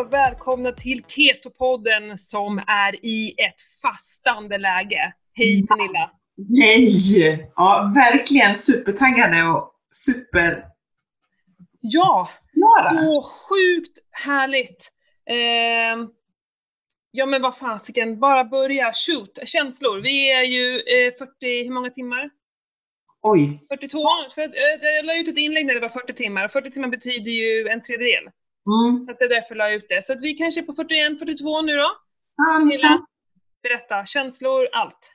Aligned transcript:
välkomna 0.00 0.72
till 0.72 1.04
Ketopodden 1.08 2.18
som 2.18 2.58
är 2.66 3.04
i 3.06 3.34
ett 3.38 3.60
fastande 3.82 4.58
läge. 4.58 5.12
Hej 5.34 5.60
Ja. 5.68 5.76
Pernilla! 5.76 6.10
Yay! 6.36 7.38
Ja, 7.56 7.92
verkligen 7.94 8.54
supertaggade 8.54 9.42
och 9.42 9.74
superglada. 9.90 10.72
Ja, 11.80 12.28
så 12.90 13.22
sjukt 13.22 13.98
härligt! 14.10 14.92
Ehm, 15.26 16.08
ja 17.10 17.26
men 17.26 17.42
vad 17.42 17.56
fasiken, 17.56 18.20
bara 18.20 18.44
börja, 18.44 18.92
shoot, 18.94 19.38
känslor. 19.44 20.00
Vi 20.00 20.32
är 20.32 20.42
ju 20.42 20.74
eh, 20.76 21.12
40, 21.18 21.64
hur 21.64 21.74
många 21.74 21.90
timmar? 21.90 22.30
Oj, 23.22 23.66
42? 23.68 23.98
För, 24.34 24.42
eh, 24.42 24.94
jag 24.96 25.04
la 25.04 25.16
ut 25.16 25.28
ett 25.28 25.36
inlägg 25.36 25.66
när 25.66 25.74
det 25.74 25.80
var 25.80 25.88
40 25.88 26.12
timmar, 26.12 26.44
och 26.44 26.52
40 26.52 26.70
timmar 26.70 26.88
betyder 26.88 27.30
ju 27.30 27.68
en 27.68 27.82
tredjedel. 27.82 28.30
Mm. 28.66 29.06
Så 29.06 29.12
att 29.12 29.18
det 29.18 29.24
är 29.24 29.28
därför 29.28 29.54
jag 29.54 29.58
la 29.58 29.70
ut 29.70 29.86
det. 29.88 30.04
Så 30.04 30.12
att 30.12 30.20
vi 30.20 30.34
kanske 30.34 30.60
är 30.60 30.64
på 30.64 30.74
41, 30.74 31.18
42 31.18 31.62
nu 31.62 31.76
då? 31.76 31.96
ja, 32.36 33.06
berätta, 33.62 34.04
känslor, 34.04 34.68
allt. 34.72 35.12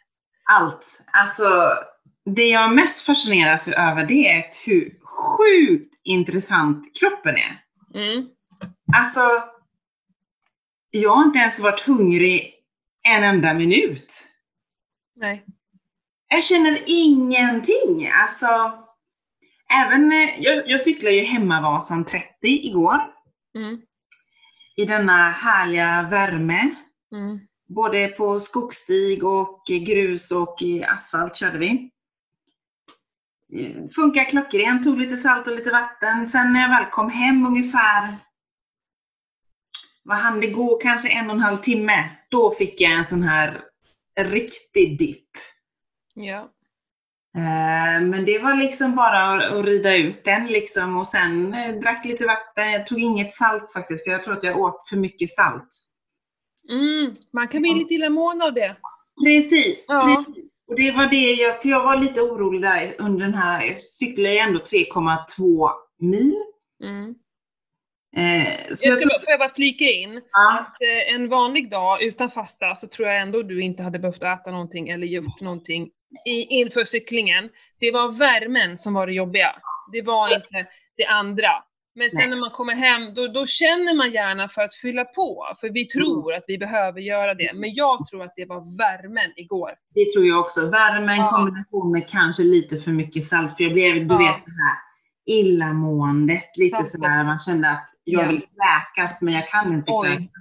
allt. 0.50 1.04
Alltså, 1.14 1.72
det 2.36 2.48
jag 2.48 2.76
mest 2.76 3.06
fascineras 3.06 3.68
över 3.68 4.06
det 4.06 4.30
är 4.30 4.44
hur 4.66 5.00
sjukt 5.04 5.94
intressant 6.04 7.00
kroppen 7.00 7.36
är. 7.36 7.64
Mm. 8.00 8.28
Alltså, 8.98 9.20
jag 10.90 11.16
har 11.16 11.24
inte 11.24 11.40
ens 11.40 11.60
varit 11.60 11.88
hungrig 11.88 12.54
en 13.08 13.24
enda 13.24 13.54
minut. 13.54 14.24
Nej. 15.16 15.46
Jag 16.30 16.44
känner 16.44 16.80
ingenting. 16.86 18.10
Alltså, 18.22 18.48
även, 19.86 20.12
eh, 20.12 20.30
jag, 20.40 20.70
jag 20.70 20.82
cyklade 20.82 21.16
ju 21.16 21.24
Hemmavasan 21.24 22.06
30 22.06 22.28
igår. 22.42 23.17
Mm. 23.56 23.82
I 24.76 24.86
denna 24.86 25.30
härliga 25.30 26.08
värme. 26.12 26.76
Mm. 27.16 27.40
Både 27.68 28.08
på 28.08 28.40
skogsstig 28.40 29.24
och 29.24 29.64
grus 29.68 30.32
och 30.32 30.56
i 30.62 30.84
asfalt 30.84 31.36
körde 31.36 31.58
vi. 31.58 31.92
Funkar 33.96 34.30
klockrent, 34.30 34.84
tog 34.84 34.98
lite 34.98 35.18
salt 35.18 35.48
och 35.48 35.56
lite 35.56 35.72
vatten. 35.72 36.28
Sen 36.28 36.54
när 36.54 36.62
jag 36.62 36.70
väl 36.70 36.92
kom 36.92 37.10
hem 37.10 37.46
ungefär, 37.46 38.18
vad 40.04 40.18
hann 40.18 40.40
det 40.40 40.48
gå, 40.48 40.78
kanske 40.78 41.10
en 41.10 41.30
och 41.30 41.36
en 41.36 41.42
halv 41.42 41.58
timme. 41.58 42.10
Då 42.30 42.52
fick 42.52 42.82
jag 42.82 42.92
en 42.92 43.06
sån 43.06 43.24
här 43.24 43.64
riktig 44.20 44.98
dipp. 45.00 45.30
Ja. 46.14 46.52
Eh, 47.38 48.02
Men 48.02 48.26
det 48.26 48.40
var 48.40 48.56
liksom 48.56 48.96
bara 48.96 49.24
att 49.34 49.66
rida 49.66 49.96
ut 49.98 50.24
den 50.24 50.48
liksom 50.48 50.98
och 50.98 51.08
sen 51.08 51.54
eh, 51.54 51.76
drack 51.76 52.06
lite 52.06 52.26
vatten. 52.26 52.72
Jag 52.72 52.86
tog 52.86 53.00
inget 53.00 53.34
salt 53.34 53.74
faktiskt 53.74 54.04
för 54.06 54.12
jag 54.12 54.24
tror 54.24 54.34
att 54.38 54.44
jag 54.44 54.60
åt 54.60 54.90
för 54.90 54.98
mycket 54.98 55.30
salt. 55.30 55.68
Mm. 56.72 57.16
Man 57.34 57.48
kan 57.48 57.62
bli 57.62 57.74
lite 57.74 57.94
illamående 57.94 58.46
av 58.46 58.54
det. 58.54 58.76
Precis, 59.26 59.86
Ja. 59.90 60.24
precis. 60.28 60.44
Och 60.68 60.76
det 60.76 60.92
var 60.92 61.08
det 61.08 61.32
jag, 61.34 61.62
för 61.62 61.70
jag 61.70 61.84
var 61.84 61.98
lite 61.98 62.22
orolig 62.22 62.62
där 62.62 62.94
under 63.00 63.26
den 63.26 63.34
här, 63.34 63.66
jag 63.66 63.80
cyklade 63.80 64.34
ju 64.34 64.40
ändå 64.40 64.60
3,2 64.60 65.70
mil. 66.00 66.36
Mm. 66.84 67.16
Eh, 68.18 68.54
så 68.74 68.90
Jag 68.90 68.94
jag 68.94 69.00
tror, 69.02 69.20
får 69.20 69.30
jag 69.30 69.40
bara 69.40 69.54
flika 69.54 69.86
in? 69.86 70.22
ja, 70.32 70.60
Att, 70.60 70.82
eh, 70.82 71.14
en 71.16 71.30
vanlig 71.30 71.70
dag 71.72 72.02
utan 72.04 72.32
fasta 72.32 72.76
så 72.76 72.88
tror 72.88 73.08
jag 73.08 73.22
ändå 73.22 73.42
du 73.44 73.62
inte 73.62 73.84
hade 73.84 74.00
behövt 74.00 74.24
äta 74.24 74.52
någonting 74.52 74.90
eller 74.90 75.08
gjort 75.08 75.42
någonting 75.42 75.90
i, 76.26 76.32
inför 76.62 76.84
cyklingen. 76.84 77.50
Det 77.80 77.92
var 77.92 78.12
värmen 78.12 78.78
som 78.78 78.94
var 78.94 79.08
det 79.08 79.14
jobbiga. 79.14 79.56
Det 79.92 80.02
var 80.02 80.36
inte 80.36 80.66
det 80.98 81.06
andra. 81.06 81.50
Men 81.96 82.10
sen 82.10 82.20
Nej. 82.20 82.30
när 82.30 82.38
man 82.38 82.52
kommer 82.52 82.76
hem, 82.76 83.14
då, 83.14 83.28
då 83.28 83.46
känner 83.46 83.94
man 83.94 84.12
gärna 84.12 84.50
för 84.50 84.62
att 84.62 84.76
fylla 84.76 85.06
på, 85.06 85.46
för 85.62 85.70
vi 85.70 85.86
tror 85.86 86.34
att 86.34 86.44
vi 86.48 86.58
behöver 86.58 87.02
göra 87.02 87.34
det. 87.34 87.52
Men 87.56 87.74
jag 87.74 88.06
tror 88.08 88.24
att 88.24 88.34
det 88.36 88.46
var 88.46 88.78
värmen 88.78 89.32
igår. 89.36 89.72
det 89.96 90.12
tror 90.14 90.26
jag 90.26 90.40
också. 90.40 90.70
Värme 90.70 91.14
i 91.14 91.18
Ja. 91.18 91.30
kombination 91.32 91.92
med 91.92 92.10
kanske 92.10 92.44
lite 92.44 92.78
för 92.78 92.92
mycket 92.92 93.24
salt, 93.24 93.58
för 93.58 93.64
jag 93.64 93.74
blev, 93.74 93.94
du 93.94 94.14
Ja. 94.14 94.18
vet 94.18 94.46
det 94.46 94.52
här 94.64 94.78
illamåendet, 95.40 96.58
lite 96.58 96.84
sådär, 96.86 97.24
man 97.24 97.38
kände 97.40 97.70
att 97.70 97.90
jag 98.04 98.24
Ja. 98.24 98.28
vill 98.30 98.40
kräkas 98.42 99.22
men 99.22 99.34
jag 99.34 99.48
kan 99.48 99.74
inte 99.74 99.92
Oj. 99.92 100.08
kräkas. 100.08 100.32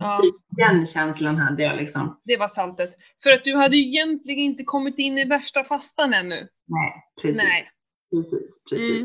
Ja, 0.00 0.16
Typ 0.22 0.34
den 0.56 0.86
känslan 0.86 1.36
hade 1.36 1.62
jag 1.62 1.76
liksom. 1.76 2.20
det 2.24 2.36
var 2.36 2.48
saltet. 2.48 2.90
För 3.22 3.30
att 3.30 3.44
du 3.44 3.56
hade 3.56 3.76
ju 3.76 3.82
egentligen 3.88 4.40
inte 4.40 4.64
kommit 4.64 4.98
in 4.98 5.18
i 5.18 5.24
värsta 5.24 5.64
fastan 5.64 6.14
ännu. 6.14 6.48
Nej, 6.66 6.92
precis. 7.22 7.42
Nej. 7.42 7.70
Precis, 8.10 8.64
precis. 8.70 8.96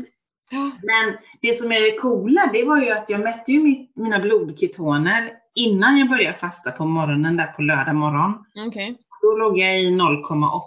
Mm. 0.52 0.70
Men 0.82 1.16
det 1.42 1.52
som 1.52 1.72
är 1.72 1.80
det 1.92 1.98
coola, 1.98 2.50
det 2.52 2.64
var 2.64 2.82
ju 2.82 2.90
att 2.90 3.10
jag 3.10 3.20
mätte 3.20 3.52
ju 3.52 3.62
mitt, 3.62 3.96
mina 3.96 4.18
blodketoner 4.20 5.32
innan 5.54 5.98
jag 5.98 6.08
började 6.08 6.36
fasta 6.38 6.70
på 6.70 6.84
morgonen 6.84 7.36
där 7.36 7.46
på 7.46 7.62
lördag 7.62 7.94
morgon. 7.96 8.44
Okej. 8.68 8.96
Då 9.22 9.36
låg 9.36 9.58
jag 9.58 9.80
i 9.82 9.90
0,8. 9.90 10.60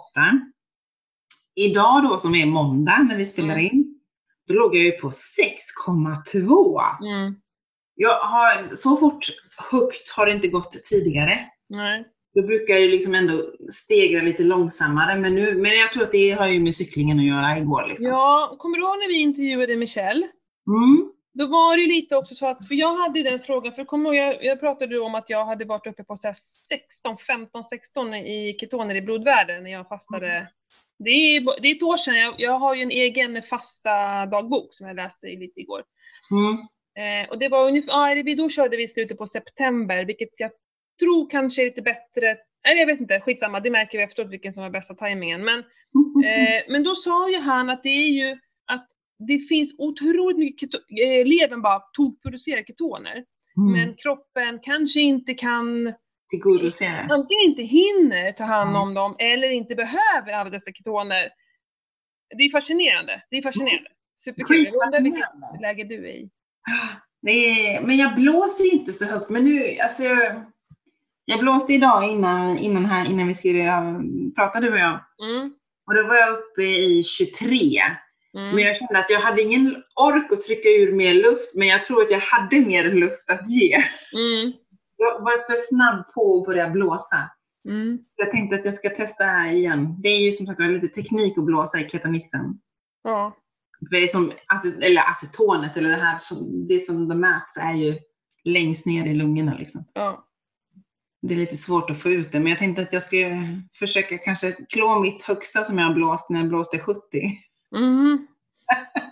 Idag 1.56 2.02
då 2.02 2.18
som 2.18 2.34
är 2.34 2.46
måndag 2.46 2.98
när 3.08 3.16
vi 3.16 3.24
spelar 3.24 3.54
Mm. 3.54 3.64
in, 3.66 4.00
då 4.48 4.54
låg 4.54 4.76
jag 4.76 4.84
ju 4.84 4.92
på 4.92 5.10
6,2. 5.10 6.80
Mm. 7.06 7.34
Jag 8.02 8.18
har, 8.18 8.74
så 8.74 8.96
fort 8.96 9.26
högt 9.70 10.10
har 10.16 10.26
det 10.26 10.32
inte 10.32 10.48
gått 10.48 10.84
tidigare. 10.84 11.38
Nej. 11.68 12.04
Då 12.34 12.42
brukar 12.42 12.74
jag 12.74 12.90
liksom 12.90 13.14
ändå 13.14 13.42
stegra 13.72 14.22
lite 14.22 14.42
långsammare, 14.42 15.18
men, 15.18 15.34
nu, 15.34 15.54
men 15.54 15.78
jag 15.78 15.92
tror 15.92 16.02
att 16.02 16.12
det 16.12 16.30
har 16.30 16.46
ju 16.46 16.60
med 16.60 16.74
cyklingen 16.74 17.18
att 17.18 17.24
göra 17.24 17.58
igår. 17.58 17.84
Liksom. 17.88 18.10
Ja, 18.10 18.56
kommer 18.58 18.76
du 18.76 18.82
ihåg 18.82 18.98
när 18.98 19.08
vi 19.08 19.18
intervjuade 19.18 19.76
Michelle? 19.76 20.28
Mm. 20.66 21.12
Då 21.34 21.46
var 21.46 21.76
det 21.76 21.82
ju 21.82 21.88
lite 21.88 22.16
också 22.16 22.34
så 22.34 22.46
att, 22.46 22.68
för 22.68 22.74
jag 22.74 22.96
hade 22.96 23.22
den 23.22 23.40
frågan, 23.40 23.72
för 23.72 23.84
kommer 23.84 24.14
ihåg, 24.14 24.16
jag, 24.16 24.44
jag 24.44 24.60
pratade 24.60 24.98
om 24.98 25.14
att 25.14 25.30
jag 25.30 25.46
hade 25.46 25.64
varit 25.64 25.86
uppe 25.86 26.04
på 26.04 26.16
så 26.16 26.28
här 26.28 26.34
16, 26.34 27.18
15, 27.18 27.64
16 27.64 28.14
i 28.14 28.56
ketoner 28.60 28.94
i 28.94 29.02
blodvärde 29.02 29.60
när 29.60 29.70
jag 29.70 29.88
fastade. 29.88 30.48
Det 30.98 31.10
är, 31.10 31.60
det 31.62 31.68
är 31.68 31.76
ett 31.76 31.82
år 31.82 31.96
sedan, 31.96 32.16
jag, 32.16 32.34
jag 32.38 32.58
har 32.58 32.74
ju 32.74 32.82
en 32.82 32.90
egen 32.90 33.42
fasta 33.42 34.26
dagbok 34.26 34.74
som 34.74 34.86
jag 34.86 34.96
läste 34.96 35.26
lite 35.26 35.60
igår. 35.60 35.82
Mm. 36.30 36.56
Eh, 36.98 37.30
och 37.30 37.38
det 37.38 37.48
var 37.48 37.66
ungefär, 37.68 37.92
ja, 38.16 38.22
vi- 38.24 38.34
då 38.34 38.48
körde 38.48 38.76
vi 38.76 38.82
i 38.82 38.88
slutet 38.88 39.18
på 39.18 39.26
september, 39.26 40.04
vilket 40.04 40.28
jag 40.40 40.50
tror 41.00 41.30
kanske 41.30 41.62
är 41.62 41.64
lite 41.66 41.82
bättre, 41.82 42.36
eller 42.68 42.80
jag 42.80 42.86
vet 42.86 43.00
inte, 43.00 43.20
skitsamma, 43.20 43.60
det 43.60 43.70
märker 43.70 43.98
vi 43.98 44.04
efteråt 44.04 44.30
vilken 44.32 44.52
som 44.52 44.62
var 44.62 44.70
bästa 44.70 44.94
tajmingen. 44.94 45.44
Men 45.44 45.58
Eh, 46.24 46.62
men 46.72 46.84
då 46.84 46.94
sa 46.94 47.30
ju 47.30 47.36
han 47.38 47.70
att 47.70 47.82
det 47.82 47.88
är 47.88 48.08
ju 48.10 48.38
att 48.66 48.86
det 49.28 49.38
finns 49.38 49.76
otroligt 49.78 50.38
mycket 50.38 50.70
keto- 50.72 51.02
eh, 51.04 51.26
levern 51.26 51.62
bara 51.62 51.80
tokproducerar 51.92 52.62
ketoner. 52.62 53.24
Mm. 53.56 53.72
Men 53.72 53.94
kroppen 53.94 54.58
kanske 54.62 55.00
inte 55.00 55.34
kan, 55.34 55.94
Tillgodose 56.30 56.84
det. 56.84 57.06
antingen 57.14 57.44
inte 57.50 57.62
hinner 57.62 58.32
ta 58.32 58.44
hand 58.44 58.70
Mm. 58.70 58.82
om 58.82 58.94
dem 58.94 59.16
eller 59.18 59.50
inte 59.50 59.74
behöver 59.74 60.32
alla 60.32 60.50
dessa 60.50 60.72
ketoner. 60.72 61.28
Det 62.38 62.42
är 62.44 62.50
fascinerande. 62.50 63.22
Det 63.30 63.36
är 63.36 63.42
fascinerande. 63.42 63.90
Superkul. 64.16 64.64
Jag 64.64 64.86
undrar 64.86 65.00
vilket 65.02 65.28
läge 65.62 65.84
du 65.84 66.08
är 66.08 66.12
i. 66.14 66.30
Är, 67.26 67.80
men 67.80 67.96
jag 67.96 68.14
blåser 68.14 68.64
ju 68.64 68.70
inte 68.70 68.92
så 68.92 69.04
högt. 69.04 69.30
Men 69.30 69.44
nu, 69.44 69.78
alltså 69.82 70.04
jag, 71.24 71.40
blåste 71.40 71.72
idag 71.72 72.10
innan, 72.10 72.58
innan, 72.58 72.84
här, 72.84 73.10
innan 73.10 73.26
vi 73.26 73.34
skulle 73.34 73.64
prata 74.36 74.60
du 74.60 74.72
och 74.72 74.78
jag. 74.78 75.00
Mm. 75.22 75.54
Och 75.86 75.94
då 75.94 76.06
var 76.06 76.16
jag 76.16 76.32
uppe 76.32 76.62
i 76.62 77.02
23. 77.02 77.56
Mm. 78.34 78.54
Men 78.54 78.64
jag 78.64 78.76
kände 78.76 78.98
att 78.98 79.10
jag 79.10 79.20
hade 79.20 79.42
ingen 79.42 79.76
ork 80.00 80.32
att 80.32 80.40
trycka 80.40 80.68
ur 80.68 80.92
mer 80.92 81.14
luft. 81.14 81.54
Men 81.54 81.68
jag 81.68 81.82
tror 81.82 82.02
att 82.02 82.10
jag 82.10 82.20
hade 82.20 82.60
mer 82.60 82.84
luft 82.84 83.30
att 83.30 83.50
ge. 83.50 83.74
Mm. 83.74 84.52
Jag 84.96 85.20
var 85.20 85.46
för 85.46 85.56
snabb 85.56 86.14
på 86.14 86.38
att 86.38 86.46
börja 86.46 86.70
blåsa. 86.70 87.30
Mm. 87.68 87.98
Jag 88.16 88.30
tänkte 88.30 88.56
att 88.56 88.64
jag 88.64 88.74
ska 88.74 88.90
testa 88.90 89.46
igen. 89.46 89.96
Det 90.02 90.08
är 90.08 90.20
ju 90.20 90.32
som 90.32 90.46
sagt 90.46 90.60
lite 90.60 90.88
teknik 90.88 91.38
att 91.38 91.44
blåsa 91.44 91.80
i 91.80 91.88
ketonixen. 91.88 92.60
Ja. 93.02 93.36
För 93.88 94.00
det 94.00 94.10
som, 94.10 94.30
ace- 94.30 94.82
eller 94.82 95.00
acetonet, 95.00 95.76
eller 95.76 95.88
det 95.88 95.96
här, 95.96 96.18
som- 96.18 96.66
det 96.68 96.80
som 96.86 97.08
de 97.08 97.20
mäts 97.20 97.56
är 97.56 97.74
ju 97.74 97.98
längst 98.44 98.86
ner 98.86 99.06
i 99.06 99.14
lungorna 99.14 99.56
liksom. 99.58 99.84
ja. 99.92 100.26
Det 101.22 101.34
är 101.34 101.38
lite 101.38 101.56
svårt 101.56 101.90
att 101.90 102.02
få 102.02 102.08
ut 102.10 102.32
det, 102.32 102.40
men 102.40 102.50
jag 102.50 102.58
tänkte 102.58 102.82
att 102.82 102.92
jag 102.92 103.02
ska 103.02 103.16
försöka 103.74 104.18
kanske 104.18 104.52
klå 104.52 105.00
mitt 105.00 105.22
högsta 105.22 105.64
som 105.64 105.78
jag 105.78 105.86
har 105.86 105.94
blåst 105.94 106.30
när 106.30 106.40
jag 106.40 106.48
blåste 106.48 106.78
70. 106.78 107.00
Mhm. 107.76 108.26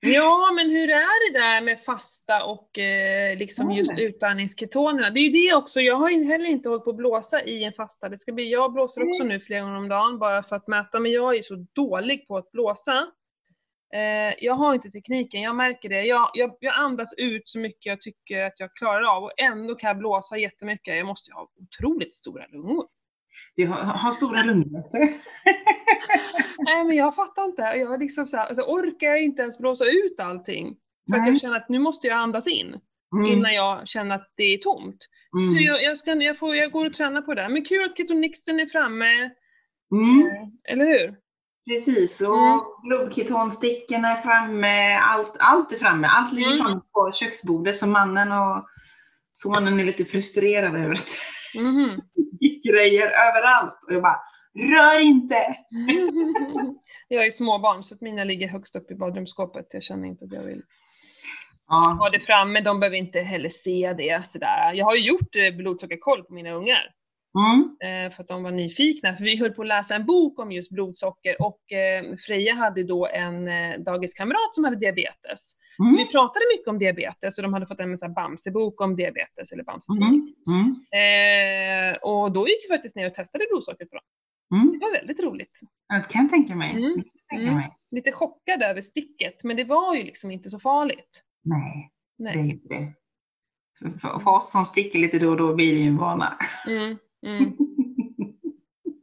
Ja, 0.00 0.52
men 0.54 0.70
hur 0.70 0.90
är 0.90 1.32
det 1.32 1.38
där 1.38 1.60
med 1.60 1.80
fasta 1.80 2.44
och 2.44 2.78
eh, 2.78 3.36
liksom 3.38 3.72
just 3.72 3.98
utandningsketonerna? 3.98 5.10
Det 5.10 5.20
är 5.20 5.22
ju 5.22 5.30
det 5.48 5.54
också, 5.54 5.80
jag 5.80 5.96
har 5.96 6.10
ju 6.10 6.24
heller 6.24 6.44
inte 6.46 6.68
hållit 6.68 6.84
på 6.84 6.90
att 6.90 6.96
blåsa 6.96 7.42
i 7.44 7.64
en 7.64 7.72
fasta. 7.72 8.08
Det 8.08 8.18
ska 8.18 8.32
bli, 8.32 8.52
jag 8.52 8.72
blåser 8.72 9.08
också 9.08 9.24
nu 9.24 9.40
flera 9.40 9.60
gånger 9.60 9.76
om 9.78 9.88
dagen 9.88 10.18
bara 10.18 10.42
för 10.42 10.56
att 10.56 10.66
mäta, 10.68 11.00
men 11.00 11.12
jag 11.12 11.36
är 11.36 11.42
så 11.42 11.66
dålig 11.72 12.28
på 12.28 12.36
att 12.36 12.52
blåsa. 12.52 13.06
Eh, 13.94 14.34
jag 14.44 14.54
har 14.54 14.74
inte 14.74 14.90
tekniken, 14.90 15.42
jag 15.42 15.56
märker 15.56 15.88
det. 15.88 16.02
Jag, 16.02 16.30
jag, 16.34 16.56
jag 16.60 16.74
andas 16.74 17.14
ut 17.18 17.48
så 17.48 17.58
mycket 17.58 17.86
jag 17.86 18.00
tycker 18.00 18.42
att 18.42 18.60
jag 18.60 18.74
klarar 18.74 19.16
av 19.16 19.24
och 19.24 19.32
ändå 19.40 19.74
kan 19.74 19.88
jag 19.88 19.98
blåsa 19.98 20.38
jättemycket. 20.38 20.96
Jag 20.96 21.06
måste 21.06 21.30
ju 21.30 21.34
ha 21.34 21.48
otroligt 21.62 22.14
stora 22.14 22.46
lungor. 22.52 22.84
Du 23.56 23.66
har, 23.66 23.76
har 23.76 24.10
stora 24.12 24.42
lungor. 24.42 24.82
Nej 26.64 26.84
men 26.84 26.96
jag 26.96 27.14
fattar 27.14 27.44
inte. 27.44 27.62
Jag 27.62 28.00
liksom 28.00 28.26
så 28.26 28.36
här, 28.36 28.46
alltså, 28.46 28.62
orkar 28.62 29.06
jag 29.06 29.22
inte 29.22 29.42
ens 29.42 29.58
blåsa 29.58 29.84
ut 29.84 30.20
allting. 30.20 30.76
För 31.10 31.20
att 31.20 31.26
jag 31.26 31.40
känner 31.40 31.56
att 31.56 31.68
nu 31.68 31.78
måste 31.78 32.06
jag 32.06 32.18
andas 32.18 32.46
in. 32.46 32.80
Mm. 33.16 33.32
innan 33.32 33.54
jag 33.54 33.88
känner 33.88 34.14
att 34.14 34.32
det 34.36 34.42
är 34.42 34.58
tomt. 34.58 34.96
Så 35.50 35.52
Mm. 35.56 35.62
jag, 35.62 35.82
jag, 35.82 35.98
ska, 35.98 36.14
jag, 36.14 36.38
får, 36.38 36.56
jag 36.56 36.72
går 36.72 36.86
och 36.86 36.92
tränar 36.92 37.22
på 37.22 37.34
det. 37.34 37.48
Men 37.48 37.64
kul 37.64 37.84
att 37.84 37.96
ketonixen 37.96 38.60
är 38.60 38.66
framme, 38.66 39.30
Mm. 39.92 40.26
eh, 40.26 40.72
eller 40.72 40.84
hur? 40.86 41.16
Precis, 41.70 42.22
och 42.22 42.38
Mm. 42.38 42.60
blodketonstickorna 42.82 44.08
är 44.08 44.16
framme, 44.16 44.94
allt, 44.96 45.36
allt 45.38 45.72
är 45.72 45.76
framme. 45.76 46.06
Allt 46.06 46.32
ligger 46.32 46.46
Mm. 46.52 46.58
framme 46.58 46.80
på 46.92 47.10
köksbordet 47.12 47.76
så 47.76 47.86
mannen 47.86 48.32
och 48.32 48.66
sonen 49.32 49.80
är 49.80 49.84
lite 49.84 50.04
frustrerade 50.04 50.78
över 50.78 50.94
att 50.94 51.08
Mhm. 51.54 52.00
det 52.40 52.46
är 52.46 52.72
grejer 52.72 53.06
överallt. 53.28 53.78
Och 53.86 53.92
jag 53.94 54.02
bara, 54.02 54.20
rör 54.58 55.00
inte! 55.00 55.56
jag 57.08 57.26
är 57.26 57.30
småbarn 57.30 57.84
så 57.84 57.94
att 57.94 58.00
mina 58.00 58.24
ligger 58.24 58.48
högst 58.48 58.76
upp 58.76 58.90
i 58.90 58.94
badrumsskåpet. 58.94 59.66
Jag 59.70 59.82
känner 59.82 60.08
inte 60.08 60.24
att 60.24 60.32
jag 60.32 60.42
vill 60.42 60.62
Ja, 61.68 61.96
ha 61.98 62.08
det 62.12 62.20
framme. 62.20 62.60
De 62.60 62.80
behöver 62.80 62.96
inte 62.96 63.20
heller 63.20 63.48
se 63.48 63.94
det 63.98 64.26
sådär. 64.26 64.72
Jag 64.74 64.84
har 64.84 64.94
ju 64.94 65.06
gjort 65.06 65.36
eh, 65.36 65.56
blodsockerkoll 65.56 66.22
på 66.24 66.34
mina 66.34 66.50
ungar. 66.50 66.90
Mm. 67.36 67.76
eh, 68.06 68.12
för 68.12 68.22
att 68.22 68.28
de 68.28 68.42
var 68.42 68.50
nyfikna. 68.50 69.16
För 69.16 69.24
vi 69.24 69.36
höll 69.36 69.52
på 69.52 69.62
att 69.62 69.68
läsa 69.68 69.94
en 69.94 70.06
bok 70.06 70.38
om 70.40 70.52
just 70.52 70.70
blodsocker 70.70 71.42
och 71.42 71.72
eh, 71.72 72.16
Freja 72.16 72.54
hade 72.54 72.82
då 72.84 73.06
en 73.06 73.48
eh, 73.48 73.78
dagiskamrat 73.78 74.54
som 74.54 74.64
hade 74.64 74.76
diabetes. 74.76 75.56
Så 75.76 75.82
Mm. 75.82 75.94
vi 75.96 76.06
pratade 76.06 76.44
mycket 76.56 76.68
om 76.68 76.78
diabetes 76.78 77.38
och 77.38 77.42
de 77.42 77.52
hade 77.54 77.66
fått 77.66 77.80
en 77.80 77.88
här 77.88 78.08
Bamse-bok 78.14 78.80
om 78.80 78.96
diabetes, 78.96 79.52
eller 79.52 79.64
bamse 79.64 79.92
Mm. 79.92 80.34
Mm. 80.48 81.92
eh, 81.92 81.96
Och 82.02 82.32
då 82.32 82.48
gick 82.48 82.64
vi 82.64 82.68
faktiskt 82.74 82.96
ner 82.96 83.06
och 83.06 83.14
testade 83.14 83.44
blodsockret 83.50 83.90
på 83.90 83.96
dem. 83.96 84.04
Mm. 84.60 84.72
Det 84.72 84.78
var 84.86 84.92
väldigt 84.92 85.20
roligt. 85.20 85.60
Det 85.88 86.12
kan 86.12 86.22
jag 86.22 86.30
tänka 86.30 86.54
mig. 86.54 86.70
Mm. 86.70 86.82
Det 86.96 87.02
tänka 87.28 87.42
Mm. 87.42 87.54
mig. 87.54 87.76
Lite 87.90 88.12
chockad 88.12 88.62
över 88.62 88.82
sticket, 88.82 89.44
men 89.44 89.56
det 89.56 89.64
var 89.64 89.94
ju 89.94 90.02
liksom 90.02 90.30
inte 90.30 90.50
så 90.50 90.58
farligt. 90.58 91.22
Nej, 91.44 91.90
det 92.18 92.28
är 92.28 92.36
Nej. 92.36 92.50
inte 92.50 92.68
det. 92.74 92.92
För, 93.78 93.98
för, 93.98 94.18
för 94.18 94.30
oss 94.30 94.52
som 94.52 94.64
sticker 94.64 94.98
lite 94.98 95.18
då 95.18 95.30
och 95.30 95.36
då 95.36 95.54
blir 95.54 95.72
det 95.74 95.80
ju 95.80 95.88
en 95.88 95.96
vana. 95.96 96.38
Mm, 96.68 96.96
mm, 97.26 97.56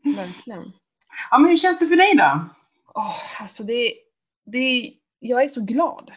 verkligen. 0.15 0.63
Ja, 1.31 1.39
men 1.39 1.50
hur 1.50 1.57
känns 1.57 1.80
det 1.80 1.88
för 1.88 1.95
dig 1.95 2.15
då? 2.18 2.39
Åh, 2.95 3.42
alltså 3.42 3.63
det, 3.63 3.94
det, 4.45 4.94
jag 5.19 5.44
är 5.44 5.48
så 5.48 5.62
glad. 5.65 6.12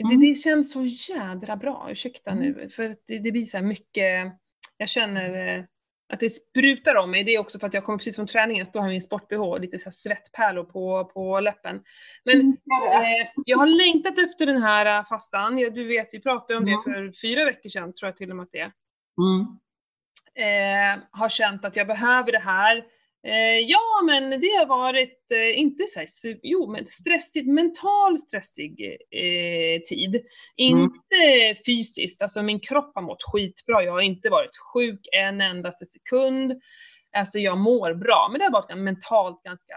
Mm. 0.00 0.20
Det, 0.20 0.26
det 0.28 0.34
känns 0.34 0.72
så 0.72 0.84
jädra 1.12 1.56
bra, 1.56 1.86
ursäkta 1.90 2.30
Mm. 2.30 2.42
nu, 2.44 2.68
för 2.68 2.84
att 2.90 2.98
det, 3.06 3.18
det 3.18 3.32
blir 3.32 3.44
så 3.44 3.56
här 3.56 3.64
mycket, 3.64 4.32
jag 4.76 4.88
känner 4.88 5.58
eh, 5.58 5.64
att 6.12 6.20
det 6.20 6.30
sprutar 6.30 6.94
om 6.94 7.10
mig. 7.10 7.24
Det 7.24 7.34
är 7.34 7.38
också 7.38 7.58
för 7.58 7.66
att 7.66 7.74
jag 7.74 7.84
kommer 7.84 7.98
precis 7.98 8.16
från 8.16 8.26
träningen, 8.26 8.66
står 8.66 8.80
här 8.80 8.86
med 8.86 8.92
min 8.94 9.00
sport-bh 9.00 9.40
och 9.42 9.60
lite 9.60 9.78
så 9.78 9.84
här 9.84 9.90
svettpärlor 9.90 10.64
på, 10.64 11.04
på 11.04 11.40
läppen. 11.40 11.82
Men 12.24 12.40
Mm. 12.40 12.52
eh, 12.92 13.28
jag 13.46 13.58
har 13.58 13.66
längtat 13.66 14.18
efter 14.18 14.46
den 14.46 14.62
här 14.62 14.98
eh, 14.98 15.04
fastan. 15.04 15.56
Du 15.56 15.84
vet, 15.88 16.08
vi 16.12 16.20
pratade 16.20 16.58
om 16.58 16.64
det 16.64 16.70
Mm. 16.70 16.82
för 16.82 17.20
fyra 17.22 17.44
veckor 17.44 17.68
sedan, 17.70 17.94
tror 17.94 18.08
jag 18.08 18.16
till 18.16 18.30
och 18.30 18.36
med 18.36 18.42
att 18.44 18.52
det 18.52 18.58
är 18.58 18.72
Mm. 19.22 19.58
Eh, 20.34 21.02
har 21.10 21.28
känt 21.28 21.64
att 21.64 21.76
jag 21.76 21.86
behöver 21.86 22.32
det 22.32 22.38
här. 22.38 22.84
Eh, 23.26 23.58
ja, 23.58 24.02
men 24.06 24.30
det 24.30 24.56
har 24.56 24.66
varit, 24.66 25.30
eh, 25.30 25.58
inte 25.58 25.84
så 25.88 26.00
här, 26.00 26.08
jo, 26.42 26.72
men 26.72 26.86
stressigt, 26.86 27.48
mentalt 27.48 28.28
stressig 28.28 28.98
eh, 29.10 29.80
tid. 29.80 30.22
Inte 30.56 31.54
fysiskt, 31.66 32.22
alltså 32.22 32.42
min 32.42 32.60
kropp 32.60 32.92
har 32.94 33.02
mått 33.02 33.22
skitbra, 33.22 33.82
jag 33.82 33.92
har 33.92 34.00
inte 34.00 34.30
varit 34.30 34.56
sjuk 34.56 35.08
en 35.12 35.40
endaste 35.40 35.86
sekund. 35.86 36.62
Alltså 37.16 37.38
jag 37.38 37.58
mår 37.58 37.94
bra, 37.94 38.28
men 38.30 38.38
det 38.38 38.44
har 38.44 38.52
varit 38.52 38.78
mentalt 38.78 39.42
ganska 39.42 39.74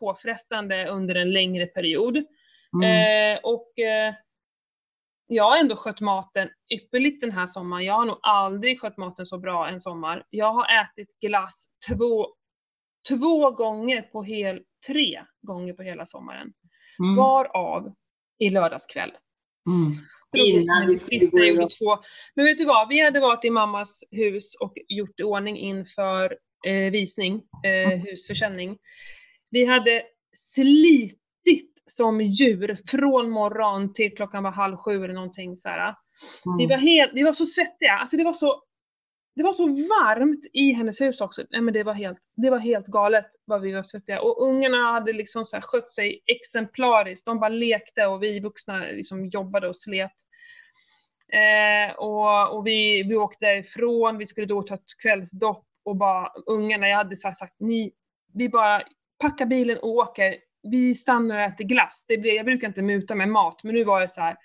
påfrestande 0.00 0.86
under 0.86 1.14
en 1.14 1.32
längre 1.32 1.66
period. 1.66 2.24
Mm. 2.74 3.36
Eh, 3.36 3.40
och 3.42 3.78
eh, 3.78 4.14
jag 5.26 5.44
har 5.44 5.56
ändå 5.56 5.76
skött 5.76 6.00
maten 6.00 6.48
ypperligt 6.74 7.20
den 7.20 7.30
här 7.30 7.46
sommaren. 7.46 7.84
Jag 7.84 7.94
har 7.94 8.04
nog 8.04 8.18
aldrig 8.22 8.80
skött 8.80 8.96
maten 8.96 9.26
så 9.26 9.38
bra 9.38 9.68
en 9.68 9.80
sommar. 9.80 10.26
Jag 10.30 10.52
har 10.52 10.66
ätit 10.82 11.08
glass 11.20 11.68
två, 11.88 12.26
två 13.08 13.50
gånger 13.50 14.02
på 14.02 14.22
hel, 14.22 14.62
tre 14.86 15.20
gånger 15.42 15.72
på 15.72 15.82
hela 15.82 16.06
sommaren. 16.06 16.52
Mm. 16.98 17.16
Varav 17.16 17.94
i 18.38 18.50
lördagskväll. 18.50 19.12
Mm. 19.66 19.92
Innan 20.36 20.78
men 20.78 20.88
vi 21.10 21.20
skulle 21.20 21.46
gjorde 21.46 21.68
två. 21.68 21.98
Men 22.34 22.44
vet 22.44 22.58
du 22.58 22.64
vad? 22.64 22.88
Vi 22.88 23.04
hade 23.04 23.20
varit 23.20 23.44
i 23.44 23.50
mammas 23.50 24.04
hus 24.10 24.54
och 24.60 24.72
gjort 24.88 25.20
i 25.20 25.22
ordning 25.22 25.58
inför 25.58 26.38
eh, 26.66 26.90
visning, 26.90 27.42
eh, 27.64 27.98
husförsäljning. 27.98 28.78
Vi 29.50 29.64
hade 29.64 30.02
slitit 30.32 31.21
som 31.86 32.20
djur 32.20 32.78
från 32.86 33.30
morgon 33.30 33.92
till 33.92 34.16
klockan 34.16 34.42
var 34.42 34.50
halv 34.50 34.76
sju 34.76 35.04
eller 35.04 35.14
någonting 35.14 35.56
så 35.56 35.68
här. 35.68 35.94
Vi 36.58 36.66
var, 36.66 36.76
helt, 36.76 37.10
vi 37.14 37.22
var 37.22 37.32
så 37.32 37.46
svettiga, 37.46 37.92
alltså 37.92 38.16
det 38.16 38.24
var 38.24 38.32
så, 38.32 38.62
det 39.36 39.42
var 39.42 39.52
så 39.52 39.66
varmt 39.66 40.46
i 40.52 40.72
hennes 40.72 41.00
hus 41.00 41.20
också. 41.20 41.42
Nej 41.50 41.60
men 41.60 41.74
det 41.74 41.82
var 41.82 41.94
helt, 41.94 42.18
det 42.36 42.50
var 42.50 42.58
helt 42.58 42.86
galet 42.86 43.26
vad 43.44 43.60
vi 43.60 43.72
var 43.72 43.82
svettiga. 43.82 44.20
Och 44.20 44.42
ungarna 44.42 44.92
hade 44.92 45.12
liksom 45.12 45.44
så 45.44 45.56
här 45.56 45.60
skött 45.60 45.90
sig 45.90 46.20
exemplariskt. 46.26 47.26
De 47.26 47.40
bara 47.40 47.48
lekte 47.48 48.06
och 48.06 48.22
vi 48.22 48.40
vuxna 48.40 48.78
liksom 48.78 49.28
jobbade 49.28 49.68
och 49.68 49.76
slet. 49.76 50.12
Eh, 51.32 51.94
och 51.94 52.56
och 52.56 52.66
vi, 52.66 53.02
vi 53.02 53.16
åkte 53.16 53.46
därifrån, 53.46 54.18
vi 54.18 54.26
skulle 54.26 54.46
då 54.46 54.62
ta 54.62 54.74
ett 54.74 55.00
kvällsdopp 55.02 55.66
och 55.84 55.96
bara 55.96 56.32
ungarna, 56.46 56.88
jag 56.88 56.96
hade 56.96 57.16
så 57.16 57.32
sagt, 57.32 57.60
ni, 57.60 57.92
vi 58.34 58.48
bara 58.48 58.82
packar 59.18 59.46
bilen 59.46 59.78
och 59.78 59.88
åker. 59.88 60.36
Vi 60.62 60.94
stannar 60.94 61.34
och 61.36 61.42
äter 61.42 61.64
glass. 61.64 62.04
Det 62.08 62.18
blir, 62.18 62.32
jag 62.32 62.44
brukar 62.44 62.68
inte 62.68 62.82
muta 62.82 63.14
med 63.14 63.28
mat, 63.28 63.60
men 63.64 63.74
nu 63.74 63.84
var 63.84 64.00
jag 64.00 64.10
så 64.10 64.20
här. 64.20 64.36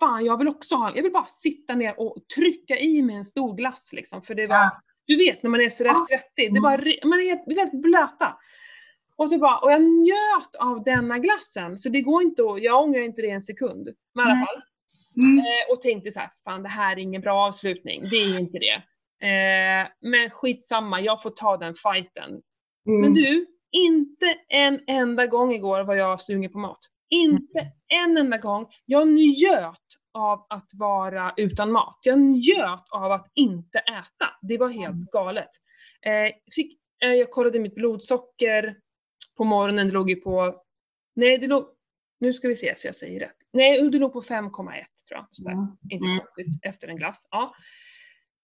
Fan, 0.00 0.24
jag 0.24 0.38
vill 0.38 0.48
också 0.48 0.74
ha, 0.74 0.92
jag 0.96 1.02
vill 1.02 1.12
bara 1.12 1.24
sitta 1.26 1.74
ner 1.74 2.00
och 2.00 2.16
trycka 2.34 2.78
i 2.78 3.02
mig 3.02 3.16
en 3.16 3.24
stor 3.24 3.54
glass 3.56 3.90
liksom, 3.92 4.22
för 4.22 4.34
det 4.34 4.46
var, 4.46 4.56
Ja. 4.56 4.80
du 5.06 5.16
vet 5.16 5.42
när 5.42 5.50
man 5.50 5.60
är 5.60 5.68
sådär 5.68 5.90
Ja. 5.90 5.96
svettig, 6.08 6.54
det 6.54 6.60
bara, 6.60 6.76
re- 6.76 7.04
man 7.06 7.20
är 7.20 7.24
helt 7.56 7.72
blöta. 7.82 8.36
Och 9.16 9.30
så 9.30 9.38
bara, 9.38 9.58
och 9.58 9.72
jag 9.72 9.82
njöt 9.82 10.54
av 10.58 10.84
denna 10.84 11.18
glassen, 11.18 11.78
så 11.78 11.88
det 11.88 12.00
går 12.00 12.22
inte 12.22 12.42
att, 12.42 12.62
jag 12.62 12.82
ångrar 12.82 13.00
inte 13.00 13.22
det 13.22 13.30
en 13.30 13.42
sekund. 13.42 13.88
Men 14.14 14.22
i 14.26 14.30
alla 14.30 14.34
Nej. 14.34 14.46
fall. 14.46 14.62
Mm. 15.24 15.38
Eh, 15.38 15.72
och 15.74 15.82
tänkte 15.82 16.10
så 16.12 16.20
här, 16.20 16.30
fan 16.44 16.62
det 16.62 16.68
här 16.68 16.92
är 16.96 16.98
ingen 17.00 17.20
bra 17.22 17.46
avslutning, 17.46 18.00
det 18.10 18.16
är 18.16 18.40
inte 18.40 18.58
det. 18.58 18.82
Eh, 19.28 19.88
men 20.00 20.30
skitsamma, 20.30 21.00
jag 21.00 21.22
får 21.22 21.30
ta 21.30 21.56
den 21.56 21.74
fighten. 21.74 22.30
Mm. 22.88 23.00
Men 23.00 23.14
du, 23.14 23.46
inte 23.74 24.38
en 24.48 24.80
enda 24.86 25.26
gång 25.26 25.52
igår 25.54 25.80
var 25.80 25.94
jag 25.94 26.20
sugen 26.22 26.52
på 26.52 26.58
mat. 26.58 26.78
Inte 27.08 27.72
en 27.88 28.16
enda 28.16 28.38
gång. 28.38 28.66
Jag 28.84 29.08
njöt 29.08 29.78
av 30.14 30.46
att 30.48 30.70
vara 30.74 31.34
utan 31.36 31.72
mat. 31.72 31.98
Jag 32.02 32.18
njöt 32.18 32.84
av 32.90 33.12
att 33.12 33.30
inte 33.34 33.78
äta. 33.78 34.30
Det 34.42 34.58
var 34.58 34.68
helt 34.68 35.10
galet. 35.12 35.50
Eh, 36.06 36.32
fick, 36.54 36.78
eh, 37.04 37.12
jag 37.12 37.30
kollade 37.30 37.58
mitt 37.58 37.74
blodsocker 37.74 38.76
på 39.36 39.44
morgonen, 39.44 39.86
det 39.86 39.92
låg 39.92 40.10
ju 40.10 40.16
på, 40.16 40.62
nej 41.16 41.38
det 41.38 41.46
låg, 41.46 41.66
nu 42.20 42.32
ska 42.32 42.48
vi 42.48 42.56
se 42.56 42.72
så 42.76 42.88
jag 42.88 42.94
säger 42.94 43.20
rätt. 43.20 43.36
Nej, 43.52 43.90
det 43.90 43.98
låg 43.98 44.12
på 44.12 44.22
5,1 44.22 44.84
tror 45.08 45.18
jag. 45.18 45.26
Sådär. 45.30 45.52
Mm. 45.52 45.66
Inte 45.90 46.06
Mm. 46.06 46.18
konstigt, 46.18 46.46
efter 46.62 46.88
en 46.88 46.96
glass. 46.96 47.28
Ja. 47.30 47.54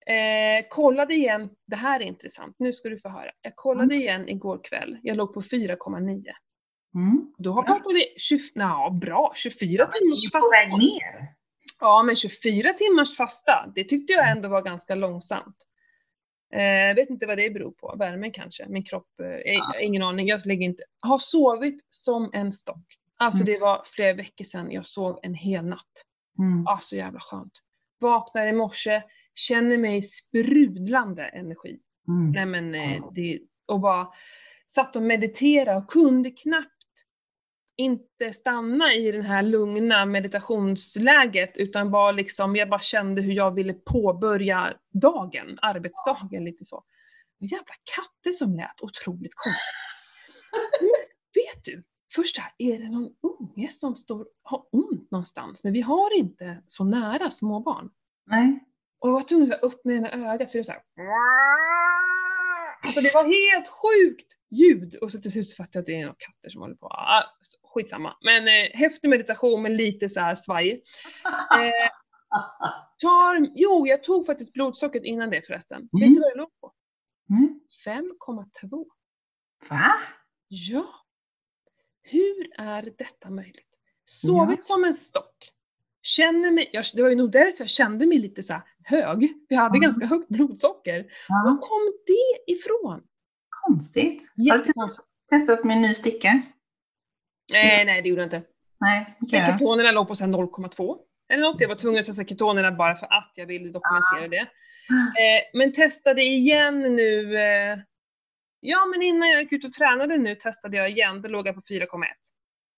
Eh, 0.07 0.69
kollade 0.71 1.15
igen, 1.15 1.51
det 1.67 1.77
här 1.77 2.01
är 2.01 2.05
intressant, 2.05 2.57
nu 2.59 2.73
ska 2.73 2.89
du 2.89 2.99
få 2.99 3.09
höra. 3.09 3.31
Jag 3.43 3.57
kollade 3.57 3.95
igen 3.95 4.29
igår 4.29 4.61
kväll, 4.65 4.99
jag 5.03 5.17
låg 5.17 5.35
på 5.35 5.43
4,9. 5.43 6.25
Mm. 6.95 7.35
Då 7.39 7.53
har 7.53 7.63
Bra. 7.63 7.75
pratar 7.75 7.95
vi 7.95 8.15
20, 8.19 8.39
na, 8.55 8.91
bra, 8.91 9.33
24 9.37 9.83
Ja, 9.83 9.87
timmars 9.87 10.33
på 10.33 10.39
väg 10.39 10.69
fasta. 10.71 10.77
ner. 10.77 11.27
Ja, 11.81 12.03
men 12.03 12.17
24 12.17 12.73
timmars 12.73 13.17
fasta, 13.17 13.73
det 13.75 13.85
tyckte 13.85 14.13
jag 14.13 14.31
ändå 14.31 14.49
var 14.49 14.63
ganska 14.63 14.95
långsamt. 14.95 15.57
Eh, 16.55 16.95
vet 16.95 17.11
inte 17.11 17.27
vad 17.27 17.39
det 17.39 17.51
beror 17.51 17.71
på, 17.73 17.95
värmen 17.99 18.33
kanske, 18.33 18.67
min 18.69 18.85
kropp, 18.85 19.21
eh, 19.21 19.27
Ja. 19.53 19.79
ingen 19.81 20.03
aning, 20.03 20.27
jag 20.29 20.47
lägger 20.47 20.65
inte. 20.67 20.83
Har 21.01 21.19
sovit 21.19 21.85
som 21.89 22.31
en 22.33 22.53
stock. 22.53 22.85
Alltså 23.17 23.43
Mm. 23.43 23.53
det 23.55 23.59
var 23.61 23.83
flera 23.87 24.13
veckor 24.15 24.45
sedan 24.45 24.71
jag 24.71 24.87
sov 24.87 25.19
en 25.23 25.35
hel 25.35 25.65
natt. 25.67 26.05
Mm. 26.39 26.67
Ah, 26.67 26.79
så 26.81 26.97
jävla 26.97 27.21
skönt. 27.21 27.53
Vaknar 28.01 28.47
i 28.47 28.53
morse, 28.53 29.03
känner 29.35 29.79
mig 29.79 30.03
sprudlande 30.03 31.23
energi. 31.23 31.81
Mm. 32.09 32.33
Nej 32.33 32.47
men, 32.47 32.75
eh, 32.75 33.05
det, 33.15 33.41
och 33.67 33.81
bara 33.81 34.09
satt 34.67 34.97
och 34.97 35.03
mediterade 35.03 35.77
och 35.77 35.91
kunde 35.91 36.31
knappt 36.31 36.81
inte 37.77 38.33
stanna 38.33 38.95
i 38.95 39.13
den 39.13 39.23
här 39.23 39.43
lugna 39.43 40.05
meditationsläget 40.05 41.57
utan 41.57 41.91
bara 41.91 42.13
liksom, 42.13 42.57
jag 42.57 42.69
bara 42.69 42.81
kände 42.81 43.23
hur 43.23 43.33
jag 43.33 43.55
ville 43.55 43.73
påbörja 43.73 44.75
dagen, 44.93 45.59
arbetsdagen 45.63 46.45
lite 46.45 46.65
så. 46.65 46.85
Jävla 47.39 47.75
katter 47.97 48.33
som 48.33 48.55
lät 48.57 48.81
otroligt 48.81 49.35
konstigt. 49.35 49.81
Vet 51.35 51.65
du, 51.65 51.83
först 52.15 52.39
här, 52.39 52.53
är 52.59 52.79
det 52.79 52.89
någon 52.89 53.15
unge 53.23 53.69
som 53.69 53.97
står, 53.97 54.27
har 54.43 54.65
ont 54.73 55.11
någonstans? 55.11 55.65
Men 55.65 55.73
vi 55.73 55.81
har 55.81 56.17
inte 56.17 56.63
så 56.67 56.85
nära 56.85 57.31
småbarn. 57.31 57.91
Nej. 58.27 58.65
Och 59.01 59.09
jag 59.09 59.13
var 59.13 59.23
tvungen 59.23 59.53
att 59.53 59.63
öppna 59.65 59.93
ena 59.93 60.11
ögat 60.33 60.51
för 60.51 60.59
det 60.59 60.59
var 60.59 60.63
såhär... 60.65 60.83
Alltså 62.87 63.01
det 63.01 63.15
var 63.15 63.25
helt 63.25 63.69
sjukt 63.69 64.33
ljud! 64.51 64.95
Och 65.03 65.13
så 65.13 65.19
till 65.21 65.33
slut 65.33 65.49
så 65.49 65.57
fattade 65.57 65.79
jag 65.79 65.81
att 65.83 65.87
det 65.87 65.95
är 65.95 66.01
några 66.03 66.15
katter 66.19 66.51
som 66.51 66.61
håller 66.61 66.75
på. 66.75 66.87
Ah, 66.87 67.23
skitsamma. 67.75 68.17
Men 68.25 68.49
eh, 68.49 68.71
häftig 68.79 69.09
meditation 69.11 69.63
men 69.63 69.77
lite 69.77 70.09
så 70.09 70.21
här 70.21 70.35
svaj. 70.35 70.83
Eh, 71.61 71.91
Tar, 72.99 73.51
jo, 73.55 73.87
jag 73.87 74.05
tog 74.05 74.27
faktiskt 74.27 74.53
blodsockret 74.53 75.05
innan 75.05 75.31
det 75.31 75.43
förresten. 75.47 75.89
Vet 75.93 76.03
Mm. 76.03 76.15
du 76.15 76.21
vad 76.21 76.31
jag 76.31 76.37
låg 76.39 76.61
på? 76.61 76.73
Mm. 77.31 77.61
5,2. 77.87 78.85
Va? 79.69 79.93
Ja. 80.49 80.87
Hur 82.03 82.49
är 82.61 82.83
detta 82.99 83.31
möjligt? 83.31 83.67
Sovit 84.05 84.65
som 84.65 84.85
en 84.85 84.95
stock. 84.95 85.51
Känner 86.17 86.51
mig, 86.51 86.71
jag, 86.73 86.85
det 86.95 87.03
var 87.03 87.09
ju 87.11 87.17
nog 87.17 87.31
därför 87.33 87.57
jag 87.59 87.69
kände 87.69 88.07
mig 88.07 88.19
lite 88.19 88.43
så 88.43 88.63
hög. 88.85 89.29
Jag 89.49 89.59
hade 89.59 89.71
Mm. 89.77 89.81
ganska 89.81 90.07
högt 90.07 90.29
blodsocker. 90.29 90.99
Var 91.29 91.51
Ja, 91.51 91.59
kom 91.61 91.93
det 92.07 92.53
ifrån? 92.53 93.03
konstigt. 93.67 94.23
Har 94.37 94.45
du 94.45 94.59
Jättekonstigt. 94.59 95.09
testat 95.31 95.65
med 95.65 95.77
en 95.77 95.83
ny 95.83 95.95
sticka? 95.95 96.43
Nej, 97.53 97.85
nej 97.85 98.03
det 98.03 98.09
gjorde 98.09 98.21
jag 98.23 98.27
inte. 98.27 98.43
Nej, 98.81 99.17
då. 99.21 99.37
Ketonerna 99.47 99.91
låg 99.93 100.09
på 100.09 100.15
så 100.15 100.25
här 100.25 100.33
0,2. 100.33 100.99
Eller 101.33 101.43
något, 101.43 101.61
jag 101.61 101.69
var 101.69 101.75
tvungen 101.75 102.01
att 102.01 102.07
testa 102.07 102.25
ketonerna 102.25 102.73
bara 102.73 102.97
för 102.97 103.07
att 103.07 103.33
jag 103.35 103.47
ville 103.47 103.71
dokumentera 103.73 104.29
det. 104.29 104.41
Eh, 104.91 105.43
men 105.59 105.73
testade 105.73 106.23
igen 106.23 106.97
nu, 106.97 107.37
eh, 107.37 107.79
ja 108.61 108.87
men 108.87 109.03
innan 109.03 109.29
jag 109.29 109.43
gick 109.43 109.53
ut 109.53 109.65
och 109.65 109.73
tränade 109.73 110.17
nu 110.17 110.35
testade 110.35 110.77
jag 110.77 110.91
igen, 110.91 111.23
då 111.23 111.29
låg 111.29 111.47
jag 111.49 111.55
på 111.55 111.61
4,1. 111.61 111.87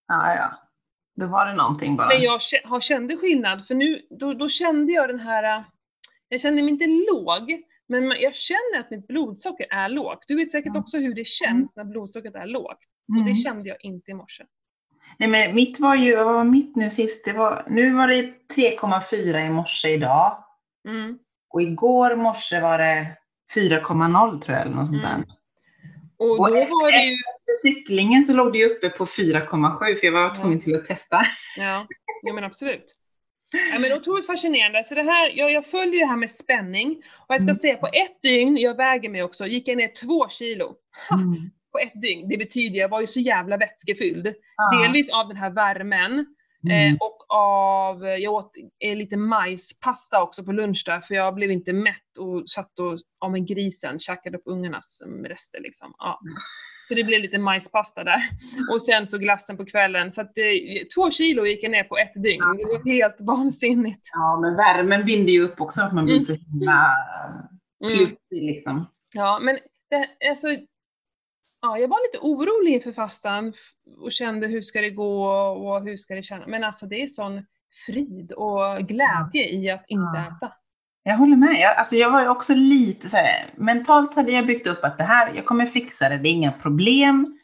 Ja, 0.09 0.35
ja. 0.35 0.51
Då 1.16 1.26
var 1.26 1.47
det 1.47 1.54
någonting 1.54 1.97
bara. 1.97 2.09
Men 2.09 2.23
jag 2.23 2.40
har 2.64 2.81
kände 2.81 3.16
skillnad, 3.16 3.66
för 3.66 3.75
nu, 3.75 4.02
då, 4.11 4.33
då 4.35 4.49
kände 4.49 4.92
jag 4.92 5.09
den 5.09 5.21
här, 5.21 5.59
äh, 5.59 5.64
jag 6.28 6.40
kände 6.40 6.62
mig 6.62 6.71
inte 6.73 6.87
låg, 6.87 7.62
men 7.88 8.02
jag 8.21 8.35
känner 8.35 8.78
att 8.81 8.90
mitt 8.90 9.07
blodsocker 9.07 9.66
är 9.71 9.88
lågt. 9.88 10.25
Du 10.28 10.37
vet 10.37 10.50
säkert 10.50 10.71
Mm. 10.71 10.81
också 10.81 10.99
hur 10.99 11.14
det 11.14 11.26
känns 11.26 11.76
när 11.76 11.85
blodsockret 11.85 12.35
är 12.35 12.47
lågt. 12.47 12.78
Och 13.09 13.14
Mm. 13.16 13.26
det 13.28 13.37
kände 13.37 13.69
jag 13.69 13.76
inte 13.85 14.11
i 14.11 14.14
morse. 14.14 14.45
Nej, 15.19 15.28
men 15.28 15.54
mitt 15.54 15.81
var 15.81 15.95
ju, 15.95 16.16
vad 16.16 16.35
var 16.35 16.45
mitt 16.45 16.76
nu 16.76 16.90
sist? 16.90 17.25
Det 17.25 17.33
var, 17.33 17.64
nu 17.69 17.92
var 17.95 18.09
det 18.09 18.23
3,4 18.54 19.47
i 19.47 19.50
morse 19.50 19.88
idag. 19.88 20.45
Mm. 20.88 21.19
Och 21.50 21.62
igår 21.62 22.16
morse 22.16 22.61
var 22.61 22.78
det 22.78 23.07
4,0 23.54 24.40
tror 24.40 24.57
jag, 24.57 24.66
eller 24.66 24.76
något 24.76 24.88
sånt 24.88 25.02
där. 25.02 25.14
Mm. 25.14 25.26
Och, 26.23 26.41
Och 26.41 26.49
efter- 26.49 27.05
ju, 27.05 27.12
Efter 27.14 27.52
cyklingen 27.69 28.23
så 28.23 28.33
låg 28.37 28.52
det 28.52 28.59
ju 28.59 28.67
uppe 28.67 28.88
på 28.88 29.05
4,7 29.07 29.95
för 29.95 30.07
jag 30.07 30.12
var 30.12 30.35
tvungen 30.35 30.61
till 30.61 30.75
att 30.75 30.87
testa. 30.87 31.23
ja, 31.59 31.87
ja 32.23 32.33
men 32.33 32.45
absolut. 32.45 32.97
Ja, 33.73 33.79
men 33.79 33.93
otroligt 33.93 34.26
fascinerande. 34.26 34.85
Så 34.85 34.95
det 34.95 35.02
här, 35.02 35.33
jag, 35.35 35.52
jag 35.52 35.67
följer 35.67 36.00
det 36.00 36.07
här 36.07 36.17
med 36.17 36.31
spänning. 36.31 36.88
Och 37.29 37.35
jag 37.35 37.41
ska 37.41 37.49
Mm. 37.50 37.55
säga 37.55 37.76
på 37.76 37.87
ett 37.87 38.23
dygn, 38.23 38.57
jag 38.57 38.76
väger 38.76 39.09
mig 39.09 39.23
också, 39.23 39.47
gick 39.47 39.69
jag 39.69 39.76
ner 39.76 39.93
två 40.07 40.29
kilo. 40.29 40.75
Mm. 41.11 41.35
På 41.73 41.79
ett 41.79 42.02
dygn. 42.02 42.29
Det 42.29 42.37
betyder, 42.37 42.79
jag 42.81 42.88
var 42.88 43.00
ju 43.00 43.07
så 43.07 43.21
jävla 43.21 43.57
vätskefylld. 43.57 44.26
Ja. 44.57 44.83
Delvis 44.83 45.11
av 45.11 45.29
den 45.29 45.37
här 45.37 45.50
värmen. 45.50 46.26
Mm. 46.64 46.93
Eh, 46.93 46.97
och 47.00 47.22
av, 47.33 48.05
jag 48.05 48.33
åt 48.35 48.53
eh, 48.85 48.97
lite 48.97 49.17
majspasta 49.17 50.23
också 50.23 50.45
på 50.45 50.53
lunch 50.53 50.83
där, 50.87 51.01
för 51.01 51.15
jag 51.15 51.35
blev 51.35 51.51
inte 51.51 51.73
mätt 51.73 52.19
och 52.19 52.51
satt 52.51 52.79
och, 52.79 52.99
ja 53.21 53.29
men 53.29 53.47
grisen, 53.47 53.99
käkade 53.99 54.39
upp 54.39 54.43
ungarnas 54.47 55.03
mm, 55.07 55.25
rester 55.25 55.61
liksom. 55.61 55.95
Ja. 55.99 56.21
Mm. 56.25 56.35
Så 56.89 56.95
det 56.95 57.05
blev 57.05 57.21
lite 57.21 57.39
majspasta 57.39 58.05
där. 58.05 58.23
Och 58.73 58.83
sen 58.83 59.07
så 59.07 59.19
glassen 59.19 59.57
på 59.57 59.65
kvällen. 59.67 60.12
Så 60.12 60.21
att 60.21 60.39
eh, 60.39 60.87
två 60.97 61.11
kilo 61.11 61.47
gick 61.47 61.65
jag 61.65 61.71
ner 61.71 61.85
på 61.85 61.99
ett 61.99 62.23
dygn. 62.23 62.43
Det 62.59 62.65
var 62.65 62.85
helt 62.93 63.17
vansinnigt. 63.21 64.09
Ja, 64.12 64.41
men 64.43 64.57
värmen 64.57 65.05
binder 65.05 65.33
ju 65.33 65.41
upp 65.43 65.61
också 65.61 65.83
att 65.83 65.93
man 65.95 66.05
blir 66.05 66.15
Mm. 66.15 66.21
så 66.21 66.35
himla 66.35 66.91
Mm. 67.85 68.11
liksom. 68.31 68.87
Ja, 69.15 69.41
men 69.43 69.59
det, 69.91 70.29
alltså, 70.31 70.49
ja, 71.62 71.78
jag 71.78 71.88
var 71.88 72.12
lite 72.12 72.25
orolig 72.26 72.73
inför 72.75 72.92
fastan 72.92 73.52
och 73.99 74.12
kände 74.12 74.47
hur 74.47 74.62
ska 74.62 74.81
det 74.81 74.90
gå 74.90 75.25
och 75.35 75.83
hur 75.85 75.97
ska 75.97 76.14
det 76.14 76.23
kännas. 76.23 76.49
Men 76.49 76.64
alltså 76.64 76.87
det 76.87 77.02
är 77.02 77.07
sån 77.07 77.47
frid 77.87 78.33
och 78.33 78.78
glädje 78.88 79.49
i 79.50 79.71
att 79.71 79.85
inte 79.88 80.02
Ja. 80.14 80.37
äta. 80.37 80.52
Jag 81.04 81.16
håller 81.16 81.37
med. 81.37 81.57
Jag, 81.59 81.76
alltså 81.76 81.97
jag 81.97 82.11
var 82.11 82.23
ju 82.23 82.28
också 82.28 82.54
lite 82.54 83.09
så 83.09 83.16
här, 83.16 83.50
mentalt 83.57 84.14
hade 84.14 84.33
jag 84.33 84.47
byggt 84.47 84.66
upp 84.66 84.85
att 84.85 84.99
det 84.99 85.04
här, 85.04 85.33
jag 85.35 85.47
kommer 85.47 85.66
fixa 85.66 86.09
det, 86.09 86.19
det 86.19 86.28
är 86.28 86.33
inga 86.33 86.52
problem. 86.52 87.38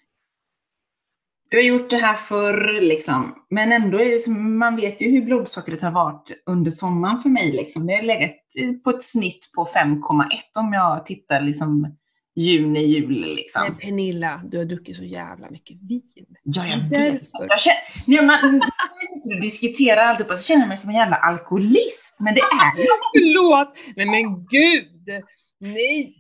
Du 1.51 1.57
har 1.57 1.65
gjort 1.65 1.91
det 1.91 1.97
här 1.97 2.15
förr 2.15 2.81
liksom. 2.81 3.35
Men 3.51 3.73
ändå 3.73 4.01
är 4.01 4.05
det 4.05 4.41
man 4.41 4.77
vet 4.77 5.03
ju 5.03 5.11
hur 5.11 5.23
blodsockret 5.23 5.83
har 5.83 5.91
varit 5.91 6.43
under 6.47 6.71
sommaren 6.71 7.19
för 7.19 7.29
mig 7.29 7.53
liksom. 7.53 7.87
Det 7.87 7.95
har 7.95 8.03
legat 8.03 8.37
på 8.85 8.91
ett 8.91 9.03
snitt 9.03 9.53
på 9.57 9.65
5,1 9.65 10.25
om 10.55 10.73
jag 10.73 11.07
tittar 11.07 11.41
liksom 11.41 11.97
juni, 12.39 12.81
juli 12.81 13.35
liksom. 13.35 13.63
Men 13.63 13.77
Pernilla, 13.79 14.41
du 14.45 14.59
har 14.59 14.65
druckit 14.65 14.97
så 14.97 15.05
jävla 15.05 15.51
mycket 15.51 15.77
vin. 15.89 16.03
Ja, 16.43 16.67
jag 16.67 16.79
vet. 16.91 17.23
Jag 17.49 17.61
känner, 17.61 17.81
när 18.07 18.23
man 18.23 18.61
vi 19.01 19.07
sitter 19.07 19.37
och 19.37 19.43
diskuterar 19.43 20.03
alltihopa 20.03 20.35
så 20.35 20.49
känner 20.49 20.63
jag 20.63 20.69
mig 20.69 20.77
som 20.77 20.91
en 20.91 20.97
jävla 20.97 21.17
alkoholist. 21.17 22.17
Men 22.21 22.35
det 22.35 22.41
är 22.41 22.45
jag 22.77 22.87
Förlåt! 23.13 23.75
Nej 23.97 24.07
men 24.07 24.47
gud! 24.47 25.25
Nej! 25.61 26.15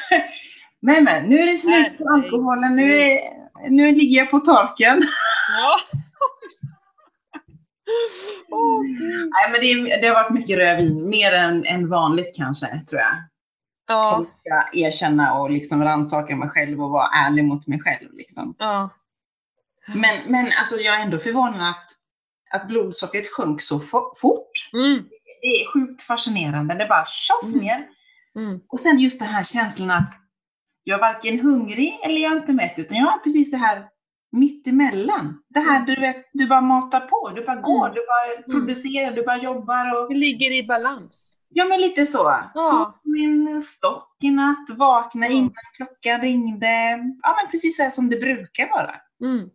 Nej 0.80 1.00
men 1.02 1.28
nu 1.28 1.38
är 1.38 1.46
det 1.46 1.56
slut 1.56 1.98
på 1.98 2.08
alkoholen, 2.08 2.76
nu, 2.76 2.98
är, 2.98 3.18
nu 3.70 3.94
ligger 3.94 4.18
jag 4.18 4.30
på 4.30 4.38
torken. 4.40 5.02
Ja. 5.58 5.80
Gud. 8.98 9.30
Nej 9.30 9.50
men 9.50 9.60
det, 9.60 10.00
det 10.00 10.06
har 10.06 10.14
varit 10.14 10.34
mycket 10.34 10.58
rödvin, 10.58 11.08
mer 11.10 11.32
än, 11.32 11.64
än 11.66 11.88
vanligt 11.88 12.36
kanske, 12.36 12.66
tror 12.88 13.00
jag. 13.00 13.31
Ja, 13.92 14.24
ska 14.40 14.78
erkänna 14.78 15.34
och 15.38 15.50
liksom 15.50 15.84
rannsaka 15.84 16.36
mig 16.36 16.48
själv 16.48 16.82
och 16.82 16.90
vara 16.90 17.08
ärlig 17.26 17.44
mot 17.44 17.66
mig 17.66 17.80
själv. 17.80 18.12
Liksom. 18.12 18.54
ja. 18.58 18.90
Men, 19.94 20.16
men 20.28 20.46
alltså, 20.60 20.76
jag 20.76 20.96
är 21.00 21.04
ändå 21.04 21.18
förvånad 21.18 21.70
att, 21.70 21.86
att 22.54 22.68
blodsockret 22.68 23.26
sjönk 23.36 23.60
så 23.60 23.78
fo- 23.78 24.12
fort. 24.16 24.50
Mm. 24.72 25.04
Det 25.42 25.46
är 25.46 25.72
sjukt 25.72 26.02
fascinerande, 26.02 26.74
det 26.74 26.86
bara 26.86 27.04
tjoff 27.06 27.54
Mm. 27.54 27.64
ner. 27.64 27.86
Mm. 28.36 28.60
Och 28.68 28.78
sen 28.78 28.98
just 28.98 29.20
den 29.20 29.28
här 29.28 29.42
känslan 29.42 29.90
att 29.90 30.10
jag 30.84 30.96
är 30.96 31.00
varken 31.00 31.40
hungrig 31.40 31.98
eller 32.04 32.20
jag 32.20 32.32
är 32.32 32.36
inte 32.36 32.52
mätt, 32.52 32.74
utan 32.78 32.98
jag 32.98 33.06
har 33.06 33.18
precis 33.18 33.50
det 33.50 33.56
här 33.56 33.86
mitt 34.32 34.66
emellan. 34.66 35.42
Det 35.48 35.60
här 35.60 35.86
du 35.86 36.00
vet, 36.00 36.16
du 36.32 36.46
bara 36.46 36.60
matar 36.60 37.00
på, 37.00 37.30
du 37.34 37.44
bara 37.44 37.56
går, 37.56 37.86
Mm. 37.86 37.94
du 37.94 38.00
bara 38.06 38.42
producerar, 38.58 39.12
du 39.16 39.24
bara 39.24 39.36
jobbar 39.38 39.98
och 40.02 40.08
Det 40.08 40.18
ligger 40.18 40.50
i 40.52 40.66
balans. 40.66 41.31
Ja 41.54 41.64
men 41.64 41.80
lite 41.80 42.06
så. 42.06 42.18
Ja. 42.54 42.60
Så 42.60 42.94
min 43.04 43.60
stock 43.62 44.16
i 44.22 44.30
natt, 44.30 44.70
vakna 44.70 45.26
Mm. 45.26 45.38
innan 45.38 45.52
klockan 45.76 46.20
ringde. 46.20 46.66
Ja 47.22 47.36
men 47.42 47.50
precis 47.50 47.76
så 47.76 47.90
som 47.90 48.10
det 48.10 48.16
brukar 48.16 48.68
vara. 48.68 48.94
Mm. 49.24 49.48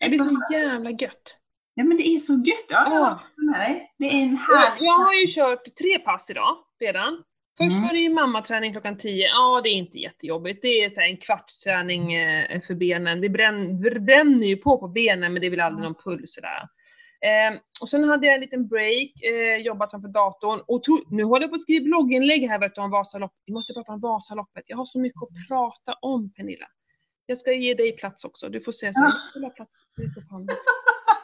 Det 0.00 0.06
är 0.06 0.10
så 0.10 0.40
jävla 0.52 0.90
gött. 0.90 1.36
Ja 1.74 1.84
men 1.84 1.96
det 1.96 2.08
är 2.08 2.18
så 2.18 2.32
gött. 2.32 2.66
Ja, 2.68 2.86
Ja. 2.90 3.20
med 3.36 3.60
dig. 3.60 3.94
Det 3.98 4.04
är 4.06 4.22
en 4.22 4.36
härlig... 4.36 4.86
jag 4.86 4.98
har 4.98 5.12
ju 5.14 5.26
kört 5.28 5.74
tre 5.78 5.98
pass 5.98 6.30
idag 6.30 6.56
redan. 6.80 7.22
Först 7.58 7.70
Mm. 7.72 7.82
var 7.82 7.92
det 7.92 7.98
ju 7.98 8.14
mammaträning 8.14 8.72
klockan 8.72 8.96
10. 8.98 9.26
Ja, 9.28 9.60
det 9.64 9.68
är 9.68 9.72
inte 9.72 9.98
jättejobbigt. 9.98 10.62
Det 10.62 10.84
är 10.84 10.90
så 10.90 11.00
en 11.00 11.16
kvartsträning 11.16 12.14
eh, 12.14 12.60
för 12.66 12.74
benen. 12.74 13.20
Det 13.20 13.28
bränn, 13.28 13.82
det 13.82 14.00
bränner 14.00 14.46
ju 14.46 14.56
på 14.56 14.78
på 14.78 14.88
benen, 14.88 15.32
men 15.32 15.40
det 15.40 15.46
är 15.46 15.50
väl 15.50 15.60
aldrig 15.60 15.84
någon 15.84 16.02
puls 16.04 16.34
sådär. 16.34 16.68
Eh, 17.20 17.58
och 17.80 17.88
sen 17.88 18.04
hade 18.04 18.26
jag 18.26 18.34
en 18.34 18.40
liten 18.40 18.68
break, 18.68 19.22
eh, 19.22 19.56
jobbat 19.56 19.90
framför 19.90 20.08
datorn. 20.08 20.60
Och 20.66 20.82
tro, 20.84 21.00
nu 21.10 21.24
håller 21.24 21.42
jag 21.44 21.50
på 21.50 21.54
att 21.54 21.60
skriva 21.60 21.84
blogginlägg 21.84 22.48
här 22.48 22.58
vet 22.58 22.74
du, 22.74 22.80
om 22.80 22.90
Vasaloppet. 22.90 23.38
Vi 23.46 23.52
måste 23.52 23.72
prata 23.74 23.92
om 23.92 24.00
Vasaloppet. 24.00 24.64
Jag 24.66 24.76
har 24.76 24.84
så 24.84 25.00
mycket 25.00 25.22
att 25.22 25.28
prata 25.48 25.98
om, 26.00 26.32
Pernilla. 26.32 26.66
Jag 27.26 27.38
ska 27.38 27.52
ge 27.52 27.74
dig 27.74 27.96
plats 27.96 28.24
också. 28.24 28.48
Du 28.48 28.60
får 28.60 28.72
säga 28.72 28.92
Ja. 28.94 29.12
"Jag 29.34 29.40
ha 29.42 29.50
plats. 29.50 29.72
Räck 29.98 30.16
upp 30.16 30.30
handen." 30.30 30.56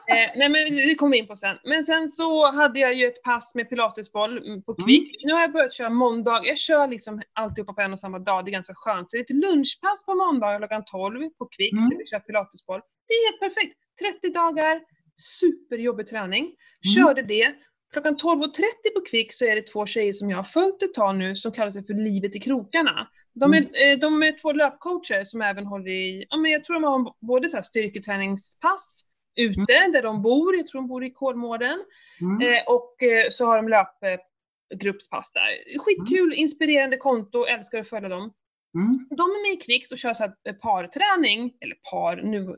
Eh, 0.08 0.30
nej 0.36 0.48
men 0.48 0.64
det 0.88 0.94
kommer 0.94 1.12
vi 1.12 1.18
in 1.18 1.26
på 1.26 1.36
sen. 1.36 1.58
Men 1.64 1.84
sen 1.84 2.08
så 2.08 2.50
hade 2.52 2.78
jag 2.80 2.94
ju 2.94 3.06
ett 3.06 3.22
pass 3.22 3.54
med 3.54 3.68
pilatesboll 3.68 4.38
mm, 4.38 4.62
på 4.62 4.74
Kvick. 4.74 5.24
Nu 5.24 5.32
har 5.32 5.40
jag 5.40 5.52
börjat 5.52 5.74
köra 5.74 5.90
måndag. 5.90 6.40
Jag 6.44 6.58
kör 6.58 6.86
liksom 6.86 7.22
alltihopa 7.32 7.72
på 7.72 7.80
en 7.80 7.92
och 7.92 8.00
samma 8.00 8.18
dag. 8.18 8.44
Det 8.44 8.48
är 8.50 8.52
ganska 8.52 8.74
skönt. 8.76 9.10
Så 9.10 9.16
det 9.16 9.20
är 9.20 9.24
ett 9.24 9.44
lunchpass 9.44 10.06
på 10.06 10.14
måndag 10.14 10.58
klockan 10.58 10.84
12 10.84 11.30
på 11.38 11.46
Kvicks 11.56 11.78
Mm. 11.78 11.90
där 11.90 11.96
vi 11.98 12.06
kör 12.06 12.20
pilatesboll. 12.20 12.80
Det 13.08 13.14
är 13.14 13.26
helt 13.30 13.40
perfekt. 13.54 13.78
30 14.00 14.28
dagar, 14.32 14.80
superjobbig 15.16 16.06
träning. 16.06 16.54
Körde 16.96 17.22
det. 17.22 17.54
Klockan 17.92 18.16
12.30 18.16 18.62
på 18.94 19.00
Kvick 19.10 19.32
så 19.32 19.44
är 19.44 19.54
det 19.54 19.62
två 19.62 19.86
tjejer 19.86 20.12
som 20.12 20.30
jag 20.30 20.36
har 20.38 20.44
följt 20.44 20.82
ett 20.82 20.94
tag 20.94 21.16
nu 21.16 21.36
som 21.36 21.52
kallar 21.52 21.70
sig 21.70 21.86
för 21.86 21.94
Livet 21.94 22.36
i 22.36 22.40
krokarna. 22.40 23.08
De 23.34 23.54
är, 23.54 23.58
eh, 23.60 23.98
de 23.98 24.22
är 24.22 24.38
två 24.38 24.52
löpcoacher 24.52 25.24
som 25.24 25.42
även 25.42 25.66
håller 25.66 25.90
i, 25.90 26.26
ja 26.30 26.36
men 26.36 26.50
jag 26.50 26.64
tror 26.64 26.74
de 26.74 26.84
har 26.84 27.14
både 27.26 27.48
så 27.48 27.56
här 27.56 27.62
styrketräningspass 27.62 29.04
ute 29.36 29.88
där 29.92 30.02
de 30.02 30.22
bor, 30.22 30.56
jag 30.56 30.66
tror 30.66 30.80
de 30.80 30.88
bor 30.88 31.04
i 31.04 31.10
Kolmården, 31.10 31.78
Mm. 32.20 32.48
eh, 32.54 32.62
och 32.66 33.02
eh, 33.02 33.26
så 33.30 33.46
har 33.46 33.56
de 33.56 33.68
löpgruppspass 33.68 35.32
där. 35.32 35.78
Skitkul, 35.78 36.32
inspirerande 36.34 36.96
konto, 36.96 37.44
älskar 37.44 37.78
att 37.80 37.88
följa 37.88 38.08
dem. 38.08 38.32
Mm. 38.74 39.06
De 39.10 39.22
är 39.22 39.48
med 39.48 39.58
i 39.58 39.64
Kvicks 39.64 39.92
och 39.92 39.98
kör 39.98 40.14
så 40.14 40.22
här 40.22 40.32
eh, 40.48 40.54
parträning, 40.54 41.52
eller 41.60 41.74
par, 41.90 42.16
nu, 42.16 42.56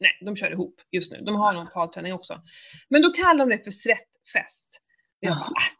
nej 0.00 0.18
de 0.24 0.36
kör 0.36 0.50
ihop 0.50 0.80
just 0.90 1.12
nu, 1.12 1.20
de 1.20 1.36
har 1.36 1.52
någon 1.52 1.70
parträning 1.70 2.12
också. 2.12 2.40
Men 2.88 3.02
då 3.02 3.10
kallar 3.12 3.46
de 3.46 3.56
det 3.56 3.64
för 3.64 3.70
svettfest. 3.70 4.80
Jag, 5.20 5.30
Ja. 5.30 5.34
bara, 5.34 5.44
äh, 5.44 5.72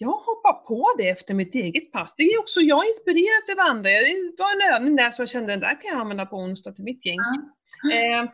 jag 0.00 0.08
hoppar 0.12 0.52
på 0.52 0.94
det 0.98 1.08
efter 1.08 1.34
mitt 1.34 1.54
eget 1.54 1.92
pass. 1.92 2.14
Det 2.16 2.22
är 2.22 2.38
också, 2.38 2.60
jag 2.60 2.86
inspireras 2.86 3.48
av 3.52 3.58
andra. 3.60 3.90
Det 3.90 4.32
var 4.38 4.52
en 4.52 4.74
övning 4.74 4.96
där 4.96 5.10
som 5.10 5.22
jag 5.22 5.30
kände, 5.30 5.52
den 5.52 5.60
där 5.60 5.80
kan 5.80 5.90
jag 5.90 6.00
använda 6.00 6.26
på 6.26 6.36
onsdag 6.36 6.72
till 6.72 6.84
mitt 6.84 7.06
gäng. 7.06 7.18
Eh, 7.92 8.30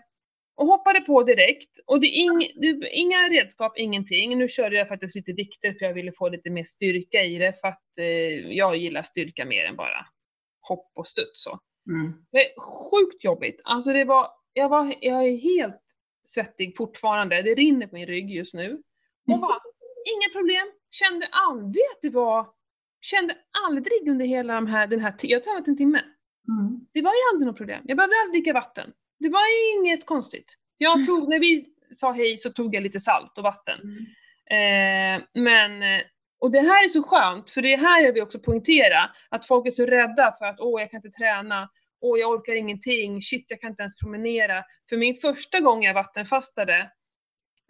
och 0.57 0.67
hoppade 0.67 1.01
på 1.01 1.23
direkt. 1.23 1.71
Och 1.87 2.01
det 2.01 2.07
är 2.07 2.21
ing, 2.21 2.39
det, 2.61 2.89
inga 2.91 3.19
redskap, 3.19 3.79
ingenting. 3.79 4.39
Nu 4.39 4.49
körde 4.49 4.77
jag 4.77 4.89
faktiskt 4.89 5.15
lite 5.17 5.33
vikter 5.33 5.73
för 5.73 5.87
jag 5.87 5.95
ville 5.95 6.13
få 6.13 6.29
lite 6.29 6.51
mer 6.51 6.65
styrka 6.65 7.23
i 7.25 7.39
det 7.39 7.61
för 7.61 7.69
att 7.69 7.99
eh, 7.99 8.07
jag 8.57 8.77
gillar 8.77 9.03
styrka 9.03 9.45
mer 9.45 9.65
än 9.65 9.77
bara 9.77 10.07
hopp 10.69 10.93
och 10.95 11.07
studs 11.07 11.31
så. 11.45 11.59
Mm. 11.91 12.13
Det 12.33 12.39
är 12.39 12.61
sjukt 12.61 13.25
jobbigt. 13.25 13.61
Alltså 13.65 13.93
det 13.93 14.05
var, 14.05 14.29
jag 14.55 14.69
var, 14.69 14.95
jag 15.01 15.29
är 15.29 15.37
helt 15.37 15.83
svettig 16.23 16.77
fortfarande. 16.77 17.43
Det 17.43 17.55
rinner 17.55 17.87
på 17.87 17.95
min 17.95 18.07
rygg 18.07 18.31
just 18.31 18.55
nu. 18.55 18.83
Och 19.33 19.41
bara, 19.41 19.61
inga 20.15 20.33
problem. 20.33 20.67
Kände 20.91 21.29
aldrig 21.33 21.85
att 21.93 22.03
det 22.03 22.11
var, 22.11 22.49
kände 23.01 23.37
aldrig 23.67 24.09
under 24.09 24.27
hela 24.27 24.55
de 24.55 24.67
här, 24.67 24.87
den 24.87 25.01
här 25.01 25.13
tiden, 25.13 25.31
jag 25.31 25.39
har 25.39 25.45
tränat 25.45 25.69
en 25.69 25.77
timme. 25.77 25.99
Mm. 26.49 26.87
Det 26.93 27.03
var 27.03 27.13
ju 27.13 27.19
aldrig 27.33 27.47
något 27.47 27.57
problem. 27.57 27.83
Jag 27.85 27.97
behövde 27.97 28.17
aldrig 28.25 28.43
dricka 28.43 28.53
vatten. 28.53 28.93
Det 29.19 29.29
var 29.29 29.45
inget 29.75 30.07
konstigt. 30.07 30.55
Jag 30.79 31.07
tog, 31.07 31.29
när 31.29 31.39
vi 31.39 31.65
sa 31.91 32.13
hej 32.13 32.37
så 32.37 32.51
tog 32.51 32.75
jag 32.75 32.83
lite 32.83 33.01
salt 33.01 33.39
och 33.39 33.45
vatten. 33.45 33.79
Eh, 34.51 35.23
men, 35.43 36.03
och 36.41 36.51
det 36.51 36.61
här 36.61 36.85
är 36.85 36.89
så 36.89 37.03
skönt, 37.03 37.51
för 37.51 37.63
det 37.63 37.77
här 37.77 38.01
jag 38.01 38.13
vill 38.13 38.23
också 38.23 38.39
poängtera, 38.39 39.11
att 39.29 39.47
folk 39.47 39.67
är 39.67 39.71
så 39.71 39.87
rädda 39.87 40.35
för 40.39 40.45
att 40.45 40.61
åh, 40.61 40.81
jag 40.81 40.91
kan 40.91 40.99
inte 40.99 41.19
träna, 41.19 41.69
åh, 42.05 42.19
jag 42.19 42.31
orkar 42.31 42.55
ingenting, 42.55 43.21
shit, 43.21 43.47
jag 43.49 43.61
kan 43.61 43.71
inte 43.71 43.83
ens 43.83 43.99
promenera. 43.99 44.65
För 44.89 44.97
min 44.97 45.15
första 45.15 45.61
gång 45.61 45.85
jag 45.85 45.95
vattenfastade, 45.95 46.91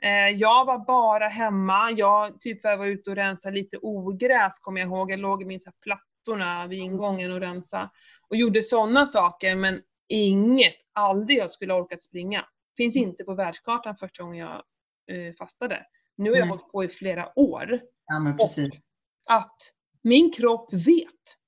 eh, 0.03 0.29
jag 0.29 0.65
var 0.65 0.79
bara 0.79 1.29
hemma, 1.29 1.91
jag 1.91 2.41
typ 2.41 2.65
var 2.65 2.87
ute 2.87 3.11
och 3.11 3.17
rensade 3.17 3.57
lite 3.57 3.79
ogräs, 3.83 4.59
kommer 4.59 4.81
jag 4.81 4.89
ihåg, 4.89 5.11
jag 5.11 5.19
låg 5.19 5.43
i 5.43 5.45
min 5.45 5.61
så 5.61 5.71
här 5.71 5.75
plattorna 5.83 6.67
vid 6.67 6.79
ingången 6.79 7.33
och 7.33 7.41
rensa 7.41 7.91
och 8.29 8.37
gjorde 8.37 8.63
sådana 8.63 9.07
saker, 9.07 9.57
men 9.57 9.83
inget, 10.09 10.77
aldrig 10.93 11.39
jag 11.39 11.51
skulle 11.51 11.73
ha 11.73 11.81
orkat 11.81 12.03
springa. 12.03 12.45
Finns 12.77 12.97
inte 12.97 13.25
på 13.25 13.35
världskartan 13.35 13.97
första 13.97 14.23
gången 14.23 14.39
jag 14.39 14.63
eh, 15.11 15.35
fastade. 15.39 15.87
Nu 16.17 16.31
har 16.31 16.37
jag 16.37 16.47
Nej. 16.47 16.49
hållit 16.49 16.73
på 16.73 16.85
i 16.85 16.89
flera 16.89 17.39
år. 17.39 17.81
Ja, 18.07 18.19
men 18.19 18.37
precis. 18.37 18.89
Att 19.25 19.57
min 20.03 20.33
kropp 20.33 20.73
vet. 20.73 21.44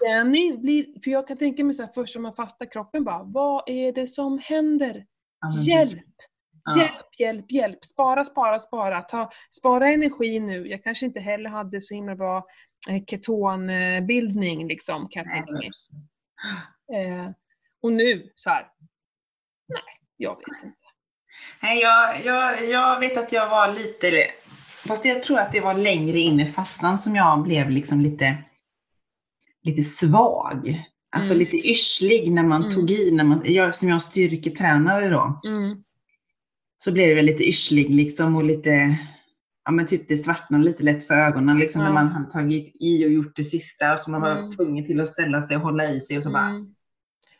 Den 0.00 0.30
blir, 0.62 1.02
för 1.04 1.10
jag 1.10 1.28
kan 1.28 1.36
tänka 1.36 1.64
mig 1.64 1.74
så 1.74 1.82
här 1.82 1.90
först 1.94 2.12
som 2.12 2.22
man 2.22 2.34
fastar 2.34 2.66
kroppen 2.66 3.04
bara, 3.04 3.22
vad 3.22 3.62
är 3.66 3.92
det 3.92 4.06
som 4.06 4.38
händer? 4.38 5.06
Ja, 5.40 5.62
Hjälp! 5.62 6.04
Ja. 6.64 6.80
Hjälp, 6.82 7.18
hjälp, 7.18 7.52
hjälp! 7.52 7.84
Spara, 7.84 8.24
spara, 8.24 8.60
spara! 8.60 9.02
Ta, 9.02 9.30
spara 9.50 9.88
energi 9.88 10.40
nu. 10.40 10.68
Jag 10.68 10.84
kanske 10.84 11.06
inte 11.06 11.20
heller 11.20 11.50
hade 11.50 11.80
så 11.80 11.94
himla 11.94 12.16
bra 12.16 12.46
eh, 12.88 13.04
ketonbildning 13.06 14.68
liksom, 14.68 15.08
kan 15.08 15.24
jag 15.24 15.34
tänka 15.34 15.52
mig. 15.52 15.70
Eh, 16.94 17.30
och 17.82 17.92
nu, 17.92 18.32
så 18.34 18.50
här. 18.50 18.68
nej, 19.68 19.80
jag 20.16 20.36
vet 20.36 20.64
inte. 20.64 20.78
Nej, 21.62 21.80
jag, 21.80 22.24
jag, 22.24 22.68
jag 22.70 23.00
vet 23.00 23.16
att 23.16 23.32
jag 23.32 23.48
var 23.48 23.72
lite, 23.72 24.26
fast 24.88 25.04
jag 25.04 25.22
tror 25.22 25.38
att 25.38 25.52
det 25.52 25.60
var 25.60 25.74
längre 25.74 26.18
in 26.18 26.40
i 26.40 26.46
fastan 26.46 26.98
som 26.98 27.16
jag 27.16 27.42
blev 27.42 27.70
liksom 27.70 28.00
lite, 28.00 28.36
lite 29.66 29.82
svag. 29.82 30.82
Alltså 31.16 31.34
Mm. 31.34 31.44
lite 31.44 31.68
yrslig 31.68 32.32
när 32.32 32.42
man 32.42 32.60
Mm. 32.62 32.74
tog 32.74 32.90
i, 32.90 33.10
när 33.10 33.24
man, 33.24 33.42
jag, 33.44 33.74
som 33.74 33.88
jag 33.88 34.02
styrketränare 34.02 35.08
då, 35.08 35.40
Mm. 35.46 35.82
så 36.78 36.92
blev 36.92 37.08
jag 37.16 37.24
lite 37.24 37.42
yrslig 37.44 37.90
liksom 37.94 38.36
och 38.36 38.44
lite, 38.44 38.96
ja 39.64 39.70
men 39.70 39.86
typ 39.86 40.08
det 40.08 40.16
svartnade 40.16 40.64
lite 40.64 40.82
lätt 40.82 41.06
för 41.06 41.14
ögonen 41.14 41.58
liksom 41.58 41.82
när 41.82 41.92
man 41.92 42.08
hade 42.08 42.30
tagit 42.30 42.76
i 42.80 43.06
och 43.06 43.10
gjort 43.10 43.36
det 43.36 43.44
sista 43.44 43.92
och 43.92 43.98
så 43.98 44.10
man 44.10 44.20
var 44.20 44.36
Mm. 44.38 44.50
tvungen 44.50 44.86
till 44.86 45.00
att 45.00 45.08
ställa 45.08 45.42
sig 45.42 45.56
och 45.56 45.62
hålla 45.62 45.90
i 45.92 46.00
sig 46.00 46.16
och 46.16 46.22
så 46.22 46.30
bara, 46.32 46.48
Mm. 46.48 46.72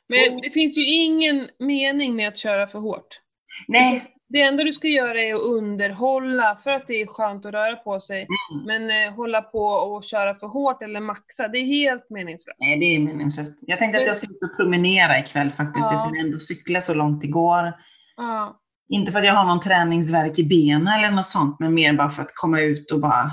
Men 0.09 0.41
det 0.41 0.51
finns 0.51 0.79
ju 0.79 0.85
ingen 0.87 1.49
mening 1.59 2.17
med 2.17 2.29
att 2.29 2.37
köra 2.39 2.67
för 2.67 2.79
hårt. 2.79 3.21
nej, 3.69 4.05
Det 4.29 4.43
enda 4.43 4.65
du 4.65 4.73
ska 4.73 4.89
göra 4.89 5.21
är 5.21 5.35
att 5.35 5.41
underhålla 5.43 6.59
för 6.65 6.71
att 6.71 6.87
det 6.87 7.03
är 7.03 7.07
skönt 7.07 7.47
att 7.47 7.53
röra 7.53 7.77
på 7.77 8.01
sig. 8.01 8.27
Mm. 8.55 8.65
Men 8.89 9.07
eh, 9.09 9.15
hålla 9.15 9.43
på 9.43 9.65
och 9.67 10.05
köra 10.05 10.35
för 10.35 10.47
hårt 10.47 10.83
eller 10.83 11.01
maxa, 11.01 11.49
det 11.49 11.59
är 11.59 11.65
helt 11.65 12.11
meningslöst. 12.11 12.57
nej 12.61 12.79
det 12.79 12.87
är 12.87 12.99
meningslöst. 12.99 13.59
Jag 13.63 13.79
tänkte 13.79 14.01
att 14.01 14.07
jag 14.07 14.17
ska 14.17 14.27
ut 14.27 14.43
och 14.43 14.57
promenera 14.57 15.19
ikväll 15.19 15.51
faktiskt, 15.51 15.89
Ja. 15.91 16.11
det 16.13 16.17
jag 16.19 16.27
ändå 16.27 16.39
cykla 16.39 16.81
så 16.81 16.95
långt 16.95 17.25
igår. 17.25 17.73
Ja. 18.17 18.61
Inte 18.89 19.13
för 19.13 19.19
att 19.19 19.25
jag 19.27 19.35
har 19.35 19.45
någon 19.47 19.61
träningsverk 19.61 20.39
i 20.39 20.45
benen 20.45 20.89
eller 20.89 21.11
något 21.11 21.27
sånt, 21.27 21.57
men 21.61 21.75
mer 21.75 21.93
bara 21.93 22.09
för 22.09 22.23
att 22.23 22.35
komma 22.35 22.61
ut 22.61 22.91
och 22.93 23.01
bara, 23.01 23.31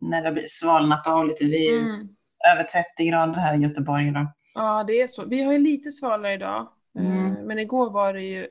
när 0.00 0.22
det 0.22 0.32
blir 0.32 0.44
svalnat 0.46 1.06
av 1.06 1.26
lite. 1.26 1.44
Det 1.44 1.56
är 1.56 1.72
ju 1.72 1.78
Mm. 1.80 2.08
över 2.54 2.62
30 2.62 3.04
grader 3.10 3.34
här 3.34 3.54
i 3.58 3.62
Göteborg 3.62 4.08
idag. 4.08 4.26
ja, 4.54 4.84
det 4.86 5.00
är 5.00 5.06
så. 5.08 5.24
Vi 5.24 5.42
har 5.42 5.52
ju 5.52 5.58
lite 5.58 5.90
svalare 5.90 6.34
idag. 6.34 6.68
Mm. 6.98 7.26
Eh, 7.26 7.32
Men 7.44 7.58
igår 7.58 7.90
var 7.90 8.12
det 8.14 8.20
ju, 8.22 8.46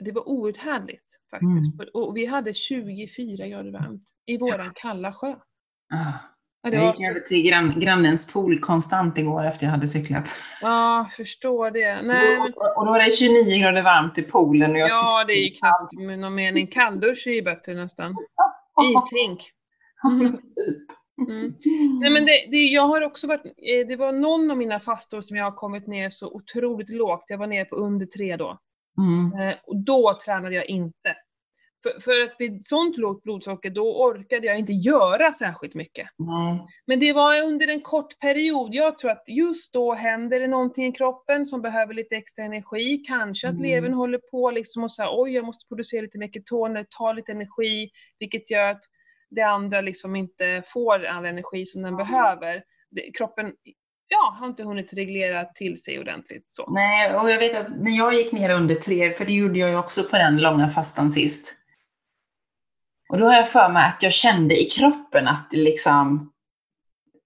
det 0.00 0.12
var 0.12 0.28
outhärdligt 0.28 1.18
faktiskt. 1.30 1.94
Och 1.94 2.16
vi 2.16 2.26
hade 2.26 2.54
24 2.54 3.46
grader 3.46 3.70
varmt 3.70 4.04
i 4.26 4.38
våran 4.38 4.72
kalla 4.74 5.12
sjö. 5.12 5.34
Ah. 5.94 6.12
Ja, 6.62 6.70
Jag 6.70 6.86
gick 6.86 7.08
över 7.08 7.20
till 7.20 7.42
grann, 7.42 7.80
grannens 7.80 8.32
pool 8.32 8.58
konstant 8.58 9.18
igår 9.18 9.44
efter 9.44 9.66
jag 9.66 9.70
hade 9.70 9.86
cyklat. 9.86 10.28
ja, 10.62 11.10
förstår 11.16 11.70
det. 11.70 12.02
Nej, 12.02 12.38
och, 12.38 12.44
och, 12.44 12.78
och 12.78 12.86
då 12.86 12.92
var 12.92 12.98
det 12.98 13.10
29 13.10 13.62
grader 13.62 13.82
varmt 13.82 14.18
i 14.18 14.22
poolen. 14.22 14.70
Och 14.70 14.78
jag 14.78 14.90
ja, 14.90 15.24
det 15.26 15.32
är 15.32 15.44
ju 15.44 15.50
knappt 15.50 16.06
med 16.06 16.18
någon 16.18 16.34
mening. 16.34 16.66
Kalldusch 16.66 17.26
är 17.26 17.32
ju 17.32 17.42
bättre 17.42 17.74
nästan. 17.74 18.10
Ishink. 18.82 19.50
Mm. 20.04 20.38
Mm. 21.28 21.54
Nej 22.00 22.10
men 22.10 22.26
det, 22.26 22.46
det, 22.50 22.56
jag 22.56 22.88
har 22.88 23.02
också 23.02 23.26
varit, 23.26 23.44
eh, 23.46 23.86
det 23.88 23.96
var 23.96 24.12
någon 24.12 24.50
av 24.50 24.56
mina 24.56 24.80
fastor 24.80 25.20
som 25.20 25.36
jag 25.36 25.44
har 25.44 25.52
kommit 25.52 25.86
ner 25.86 26.10
så 26.10 26.28
otroligt 26.30 26.90
lågt, 26.90 27.24
jag 27.28 27.38
var 27.38 27.46
nere 27.46 27.64
på 27.64 27.76
under 27.76 28.06
tre 28.06 28.36
då. 28.36 28.58
Mm. 28.98 29.48
Eh, 29.48 29.56
och 29.66 29.76
då 29.76 30.18
tränade 30.24 30.54
jag 30.54 30.66
inte. 30.66 31.16
För, 31.82 32.00
för 32.00 32.22
att 32.22 32.34
vid 32.38 32.64
sånt 32.64 32.96
lågt 32.96 33.22
blodsocker, 33.22 33.70
då 33.70 34.02
orkade 34.04 34.46
jag 34.46 34.58
inte 34.58 34.72
göra 34.72 35.32
särskilt 35.32 35.74
mycket. 35.74 36.08
Nej. 36.18 36.66
Men 36.86 37.00
det 37.00 37.12
var 37.12 37.40
under 37.42 37.68
en 37.68 37.80
kort 37.80 38.18
period, 38.18 38.74
jag 38.74 38.98
tror 38.98 39.10
att 39.10 39.24
just 39.26 39.72
då 39.72 39.92
händer 39.94 40.40
det 40.40 40.46
någonting 40.46 40.86
i 40.86 40.92
kroppen 40.92 41.44
som 41.46 41.62
behöver 41.62 41.94
lite 41.94 42.16
extra 42.16 42.44
energi, 42.44 42.98
kanske 43.06 43.48
att 43.48 43.54
Mm. 43.54 43.62
levern 43.66 43.92
håller 43.92 44.18
på 44.30 44.50
liksom 44.50 44.84
och 44.84 44.92
säger 44.92 45.10
oj 45.22 45.30
jag 45.30 45.44
måste 45.44 45.68
producera 45.68 46.02
lite 46.02 46.18
mer 46.18 46.28
ketoner, 46.28 46.86
ta 46.98 47.12
lite 47.12 47.32
energi, 47.32 47.90
vilket 48.18 48.50
gör 48.50 48.70
att 48.70 48.82
det 49.30 49.42
andra 49.42 49.80
liksom 49.80 50.16
inte 50.16 50.62
får 50.66 51.04
all 51.04 51.24
energi 51.24 51.66
som 51.66 51.82
den 51.82 51.94
Mm. 51.94 52.06
behöver. 52.06 52.62
Det, 52.90 53.12
kroppen, 53.18 53.52
ja, 54.12 54.36
har 54.40 54.46
inte 54.46 54.62
hunnit 54.62 54.92
reglera 54.92 55.44
till 55.44 55.82
sig 55.82 55.98
ordentligt 55.98 56.44
så. 56.48 56.70
Nej, 56.70 57.14
och 57.16 57.30
jag 57.30 57.38
vet 57.38 57.56
att 57.56 57.80
när 57.80 57.96
jag 57.96 58.14
gick 58.14 58.32
ner 58.32 58.50
under 58.50 58.74
tre, 58.74 59.12
för 59.14 59.24
det 59.24 59.32
gjorde 59.32 59.58
jag 59.58 59.70
ju 59.70 59.76
också 59.76 60.02
på 60.02 60.16
den 60.16 60.36
långa 60.36 60.68
fastan 60.68 61.10
sist. 61.10 61.54
Och 63.08 63.18
då 63.18 63.24
har 63.24 63.34
jag 63.34 63.48
för 63.48 63.72
mig 63.72 63.88
att 63.88 64.02
jag 64.02 64.12
kände 64.12 64.60
i 64.62 64.64
kroppen 64.64 65.28
att 65.28 65.48
det 65.50 65.56
liksom, 65.56 66.32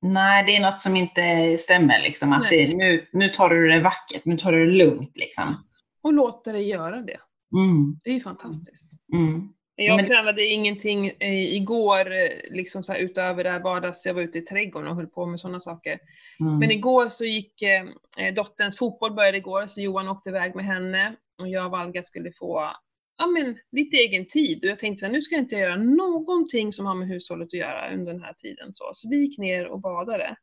nej 0.02 0.44
det 0.46 0.56
är 0.56 0.60
något 0.60 0.78
som 0.78 0.96
inte 0.96 1.56
stämmer 1.58 2.00
liksom. 2.02 2.32
Att 2.32 2.50
det, 2.50 2.74
nu, 2.74 3.06
nu 3.12 3.28
tar 3.28 3.48
du 3.48 3.68
det 3.68 3.80
vackert, 3.80 4.24
nu 4.24 4.38
tar 4.38 4.52
du 4.52 4.66
det 4.66 4.72
lugnt 4.84 5.16
liksom. 5.16 5.66
Och 6.02 6.12
låta 6.12 6.52
dig 6.52 6.68
göra 6.68 7.00
det. 7.02 7.18
Mm, 7.56 8.00
Det 8.04 8.10
är 8.10 8.14
ju 8.14 8.20
fantastiskt. 8.20 8.92
mm, 9.12 9.48
Jag 9.76 9.96
Men- 9.96 10.04
tränade 10.04 10.46
ingenting 10.46 11.06
eh, 11.20 11.54
igår, 11.54 12.12
eh, 12.12 12.30
liksom 12.50 12.82
så 12.82 12.92
här, 12.92 12.98
utöver 13.00 13.44
det 13.44 13.50
här 13.50 13.60
vardags, 13.60 14.06
jag 14.06 14.14
var 14.14 14.22
ute 14.22 14.38
i 14.38 14.42
trädgården 14.42 14.88
och 14.88 14.96
höll 14.96 15.06
på 15.06 15.26
med 15.26 15.40
sådana 15.40 15.60
saker. 15.60 15.98
mm. 16.40 16.58
Men 16.58 16.70
igår 16.70 17.08
så 17.08 17.24
gick, 17.24 17.62
eh, 17.62 17.84
eh, 18.18 18.34
dotterns 18.34 18.78
fotboll 18.78 19.14
började 19.14 19.38
igår, 19.38 19.66
så 19.66 19.80
Johan 19.80 20.08
åkte 20.08 20.30
iväg 20.30 20.54
med 20.54 20.64
henne 20.64 21.16
och 21.40 21.48
jag 21.48 21.64
och 21.64 21.70
Valga 21.70 22.02
skulle 22.02 22.32
få 22.32 22.70
ja, 23.18 23.26
men, 23.26 23.58
lite 23.72 23.96
egen 23.96 24.26
tid. 24.26 24.64
Och 24.64 24.70
jag 24.70 24.78
tänkte 24.78 25.00
så 25.00 25.06
här, 25.06 25.12
nu 25.12 25.22
ska 25.22 25.34
jag 25.34 25.42
inte 25.44 25.56
göra 25.56 25.76
någonting 25.76 26.72
som 26.72 26.86
har 26.86 26.94
med 26.94 27.08
hushållet 27.08 27.46
att 27.46 27.52
göra 27.52 27.94
under 27.94 28.12
den 28.12 28.22
här 28.22 28.32
tiden. 28.32 28.72
Så, 28.72 28.90
så 28.94 29.08
vi 29.08 29.16
gick 29.16 29.38
ner 29.38 29.66
och 29.66 29.80
badade. 29.80 30.36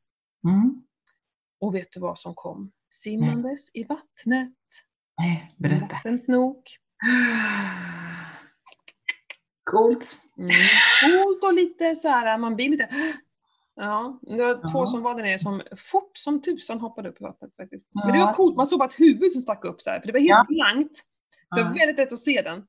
Mm. 0.48 0.84
Och 1.60 1.76
vet 1.76 1.88
du 1.92 2.00
vad 2.00 2.20
som 2.20 2.36
kom? 2.36 2.72
Simmandes 2.90 3.76
i 3.76 3.84
vattnet. 3.84 4.56
Nej, 5.18 5.56
berätta. 5.58 5.86
Vattensnok. 5.86 6.64
Coolt. 9.64 10.16
Mm. 10.38 10.50
Coolt 11.24 11.44
och 11.44 11.54
lite 11.54 11.96
så 11.96 12.10
här, 12.10 12.38
man 12.38 12.56
blir 12.56 12.70
lite 12.70 12.90
Ja, 13.76 14.20
det 14.22 14.44
var 14.44 14.54
två 14.72 14.80
Ja. 14.80 14.88
som 14.88 15.02
var 15.02 15.16
där 15.16 15.24
nere 15.24 15.40
som 15.40 15.62
fort 15.78 16.12
som 16.14 16.42
tusan 16.42 16.80
hoppade 16.80 17.10
upp 17.10 17.22
i 17.22 17.24
vattnet 17.24 17.56
faktiskt. 17.56 17.90
Ja. 17.94 18.02
Men 18.06 18.14
det 18.20 18.26
var 18.26 18.34
coolt, 18.34 18.56
man 18.58 18.68
såg 18.68 18.80
bara 18.80 18.90
ett 18.90 19.00
huvud 19.00 19.32
som 19.32 19.42
stack 19.42 19.66
upp 19.66 19.82
så 19.82 19.90
här, 19.90 20.00
för 20.00 20.08
det 20.08 20.14
var 20.14 20.20
helt 20.20 20.30
Ja. 20.30 20.46
blankt. 20.50 20.96
Så 21.50 21.60
det 21.60 21.64
var 21.64 21.74
väldigt 21.74 21.98
lätt 21.98 22.14
att 22.14 22.20
se 22.20 22.42
den. 22.42 22.64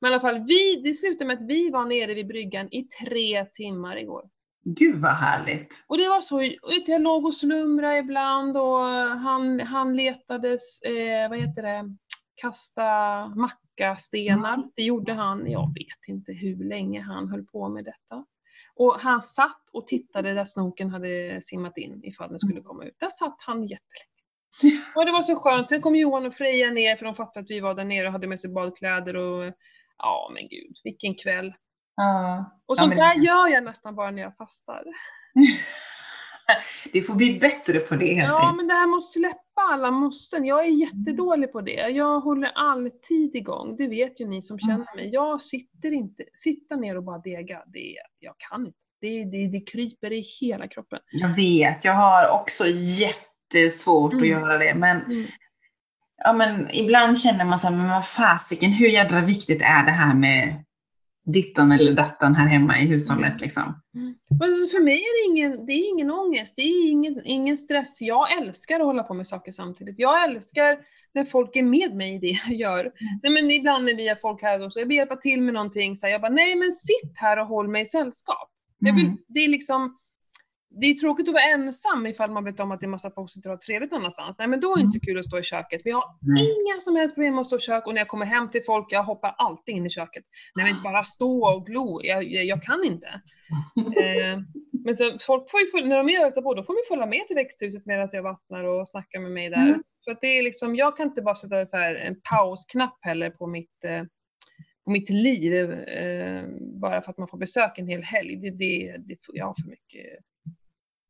Men 0.00 0.10
i 0.10 0.14
alla 0.14 0.20
fall, 0.20 0.44
vi, 0.46 0.80
det 0.84 0.94
slutade 0.94 1.24
med 1.24 1.36
att 1.38 1.48
vi 1.48 1.70
var 1.70 1.84
nere 1.84 2.14
vid 2.14 2.26
bryggan 2.26 2.68
i 2.70 2.82
tre 2.82 3.44
timmar 3.44 3.96
igår. 3.98 4.22
Gud 4.64 4.96
vad 5.00 5.12
härligt. 5.12 5.84
Och 5.86 5.98
det 5.98 6.08
var 6.08 6.20
så, 6.20 6.50
jag 6.86 7.00
låg 7.00 7.24
och 7.26 7.34
slumrade 7.34 7.98
ibland 7.98 8.56
och 8.56 8.78
han, 9.20 9.60
han 9.60 9.96
letades, 9.96 10.82
eh, 10.82 11.28
vad 11.30 11.38
heter 11.38 11.62
det, 11.62 11.96
kasta 12.34 12.82
mackastenar. 13.80 14.54
Mm. 14.54 14.70
Det 14.76 14.82
gjorde 14.82 15.12
han, 15.12 15.50
jag 15.50 15.74
vet 15.74 16.08
inte 16.08 16.32
hur 16.32 16.64
länge 16.64 17.00
han 17.02 17.28
höll 17.28 17.44
på 17.44 17.68
med 17.68 17.84
detta. 17.84 18.24
Och 18.74 18.94
han 19.00 19.20
satt 19.20 19.62
och 19.72 19.86
tittade 19.86 20.34
där 20.34 20.44
snoken 20.44 20.90
hade 20.90 21.40
simmat 21.42 21.78
in 21.78 22.00
ifall 22.04 22.30
den 22.30 22.38
skulle 22.40 22.60
komma 22.60 22.84
ut. 22.84 22.96
Där 22.98 23.10
satt 23.10 23.36
han 23.38 23.62
jättelänge. 23.62 24.82
Och 24.96 25.06
det 25.06 25.12
var 25.12 25.22
så 25.22 25.36
skönt. 25.36 25.68
Sen 25.68 25.82
kom 25.82 25.96
Johan 25.96 26.26
och 26.26 26.34
Freja 26.34 26.70
ner 26.70 26.96
för 26.96 27.04
de 27.04 27.14
fattade 27.14 27.44
att 27.44 27.50
vi 27.50 27.60
var 27.60 27.74
där 27.74 27.84
nere 27.84 28.06
och 28.06 28.12
hade 28.12 28.26
med 28.26 28.40
sig 28.40 28.50
badkläder 28.50 29.16
och 29.16 29.52
ja 29.98 30.30
men 30.34 30.48
gud, 30.48 30.76
vilken 30.84 31.14
kväll. 31.14 31.54
Ja. 31.96 32.38
Och 32.66 32.72
Ja, 32.72 32.80
sånt 32.80 32.88
men- 32.88 32.98
där 32.98 33.14
gör 33.14 33.48
jag 33.48 33.64
nästan 33.64 33.94
bara 33.94 34.10
när 34.10 34.22
jag 34.22 34.36
fastar. 34.36 34.84
Du 36.92 37.02
får 37.02 37.14
bli 37.14 37.38
bättre 37.40 37.78
på 37.78 37.94
det 37.96 38.14
helt 38.14 38.28
Ja 38.28 38.52
men 38.56 38.66
det 38.66 38.74
här 38.74 38.86
med 38.86 38.96
att 38.98 39.06
släppa 39.06 39.62
alla 39.70 39.90
måsten, 39.90 40.44
jag 40.44 40.64
är 40.64 40.70
jättedålig 40.70 41.52
på 41.52 41.60
det. 41.60 41.88
Jag 41.88 42.20
håller 42.20 42.52
alltid 42.54 43.36
igång, 43.36 43.76
det 43.76 43.86
vet 43.86 44.20
ju 44.20 44.26
ni 44.26 44.42
som 44.42 44.58
känner 44.58 44.96
mig. 44.96 45.10
Jag 45.12 45.42
sitter 45.42 45.92
inte, 45.92 46.24
sitta 46.34 46.76
ner 46.76 46.96
och 46.96 47.02
bara 47.04 47.18
dega, 47.18 47.62
det, 47.66 47.96
jag 48.18 48.34
kan 48.38 48.66
inte. 48.66 48.78
Det, 49.00 49.24
det, 49.24 49.48
det 49.48 49.60
kryper 49.60 50.12
i 50.12 50.20
hela 50.40 50.68
kroppen. 50.68 50.98
Jag 51.12 51.28
vet, 51.36 51.84
jag 51.84 51.92
har 51.92 52.28
också 52.40 52.64
jättesvårt 52.68 54.14
att 54.14 54.20
Mm. 54.20 54.30
göra 54.30 54.58
det. 54.58 54.74
Men, 54.74 55.00
Mm. 55.04 55.26
ja, 56.24 56.32
men 56.32 56.70
ibland 56.70 57.18
känner 57.18 57.44
man 57.44 57.58
så 57.58 57.68
här, 57.68 57.76
men 57.76 57.88
vad 57.88 58.08
fasiken, 58.08 58.70
hur 58.72 58.88
jädra 58.88 59.20
viktigt 59.20 59.62
är 59.62 59.84
det 59.84 59.90
här 59.90 60.14
med 60.14 60.64
dittan 61.34 61.72
eller 61.72 61.92
dattan 61.92 62.34
här 62.34 62.46
hemma 62.46 62.78
i 62.78 62.86
hushållet 62.86 63.28
Mm. 63.28 63.38
liksom? 63.40 63.82
Men 64.38 64.68
för 64.70 64.84
mig 64.84 64.94
är 64.94 65.28
det 65.28 65.32
ingen, 65.32 65.66
det 65.66 65.72
är 65.72 65.88
ingen 65.88 66.10
ångest, 66.10 66.56
det 66.56 66.62
är 66.62 66.90
ingen, 66.90 67.20
ingen 67.24 67.56
stress. 67.56 68.02
Jag 68.02 68.38
älskar 68.42 68.80
att 68.80 68.86
hålla 68.86 69.02
på 69.02 69.14
med 69.14 69.26
saker 69.26 69.52
samtidigt. 69.52 69.94
Jag 69.98 70.24
älskar 70.24 70.78
när 71.14 71.24
folk 71.24 71.56
är 71.56 71.62
med 71.62 71.94
mig 71.96 72.14
i 72.14 72.18
det 72.18 72.26
jag 72.48 72.56
gör. 72.56 72.92
Nej, 73.22 73.32
men 73.32 73.50
ibland 73.50 73.84
när 73.84 73.94
vi 73.94 74.08
har 74.08 74.16
folk 74.16 74.42
här 74.42 74.62
och 74.66 74.72
så 74.72 74.80
jag 74.80 74.86
vill 74.86 74.96
hjälpa 74.96 75.16
till 75.16 75.42
med 75.42 75.54
någonting, 75.54 75.96
så 75.96 76.06
här, 76.06 76.12
jag 76.12 76.20
bara 76.20 76.32
nej 76.32 76.54
men 76.54 76.72
sitt 76.72 77.12
här 77.14 77.38
och 77.40 77.46
håll 77.46 77.68
mig 77.68 77.82
i 77.82 77.86
sällskap. 77.86 78.48
Jag 78.78 78.94
vill, 78.94 79.04
Mm. 79.06 79.18
det 79.28 79.40
är 79.40 79.48
liksom, 79.48 79.96
det 80.80 80.86
är 80.86 80.94
tråkigt 80.94 81.28
att 81.28 81.34
vara 81.34 81.44
ensam 81.44 82.06
ifall 82.06 82.30
man 82.30 82.44
vet 82.44 82.60
om 82.60 82.72
att 82.72 82.80
det 82.80 82.86
är 82.86 82.88
massa 82.88 83.10
folk 83.10 83.30
som 83.30 83.42
har 83.44 83.56
trevligt 83.56 83.92
annanstans. 83.92 84.38
Nej 84.38 84.48
men 84.48 84.60
då 84.60 84.72
är 84.72 84.76
det 84.76 84.82
inte 84.82 84.98
så 84.98 85.06
kul 85.06 85.18
att 85.18 85.26
stå 85.26 85.38
i 85.38 85.42
köket. 85.42 85.80
Men 85.84 85.90
jag 85.90 85.96
har 85.96 86.14
Nej. 86.20 86.44
inga 86.44 86.80
som 86.80 86.96
helst 86.96 87.14
problem 87.14 87.34
med 87.34 87.40
att 87.40 87.46
stå 87.46 87.56
i 87.56 87.60
kök 87.60 87.86
och 87.86 87.94
när 87.94 88.00
jag 88.00 88.08
kommer 88.08 88.26
hem 88.26 88.50
till 88.50 88.62
folk, 88.66 88.86
jag 88.90 89.04
hoppar 89.04 89.34
alltid 89.38 89.74
in 89.74 89.86
i 89.86 89.90
köket. 89.90 90.24
Nej 90.56 90.66
men 90.66 90.92
bara 90.92 91.04
stå 91.04 91.54
och 91.54 91.66
glo, 91.66 92.00
jag, 92.02 92.24
jag, 92.24 92.62
kan 92.62 92.84
inte. 92.84 93.06
eh, 94.02 94.38
men 94.84 94.94
så 94.94 95.04
folk 95.26 95.50
får 95.50 95.60
ju, 95.60 95.86
när 95.88 95.96
de 95.96 96.08
är 96.08 96.26
och 96.26 96.44
på, 96.44 96.54
då 96.54 96.62
får 96.62 96.74
de 96.74 96.94
följa 96.94 97.06
med 97.06 97.26
till 97.26 97.36
växthuset 97.36 97.86
medan 97.86 98.08
jag 98.12 98.22
vattnar 98.22 98.64
och 98.64 98.88
snackar 98.88 99.20
med 99.20 99.30
mig 99.30 99.50
där. 99.50 99.68
Mm. 99.68 99.82
För 100.04 100.10
att 100.10 100.20
det 100.20 100.38
är 100.38 100.42
liksom, 100.42 100.76
jag 100.76 100.96
kan 100.96 101.08
inte 101.08 101.22
bara 101.22 101.34
sätta 101.34 101.66
så 101.66 101.76
här 101.76 101.94
en 101.94 102.16
pausknapp 102.30 102.98
heller 103.00 103.30
på 103.30 103.46
mitt 103.46 103.84
eh, 103.84 104.02
på 104.84 104.90
mitt 104.90 105.10
liv 105.10 105.72
eh, 105.72 106.44
bara 106.60 107.02
för 107.02 107.10
att 107.10 107.18
man 107.18 107.28
får 107.28 107.38
besök 107.38 107.78
en 107.78 107.88
hel 107.88 108.02
helg. 108.02 108.36
Det, 108.36 108.50
det, 108.50 108.96
det 108.98 109.16
jag 109.32 109.46
har 109.46 109.54
för 109.62 109.70
mycket. 109.70 110.24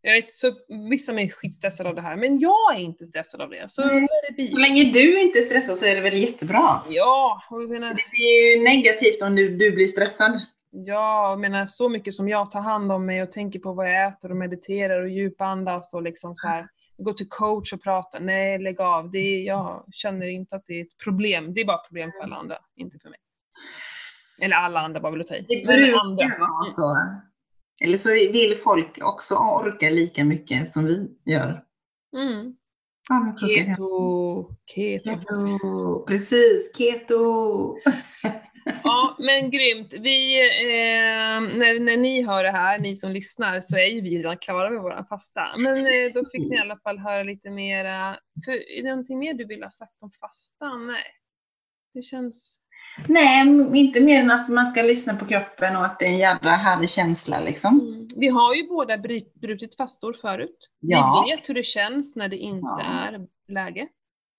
Jag 0.06 0.12
vet, 0.12 0.32
så 0.32 0.52
vissa 0.90 1.12
är 1.12 1.28
skitstressade 1.28 1.88
av 1.88 1.94
det 1.94 2.00
här, 2.00 2.16
men 2.16 2.38
jag 2.38 2.74
är 2.74 2.78
inte 2.78 3.06
stressad 3.06 3.40
av 3.40 3.50
det. 3.50 3.64
Så 3.70 3.82
är 3.82 4.36
det. 4.36 4.46
Så 4.46 4.58
länge 4.60 4.92
du 4.92 5.20
inte 5.20 5.38
är 5.38 5.42
stressad 5.42 5.76
så 5.76 5.86
är 5.86 5.94
det 5.94 6.00
väl 6.00 6.14
jättebra? 6.14 6.80
Ja, 6.88 7.42
menar, 7.50 7.88
Det 7.88 8.10
blir 8.10 8.56
ju 8.56 8.64
negativt 8.64 9.22
om 9.22 9.36
du, 9.36 9.56
du 9.56 9.70
blir 9.70 9.86
stressad. 9.86 10.40
ja, 10.70 11.30
jag 11.30 11.40
menar 11.40 11.66
så 11.66 11.88
mycket 11.88 12.14
som 12.14 12.28
jag 12.28 12.50
tar 12.50 12.60
hand 12.60 12.92
om 12.92 13.06
mig 13.06 13.22
och 13.22 13.32
tänker 13.32 13.58
på 13.58 13.72
vad 13.72 13.90
jag 13.90 14.08
äter 14.08 14.30
och 14.30 14.36
mediterar 14.36 15.02
och 15.02 15.08
djupandas 15.08 15.94
och 15.94 16.02
liksom 16.02 16.34
så 16.34 16.48
här 16.48 16.68
gå 16.98 17.12
till 17.12 17.28
coach 17.28 17.72
och 17.72 17.82
prata. 17.82 18.18
Nej, 18.18 18.58
lägg 18.58 18.80
av. 18.80 19.10
Det 19.10 19.18
är, 19.18 19.42
jag 19.46 19.84
känner 19.92 20.26
inte 20.26 20.56
att 20.56 20.64
det 20.66 20.80
är 20.80 20.82
ett 20.82 20.98
problem. 21.04 21.54
Det 21.54 21.60
är 21.60 21.64
bara 21.64 21.78
problem 21.78 22.10
för 22.18 22.24
alla 22.24 22.36
andra, 22.36 22.58
inte 22.76 22.98
för 22.98 23.08
mig. 23.08 23.18
Eller 24.42 24.56
alla 24.56 24.80
andra 24.80 25.00
bara 25.00 25.12
vill 25.12 25.20
jag 25.20 25.26
ta 25.26 25.34
i. 25.34 25.46
Det 25.48 25.66
brukar 25.66 25.98
andra. 26.00 26.24
vara 26.38 26.64
så. 26.64 26.96
Eller 27.84 27.98
så 27.98 28.12
vill 28.12 28.56
folk 28.56 28.98
också 29.02 29.34
orka 29.34 29.90
lika 29.90 30.24
mycket 30.24 30.68
som 30.68 30.84
vi 30.86 31.08
gör. 31.24 31.62
Mm. 32.16 32.56
Ja. 33.08 33.36
Keto. 33.40 34.56
Keto. 34.74 35.10
Keto. 35.10 36.04
Precis, 36.06 36.76
keto. 36.78 37.76
Ja, 38.82 39.16
men 39.18 39.50
grymt. 39.50 39.92
Vi, 39.92 40.40
eh, 40.40 41.40
när, 41.58 41.80
när 41.80 41.96
ni 41.96 42.22
hör 42.22 42.44
det 42.44 42.50
här, 42.50 42.78
ni 42.78 42.96
som 42.96 43.10
lyssnar, 43.12 43.60
så 43.60 43.76
är 43.76 43.86
ju 43.86 44.00
vi 44.00 44.18
redan 44.18 44.38
klara 44.38 44.70
med 44.70 44.82
våran 44.82 45.06
fasta. 45.06 45.56
Men 45.58 45.76
eh, 45.76 46.06
då 46.14 46.24
fick 46.32 46.50
ni 46.50 46.56
i 46.56 46.60
alla 46.60 46.76
fall 46.76 46.98
höra 46.98 47.22
lite 47.22 47.50
mera. 47.50 48.18
För, 48.44 48.52
är 48.52 48.82
det 48.82 48.90
någonting 48.90 49.18
mer 49.18 49.34
du 49.34 49.44
vill 49.44 49.62
ha 49.62 49.70
sagt 49.70 50.02
om 50.02 50.10
fastan? 50.20 50.86
Nej. 50.86 51.04
Det 51.94 52.02
känns... 52.02 52.60
Nej, 53.08 53.46
inte 53.80 54.00
mer 54.00 54.20
än 54.20 54.30
att 54.30 54.48
man 54.48 54.66
ska 54.66 54.82
lyssna 54.82 55.14
på 55.16 55.26
kroppen 55.26 55.76
och 55.76 55.84
att 55.84 55.98
det 55.98 56.04
är 56.04 56.08
en 56.10 56.18
jädra 56.18 56.50
härlig 56.50 56.90
känsla 56.90 57.40
liksom. 57.40 57.80
Mm. 57.80 58.08
Vi 58.16 58.28
har 58.28 58.54
ju 58.54 58.68
båda 58.68 58.98
bryt, 58.98 59.34
brutit 59.34 59.76
fastor 59.76 60.12
förut. 60.20 60.70
Ja. 60.80 61.24
Vi 61.26 61.36
vet 61.36 61.48
hur 61.48 61.54
det 61.54 61.62
känns 61.66 62.16
när 62.16 62.28
det 62.28 62.36
inte 62.36 62.66
Ja. 62.78 62.82
är 62.82 63.26
läge. 63.48 63.88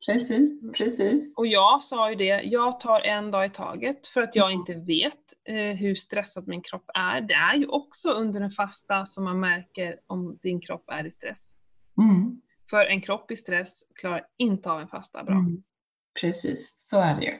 Precis, 0.05 0.71
precis. 0.71 1.37
Och 1.37 1.47
jag 1.47 1.83
sa 1.83 2.09
ju 2.09 2.15
det, 2.15 2.41
jag 2.43 2.79
tar 2.79 2.99
en 3.01 3.31
dag 3.31 3.45
i 3.45 3.49
taget 3.49 4.07
för 4.07 4.21
att 4.21 4.35
jag 4.35 4.51
Mm. 4.51 4.59
inte 4.59 4.73
vet 4.73 5.13
eh, 5.49 5.77
hur 5.77 5.95
stressad 5.95 6.47
min 6.47 6.61
kropp 6.61 6.85
är. 6.93 7.21
Det 7.21 7.33
är 7.33 7.55
ju 7.55 7.67
också 7.67 8.09
under 8.11 8.41
en 8.41 8.51
fasta 8.51 9.05
som 9.05 9.23
man 9.23 9.39
märker 9.39 9.95
om 10.07 10.39
din 10.43 10.61
kropp 10.61 10.83
är 10.87 11.07
i 11.07 11.11
stress. 11.11 11.49
Mm. 11.97 12.41
För 12.69 12.85
en 12.85 13.01
kropp 13.01 13.31
i 13.31 13.35
stress 13.35 13.81
klarar 13.95 14.25
inte 14.37 14.71
av 14.71 14.79
en 14.81 14.87
fasta 14.87 15.23
bra. 15.23 15.33
Mm. 15.35 15.63
Precis, 16.21 16.73
så 16.77 17.01
är 17.01 17.15
det 17.19 17.25
ju. 17.25 17.33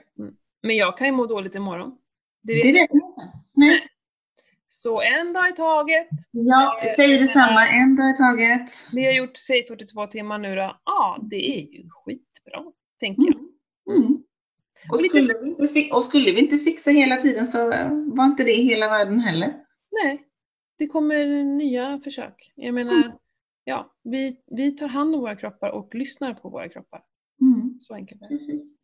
Men 0.62 0.76
jag 0.76 0.98
kan 0.98 1.06
ju 1.06 1.12
må 1.12 1.26
dåligt 1.26 1.54
imorgon. 1.54 1.98
Det 2.42 2.54
vet 2.54 2.62
Det 2.62 2.72
vet 2.72 2.88
jag 2.90 3.02
inte. 3.08 3.32
Nej. 3.54 3.88
Så 4.70 5.02
en 5.02 5.32
dag 5.32 5.48
i 5.48 5.52
taget. 5.52 6.08
Ja, 6.30 6.78
Eh, 6.82 6.86
säg 6.96 7.18
detsamma, 7.18 7.68
en 7.68 7.96
dag 7.96 8.10
i 8.10 8.16
taget. 8.16 8.70
Vi 8.92 9.04
har 9.04 9.12
gjort, 9.12 9.36
säg 9.36 9.66
42 9.66 10.06
timmar 10.06 10.38
nu 10.38 10.54
då. 10.56 10.80
Ja, 10.84 11.18
det 11.30 11.36
är 11.58 11.60
ju 11.72 11.88
skitbra, 11.90 12.64
tänker 13.00 13.22
jag. 13.22 13.36
Mm. 13.96 14.22
Och, 14.90 14.96
lite- 14.96 15.08
skulle 15.08 15.34
vi 15.42 15.48
inte 15.48 15.68
fi- 15.68 15.90
och 15.92 16.04
skulle 16.04 16.32
vi 16.32 16.40
inte 16.40 16.56
fixa 16.58 16.90
hela 16.90 17.16
tiden 17.16 17.46
så 17.46 17.72
eh, 17.72 17.88
var 17.90 18.24
inte 18.24 18.44
det 18.44 18.52
hela 18.52 18.88
världen 18.88 19.20
heller. 19.20 19.54
Nej, 19.90 20.24
det 20.78 20.86
kommer 20.86 21.44
nya 21.44 22.00
försök. 22.04 22.52
Jag 22.54 22.74
menar, 22.74 23.16
ja, 23.64 23.92
vi, 24.04 24.40
vi 24.46 24.76
tar 24.76 24.88
hand 24.88 25.14
om 25.14 25.20
våra 25.20 25.36
kroppar 25.36 25.70
och 25.70 25.94
lyssnar 25.94 26.34
på 26.34 26.48
våra 26.48 26.68
kroppar. 26.68 27.02
Mm. 27.78 27.82
Så 27.82 27.94
enkelt 27.94 28.22
är 28.22 28.28
det. 28.28 28.34
Precis. 28.34 28.78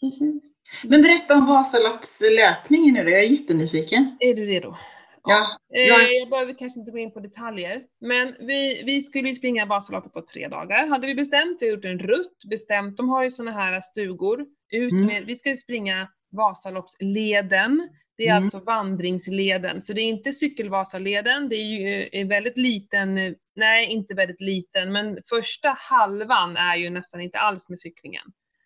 Precis. 0.00 0.42
Men 0.84 1.02
berätta 1.02 1.34
om 1.34 1.46
Vasaloppslöpningen 1.46 2.94
nu 2.94 3.04
då, 3.04 3.10
jag 3.10 3.20
är 3.24 3.28
jättenyfiken. 3.28 4.16
Är 4.20 4.34
du 4.34 4.46
redo? 4.46 4.76
Ja, 5.24 5.46
Eh, 5.76 5.80
Ja. 5.82 6.02
Jag 6.02 6.30
behöver 6.30 6.54
kanske 6.58 6.80
inte 6.80 6.92
gå 6.92 6.98
in 6.98 7.12
på 7.12 7.20
detaljer, 7.20 7.82
men 8.00 8.34
vi, 8.46 8.82
vi 8.86 9.02
skulle 9.02 9.28
ju 9.28 9.34
springa 9.34 9.66
Vasaloppet 9.66 10.12
på 10.12 10.22
tre 10.22 10.48
dagar. 10.48 10.86
Hade 10.86 11.06
vi 11.06 11.14
bestämt, 11.14 11.56
vi 11.60 11.66
har 11.68 11.76
gjort 11.76 11.84
en 11.84 11.98
rutt, 11.98 12.44
bestämt, 12.50 12.96
de 12.96 13.08
har 13.08 13.24
ju 13.24 13.30
såna 13.30 13.50
här 13.52 13.80
stugor. 13.80 14.46
Ut 14.72 14.92
Mm. 14.92 15.06
med, 15.06 15.24
vi 15.26 15.36
ska 15.36 15.48
ju 15.50 15.56
springa 15.56 16.08
Vasaloppsleden, 16.32 17.88
det 18.16 18.26
är 18.26 18.30
Mm. 18.30 18.42
alltså 18.42 18.58
vandringsleden. 18.60 19.82
Så 19.82 19.92
det 19.92 20.00
är 20.00 20.04
inte 20.08 20.32
cykelvasaleden, 20.32 21.48
det 21.48 21.56
är 21.56 21.64
ju 21.64 22.08
är 22.12 22.24
väldigt 22.24 22.56
liten, 22.56 23.18
eh, 23.18 23.32
nej 23.56 23.86
inte 23.86 24.14
väldigt 24.14 24.40
liten, 24.40 24.92
men 24.92 25.18
första 25.28 25.76
halvan 25.78 26.56
är 26.56 26.76
ju 26.76 26.90
nästan 26.90 27.20
inte 27.20 27.38
alls 27.38 27.68
med 27.68 27.80
cyklingen. 27.80 28.22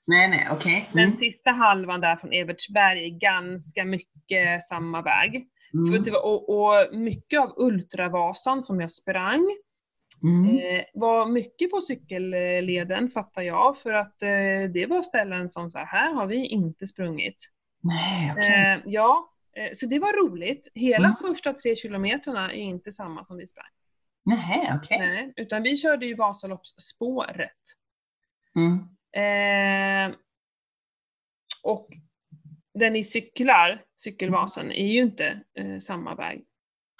Nej 0.06 0.28
nej, 0.28 0.48
okej. 0.52 0.88
Den 0.92 1.04
Mm. 1.04 1.16
sista 1.16 1.50
halvan 1.50 2.00
där 2.00 2.16
från 2.16 2.32
Evertsberg 2.32 3.04
är 3.04 3.18
ganska 3.18 3.84
mycket 3.84 4.62
samma 4.62 5.02
väg. 5.02 5.46
För 5.70 5.88
Mm. 5.92 6.02
det 6.02 6.10
var, 6.10 6.24
och, 6.26 6.48
och 6.50 6.94
mycket 6.98 7.40
av 7.40 7.52
Ultravasan 7.56 8.62
som 8.62 8.80
jag 8.80 8.90
sprang 8.90 9.56
Mm. 10.22 10.58
eh, 10.58 10.84
var 10.94 11.26
mycket 11.26 11.70
på 11.70 11.80
cykelleden 11.80 13.08
fattar 13.08 13.42
jag 13.42 13.78
för 13.78 13.92
att 13.92 14.22
eh, 14.22 14.70
det 14.74 14.86
var 14.88 15.02
ställen 15.02 15.50
som 15.50 15.70
så 15.70 15.78
här, 15.78 15.86
här 15.86 16.12
har 16.12 16.26
vi 16.26 16.46
inte 16.46 16.86
sprungit. 16.86 17.36
Nej, 17.82 18.32
okej. 18.36 18.54
Eh, 18.54 18.80
ja, 18.86 19.32
eh, 19.56 19.70
så 19.72 19.86
det 19.86 19.98
var 19.98 20.12
roligt. 20.28 20.68
Hela 20.74 21.04
Mm. 21.08 21.16
första 21.20 21.52
tre 21.52 21.76
kilometrarna 21.76 22.52
är 22.52 22.56
inte 22.62 22.92
samma 22.92 23.24
som 23.24 23.36
vi 23.36 23.46
sprang. 23.46 23.66
Nej, 24.24 24.72
okej. 24.76 24.98
Nej, 24.98 25.32
utan 25.36 25.62
vi 25.62 25.76
körde 25.76 26.06
ju 26.06 26.14
Vasaloppsspåret. 26.14 27.50
Mm. 28.56 28.88
Eh, 29.16 30.14
och 31.62 31.88
där 32.78 32.90
ni 32.90 33.04
cyklar, 33.04 33.82
cykelvasan, 33.96 34.72
är 34.72 34.86
ju 34.86 35.02
inte 35.02 35.40
eh, 35.58 35.78
samma 35.80 36.14
väg. 36.14 36.44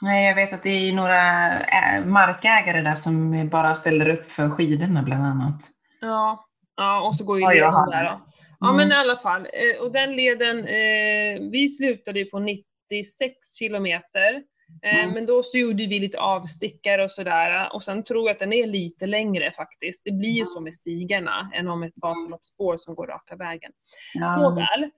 Nej, 0.03 0.27
jag 0.29 0.35
vet 0.35 0.53
att 0.53 0.63
det 0.63 0.69
är 0.89 0.93
några 0.93 1.23
ä- 1.61 2.05
markägare 2.07 2.81
där 2.81 2.95
som 2.95 3.49
bara 3.49 3.75
ställer 3.75 4.09
upp 4.09 4.27
för 4.27 4.51
skidorna 4.51 5.03
bland 5.03 5.25
annat. 5.25 5.61
Ja, 6.01 6.47
ja 6.77 7.07
och 7.07 7.17
så 7.17 7.25
går 7.25 7.39
ju 7.39 7.43
Ja, 7.45 7.51
leden 7.51 7.91
där 7.91 8.05
då. 8.05 8.21
Ja 8.61 8.71
Mm. 8.71 8.77
men 8.77 8.93
i 8.93 9.01
alla 9.01 9.17
fall, 9.17 9.41
eh, 9.47 9.83
och 9.83 9.93
den 9.93 10.17
leden, 10.17 10.59
eh, 10.59 11.51
vi 11.51 11.69
slutade 11.69 12.19
ju 12.19 12.25
på 12.25 12.39
96 12.39 13.57
kilometer. 13.59 14.43
Eh, 14.83 14.99
Mm. 15.05 15.15
Men 15.15 15.27
då 15.27 15.43
så 15.43 15.59
gjorde 15.59 15.87
vi 15.87 15.99
lite 15.99 16.19
avstickare 16.19 17.05
och 17.05 17.11
sådär. 17.11 17.75
Och 17.75 17.83
sen 17.83 18.05
tror 18.05 18.27
jag 18.29 18.35
att 18.35 18.39
den 18.39 18.53
är 18.53 18.67
lite 18.67 19.07
längre 19.07 19.53
faktiskt. 19.53 20.05
Det 20.05 20.11
blir 20.13 20.31
ju 20.31 20.45
så 20.45 20.61
med 20.61 20.75
stigarna 20.75 21.51
än 21.55 21.69
om 21.69 21.83
ett 21.83 21.93
Vasaloppsspår 21.97 22.77
som 22.77 22.95
går 22.95 23.07
raka 23.07 23.37
vägen. 23.37 23.73
Ja. 24.15 24.37
Nåväl, 24.37 24.91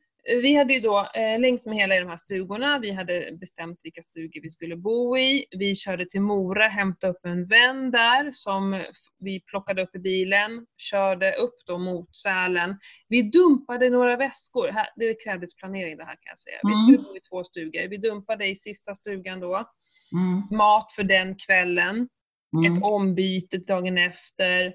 vi 0.43 0.55
hade 0.57 0.73
ju 0.73 0.81
då 0.81 1.09
eh, 1.15 1.41
längs 1.41 1.67
med 1.67 1.77
hela 1.77 1.95
de 1.95 2.09
här 2.09 2.17
stugorna, 2.17 2.79
vi 2.79 2.91
hade 2.91 3.33
bestämt 3.41 3.81
vilka 3.83 4.03
stugor 4.03 4.43
vi 4.43 4.51
skulle 4.51 4.77
bo 4.77 5.17
i. 5.19 5.47
Vi 5.59 5.75
körde 5.75 6.07
till 6.07 6.21
Mora, 6.21 6.69
hämtade 6.69 7.11
upp 7.13 7.25
en 7.27 7.47
vän 7.47 7.91
där 7.91 8.31
som 8.33 8.85
vi 9.19 9.41
plockade 9.41 9.83
upp 9.83 9.97
i 9.97 9.99
bilen, 9.99 10.67
körde 10.77 11.33
upp 11.35 11.55
då 11.67 11.79
mot 11.79 12.17
Sälen. 12.17 12.77
Vi 13.09 13.23
dumpade 13.23 13.91
några 13.91 14.17
väskor, 14.17 14.69
här, 14.69 14.89
det 14.97 15.15
krävdes 15.25 15.57
planering 15.57 15.97
det 15.97 16.05
här 16.05 16.15
kan 16.15 16.31
jag 16.31 16.39
säga. 16.39 16.57
Vi 16.63 16.75
skulle 16.77 17.09
bo 17.13 17.17
i 17.17 17.21
två 17.21 17.45
stugor. 17.45 17.89
Vi 17.89 17.97
dumpade 17.97 18.47
i 18.47 18.55
sista 18.57 18.95
stugan 18.95 19.41
då, 19.41 19.69
Mm. 20.13 20.59
mat 20.59 20.93
för 20.93 21.03
den 21.03 21.35
kvällen, 21.47 22.09
Mm. 22.57 22.77
ett 22.77 22.83
ombyte 22.83 23.59
dagen 23.59 23.99
efter, 23.99 24.67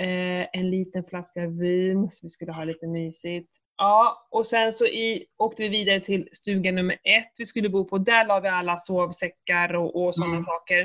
eh, 0.00 0.46
en 0.52 0.70
liten 0.70 1.04
flaska 1.04 1.46
vin, 1.46 2.10
så 2.10 2.24
vi 2.24 2.28
skulle 2.28 2.52
ha 2.52 2.64
lite 2.64 2.86
mysigt. 2.86 3.48
Ja, 3.78 4.28
och 4.30 4.46
sen 4.46 4.72
så 4.72 4.86
i, 4.86 5.26
åkte 5.38 5.62
vi 5.62 5.68
vidare 5.68 6.00
till 6.00 6.28
stuga 6.32 6.72
nummer 6.72 6.94
ett 6.94 7.32
vi 7.38 7.46
skulle 7.46 7.68
bo 7.68 7.84
på. 7.84 7.98
Där 7.98 8.26
la 8.26 8.40
vi 8.40 8.48
alla 8.48 8.76
sovsäckar 8.76 9.74
och, 9.74 10.04
och 10.04 10.14
sådana 10.14 10.32
Mm. 10.32 10.42
saker. 10.44 10.80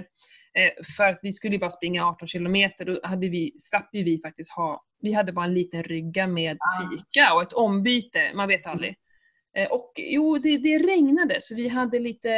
Eh, 0.55 0.83
för 0.97 1.03
att 1.03 1.19
vi 1.21 1.31
skulle 1.31 1.53
ju 1.53 1.59
bara 1.59 1.69
springa 1.69 2.05
18 2.07 2.27
kilometer, 2.27 2.85
då 2.85 2.99
hade 3.03 3.27
vi, 3.29 3.53
slapp 3.57 3.89
ju 3.93 4.03
vi 4.03 4.21
faktiskt 4.21 4.51
ha, 4.53 4.83
vi 5.01 5.13
hade 5.13 5.31
bara 5.31 5.45
en 5.45 5.53
liten 5.53 5.83
rygga 5.83 6.27
med 6.27 6.57
Ah. 6.59 6.89
fika 6.89 7.33
och 7.33 7.41
ett 7.41 7.53
ombyte, 7.53 8.31
man 8.35 8.47
vet 8.47 8.65
aldrig. 8.67 8.95
Eh, 9.57 9.67
och 9.71 9.91
jo, 9.95 10.37
det, 10.37 10.57
det 10.57 10.77
regnade 10.79 11.35
så 11.39 11.55
vi 11.55 11.67
hade 11.67 11.99
lite, 11.99 12.29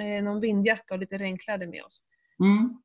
eh, 0.00 0.22
någon 0.24 0.40
vindjacka 0.40 0.94
och 0.94 1.00
lite 1.00 1.18
regnkläder 1.18 1.66
med 1.66 1.82
oss. 1.84 2.02
Mm. 2.40 2.82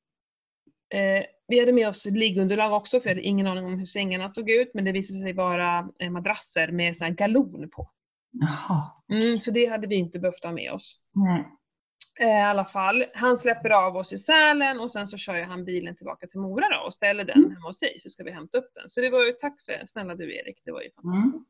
Eh, 0.93 1.23
vi 1.47 1.59
hade 1.59 1.71
med 1.73 1.87
oss 1.87 2.05
liggunderlag 2.05 2.73
också, 2.73 2.99
för 2.99 3.09
jag 3.09 3.15
hade 3.15 3.27
ingen 3.27 3.47
aning 3.47 3.65
om 3.65 3.77
hur 3.79 3.85
sängarna 3.85 4.29
såg 4.29 4.49
ut, 4.49 4.71
men 4.73 4.85
det 4.85 4.91
visade 4.91 5.19
sig 5.23 5.33
vara 5.33 5.89
eh, 5.99 6.09
madrasser 6.09 6.71
med 6.71 6.95
sån 6.95 7.05
här 7.07 7.13
galon 7.13 7.69
på. 7.69 7.89
Jaha. 8.31 8.83
Mm, 9.11 9.37
så 9.39 9.51
det 9.51 9.65
hade 9.65 9.87
vi 9.87 9.95
inte 9.95 10.19
behövt 10.19 10.43
ha 10.43 10.51
med 10.51 10.71
oss. 10.71 11.01
Nej. 11.13 11.45
Eh, 12.19 12.27
I 12.39 12.41
alla 12.41 12.65
fall, 12.65 13.05
han 13.13 13.37
släpper 13.37 13.69
av 13.69 13.95
oss 13.97 14.13
i 14.13 14.17
Sälen 14.17 14.79
och 14.79 14.91
sen 14.91 15.07
så 15.07 15.17
kör 15.17 15.41
han 15.41 15.65
bilen 15.65 15.95
tillbaka 15.95 16.27
till 16.27 16.39
Mora 16.39 16.65
då 16.69 16.85
och 16.85 16.93
ställer 16.93 17.23
den 17.23 17.37
Mm. 17.37 17.51
hemma 17.51 17.67
hos 17.67 17.79
sig, 17.79 17.99
så 17.99 18.09
ska 18.09 18.23
vi 18.23 18.31
hämta 18.31 18.57
upp 18.57 18.71
den. 18.75 18.89
Så 18.89 19.01
det 19.01 19.09
var 19.09 19.23
ju, 19.25 19.31
tack 19.31 19.55
snälla 19.85 20.15
du 20.15 20.35
Erik, 20.35 20.61
det 20.65 20.71
var 20.71 20.81
ju 20.81 20.89
Mm. 21.03 21.43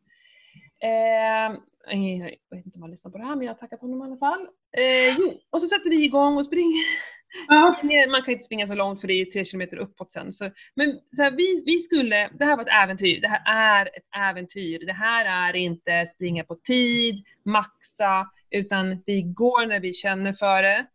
Fantastiskt. 0.82 1.72
Eh, 1.92 2.28
jag 2.50 2.58
vet 2.58 2.66
inte 2.66 2.76
om 2.78 2.82
han 2.82 2.92
lyssnar 2.92 3.12
på 3.12 3.18
det 3.18 3.24
här, 3.24 3.36
men 3.36 3.46
jag 3.46 3.54
har 3.54 3.60
tackat 3.60 3.82
honom 3.82 4.02
i 4.02 4.04
alla 4.06 4.18
fall. 4.18 4.42
Eh, 4.78 5.16
jo, 5.20 5.40
och 5.50 5.62
så 5.62 5.68
sätter 5.68 5.90
vi 5.90 6.06
igång 6.06 6.38
och 6.38 6.46
springer. 6.46 6.84
Ja. 7.48 7.76
Man 8.12 8.22
kan 8.22 8.32
inte 8.32 8.44
springa 8.44 8.68
så 8.68 8.76
långt 8.76 9.02
för 9.02 9.08
det 9.08 9.14
är 9.14 9.26
tre 9.26 9.46
kilometer 9.46 9.78
uppåt 9.78 10.12
sen. 10.12 10.34
Så, 10.34 10.52
men 10.76 11.00
så 11.16 11.24
här, 11.24 11.32
vi, 11.32 11.64
vi 11.66 11.80
skulle, 11.80 12.30
det 12.40 12.46
här 12.46 12.56
var 12.58 12.64
ett 12.64 12.84
äventyr, 12.84 13.22
det 13.22 13.28
här 13.28 13.42
är 13.46 13.86
ett 13.86 14.30
äventyr. 14.30 14.86
Det 14.86 14.94
här 14.94 15.50
är 15.50 15.56
inte 15.56 16.06
springa 16.06 16.44
på 16.44 16.56
tid, 16.56 17.24
maxa, 17.46 18.30
utan 18.52 19.04
vi 19.06 19.22
går 19.22 19.66
när 19.66 19.80
vi 19.80 19.94
känner 19.94 20.34
för 20.34 20.62
det. 20.62 20.86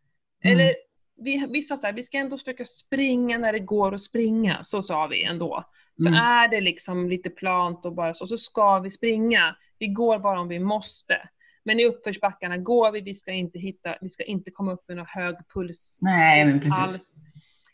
Mm. 0.45 0.59
Eller 0.59 0.75
vi, 1.17 1.47
vi 1.51 1.63
sa 1.63 1.77
såhär, 1.77 1.93
vi 1.95 2.03
ska 2.03 2.19
ändå 2.19 2.39
försöka 2.39 2.65
springa 2.65 3.39
när 3.39 3.53
det 3.53 3.59
går 3.59 3.95
att 3.95 4.03
springa, 4.03 4.59
så 4.63 4.83
sa 4.83 5.07
vi 5.07 5.25
ändå. 5.25 5.65
Så 5.97 6.09
Mm. 6.09 6.21
är 6.21 6.49
det 6.49 6.61
liksom 6.61 7.09
lite 7.11 7.31
plant 7.31 7.87
och 7.87 7.95
bara 7.95 8.15
så, 8.15 8.27
så 8.27 8.39
ska 8.39 8.79
vi 8.79 8.91
springa. 8.91 9.57
Vi 9.81 9.87
går 9.89 10.19
bara 10.19 10.41
om 10.41 10.49
vi 10.49 10.59
måste. 10.59 11.29
Men 11.65 11.81
i 11.81 11.85
uppförsbackarna 11.87 12.57
går 12.57 12.93
vi, 12.93 13.01
vi 13.01 13.15
ska 13.15 13.33
inte 13.33 13.59
hitta, 13.59 13.97
vi 14.01 14.09
ska 14.09 14.25
inte 14.25 14.51
komma 14.51 14.73
upp 14.73 14.85
med 14.89 14.97
någon 14.97 15.07
hög 15.07 15.37
puls 15.55 15.99
Nej, 16.01 16.45
men 16.45 16.61
precis. 16.61 16.79
alls. 16.79 17.17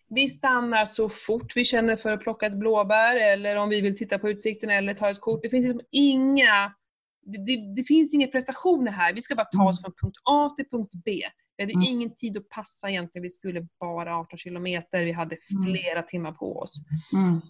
Vi 0.08 0.28
stannar 0.28 0.84
så 0.84 1.08
fort 1.08 1.56
vi 1.56 1.64
känner 1.64 1.96
för 1.96 2.10
att 2.10 2.20
plocka 2.20 2.46
ett 2.46 2.56
blåbär 2.58 3.16
eller 3.16 3.56
om 3.56 3.68
vi 3.68 3.80
vill 3.80 3.98
titta 3.98 4.18
på 4.18 4.30
utsikten 4.30 4.70
eller 4.70 4.94
ta 4.94 5.10
ett 5.10 5.20
kort. 5.20 5.42
Det 5.42 5.48
finns 5.48 5.64
liksom 5.64 5.80
inga, 5.90 6.74
det, 7.22 7.38
det, 7.46 7.74
det 7.76 7.82
finns 7.84 8.14
inga 8.14 8.26
prestationer 8.26 8.92
här. 8.92 9.12
Vi 9.12 9.22
ska 9.22 9.34
bara 9.34 9.44
ta 9.46 9.68
oss 9.68 9.80
från 9.82 9.92
punkt 10.02 10.16
A 10.24 10.54
till 10.56 10.68
punkt 10.70 10.92
B. 11.04 11.22
Vi 11.56 11.62
hade 11.62 11.72
Mm. 11.72 11.86
ingen 11.86 12.14
tid 12.16 12.36
att 12.36 12.48
passa 12.48 12.90
egentligen. 12.90 13.22
Vi 13.22 13.30
skulle 13.30 13.66
bara 13.80 14.16
18 14.16 14.38
kilometer. 14.38 15.04
Vi 15.04 15.12
hade 15.12 15.36
Mm. 15.50 15.64
flera 15.72 16.02
timmar 16.02 16.32
på 16.32 16.58
oss. 16.58 16.72
Mm. 17.12 17.40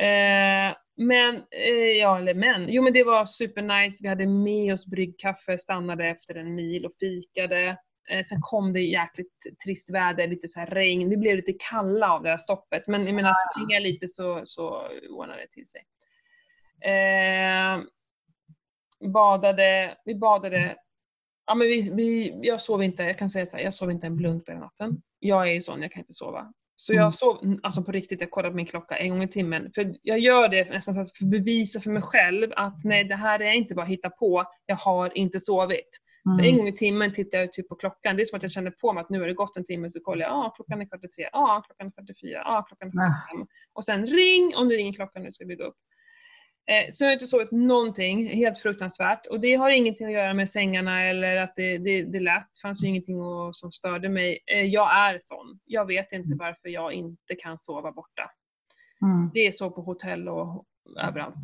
Eh, 0.00 0.76
men, 0.96 1.36
eh, 1.36 1.98
ja 2.00 2.18
eller 2.18 2.34
men, 2.34 2.68
jo 2.68 2.82
men 2.82 2.92
det 2.92 3.04
var 3.04 3.26
supernice. 3.26 4.02
Vi 4.02 4.08
hade 4.08 4.26
med 4.26 4.74
oss 4.74 4.86
bryggkaffe, 4.86 5.58
stannade 5.58 6.06
efter 6.08 6.34
en 6.34 6.54
mil 6.54 6.86
och 6.86 6.92
fikade. 7.00 7.78
Eh, 8.10 8.22
sen 8.22 8.38
kom 8.40 8.72
det 8.72 8.80
jäkligt 8.80 9.32
trist 9.64 9.90
väder, 9.90 10.28
lite 10.28 10.48
så 10.48 10.60
regn. 10.60 11.10
Vi 11.10 11.16
blev 11.16 11.36
lite 11.36 11.52
kalla 11.70 12.12
av 12.12 12.22
det 12.22 12.30
här 12.30 12.36
stoppet. 12.36 12.82
Men 12.86 13.06
jag 13.06 13.14
menar, 13.14 13.34
springa 13.52 13.78
lite 13.78 14.08
så, 14.08 14.42
så 14.44 14.88
ordnade 15.10 15.40
det 15.40 15.48
till 15.48 15.66
sig. 15.66 15.84
Eh, 16.92 17.80
badade, 19.12 19.96
vi 20.04 20.14
badade, 20.14 20.76
ja 21.46 21.54
men 21.54 21.66
vi, 21.66 21.90
vi, 21.94 22.38
jag 22.42 22.60
sov 22.60 22.82
inte, 22.82 23.02
jag 23.02 23.18
kan 23.18 23.30
säga 23.30 23.46
så 23.46 23.56
här, 23.56 23.64
jag 23.64 23.74
sov 23.74 23.90
inte 23.90 24.06
en 24.06 24.16
blund 24.16 24.44
på 24.44 24.52
hela 24.52 24.64
natten. 24.64 25.02
Jag 25.18 25.48
är 25.48 25.52
ju 25.52 25.60
sån, 25.60 25.82
jag 25.82 25.92
kan 25.92 26.00
inte 26.00 26.12
sova. 26.12 26.52
Så 26.80 26.92
Mm. 26.92 27.02
jag 27.02 27.14
sov, 27.14 27.58
alltså 27.62 27.82
på 27.84 27.92
riktigt, 27.92 28.20
jag 28.20 28.30
kollade 28.30 28.50
på 28.52 28.56
min 28.56 28.66
klocka 28.66 28.96
en 28.98 29.10
gång 29.10 29.22
i 29.22 29.28
timmen. 29.28 29.70
För 29.74 29.94
jag 30.02 30.18
gör 30.18 30.48
det 30.48 30.64
nästan 30.70 30.94
för 30.94 31.02
att 31.02 31.18
bevisa 31.30 31.80
för 31.80 31.90
mig 31.90 32.02
själv 32.02 32.52
att 32.56 32.84
nej, 32.84 33.04
det 33.04 33.14
här 33.16 33.40
är 33.42 33.52
inte 33.52 33.74
bara 33.74 33.86
hitta 33.86 34.10
på, 34.10 34.44
jag 34.66 34.76
har 34.76 35.18
inte 35.18 35.40
sovit. 35.40 35.88
Så 36.36 36.42
en 36.42 36.48
Mm. 36.48 36.58
gång 36.58 36.68
i 36.68 36.72
timmen 36.76 37.12
tittar 37.12 37.38
jag 37.38 37.52
typ 37.52 37.68
på 37.68 37.74
klockan. 37.74 38.16
Det 38.16 38.22
är 38.22 38.24
som 38.24 38.36
att 38.36 38.42
jag 38.42 38.52
känner 38.52 38.70
på 38.70 38.92
mig 38.92 39.00
att 39.00 39.10
nu 39.10 39.20
har 39.20 39.26
det 39.26 39.34
gått 39.34 39.56
en 39.56 39.64
timme, 39.64 39.90
så 39.90 40.00
kollar 40.00 40.22
jag, 40.22 40.30
ja 40.32 40.46
ah, 40.46 40.50
klockan 40.50 40.80
är 40.80 40.84
kvart 40.86 41.04
i 41.04 41.08
tre, 41.08 41.28
ah, 41.32 41.60
klockan 41.62 41.86
är 41.86 41.90
kvart 41.90 42.10
i 42.10 42.14
fyra, 42.20 42.42
ah, 42.44 42.62
klockan 42.62 42.88
är 42.88 42.92
kvart 42.92 43.08
i 43.08 43.36
fem. 43.36 43.46
Och 43.72 43.84
sen 43.84 44.06
ring, 44.06 44.54
om 44.56 44.68
det 44.68 44.74
ringer 44.76 44.92
klockan 44.92 45.22
nu 45.22 45.32
ska 45.32 45.44
vi 45.44 45.54
gå 45.54 45.64
upp. 45.64 45.76
Eh, 46.68 46.86
så 46.90 47.04
jag 47.04 47.08
har 47.08 47.12
inte 47.12 47.26
sovit 47.26 47.50
någonting, 47.50 48.28
helt 48.28 48.58
fruktansvärt. 48.58 49.26
Och 49.26 49.40
det 49.40 49.54
har 49.54 49.70
ingenting 49.70 50.06
att 50.06 50.12
göra 50.12 50.34
med 50.34 50.50
sängarna 50.50 51.04
eller 51.04 51.36
att 51.36 51.52
det, 51.56 51.78
det, 51.78 52.02
det 52.02 52.20
lät, 52.20 52.42
det 52.54 52.60
fanns 52.62 52.84
ju 52.84 52.88
ingenting 52.88 53.20
att, 53.20 53.56
som 53.56 53.72
störde 53.72 54.08
mig. 54.08 54.38
Eh, 54.46 54.62
jag 54.62 54.96
är 54.96 55.18
sån. 55.22 55.58
Jag 55.64 55.86
vet 55.86 56.12
inte 56.12 56.36
varför 56.38 56.68
jag 56.68 56.92
inte 56.92 57.34
kan 57.38 57.58
sova 57.58 57.92
borta. 57.92 58.30
Mm. 59.02 59.30
Det 59.34 59.46
är 59.46 59.52
så 59.52 59.70
på 59.70 59.80
hotell 59.80 60.28
och 60.28 60.64
överallt. 61.02 61.34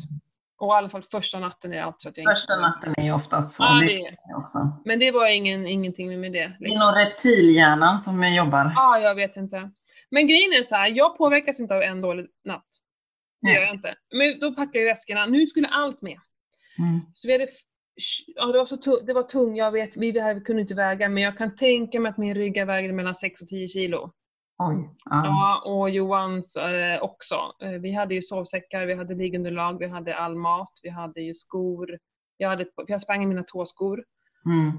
Och 0.57 0.67
i 0.67 0.71
alla 0.71 0.89
fall 0.89 1.03
första 1.11 1.39
natten 1.39 1.73
är 1.73 1.77
det 1.77 1.83
alltid 1.83 2.01
så 2.01 2.09
att 2.09 2.17
jag 2.17 2.31
Första 2.31 2.53
inte 2.53 2.67
natten 2.67 2.93
är 2.97 3.03
ju 3.03 3.13
oftast 3.13 3.49
så. 3.49 3.63
Ja, 3.63 3.79
det 3.79 4.01
är. 4.01 4.17
också. 4.37 4.57
Men 4.85 4.99
det 4.99 5.11
var 5.11 5.27
ingen, 5.27 5.67
ingenting 5.67 6.21
med 6.21 6.31
det. 6.31 6.57
Det 6.59 6.65
är 6.65 6.79
nog 6.79 7.05
reptilhjärnan 7.05 7.99
som 7.99 8.33
jobbar. 8.33 8.71
Ja, 8.75 8.99
jag 8.99 9.15
vet 9.15 9.37
inte. 9.37 9.71
Men 10.09 10.27
grejen 10.27 10.53
är 10.53 10.63
så 10.63 10.75
här, 10.75 10.87
jag 10.87 11.17
påverkas 11.17 11.59
inte 11.59 11.75
av 11.75 11.81
en 11.81 12.01
dålig 12.01 12.27
natt. 12.45 12.67
Det 13.45 13.53
gör 13.53 13.61
jag 13.61 13.73
inte. 13.73 13.95
Men 14.11 14.39
då 14.39 14.55
packar 14.55 14.79
jag 14.79 14.85
väskorna. 14.85 15.25
Nu 15.25 15.47
skulle 15.47 15.67
allt 15.67 16.01
med. 16.01 16.19
Mm. 16.79 16.99
Så 17.13 17.27
vi 17.27 17.33
hade, 17.33 17.47
ja 18.35 18.45
det 18.45 18.57
var 18.57 18.65
så 18.65 19.01
det 19.01 19.13
var 19.13 19.23
tungt, 19.23 19.57
jag 19.57 19.71
vet, 19.71 19.97
vi, 19.97 20.11
vi 20.11 20.41
kunde 20.45 20.61
inte 20.61 20.73
väga, 20.73 21.09
men 21.09 21.23
jag 21.23 21.37
kan 21.37 21.55
tänka 21.55 21.99
mig 21.99 22.09
att 22.09 22.17
min 22.17 22.35
rygga 22.35 22.65
vägde 22.65 22.93
mellan 22.93 23.15
6 23.15 23.41
och 23.41 23.47
10 23.47 23.67
kilo. 23.67 24.11
Oj. 24.57 24.89
Ja. 25.05 25.21
Ja, 25.25 25.61
och 25.65 25.89
Johans 25.89 26.55
eh, 26.55 27.03
också. 27.03 27.35
Eh, 27.61 27.69
vi 27.71 27.91
hade 27.91 28.15
ju 28.15 28.21
sovsäckar, 28.21 28.85
vi 28.85 28.93
hade 28.93 29.15
liggunderlag, 29.15 29.79
vi 29.79 29.87
hade 29.87 30.15
all 30.15 30.35
mat, 30.35 30.71
vi 30.83 30.89
hade 30.89 31.21
ju 31.21 31.33
skor. 31.33 31.99
Jag, 32.37 32.49
hade, 32.49 32.65
jag 32.87 33.01
sprang 33.01 33.23
i 33.23 33.25
mina 33.25 33.43
tåskor 33.43 34.03
Mm. 34.45 34.71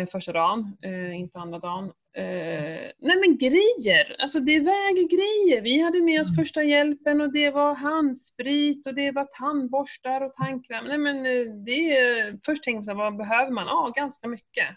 eh, 0.00 0.06
första 0.06 0.32
dagen, 0.32 0.76
eh, 0.82 1.20
inte 1.20 1.38
andra 1.38 1.58
dagen. 1.58 1.92
Eh, 2.16 2.90
nej 2.98 3.16
men 3.20 3.38
grejer, 3.38 4.16
alltså 4.18 4.40
det 4.40 4.60
väger 4.60 5.08
grejer. 5.16 5.62
Vi 5.62 5.80
hade 5.82 6.00
med 6.02 6.20
oss 6.20 6.30
Mm. 6.30 6.44
första 6.44 6.62
hjälpen 6.62 7.20
och 7.20 7.32
det 7.32 7.50
var 7.50 7.74
handsprit 7.74 8.86
och 8.86 8.94
det 8.94 9.10
var 9.10 9.24
tandborstar 9.38 10.20
och 10.20 10.34
tandkräm. 10.34 10.84
Nej 10.84 10.98
men 10.98 11.16
eh, 11.26 11.46
det 11.64 11.96
är, 11.98 12.38
först 12.46 12.62
tänkte 12.62 12.90
jag, 12.90 12.96
vad 12.96 13.16
behöver 13.16 13.50
man? 13.50 13.66
Ja, 13.66 13.92
ganska 13.96 14.28
mycket. 14.28 14.68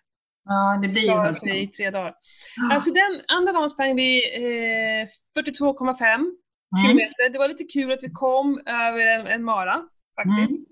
Ja, 0.46 0.80
det 0.82 0.88
blir 0.88 1.02
ju 1.02 1.12
högt. 1.12 1.44
i 1.48 1.68
tre 1.68 1.90
dagar. 1.90 2.16
Ja. 2.56 2.76
Alltså 2.76 2.92
den 2.92 3.22
andra 3.28 3.52
dagen 3.54 3.70
sprang 3.70 3.96
vi 3.96 4.22
eh, 4.36 5.08
42,5 5.44 6.32
Mm. 6.72 6.82
kilometer. 6.84 7.30
Det 7.30 7.40
var 7.40 7.48
lite 7.48 7.64
kul 7.64 7.92
att 7.92 8.04
vi 8.04 8.10
kom 8.10 8.62
över 8.66 9.00
en, 9.00 9.28
en 9.28 9.44
mara 9.44 9.74
faktiskt. 10.16 10.50
Mm. 10.52 10.66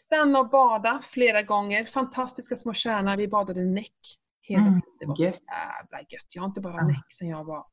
Stanna 0.00 0.38
och 0.40 0.48
bada 0.50 1.02
flera 1.04 1.42
gånger. 1.42 1.84
Fantastiska 1.84 2.56
små 2.56 2.72
tjärnar. 2.72 3.16
Vi 3.16 3.28
badade 3.28 3.64
näck 3.64 3.92
hela 4.46 4.60
Mm, 4.66 4.80
tiden. 4.82 4.92
Det 5.00 5.06
var 5.06 5.14
så 5.14 5.22
jävla 5.22 5.98
gött. 6.08 6.26
Jag 6.34 6.42
har 6.42 6.46
inte 6.48 6.60
badat 6.60 6.80
Ja. 6.80 6.86
näck 6.86 7.06
sen 7.08 7.28
jag 7.28 7.44
var... 7.44 7.64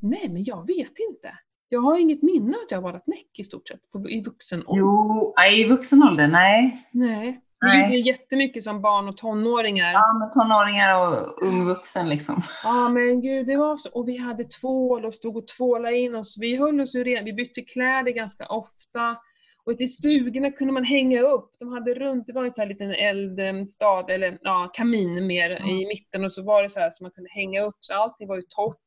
Nej, 0.00 0.28
men 0.28 0.44
jag 0.44 0.66
vet 0.66 0.98
inte. 1.10 1.38
Jag 1.68 1.80
har 1.80 1.98
inget 1.98 2.22
minne 2.22 2.56
att 2.64 2.70
jag 2.70 2.78
har 2.78 2.82
badat 2.82 3.06
näck 3.06 3.38
i 3.38 3.44
stort 3.44 3.68
sett 3.68 3.90
på, 3.92 4.10
i 4.10 4.20
vuxen 4.24 4.66
ålder. 4.66 4.80
Jo, 4.80 5.34
i 5.58 5.64
vuxen 5.64 6.02
ålder, 6.02 6.28
nej. 6.28 6.88
Nej. 6.90 7.40
Nej. 7.64 7.84
gjorde 7.84 7.96
jättemycket 7.96 8.64
som 8.64 8.80
barn 8.80 9.08
och 9.08 9.16
tonåringar. 9.16 9.92
Ja, 9.92 10.12
med 10.18 10.32
tonåringar 10.32 11.00
och 11.00 11.42
ung 11.42 11.64
vuxen 11.66 12.08
liksom. 12.08 12.36
Ja 12.64 12.88
men 12.88 13.20
gud, 13.20 13.46
det 13.46 13.56
var 13.56 13.76
så. 13.76 13.90
Och 13.92 14.08
vi 14.08 14.16
hade 14.16 14.44
tvål 14.44 15.04
och 15.04 15.14
stod 15.14 15.36
och 15.36 15.48
tvålade 15.48 15.96
in 15.96 16.14
oss. 16.14 16.36
Vi 16.40 16.56
höll 16.56 16.80
oss 16.80 16.94
ju 16.94 17.04
rena, 17.04 17.22
vi 17.24 17.32
bytte 17.32 17.60
kläder 17.60 18.10
ganska 18.12 18.46
ofta. 18.46 19.16
Och 19.66 19.80
i 19.80 19.88
stugorna 19.88 20.50
kunde 20.50 20.72
man 20.72 20.84
hänga 20.84 21.20
upp. 21.22 21.50
De 21.58 21.72
hade 21.72 21.94
runt, 21.94 22.26
det 22.26 22.32
var 22.32 22.44
en 22.44 22.50
sån 22.50 22.62
här 22.62 22.68
liten 22.68 22.90
eldstad, 22.90 24.10
eller 24.10 24.38
ja, 24.42 24.70
kamin 24.74 25.26
mer 25.26 25.50
Mm. 25.50 25.68
i 25.68 25.86
mitten 25.86 26.24
och 26.24 26.32
så 26.32 26.44
var 26.44 26.62
det 26.62 26.68
så 26.70 26.80
här 26.80 26.90
så 26.90 27.04
man 27.04 27.10
kunde 27.10 27.30
hänga 27.30 27.62
upp 27.62 27.76
så 27.80 27.94
allting 27.94 28.28
var 28.28 28.36
ju 28.36 28.42
torrt. 28.42 28.78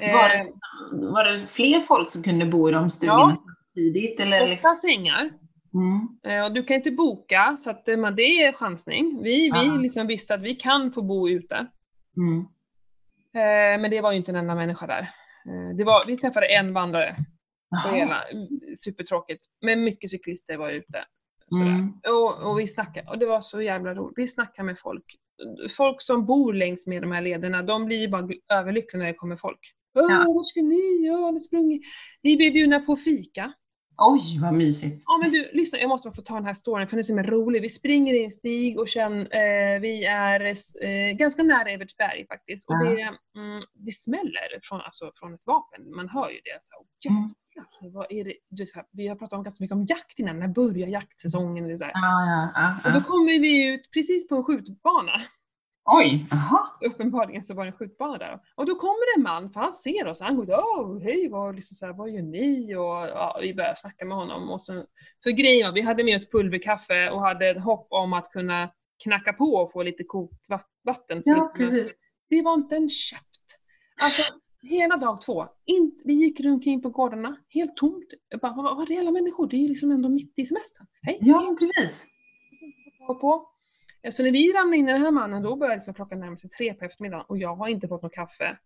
Var 0.00 0.08
Eh, 0.08 0.44
det, 0.44 0.52
var 1.12 1.24
det 1.24 1.38
fler 1.38 1.80
folk 1.80 2.10
som 2.10 2.22
kunde 2.22 2.46
bo 2.46 2.68
i 2.68 2.72
de 2.72 2.90
stugorna 2.90 3.36
tidigt? 3.74 4.20
Eller 4.20 4.46
liksom? 4.46 4.70
åtta 4.70 4.74
sängar. 4.74 5.30
Mm. 5.74 6.08
Eh, 6.38 6.44
Och 6.44 6.52
du 6.54 6.62
kan 6.64 6.76
inte 6.76 6.90
boka, 6.90 7.54
så 7.56 7.70
att, 7.70 7.88
eh, 7.88 7.96
men 7.96 8.16
det 8.16 8.22
är 8.22 8.52
chansning. 8.52 9.20
Vi, 9.22 9.30
vi 9.30 9.48
Ja. 9.66 9.76
liksom 9.76 10.06
visste 10.06 10.34
att 10.34 10.40
vi 10.42 10.54
kan 10.54 10.92
få 10.92 11.02
bo 11.02 11.28
ute. 11.28 11.66
Mm. 12.16 12.38
Eh, 13.34 13.80
Men 13.80 13.90
det 13.90 14.00
var 14.00 14.10
ju 14.12 14.16
inte 14.18 14.30
en 14.30 14.36
enda 14.36 14.54
människa 14.54 14.86
där. 14.86 15.00
Eh, 15.48 15.76
Det 15.76 15.84
var, 15.84 16.06
vi 16.06 16.16
träffade 16.16 16.46
en 16.46 16.72
vandrare. 16.72 17.16
Hela, 17.94 18.22
supertråkigt. 18.84 19.44
Men 19.60 19.84
mycket 19.84 20.10
cyklister 20.10 20.56
var 20.56 20.70
ute. 20.70 21.04
Mm. 21.60 21.92
Och, 22.08 22.50
och 22.50 22.58
vi 22.58 22.66
snackade, 22.66 23.10
och 23.10 23.18
det 23.18 23.26
var 23.26 23.40
så 23.40 23.62
jävla 23.62 23.94
roligt. 23.94 24.18
Vi 24.18 24.28
snackade 24.28 24.66
med 24.66 24.78
folk. 24.78 25.04
Folk 25.76 26.02
som 26.02 26.26
bor 26.26 26.52
längs 26.52 26.86
med 26.86 27.02
de 27.02 27.12
här 27.12 27.20
lederna, 27.22 27.62
de 27.62 27.84
blir 27.84 27.96
ju 27.96 28.08
bara 28.08 28.28
överlyckliga 28.52 28.98
när 29.02 29.06
det 29.06 29.14
kommer 29.14 29.36
folk. 29.36 29.60
Åh, 29.98 30.06
Ja. 30.10 30.24
vad 30.32 30.46
ska 30.46 30.60
ni? 30.62 31.06
Ja, 31.06 31.32
det 31.32 31.40
sprungit. 31.40 31.82
Vi 32.22 32.36
blev 32.36 32.52
bjudna 32.52 32.80
på 32.80 32.96
fika. 32.96 33.52
Oj, 33.98 34.38
vad 34.42 34.54
mysigt. 34.54 35.02
Ja 35.06 35.18
men 35.22 35.32
du, 35.32 35.50
lyssna, 35.52 35.78
jag 35.78 35.88
måste 35.88 36.08
bara 36.08 36.14
få 36.14 36.22
ta 36.22 36.34
den 36.34 36.44
här 36.44 36.54
storyn 36.54 36.86
för 36.88 36.90
den 36.96 36.98
är 36.98 37.02
så 37.02 37.12
himla 37.16 37.30
rolig. 37.30 37.62
Vi 37.62 37.68
springer 37.68 38.14
i 38.14 38.24
en 38.24 38.30
stig 38.30 38.78
och 38.80 38.88
sen, 38.88 39.12
eh, 39.26 39.80
vi 39.80 40.04
är 40.04 40.40
eh, 40.44 41.16
ganska 41.16 41.42
nära 41.42 41.70
Evertsberg 41.70 42.26
faktiskt. 42.26 42.68
Och 42.68 42.74
Ja. 42.74 42.90
det, 42.90 43.02
mm, 43.40 43.60
det 43.74 43.92
smäller 43.92 44.60
från, 44.62 44.80
alltså, 44.80 45.10
från 45.14 45.34
ett 45.34 45.46
vapen, 45.46 45.90
man 45.96 46.08
hör 46.08 46.30
ju 46.30 46.36
det. 46.44 46.58
Så, 46.62 47.08
Mm. 47.10 47.30
Vad 47.80 48.06
är 48.10 48.24
det? 48.24 48.74
Här, 48.74 48.84
vi 48.90 49.08
har 49.08 49.16
pratat 49.16 49.36
om 49.36 49.42
ganska 49.42 49.64
mycket 49.64 49.74
om 49.74 49.84
jakt 49.84 50.18
innan, 50.18 50.38
när 50.38 50.48
börjar 50.48 50.88
jaktsäsongen? 50.88 51.68
Det, 51.68 51.78
så. 51.78 51.84
Ja, 51.84 51.90
ja, 51.94 52.48
ja, 52.54 52.74
och 52.84 52.92
då 52.92 53.00
kommer 53.00 53.40
vi 53.40 53.66
ut 53.66 53.90
precis 53.92 54.28
på 54.28 54.36
en 54.36 54.44
skjutbana. 54.44 55.20
Oj, 55.84 56.26
jaha. 56.30 56.70
Uppenbarligen 56.80 57.42
så 57.42 57.54
var 57.54 57.64
det 57.64 57.68
en 57.68 57.76
skjutbana 57.76 58.18
där. 58.18 58.40
Och 58.54 58.66
då 58.66 58.74
kommer 58.74 59.14
det 59.14 59.18
en 59.18 59.22
man, 59.22 59.50
för 59.50 59.60
han 59.60 59.72
ser 59.72 60.06
oss, 60.06 60.20
han 60.20 60.36
går 60.36 60.46
oh, 60.46 61.02
hej, 61.02 61.28
vad, 61.28 61.54
liksom 61.54 61.76
så 61.76 61.86
här, 61.86 61.92
vad 61.92 62.10
gör 62.10 62.22
ni? 62.22 62.74
Och 62.74 63.08
ja, 63.08 63.38
vi 63.42 63.54
börjar 63.54 63.74
snacka 63.74 64.04
med 64.04 64.16
honom. 64.16 64.50
Och 64.50 64.62
så, 64.62 64.84
för 65.22 65.30
grejen 65.30 65.74
vi 65.74 65.80
hade 65.80 66.04
med 66.04 66.16
oss 66.16 66.30
pulverkaffe 66.30 67.10
och 67.10 67.20
hade 67.20 67.48
ett 67.50 67.62
hopp 67.62 67.86
om 67.90 68.12
att 68.12 68.30
kunna 68.30 68.70
knacka 69.04 69.32
på 69.32 69.54
och 69.54 69.72
få 69.72 69.82
lite 69.82 70.04
kokvatten. 70.04 71.22
Ja. 71.24 71.52
Det 72.28 72.42
var 72.42 72.54
inte 72.54 72.76
en 72.76 72.88
käft. 72.88 73.22
Alltså, 74.02 74.22
hela 74.66 74.96
dag 74.96 75.20
två, 75.20 75.46
in, 75.64 76.00
vi 76.04 76.14
gick 76.14 76.40
runt 76.40 76.54
omkring 76.54 76.82
på 76.82 76.88
gårdarna, 76.90 77.36
helt 77.48 77.76
tomt. 77.76 78.06
Jag 78.28 78.40
bara, 78.40 78.52
vad, 78.52 78.76
vad 78.76 78.90
är 78.90 78.98
alla 78.98 79.10
människor? 79.10 79.46
Det 79.48 79.56
är 79.56 79.60
ju 79.60 79.68
liksom 79.68 79.90
ändå 79.90 80.08
mitt 80.08 80.32
i 80.36 80.44
semestern. 80.44 80.86
Hej, 81.02 81.18
Ja, 81.20 81.56
precis. 81.58 82.06
på. 83.20 83.46
Ja, 84.02 84.10
Så 84.10 84.22
när 84.22 84.30
vi 84.30 84.52
ramlade 84.52 84.76
in 84.76 84.88
i 84.88 84.92
den 84.92 85.02
här 85.02 85.10
mannen, 85.10 85.42
då 85.42 85.56
började 85.56 85.76
liksom 85.76 85.94
klockan 85.94 86.20
närma 86.20 86.36
sig 86.36 86.50
tre 86.50 86.74
på 86.74 86.84
eftermiddagen 86.84 87.24
och 87.28 87.38
jag 87.38 87.56
har 87.56 87.68
inte 87.68 87.88
fått 87.88 88.02
något 88.02 88.12
kaffe. 88.14 88.58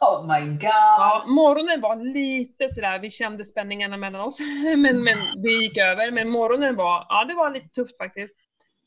Oh 0.00 0.26
my 0.26 0.50
god. 0.50 0.62
Ja, 0.62 1.24
morgonen 1.26 1.80
var 1.80 1.96
lite 1.96 2.68
sådär, 2.68 2.98
vi 2.98 3.10
kände 3.10 3.44
spänningarna 3.44 3.96
mellan 3.96 4.20
oss, 4.20 4.38
men, 4.64 4.82
men 4.82 5.14
det 5.42 5.50
gick 5.50 5.76
över. 5.78 6.10
Men 6.10 6.28
morgonen 6.28 6.76
var, 6.76 7.06
ja 7.08 7.24
det 7.24 7.34
var 7.34 7.50
lite 7.50 7.68
tufft 7.68 7.98
faktiskt. 7.98 8.36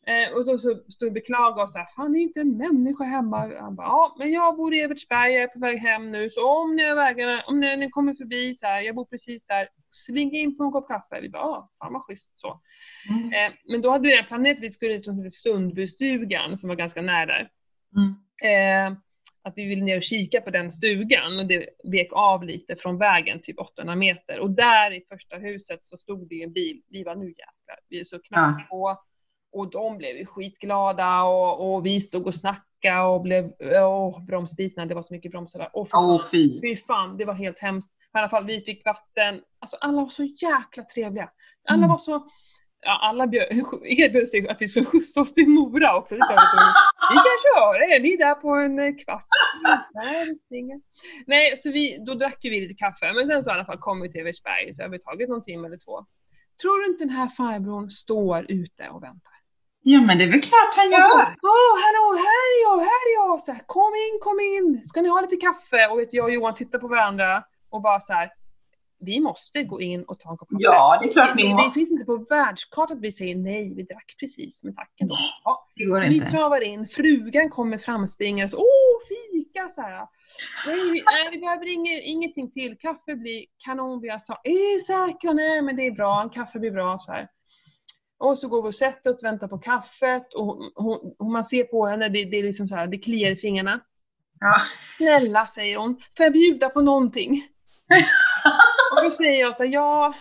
Eh, 0.07 0.33
och 0.33 0.45
då 0.45 0.57
så 0.57 0.69
stod 0.75 0.85
vi 0.99 1.09
och 1.09 1.13
beklagade 1.13 1.63
oss 1.63 1.73
såhär, 1.73 1.87
fan 1.95 2.13
det 2.13 2.19
är 2.19 2.21
inte 2.21 2.39
en 2.39 2.57
människa 2.57 3.03
hemma. 3.03 3.51
Han 3.59 3.75
bara, 3.75 3.87
ja 3.87 4.15
men 4.19 4.31
jag 4.31 4.57
bor 4.57 4.73
i 4.73 4.79
Evertsberg, 4.79 5.33
jag 5.33 5.43
är 5.43 5.47
på 5.47 5.59
väg 5.59 5.79
hem 5.79 6.11
nu, 6.11 6.29
så 6.29 6.49
om 6.61 6.75
ni, 6.75 6.83
är 6.83 6.95
vägarna, 6.95 7.43
om 7.47 7.59
ni, 7.59 7.77
ni 7.77 7.89
kommer 7.89 8.13
förbi 8.13 8.55
så 8.55 8.65
här, 8.65 8.81
jag 8.81 8.95
bor 8.95 9.05
precis 9.05 9.45
där, 9.45 9.67
sling 9.89 10.31
in 10.31 10.57
på 10.57 10.63
en 10.63 10.71
kopp 10.71 10.87
kaffe. 10.87 11.21
Vi 11.21 11.29
bara, 11.29 11.41
ja, 11.41 11.71
fan 11.79 11.93
vad 11.93 12.03
schysst 12.03 12.31
så. 12.35 12.61
Mm. 13.09 13.33
Eh, 13.33 13.57
men 13.71 13.81
då 13.81 13.91
hade 13.91 14.07
vi 14.07 14.13
redan 14.13 14.27
planerat 14.27 14.57
att 14.57 14.63
vi 14.63 14.69
skulle 14.69 14.99
till 14.99 15.31
Sundbystugan 15.31 16.57
som 16.57 16.67
var 16.67 16.75
ganska 16.75 17.01
nära 17.01 17.25
där. 17.25 17.49
Mm. 17.95 18.91
Eh, 18.91 18.97
att 19.43 19.53
vi 19.55 19.65
ville 19.65 19.83
ner 19.83 19.97
och 19.97 20.03
kika 20.03 20.41
på 20.41 20.49
den 20.49 20.71
stugan 20.71 21.39
och 21.39 21.45
det 21.45 21.69
vek 21.91 22.09
av 22.11 22.43
lite 22.43 22.75
från 22.75 22.97
vägen, 22.97 23.39
typ 23.41 23.59
800 23.59 23.95
meter. 23.95 24.39
Och 24.39 24.51
där 24.51 24.91
i 24.91 25.05
första 25.09 25.37
huset 25.37 25.79
så 25.81 25.97
stod 25.97 26.29
det 26.29 26.43
en 26.43 26.53
bil. 26.53 26.81
Vi 26.89 27.03
var 27.03 27.15
nu 27.15 27.25
jäklar, 27.25 27.79
vi 27.89 27.99
är 27.99 28.03
så 28.03 28.19
knackade 28.19 28.67
på. 28.69 28.97
Och 29.53 29.69
de 29.71 29.97
blev 29.97 30.15
ju 30.17 30.25
skitglada 30.25 31.23
och, 31.23 31.73
och 31.75 31.85
vi 31.85 32.01
stod 32.01 32.27
och 32.27 32.35
snackade 32.35 33.01
och 33.07 33.21
blev, 33.21 33.51
åh, 33.59 34.25
bromsbitna, 34.25 34.85
det 34.85 34.95
var 34.95 35.01
så 35.01 35.13
mycket 35.13 35.31
bromsar 35.31 35.59
där. 35.59 35.69
Åh, 35.73 35.87
fan. 35.87 36.19
fy. 36.31 36.61
Fy 36.61 36.77
fan, 36.77 37.17
det 37.17 37.25
var 37.25 37.33
helt 37.33 37.59
hemskt. 37.59 37.91
I 37.93 38.17
alla 38.17 38.29
fall, 38.29 38.45
vi 38.45 38.61
fick 38.61 38.85
vatten. 38.85 39.41
Alltså 39.59 39.77
alla 39.81 40.01
var 40.01 40.09
så 40.09 40.23
jäkla 40.23 40.83
trevliga. 40.83 41.29
Alla 41.69 41.77
Mm. 41.77 41.89
var 41.89 41.97
så... 41.97 42.27
Ja, 42.81 42.99
alla 43.01 43.27
bjöd, 43.27 43.47
erbjöd 43.83 44.27
sig 44.29 44.47
att 44.49 44.61
vi 44.61 44.67
skulle 44.67 44.85
skjutsa 44.85 45.21
oss 45.21 45.33
till 45.33 45.47
Mora 45.49 45.97
också. 45.97 46.15
Det 46.15 46.21
vi 47.09 47.15
kan 47.15 47.37
köra, 47.55 47.95
är 47.95 47.99
ni 47.99 48.17
där 48.17 48.35
på 48.35 48.49
en 48.49 48.79
eh, 48.79 48.95
kvart? 48.95 49.25
Nej. 49.93 50.79
Nej, 51.27 51.57
så 51.57 51.71
vi, 51.71 52.03
då 52.05 52.13
drack 52.13 52.43
ju 52.45 52.49
vi 52.49 52.61
lite 52.61 52.73
kaffe, 52.73 53.13
men 53.13 53.27
sen 53.27 53.43
så 53.43 53.51
i 53.51 53.53
alla 53.53 53.65
fall 53.65 53.77
kom 53.77 54.01
vi 54.01 54.11
till 54.11 54.21
Evertsberg, 54.21 54.73
så 54.73 54.81
har 54.83 54.89
vi 54.89 54.99
tagit 54.99 55.29
någon 55.29 55.43
timme 55.43 55.67
eller 55.67 55.77
två. 55.77 56.05
Tror 56.61 56.79
du 56.79 56.85
inte 56.91 57.03
den 57.03 57.09
här 57.15 57.27
farbrorn 57.29 57.89
står 57.89 58.51
ute 58.51 58.89
och 58.89 59.03
väntar? 59.03 59.33
Ja, 59.91 59.99
men 60.07 60.17
det 60.17 60.23
är 60.23 60.31
väl 60.35 60.41
klart 60.51 60.73
han 60.79 60.89
gör. 60.91 61.21
Åh, 61.53 61.73
hallå, 61.83 62.05
här 62.27 62.45
är 62.53 62.59
jag, 62.67 62.77
här 62.89 63.01
är 63.07 63.13
jag! 63.19 63.41
Så 63.41 63.51
här, 63.51 63.61
kom 63.65 63.91
in, 64.05 64.15
kom 64.21 64.39
in! 64.39 64.81
Ska 64.89 65.01
ni 65.01 65.09
ha 65.09 65.21
lite 65.21 65.35
kaffe? 65.35 65.87
Och 65.91 65.99
vet, 65.99 66.13
jag 66.13 66.25
och 66.25 66.31
Johan 66.33 66.55
tittar 66.55 66.79
på 66.79 66.87
varandra 66.87 67.43
och 67.69 67.81
bara 67.81 67.99
så 67.99 68.13
här. 68.13 68.29
Vi 68.99 69.19
måste 69.19 69.63
gå 69.63 69.81
in 69.81 70.03
och 70.03 70.19
ta 70.19 70.31
en 70.31 70.37
kopp 70.37 70.49
kaffe. 70.49 70.63
Ja, 70.63 70.97
det 71.01 71.07
är 71.07 71.11
klart 71.11 71.31
vi, 71.37 71.43
ni 71.43 71.49
vi 71.49 71.53
måste. 71.53 71.79
finns 71.79 71.91
inte 71.91 72.05
på 72.05 72.25
världskartan 72.29 72.97
att 72.97 73.03
vi 73.03 73.11
säger 73.11 73.35
nej, 73.35 73.73
vi 73.75 73.83
drack 73.83 74.15
precis 74.19 74.63
med 74.63 74.75
tacken. 74.75 75.09
Ja, 75.43 75.67
Det 75.75 75.85
går 75.85 75.99
vi 75.99 76.15
inte. 76.15 76.29
travar 76.31 76.61
in, 76.61 76.87
frugan 76.87 77.49
kommer 77.49 77.77
framspringande 77.77 78.49
så 78.49 78.57
åh, 78.57 78.97
fika 79.09 79.69
så 79.69 79.81
här. 79.81 80.07
Nej, 80.67 80.75
vi, 80.91 81.03
nej, 81.11 81.29
vi 81.31 81.37
behöver 81.37 81.67
inge, 81.67 82.01
ingenting 82.01 82.51
till, 82.51 82.77
kaffe 82.77 83.15
blir 83.15 83.45
kanon. 83.65 84.01
Vi 84.01 84.09
sagt, 84.19 84.47
är 84.47 84.77
säkra? 84.79 85.33
Nej, 85.33 85.61
men 85.61 85.75
det 85.75 85.87
är 85.87 85.91
bra, 85.91 86.21
en 86.21 86.29
kaffe 86.29 86.59
blir 86.59 86.71
bra 86.71 86.97
så 86.99 87.11
här. 87.11 87.27
Och 88.19 88.39
så 88.39 88.47
går 88.47 88.61
vi 88.61 88.69
och 88.69 88.75
sätter 88.75 89.13
oss, 89.13 89.23
väntar 89.23 89.47
på 89.47 89.57
kaffet 89.57 90.33
och 90.33 90.45
hon, 90.75 91.13
hon, 91.17 91.31
man 91.31 91.45
ser 91.45 91.63
på 91.63 91.87
henne, 91.87 92.09
det, 92.09 92.25
det 92.25 92.39
är 92.39 92.43
liksom 92.43 92.67
så 92.67 92.75
här, 92.75 92.87
det 92.87 92.97
kliar 92.97 93.31
i 93.31 93.35
fingrarna. 93.35 93.79
Ja. 94.39 94.55
Snälla, 94.97 95.47
säger 95.47 95.77
hon, 95.77 96.01
får 96.17 96.23
jag 96.23 96.33
bjuda 96.33 96.69
på 96.69 96.81
någonting? 96.81 97.47
och 98.91 99.03
då 99.03 99.11
säger 99.11 99.39
jag 99.39 99.55
så 99.55 99.63
här, 99.63 99.71
ja, 99.71 100.13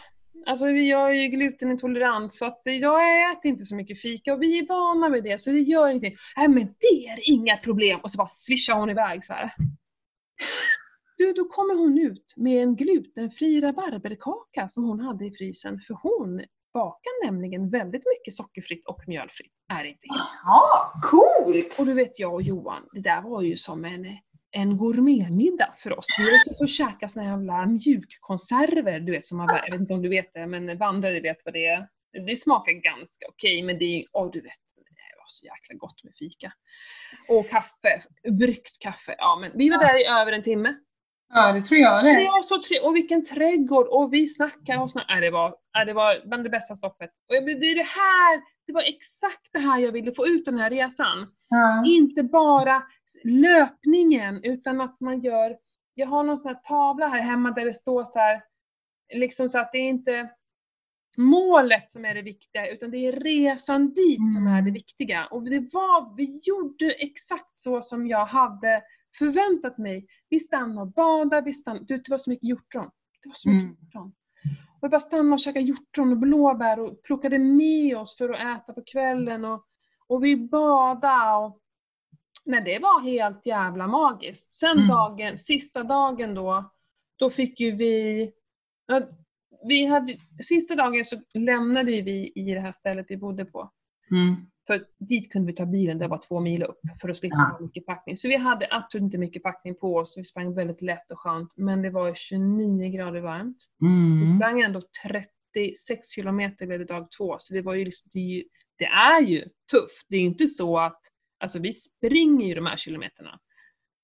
alltså 0.46 0.68
jag 0.68 1.10
är 1.10 1.14
ju 1.14 1.28
glutenintolerant 1.28 2.32
så 2.32 2.46
att 2.46 2.60
jag 2.64 3.32
äter 3.32 3.46
inte 3.50 3.64
så 3.64 3.76
mycket 3.76 4.00
fika 4.00 4.34
och 4.34 4.42
vi 4.42 4.58
är 4.58 4.66
vana 4.66 5.08
med 5.08 5.24
det 5.24 5.40
så 5.40 5.50
det 5.50 5.60
gör 5.60 5.88
ingenting. 5.88 6.16
Nej 6.36 6.48
men 6.48 6.74
det 6.78 7.08
är 7.08 7.30
inga 7.30 7.56
problem! 7.56 8.00
Och 8.02 8.10
så 8.10 8.18
bara 8.18 8.26
swishar 8.26 8.74
hon 8.74 8.90
iväg 8.90 9.24
så 9.24 9.32
här. 9.32 9.50
Du, 11.18 11.32
då 11.32 11.44
kommer 11.44 11.74
hon 11.74 11.98
ut 11.98 12.34
med 12.36 12.62
en 12.62 12.76
glutenfri 12.76 13.60
rabarberkaka 13.60 14.68
som 14.68 14.84
hon 14.84 15.00
hade 15.00 15.26
i 15.26 15.30
frysen 15.30 15.80
för 15.80 15.94
hon 16.02 16.44
bakar 16.80 17.24
nämligen 17.26 17.70
väldigt 17.70 18.02
mycket 18.14 18.34
sockerfritt 18.34 18.84
och 18.86 19.00
mjölfritt. 19.06 19.52
Är 19.72 19.82
det 19.82 19.88
inte 19.88 20.06
Ja, 20.44 20.92
coolt! 21.10 21.76
och 21.80 21.86
du 21.86 21.94
vet 21.94 22.18
jag 22.18 22.34
och 22.34 22.42
Johan, 22.42 22.82
det 22.92 23.00
där 23.00 23.22
var 23.22 23.42
ju 23.42 23.56
som 23.56 23.84
en, 23.84 24.06
en 24.50 24.76
gourmetmiddag 24.78 25.74
för 25.78 25.98
oss. 25.98 26.06
Vi 26.18 26.24
suttit 26.24 26.60
och 26.60 26.68
käkat 26.68 27.10
såna 27.10 27.26
jävla 27.26 27.66
mjukkonserver, 27.66 29.00
du 29.00 29.12
vet 29.12 29.26
som 29.26 29.38
man, 29.38 29.48
jag 29.64 29.70
vet 29.72 29.80
inte 29.80 29.94
om 29.94 30.02
du 30.02 30.08
vet 30.08 30.30
det, 30.34 30.46
men 30.46 30.78
vandrare 30.78 31.20
vet 31.20 31.36
vad 31.44 31.54
det 31.54 31.66
är. 31.66 31.88
Det 32.26 32.36
smakar 32.36 32.72
ganska 32.72 33.26
okej, 33.28 33.62
men 33.62 33.78
det 33.78 33.84
är 33.84 33.96
ju, 33.98 34.04
du 34.32 34.40
vet, 34.40 34.52
det 34.76 35.16
var 35.18 35.24
så 35.26 35.46
jäkla 35.46 35.74
gott 35.78 36.04
med 36.04 36.12
fika. 36.18 36.52
Och 37.28 37.48
kaffe, 37.48 38.02
bryggt 38.38 38.78
kaffe. 38.80 39.14
Ja 39.18 39.38
men 39.40 39.52
vi 39.54 39.70
var 39.70 39.78
där 39.78 40.00
i 40.00 40.04
över 40.20 40.32
en 40.32 40.42
timme. 40.42 40.74
Ja, 41.34 41.52
det 41.52 41.62
tror 41.62 41.80
jag 41.80 42.04
Det 42.04 42.24
var 42.24 42.42
så 42.42 42.62
tre- 42.62 42.80
och 42.80 42.96
vilken 42.96 43.24
trädgård! 43.24 43.86
Och 43.86 44.12
vi 44.12 44.26
snackade 44.26 44.78
och 44.78 44.90
snackade. 44.90 45.12
Nej, 45.14 45.20
det 45.22 45.30
var, 45.30 45.54
nej, 45.76 45.86
det 45.86 45.92
var 45.92 46.26
bland 46.26 46.44
det 46.44 46.50
bästa 46.50 46.74
stoppet. 46.76 47.10
Och 47.28 47.34
jag, 47.36 47.46
det, 47.46 47.52
är 47.66 47.74
det 47.74 47.82
här, 47.82 48.42
det 48.66 48.72
var 48.72 48.82
exakt 48.82 49.48
det 49.52 49.58
här 49.58 49.78
jag 49.78 49.92
ville 49.92 50.12
få 50.14 50.26
ut 50.26 50.44
den 50.44 50.58
här 50.58 50.70
resan. 50.70 51.32
Ja. 51.48 51.84
Inte 51.86 52.22
bara 52.22 52.82
löpningen, 53.24 54.40
utan 54.44 54.80
att 54.80 55.00
man 55.00 55.20
gör... 55.20 55.56
Jag 55.94 56.06
har 56.06 56.22
någon 56.24 56.38
sån 56.38 56.48
här 56.48 56.60
tavla 56.62 57.06
här 57.08 57.20
hemma 57.20 57.50
där 57.50 57.64
det 57.64 57.74
står 57.74 58.04
så 58.04 58.18
här, 58.18 58.42
liksom 59.14 59.48
så 59.48 59.58
att 59.60 59.72
det 59.72 59.78
är 59.78 59.88
inte 59.88 60.30
målet 61.16 61.90
som 61.90 62.04
är 62.04 62.14
det 62.14 62.22
viktiga, 62.22 62.68
utan 62.70 62.90
det 62.90 62.98
är 63.06 63.12
resan 63.12 63.94
dit 63.94 64.32
som 64.34 64.46
är 64.46 64.52
det 64.54 64.60
Mm. 64.60 64.72
viktiga. 64.74 65.26
Och 65.26 65.42
det 65.42 65.58
var, 65.72 66.16
vi 66.16 66.40
gjorde 66.42 66.90
exakt 66.92 67.58
så 67.58 67.82
som 67.82 68.06
jag 68.06 68.26
hade 68.26 68.82
förväntat 69.18 69.78
mig. 69.78 70.06
Vi 70.28 70.40
stannade 70.40 70.80
och 70.80 70.92
badade, 70.92 71.42
vi 71.44 71.52
stannade, 71.52 71.84
du, 71.88 71.96
det 71.96 72.10
var 72.10 72.18
så 72.18 72.30
mycket 72.30 72.48
hjortron. 72.48 72.90
Det 73.22 73.28
var 73.28 73.34
så 73.34 73.48
mycket 73.48 73.62
Mm. 73.64 73.76
hjortron. 73.80 74.12
Och 74.80 74.86
vi 74.86 74.88
bara 74.88 75.00
stannade 75.00 75.32
och 75.32 75.40
käkade 75.40 75.64
hjortron 75.64 76.12
och 76.12 76.18
blåbär 76.18 76.80
och 76.80 77.02
plockade 77.02 77.38
med 77.38 77.96
oss 77.96 78.16
för 78.18 78.30
att 78.30 78.62
äta 78.62 78.72
på 78.72 78.82
kvällen. 78.92 79.44
Och, 79.44 79.64
och 80.06 80.24
vi 80.24 80.36
badade 80.36 81.46
och 81.46 81.60
Nej, 82.48 82.62
det 82.64 82.78
var 82.78 83.00
helt 83.00 83.46
jävla 83.46 83.86
magiskt. 83.86 84.52
Sen 84.52 84.78
Mm. 84.78 84.88
dagen, 84.88 85.38
sista 85.38 85.82
dagen 85.84 86.34
då, 86.34 86.70
då 87.16 87.30
fick 87.30 87.60
ju 87.60 87.70
vi... 87.70 88.32
vi 89.68 89.86
hade, 89.86 90.16
sista 90.42 90.74
dagen 90.74 91.04
så 91.04 91.16
lämnade 91.34 92.02
vi 92.02 92.32
i 92.34 92.54
det 92.54 92.60
här 92.60 92.72
stället 92.72 93.06
vi 93.08 93.16
bodde 93.16 93.44
på. 93.44 93.70
Mm. 94.10 94.34
För 94.66 94.84
dit 94.98 95.32
kunde 95.32 95.46
vi 95.52 95.56
ta 95.56 95.66
bilen, 95.66 95.98
det 95.98 96.08
var 96.08 96.18
två 96.28 96.40
mil 96.40 96.62
upp, 96.62 96.80
för 97.00 97.08
att 97.08 97.16
slippa 97.16 97.36
ha 97.36 97.60
mycket 97.60 97.86
packning. 97.86 98.16
Så 98.16 98.28
vi 98.28 98.36
hade 98.36 98.68
absolut 98.70 99.02
inte 99.04 99.18
mycket 99.18 99.42
packning 99.42 99.74
på 99.74 99.96
oss, 99.96 100.14
vi 100.18 100.24
sprang 100.24 100.54
väldigt 100.54 100.82
lätt 100.82 101.10
och 101.10 101.18
skönt, 101.18 101.52
men 101.56 101.82
det 101.82 101.90
var 101.90 102.14
29 102.14 102.90
grader 102.90 103.20
varmt. 103.20 103.56
Vi 103.80 103.86
Mm. 103.86 104.26
sprang 104.28 104.60
ändå 104.60 104.82
30 105.06 105.28
36 105.56 106.10
kilometer 106.14 106.66
blev 106.66 106.78
det 106.78 106.84
dag 106.84 107.08
två, 107.18 107.36
så 107.38 107.54
det 107.54 107.62
var 107.62 107.74
ju 107.74 107.84
liksom, 107.84 108.10
det 108.12 108.18
är 108.18 108.24
ju, 108.30 108.44
det 108.78 108.84
är 108.84 109.20
ju 109.20 109.40
tufft. 109.42 110.06
Det 110.08 110.16
är 110.16 110.20
ju 110.20 110.26
inte 110.26 110.46
så 110.46 110.78
att, 110.78 111.00
alltså 111.40 111.58
vi 111.58 111.72
springer 111.72 112.46
ju 112.46 112.54
de 112.54 112.66
här 112.66 112.76
kilometerna. 112.76 113.38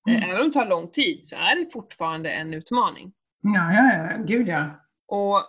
Eh, 0.09 0.29
Även 0.29 0.41
om 0.41 0.47
det 0.47 0.53
tar 0.53 0.65
lång 0.69 0.91
tid 0.91 1.19
så 1.25 1.35
är 1.35 1.55
det 1.55 1.71
fortfarande 1.73 2.31
en 2.31 2.53
utmaning. 2.53 3.13
Ja, 3.41 3.73
ja, 3.73 3.93
ja, 4.11 4.23
gud 4.25 4.47
ja. 4.47 4.69
Och 5.07 5.41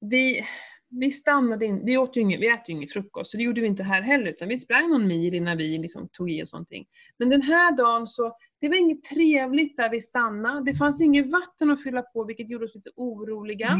vi, 0.00 0.44
vi 0.90 1.10
stannade 1.10 1.66
in, 1.66 1.84
vi, 1.84 1.96
åt 1.96 2.16
ju 2.16 2.20
ingen, 2.20 2.40
vi 2.40 2.48
äter 2.48 2.64
ju 2.68 2.74
ingen 2.74 2.88
frukost, 2.88 3.30
så 3.30 3.36
det 3.36 3.42
gjorde 3.42 3.60
vi 3.60 3.66
inte 3.66 3.82
här 3.82 4.02
heller, 4.02 4.30
utan 4.30 4.48
vi 4.48 4.58
sprang 4.58 4.90
någon 4.90 5.06
mil 5.06 5.34
innan 5.34 5.56
vi 5.56 5.78
liksom 5.78 6.08
tog 6.08 6.30
i 6.30 6.42
oss 6.42 6.52
någonting. 6.52 6.86
Men 7.18 7.28
den 7.28 7.42
här 7.42 7.76
dagen 7.76 8.06
så, 8.06 8.36
det 8.60 8.68
var 8.68 8.76
inget 8.76 9.02
trevligt 9.02 9.76
där 9.76 9.90
vi 9.90 10.00
stannade, 10.00 10.70
det 10.72 10.78
fanns 10.78 11.02
inget 11.02 11.32
vatten 11.32 11.70
att 11.70 11.82
fylla 11.82 12.02
på, 12.02 12.24
vilket 12.24 12.50
gjorde 12.50 12.64
oss 12.64 12.74
lite 12.74 12.90
oroliga. 12.96 13.78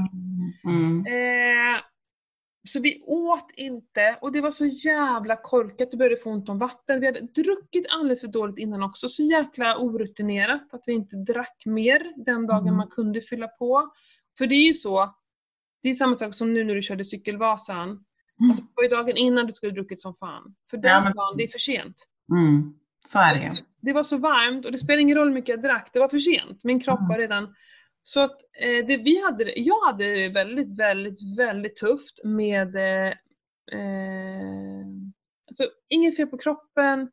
Mm. 0.65 1.07
Eh, 1.07 1.81
så 2.69 2.81
vi 2.81 3.03
åt 3.07 3.51
inte, 3.57 4.19
och 4.21 4.33
det 4.33 4.41
var 4.41 4.51
så 4.51 4.67
jävla 4.67 5.37
korkat, 5.37 5.91
det 5.91 5.97
började 5.97 6.23
få 6.23 6.31
ont 6.31 6.49
om 6.49 6.59
vatten. 6.59 7.01
Vi 7.01 7.07
hade 7.07 7.21
druckit 7.21 7.87
alldeles 7.89 8.21
för 8.21 8.29
dåligt 8.29 8.59
innan 8.59 8.83
också, 8.83 9.09
så 9.09 9.23
jäkla 9.23 9.79
orutinerat 9.79 10.75
att 10.75 10.83
vi 10.87 10.93
inte 10.93 11.17
drack 11.17 11.63
mer 11.67 12.13
den 12.17 12.47
dagen 12.47 12.63
Mm. 12.63 12.77
man 12.77 12.89
kunde 12.89 13.21
fylla 13.21 13.49
på. 13.49 13.93
För 14.39 14.47
det 14.47 14.55
är 14.55 14.67
ju 14.67 14.75
så, 14.75 15.15
det 15.83 15.89
är 15.89 15.93
samma 15.95 16.15
sak 16.15 16.35
som 16.35 16.55
nu 16.55 16.65
när 16.65 16.75
du 16.75 16.83
körde 16.83 17.05
cykelvasan. 17.05 17.89
Mm. 17.89 18.51
Alltså, 18.51 18.65
det 18.65 18.71
var 18.75 18.83
ju 18.83 18.89
dagen 18.89 19.17
innan 19.17 19.47
du 19.47 19.53
skulle 19.53 19.73
druckit 19.73 20.01
som 20.01 20.15
fan. 20.15 20.55
För 20.71 20.77
den 20.77 20.91
Ja, 20.91 21.01
men- 21.05 21.13
dagen, 21.13 21.37
det 21.37 21.45
är 21.45 21.49
för 21.49 21.59
sent. 21.59 21.97
Mm. 22.33 22.75
Så 23.05 23.19
är 23.19 23.35
det 23.35 23.41
ju. 23.43 23.51
Det 23.81 23.93
var 23.93 24.03
så 24.03 24.17
varmt 24.17 24.67
och 24.67 24.73
det 24.73 24.79
spelade 24.79 25.03
ingen 25.03 25.17
roll 25.17 25.29
hur 25.29 25.35
mycket 25.35 25.49
jag 25.49 25.63
drack, 25.63 25.91
det 25.93 25.99
var 25.99 26.09
för 26.09 26.19
sent. 26.19 26.65
Min 26.65 26.81
kropp 26.81 26.99
Mm. 26.99 27.09
var 27.09 27.19
redan... 27.19 27.55
Så 28.03 28.21
att 28.21 28.37
eh, 28.61 28.87
det, 28.87 28.97
vi 28.97 29.23
hade, 29.25 29.59
jag 29.61 29.81
hade 29.87 30.05
det 30.15 30.29
väldigt, 30.29 30.79
väldigt, 30.79 31.39
väldigt 31.39 31.77
tufft 31.77 32.25
med... 32.25 32.77
Eh, 32.77 33.13
eh, 33.73 34.85
alltså, 35.47 35.65
inget 35.89 36.17
fel 36.17 36.27
på 36.27 36.39
kroppen, 36.39 37.11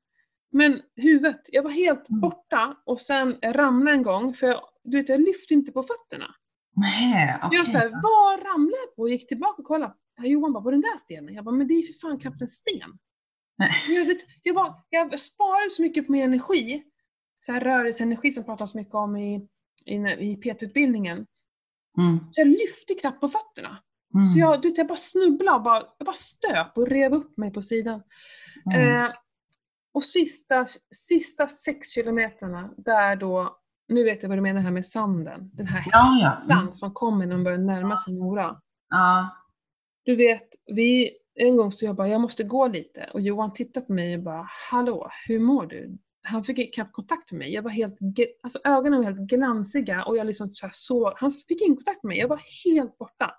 men 0.52 0.82
huvudet. 0.96 1.42
Jag 1.52 1.64
var 1.64 1.72
helt 1.72 2.10
Mm. 2.10 2.22
borta 2.22 2.78
och 2.86 3.02
sen 3.02 3.38
ramlade 3.44 3.98
en 3.98 4.04
gång, 4.04 4.34
för 4.34 4.48
jag, 4.48 4.62
du 4.84 4.98
vet, 4.98 5.10
jag 5.10 5.20
lyfte 5.22 5.54
inte 5.54 5.72
på 5.72 5.84
fötterna. 5.84 6.36
Nej, 6.76 7.38
okej. 7.44 7.58
Jag 7.58 7.68
såhär, 7.68 7.90
vad 7.90 8.46
ramlade 8.46 8.78
jag 8.78 8.96
på? 8.96 9.02
Och 9.02 9.10
gick 9.10 9.28
tillbaka 9.28 9.62
och 9.62 9.68
kollade. 9.68 9.94
Johan 10.18 10.54
bara, 10.54 10.64
på 10.64 10.72
den 10.72 10.82
där 10.82 10.98
stenen? 10.98 11.34
Jag 11.34 11.46
bara, 11.46 11.56
men 11.56 11.68
det 11.68 11.74
är 11.74 11.84
för 11.84 12.00
fan 12.02 12.20
knappt 12.20 12.42
en 12.42 12.48
sten. 12.48 12.98
Nej. 13.58 13.70
Jag, 13.90 14.06
vet, 14.06 14.18
jag, 14.44 14.54
var, 14.54 14.74
jag 14.90 15.20
sparade 15.20 15.70
så 15.70 15.82
mycket 15.82 16.06
på 16.06 16.12
min 16.12 16.24
energi, 16.24 16.84
så 17.46 17.52
här 17.52 17.62
rörelseenergi 17.62 18.32
som 18.32 18.44
pratas 18.44 18.72
så 18.72 18.78
mycket 18.78 18.94
om 18.94 19.18
i, 19.18 19.48
i, 19.86 19.96
i 20.32 20.36
PT-utbildningen. 20.36 21.26
Mm. 21.98 22.20
Så 22.32 22.42
jag 22.42 22.48
lyfte 22.48 22.94
knappt 23.02 23.22
på 23.22 23.30
fötterna. 23.30 23.84
Mm. 24.16 24.28
Så 24.28 24.40
jag, 24.40 24.62
du 24.62 24.70
vet, 24.70 24.78
jag 24.78 24.88
bara 24.88 24.96
snubblade 24.96 25.58
och 25.58 25.64
bara, 25.64 25.84
jag 25.98 26.06
bara 26.06 26.16
stöp 26.16 26.78
och 26.78 26.88
rev 26.88 27.14
upp 27.14 27.38
mig 27.38 27.54
på 27.54 27.62
sidan. 27.62 28.04
Mm. 28.74 29.06
Eh, 29.06 29.12
och 29.94 30.06
sista, 30.06 30.66
sista 30.96 31.48
sex 31.48 31.90
kilometerna, 31.90 32.74
där 32.78 33.16
då, 33.16 33.58
nu 33.88 34.04
vet 34.04 34.22
jag 34.22 34.30
vad 34.30 34.38
du 34.38 34.42
menar 34.42 34.62
här 34.62 34.72
med 34.72 34.86
sanden. 34.86 35.50
Den 35.54 35.68
här 35.68 35.84
Ja, 35.92 36.40
ja. 36.48 36.62
Mm. 36.62 36.74
som 36.74 36.94
kommer 36.94 37.26
när 37.26 37.36
man 37.36 37.44
börjar 37.44 37.58
närma 37.58 37.98
sig 37.98 38.14
Mora. 38.14 38.62
ja. 38.90 39.30
Du 40.06 40.16
vet, 40.16 40.50
vi, 40.66 41.12
en 41.36 41.58
gång 41.58 41.72
så 41.72 41.86
jag 41.86 41.96
bara, 41.96 42.08
jag 42.08 42.22
måste 42.22 42.44
gå 42.44 42.68
lite. 42.68 43.10
Och 43.14 43.22
Johan 43.22 43.54
tittade 43.54 43.86
på 43.86 43.94
mig 43.94 44.16
och 44.18 44.24
bara, 44.24 44.48
hallå, 44.72 45.10
hur 45.28 45.40
mår 45.40 45.66
du? 45.66 45.98
Han 46.24 46.44
fick 46.44 46.76
knappt 46.76 46.94
kontakt 46.94 47.32
med 47.32 47.40
mig. 47.40 47.54
Jag 47.54 47.62
var 47.62 47.70
helt, 47.72 47.96
alltså 48.44 48.60
ögonen 48.64 49.00
var 49.00 49.06
helt 49.06 49.30
glansiga 49.30 50.04
och 50.06 50.18
jag 50.18 50.28
liksom 50.28 50.50
så 50.54 50.68
såg, 50.72 51.14
han 51.16 51.32
fick 51.48 51.62
ingen 51.62 51.76
kontakt 51.76 52.04
med 52.04 52.08
mig. 52.10 52.18
Jag 52.18 52.28
var 52.28 52.42
helt 52.66 52.98
borta. 52.98 53.32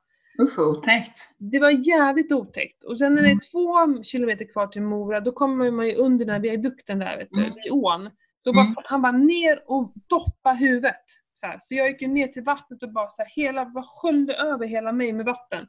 Usch, 0.42 0.58
otäckt. 0.58 1.16
Det 1.38 1.58
var 1.58 1.70
jävligt 1.88 2.32
otäckt. 2.32 2.84
Och 2.84 2.98
sen 2.98 3.14
när 3.14 3.22
det 3.22 3.28
Mm. 3.28 3.38
är 3.38 3.50
två 3.96 4.02
kilometer 4.02 4.52
kvar 4.52 4.66
till 4.66 4.82
Mora, 4.82 5.20
då 5.20 5.32
kommer 5.32 5.70
man 5.70 5.86
ju 5.86 5.94
under 5.94 6.24
den 6.24 6.32
här 6.34 6.40
viadukten 6.40 6.98
där, 6.98 7.16
vet 7.16 7.28
du, 7.30 7.40
Mm. 7.40 7.54
vid 7.54 7.72
ån. 7.72 8.10
Då 8.46 8.52
bara, 8.52 8.62
Mm. 8.64 8.74
Han 8.84 9.02
bara 9.02 9.12
ner 9.12 9.62
och 9.70 9.92
doppa 10.06 10.52
huvudet. 10.52 11.04
Så, 11.32 11.46
här. 11.46 11.56
så 11.60 11.74
jag 11.74 11.88
gick 11.90 12.00
ner 12.00 12.28
till 12.28 12.42
vattnet 12.42 12.82
och 12.82 12.92
bara 12.92 13.08
så 13.08 13.22
här, 13.22 13.30
hela, 13.34 13.64
bara 13.66 13.84
sköljde 13.88 14.34
över 14.34 14.66
hela 14.66 14.92
mig 14.92 15.12
med 15.12 15.26
vatten. 15.26 15.66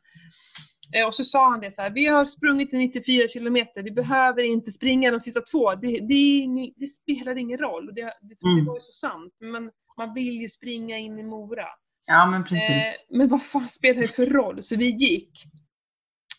Eh, 0.95 1.07
och 1.07 1.15
så 1.15 1.23
sa 1.23 1.49
han 1.49 1.59
det 1.59 1.71
så 1.71 1.81
här, 1.81 1.89
vi 1.89 2.05
har 2.05 2.25
sprungit 2.25 2.73
i 2.73 2.77
94 2.77 3.27
kilometer, 3.27 3.83
vi 3.83 3.91
behöver 3.91 4.43
inte 4.43 4.71
springa 4.71 5.11
de 5.11 5.19
sista 5.19 5.41
två. 5.41 5.75
Det, 5.75 5.99
det, 5.99 6.47
det 6.75 6.87
spelar 6.87 7.37
ingen 7.37 7.57
roll. 7.57 7.87
Och 7.87 7.93
Det, 7.95 8.01
det, 8.03 8.11
det 8.21 8.47
Mm. 8.53 8.65
var 8.65 8.75
ju 8.75 8.81
så 8.81 9.07
sant. 9.07 9.33
Men 9.39 9.71
man 9.97 10.13
vill 10.13 10.41
ju 10.41 10.47
springa 10.47 10.97
in 10.97 11.19
i 11.19 11.23
Mora. 11.23 11.67
Ja, 12.05 12.25
men 12.25 12.43
precis. 12.43 12.69
Eh, 12.85 12.93
men 13.17 13.27
vad 13.27 13.43
fan 13.43 13.69
spelar 13.69 14.01
det 14.01 14.07
för 14.07 14.25
roll? 14.25 14.63
Så 14.63 14.75
vi 14.77 14.89
gick. 14.89 15.31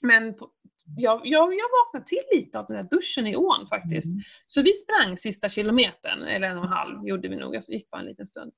Men 0.02 0.34
på, 0.34 0.48
jag, 0.96 1.20
jag, 1.24 1.54
jag 1.54 1.68
vaknade 1.84 2.06
till 2.06 2.22
lite 2.32 2.58
av 2.58 2.66
den 2.66 2.76
där 2.76 2.96
duschen 2.96 3.26
i 3.26 3.36
ån 3.36 3.66
faktiskt. 3.68 4.12
Mm. 4.12 4.22
Så 4.46 4.62
vi 4.62 4.72
sprang 4.72 5.16
sista 5.16 5.48
kilometern, 5.48 6.22
eller 6.22 6.48
en 6.48 6.58
och 6.58 6.64
en 6.64 6.70
halv 6.70 7.06
gjorde 7.08 7.28
vi 7.28 7.36
nog, 7.36 7.56
alltså 7.56 7.72
gick 7.72 7.90
bara 7.90 8.00
en 8.00 8.06
liten 8.06 8.26
stund. 8.26 8.52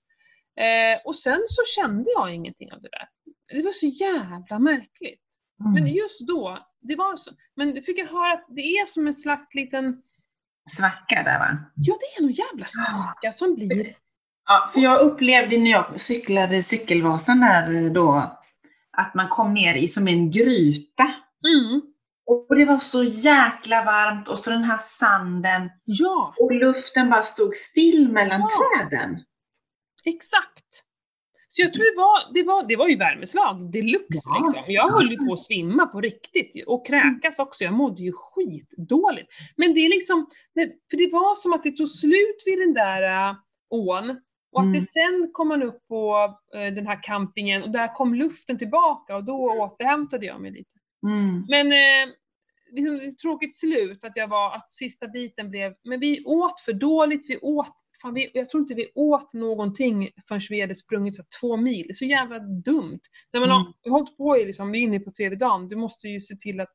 Eh, 0.60 1.00
och 1.04 1.16
sen 1.16 1.40
så 1.46 1.62
kände 1.76 2.10
jag 2.10 2.34
ingenting 2.34 2.72
av 2.72 2.82
det 2.82 2.88
där. 2.88 3.08
Det 3.56 3.62
var 3.62 3.72
så 3.72 3.86
jävla 3.86 4.58
märkligt. 4.58 5.24
Mm. 5.60 5.72
Men 5.74 5.92
just 5.92 6.20
då, 6.20 6.66
det 6.80 6.96
var 6.96 7.16
så, 7.16 7.30
men 7.56 7.74
du 7.74 7.82
fick 7.82 7.98
jag 7.98 8.06
höra 8.06 8.32
att 8.32 8.46
det 8.48 8.60
är 8.60 8.86
som 8.86 9.06
en 9.06 9.14
slags 9.14 9.54
liten, 9.54 10.02
Svacka 10.70 11.22
där 11.22 11.38
va? 11.38 11.58
ja 11.76 11.98
det 12.00 12.18
är 12.18 12.22
någon 12.22 12.32
jävla 12.32 12.66
svacka 12.68 13.32
som 13.32 13.54
blir, 13.54 13.94
Ja, 14.48 14.70
för 14.74 14.80
jag 14.80 15.00
upplevde 15.00 15.58
när 15.58 15.70
jag 15.70 16.00
cyklade 16.00 16.62
cykelvasan 16.62 17.40
där 17.40 17.90
då, 17.90 18.38
att 18.96 19.14
man 19.14 19.28
kom 19.28 19.54
ner 19.54 19.74
i 19.74 19.88
som 19.88 20.08
en 20.08 20.30
gryta. 20.30 21.14
mm, 21.46 21.82
Och 22.32 22.56
det 22.56 22.64
var 22.64 22.76
så 22.76 23.04
jäkla 23.04 23.84
varmt 23.84 24.28
och 24.28 24.38
så 24.38 24.50
den 24.50 24.64
här 24.64 24.78
sanden 24.78 25.70
ja, 25.84 26.34
och 26.38 26.52
luften 26.54 27.10
bara 27.10 27.22
stod 27.22 27.54
still 27.54 28.08
mellan 28.12 28.40
Ja. 28.40 28.48
träden. 28.90 29.20
exakt. 30.04 30.84
Så 31.48 31.62
jag 31.62 31.72
tror 31.72 31.82
det 31.94 32.00
var, 32.00 32.34
det 32.34 32.42
var, 32.42 32.68
det 32.68 32.76
var 32.76 32.88
ju 32.88 32.96
värmeslag 32.96 33.72
deluxe 33.72 34.28
Ja. 34.28 34.38
liksom. 34.38 34.64
Jag 34.72 34.90
höll 34.90 35.10
ju 35.10 35.16
på 35.26 35.32
att 35.32 35.42
svimma 35.42 35.86
på 35.86 36.00
riktigt 36.00 36.64
och 36.66 36.86
kräkas 36.86 37.38
också. 37.38 37.64
Jag 37.64 37.72
mådde 37.74 38.02
ju 38.02 38.12
skitdåligt. 38.12 39.28
Men 39.56 39.74
det 39.74 39.80
är 39.80 39.88
liksom, 39.88 40.26
för 40.90 40.96
det 40.96 41.10
var 41.12 41.34
som 41.34 41.52
att 41.52 41.62
det 41.62 41.76
tog 41.76 41.88
slut 41.90 42.42
vid 42.46 42.58
den 42.58 42.74
där 42.74 43.28
äh, 43.30 43.36
ån 43.70 44.10
och 44.52 44.60
att 44.60 44.64
Mm. 44.66 44.80
det 44.80 44.86
sen 44.86 45.30
kom 45.32 45.48
man 45.48 45.62
upp 45.62 45.88
på 45.88 46.34
äh, 46.54 46.74
den 46.74 46.86
här 46.86 47.02
campingen 47.02 47.62
och 47.62 47.70
där 47.70 47.94
kom 47.94 48.14
luften 48.14 48.58
tillbaka 48.58 49.16
och 49.16 49.24
då 49.24 49.50
återhämtade 49.50 50.26
jag 50.26 50.40
mig 50.40 50.50
lite. 50.50 50.70
Mm. 51.06 51.44
Men 51.48 51.66
eh, 51.72 52.14
liksom, 52.72 52.96
det 52.98 53.04
är 53.04 53.08
ett 53.08 53.18
tråkigt 53.18 53.56
slut 53.56 54.04
att 54.04 54.12
jag 54.14 54.28
var, 54.28 54.54
att 54.56 54.72
sista 54.72 55.08
biten 55.08 55.50
blev, 55.50 55.74
men 55.84 56.00
vi 56.00 56.24
åt 56.24 56.60
för 56.60 56.72
dåligt, 56.72 57.24
vi 57.28 57.38
åt, 57.38 57.74
fan 58.02 58.14
vi, 58.14 58.30
jag 58.34 58.48
tror 58.48 58.60
inte 58.60 58.74
vi 58.74 58.92
åt 58.94 59.32
någonting 59.32 60.10
förrän 60.28 60.40
vi 60.50 60.60
hade 60.60 60.74
sprungit 60.74 61.14
så 61.16 61.22
två 61.40 61.56
mil. 61.56 61.86
Det 61.86 61.92
är 61.92 61.94
så 61.94 62.04
jävla 62.04 62.38
dumt. 62.38 63.00
När 63.32 63.40
man 63.40 63.50
Mm. 63.50 63.72
har 63.84 63.90
hållit 63.90 64.16
på 64.16 64.38
i, 64.38 64.44
liksom, 64.44 64.70
vi 64.72 64.78
är 64.78 64.82
inne 64.82 65.00
på 65.00 65.12
tredje 65.12 65.38
dagen, 65.38 65.68
du 65.68 65.76
måste 65.76 66.08
ju 66.08 66.20
se 66.20 66.36
till 66.36 66.60
att 66.60 66.72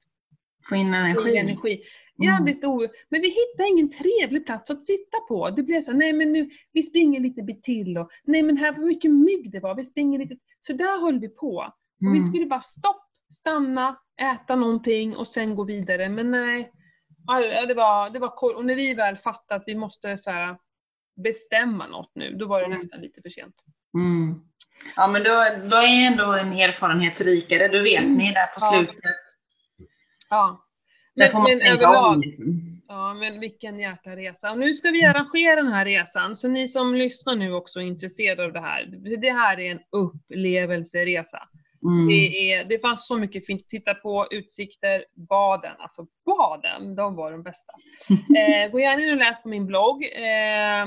Få 0.70 0.76
in 0.76 0.93
energi. 0.93 1.38
energi. 1.38 1.74
Mm. 1.74 2.34
Jävligt 2.34 2.64
o... 2.66 2.88
Men 3.10 3.22
vi 3.22 3.28
hittade 3.28 3.70
ingen 3.70 3.91
trevlig 3.91 4.46
plats 4.46 4.72
att 4.72 4.86
sitta 4.86 5.18
på. 5.28 5.50
Det 5.50 5.64
blev 5.64 5.82
så 5.82 5.93
nej 5.93 6.14
men 6.14 6.32
nu, 6.32 6.50
vi 6.74 6.84
springer 6.84 7.20
lite 7.20 7.43
bit 7.43 7.64
till 7.64 7.98
och 7.98 8.10
nej 8.24 8.41
men 8.41 8.58
här 8.58 8.72
var 8.72 8.86
mycket 8.88 9.12
mygg 9.12 9.52
det 9.52 9.60
var, 9.60 9.76
vi 9.76 9.86
springer 9.86 10.20
lite. 10.20 10.36
Så 10.60 10.74
där 10.74 11.02
höll 11.02 11.20
vi 11.20 11.30
på. 11.30 11.56
Och 12.08 12.14
vi 12.14 12.18
Mm. 12.18 12.26
skulle 12.26 12.46
bara 12.46 12.62
stopp, 12.62 13.05
stanna, 13.36 13.96
äta 14.22 14.56
någonting 14.56 15.16
och 15.16 15.28
sen 15.28 15.56
gå 15.56 15.64
vidare. 15.64 16.10
Men 16.10 16.32
nej, 16.32 16.72
ja, 17.28 17.66
det 17.66 17.74
var, 17.74 18.10
det 18.10 18.20
var 18.20 18.30
kort. 18.30 18.56
Och 18.56 18.66
när 18.66 18.76
vi 18.76 18.94
väl 18.94 19.18
fattade 19.18 19.56
att 19.62 19.64
vi 19.68 19.76
måste 19.76 20.18
så 20.18 20.32
här, 20.32 20.58
bestämma 21.24 21.88
något 21.88 22.12
nu, 22.16 22.34
då 22.34 22.48
var 22.48 22.60
det 22.60 22.66
Mm. 22.66 22.78
nästan 22.78 23.02
lite 23.02 23.22
för 23.22 23.30
sent. 23.30 23.56
Mm. 23.94 24.40
Ja, 24.96 25.08
men 25.08 25.24
då, 25.24 25.46
då 25.70 25.76
är 25.78 26.08
ändå 26.08 26.34
en 26.34 26.54
erfarenhetsrikare. 26.54 27.68
Då 27.68 27.80
vet 27.84 28.08
ni 28.08 28.32
där 28.32 28.46
på 28.48 28.58
Ja. 28.60 28.72
slutet. 28.72 29.16
Ja. 30.30 30.62
Får 31.32 31.40
man 31.40 31.46
tänka 31.48 31.68
överlag-. 31.74 32.24
Ja, 32.88 33.14
men 33.14 33.40
vilken 33.40 33.80
jäkla 33.80 34.16
resa. 34.16 34.52
Och 34.52 34.58
nu 34.60 34.74
ska 34.74 34.90
vi 34.90 35.06
arrangera 35.06 35.56
den 35.64 35.74
här 35.74 35.86
resan, 35.86 36.36
så 36.36 36.48
ni 36.48 36.68
som 36.68 36.96
lyssnar 36.96 37.36
nu 37.36 37.54
också 37.54 37.80
är 37.80 37.84
intresserade 37.84 38.44
av 38.44 38.54
det 38.54 38.60
här. 38.62 38.86
Det 39.22 39.32
här 39.32 39.60
är 39.60 39.72
en 39.72 39.80
upplevelseresa. 39.92 41.40
Mm. 41.86 42.08
Det, 42.08 42.52
är, 42.52 42.64
det 42.64 42.80
fanns 42.82 43.08
så 43.08 43.18
mycket 43.18 43.46
fint 43.46 43.62
att 43.62 43.70
titta 43.70 43.94
på, 43.94 44.28
utsikter, 44.32 45.06
baden. 45.30 45.76
Alltså 45.80 46.06
baden, 46.26 46.96
de 46.96 47.16
var 47.16 47.32
de 47.32 47.44
bästa. 47.44 47.74
Eh, 48.38 48.72
gå 48.72 48.80
gärna 48.80 49.04
in 49.04 49.12
och 49.12 49.18
läs 49.18 49.44
på 49.44 49.50
min 49.50 49.66
blogg. 49.66 50.04
Eh, 50.04 50.86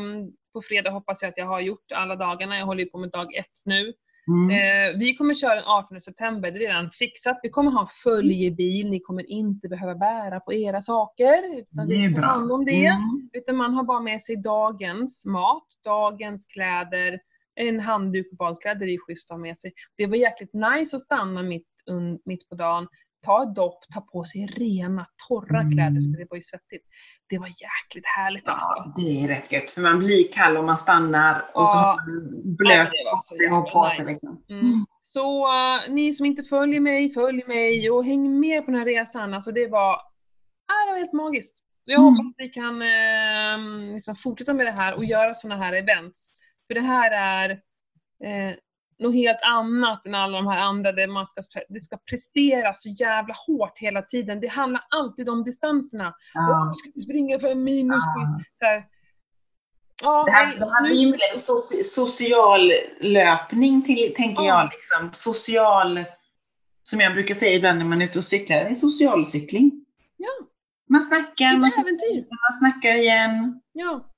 på 0.53 0.63
fredag 0.63 0.91
hoppas 0.91 1.23
jag 1.23 1.29
att 1.29 1.39
jag 1.39 1.47
har 1.47 1.61
gjort 1.61 1.93
alla 1.95 2.17
dagarna. 2.17 2.59
Jag 2.59 2.67
håller 2.67 2.85
ju 2.85 2.91
på 2.91 2.99
med 2.99 3.11
dag 3.11 3.35
ett 3.35 3.63
nu. 3.65 3.93
Mm. 4.29 4.51
Eh, 4.51 4.99
vi 4.99 5.17
kommer 5.17 5.35
köra 5.35 5.55
den 5.55 5.65
18 5.65 6.01
september, 6.01 6.51
det 6.51 6.59
är 6.59 6.69
redan 6.69 6.91
fixat. 6.91 7.41
Vi 7.43 7.49
kommer 7.49 7.71
ha 7.71 7.89
följebil, 8.03 8.91
ni 8.91 9.01
kommer 9.01 9.31
inte 9.31 9.69
behöva 9.69 9.95
bära 9.95 10.41
på 10.41 10.55
era 10.55 10.83
saker. 10.83 11.59
Utan 11.59 11.89
vi 11.89 12.15
tar 12.15 12.23
hand 12.23 12.53
om 12.53 12.65
det. 12.65 12.87
Mm. 12.87 13.31
Utan 13.33 13.57
man 13.57 13.75
har 13.75 13.85
bara 13.85 14.01
med 14.01 14.23
sig 14.23 14.37
dagens 14.37 15.27
mat, 15.27 15.67
dagens 15.85 16.47
kläder, 16.47 17.19
en 17.59 17.81
handduk 17.81 18.29
och 18.31 18.37
badkläder 18.37 18.87
är 18.87 18.91
ju 18.91 18.99
schysst 18.99 19.31
att 19.31 19.35
ha 19.35 19.43
med 19.43 19.59
sig. 19.59 19.73
Det 19.97 20.07
var 20.07 20.17
jäkligt 20.17 20.51
nice 20.55 20.97
att 20.97 21.03
stanna 21.03 21.43
mitt, 21.43 21.67
un, 21.91 22.19
mitt 22.25 22.49
på 22.49 22.55
dagen, 22.55 22.89
ta 23.27 23.43
ett 23.43 23.55
dopp, 23.55 23.79
ta 23.95 24.01
på 24.01 24.25
sig 24.25 24.47
rena, 24.47 25.07
torra 25.29 25.61
Mm. 25.61 25.73
kläder, 25.73 26.01
för 26.13 26.19
det 26.19 26.27
var 26.31 26.37
ju 26.37 26.43
svettigt. 26.43 26.85
Det 27.29 27.39
var 27.39 27.47
jäkligt 27.47 28.07
härligt 28.17 28.49
alltså. 28.49 28.75
Ja, 28.77 28.93
det 28.97 29.25
är 29.25 29.29
rätt 29.29 29.53
gött. 29.53 29.71
För 29.71 29.83
man 29.83 29.99
blir 29.99 30.33
kall 30.33 30.57
om 30.57 30.67
man 30.67 30.77
stannar 30.77 31.45
och 31.55 31.69
så 31.69 31.77
Ja. 31.79 31.81
har 31.81 31.97
man 31.97 32.43
Ja, 32.45 32.57
blöt 32.59 32.89
så 32.89 33.11
kostym 33.11 33.43
jävla 33.53 33.61
på 33.71 33.91
sig. 33.91 33.99
nice. 33.99 34.11
Liksom. 34.11 34.43
Mm. 34.51 34.85
Så 35.03 35.47
eh, 35.47 35.93
ni 35.95 36.13
som 36.13 36.27
inte 36.27 36.43
följer 36.43 36.81
mig, 36.81 37.13
följ 37.15 37.45
mig 37.47 37.91
och 37.91 38.05
häng 38.05 38.41
med 38.41 38.65
på 38.65 38.71
den 38.71 38.81
här 38.81 38.87
resan. 38.87 39.35
Alltså 39.35 39.53
det 39.53 39.67
var, 39.67 39.93
ah, 40.73 40.87
det 40.87 40.93
var 40.93 40.99
helt 40.99 41.13
magiskt. 41.13 41.65
Jag 41.85 41.99
Mm. 42.01 42.05
hoppas 42.15 42.27
att 42.27 42.35
vi 42.39 42.49
kan 42.49 42.83
eh, 42.83 43.95
liksom 43.95 44.15
fortsätta 44.15 44.55
med 44.55 44.67
det 44.67 44.75
här 44.79 44.95
och 44.95 45.05
göra 45.05 45.35
sådana 45.35 45.65
här 45.65 45.73
events. 45.73 46.41
För 46.69 46.75
det 46.75 46.81
här 46.81 47.11
är 47.11 47.51
eh, 48.25 48.57
något 48.99 49.15
helt 49.15 49.39
annat 49.43 50.07
än 50.07 50.15
alla 50.15 50.37
de 50.39 50.47
här 50.47 50.59
andra 50.59 50.93
där 50.93 51.07
man 51.07 51.27
ska, 51.27 51.43
det 51.69 51.81
ska 51.81 51.97
prestera 52.11 52.75
så 52.75 52.89
jävla 52.89 53.35
hårt 53.47 53.79
hela 53.79 54.03
tiden. 54.03 54.41
Det 54.41 54.47
handlar 54.49 54.83
alltid 54.91 55.29
om 55.29 55.45
distanserna. 55.45 56.15
Ja. 56.35 56.65
nu 56.69 56.75
ska 56.75 56.91
vi 56.95 57.01
springa 57.01 57.39
fem 57.39 57.65
mil, 57.65 57.87
nu 57.87 58.01
ska 58.01 58.11
vi... 58.21 58.45
Så 58.59 58.65
här. 58.65 58.85
Ja, 60.03 60.25
Det 60.25 60.31
här, 60.33 60.47
nej, 60.47 60.57
det 60.59 60.65
här 60.75 60.83
nu- 60.83 60.89
blir 60.89 60.97
ju 61.01 61.07
mer 61.07 61.35
soci, 61.35 61.83
social 61.83 62.71
löpning, 63.01 63.83
till, 63.83 64.15
tänker 64.17 64.43
Ja. 64.43 64.49
jag. 64.61 64.71
Liksom. 64.71 65.09
Social, 65.13 66.05
som 66.83 67.01
jag 67.01 67.15
brukar 67.15 67.35
säga 67.35 67.53
ibland 67.57 67.79
när 67.79 67.85
man 67.85 68.03
är 68.03 68.07
ute 68.07 68.19
och 68.19 68.25
cyklar, 68.25 68.57
det 68.57 68.63
är 68.69 68.75
socialcykling. 68.75 69.85
Ja. 70.17 70.29
Man 70.89 71.03
snackar, 71.03 71.57
man, 71.57 71.71
cyklar, 71.71 72.17
man 72.17 72.59
snackar 72.73 72.95
igen. 72.95 73.61
Ja. 73.73 74.15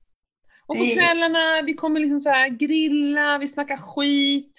Och 0.70 0.76
Det- 0.76 0.88
på 0.94 1.00
kvällarna, 1.00 1.62
vi 1.66 1.74
kommer 1.74 2.00
liksom 2.00 2.20
så 2.20 2.30
här 2.30 2.48
grilla, 2.48 3.38
vi 3.38 3.48
snackar 3.48 3.76
skit. 3.76 4.52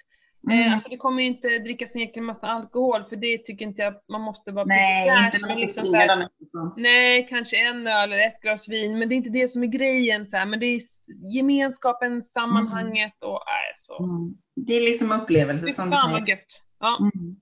Eh, 0.51 0.57
Mm. 0.57 0.73
alltså 0.73 0.89
det 0.89 0.97
kommer 0.97 1.21
ju 1.21 1.27
inte 1.27 1.47
drickas 1.47 1.95
en 1.95 2.01
jäkla 2.01 2.21
massa 2.21 2.47
alkohol, 2.47 3.03
för 3.09 3.15
det 3.15 3.37
tycker 3.37 3.65
inte 3.65 3.81
jag 3.81 3.93
man 4.11 4.21
måste 4.21 4.51
vara 4.51 4.65
Nej, 4.65 5.25
inte 5.25 5.47
när 5.47 5.55
liksom 5.55 5.85
så 5.85 5.95
här-. 5.95 6.27
Så. 6.45 6.73
Nej, 6.77 7.27
kanske 7.29 7.57
en 7.67 7.87
öl 7.87 8.13
eller 8.13 8.27
ett 8.27 8.41
glas 8.41 8.69
vin, 8.69 8.99
men 8.99 9.09
det 9.09 9.15
är 9.15 9.17
inte 9.17 9.29
det 9.29 9.47
som 9.47 9.63
är 9.63 9.67
grejen. 9.67 10.27
Så 10.27 10.37
här. 10.37 10.45
Men 10.45 10.59
det 10.59 10.65
är 10.65 10.79
gemenskapen, 11.35 12.21
sammanhanget 12.21 13.23
och 13.23 13.35
äh, 13.35 13.71
så. 13.75 14.03
Mm. 14.03 14.33
Det 14.67 14.73
är 14.75 14.81
liksom 14.81 15.11
upplevelse 15.11 15.65
Fy 15.65 15.71
som 15.71 15.89
du 15.89 15.97
säger. 15.97 16.19
vad 16.19 16.29
gött. 16.29 16.61
Ja, 16.79 16.97
Mm. 16.99 17.35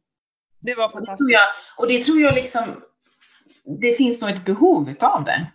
det 0.61 0.75
var 0.75 0.85
Och 0.85 0.89
det 0.89 0.95
tror 0.95 1.05
fantastiskt. 1.05 1.31
jag, 1.31 1.47
och 1.83 1.87
det 1.87 2.03
tror 2.03 2.19
jag 2.21 2.35
liksom, 2.35 2.63
det 3.81 3.93
finns 3.97 4.21
nog 4.21 4.31
ett 4.31 4.45
behov 4.45 4.89
utav 4.89 5.23
det. 5.25 5.51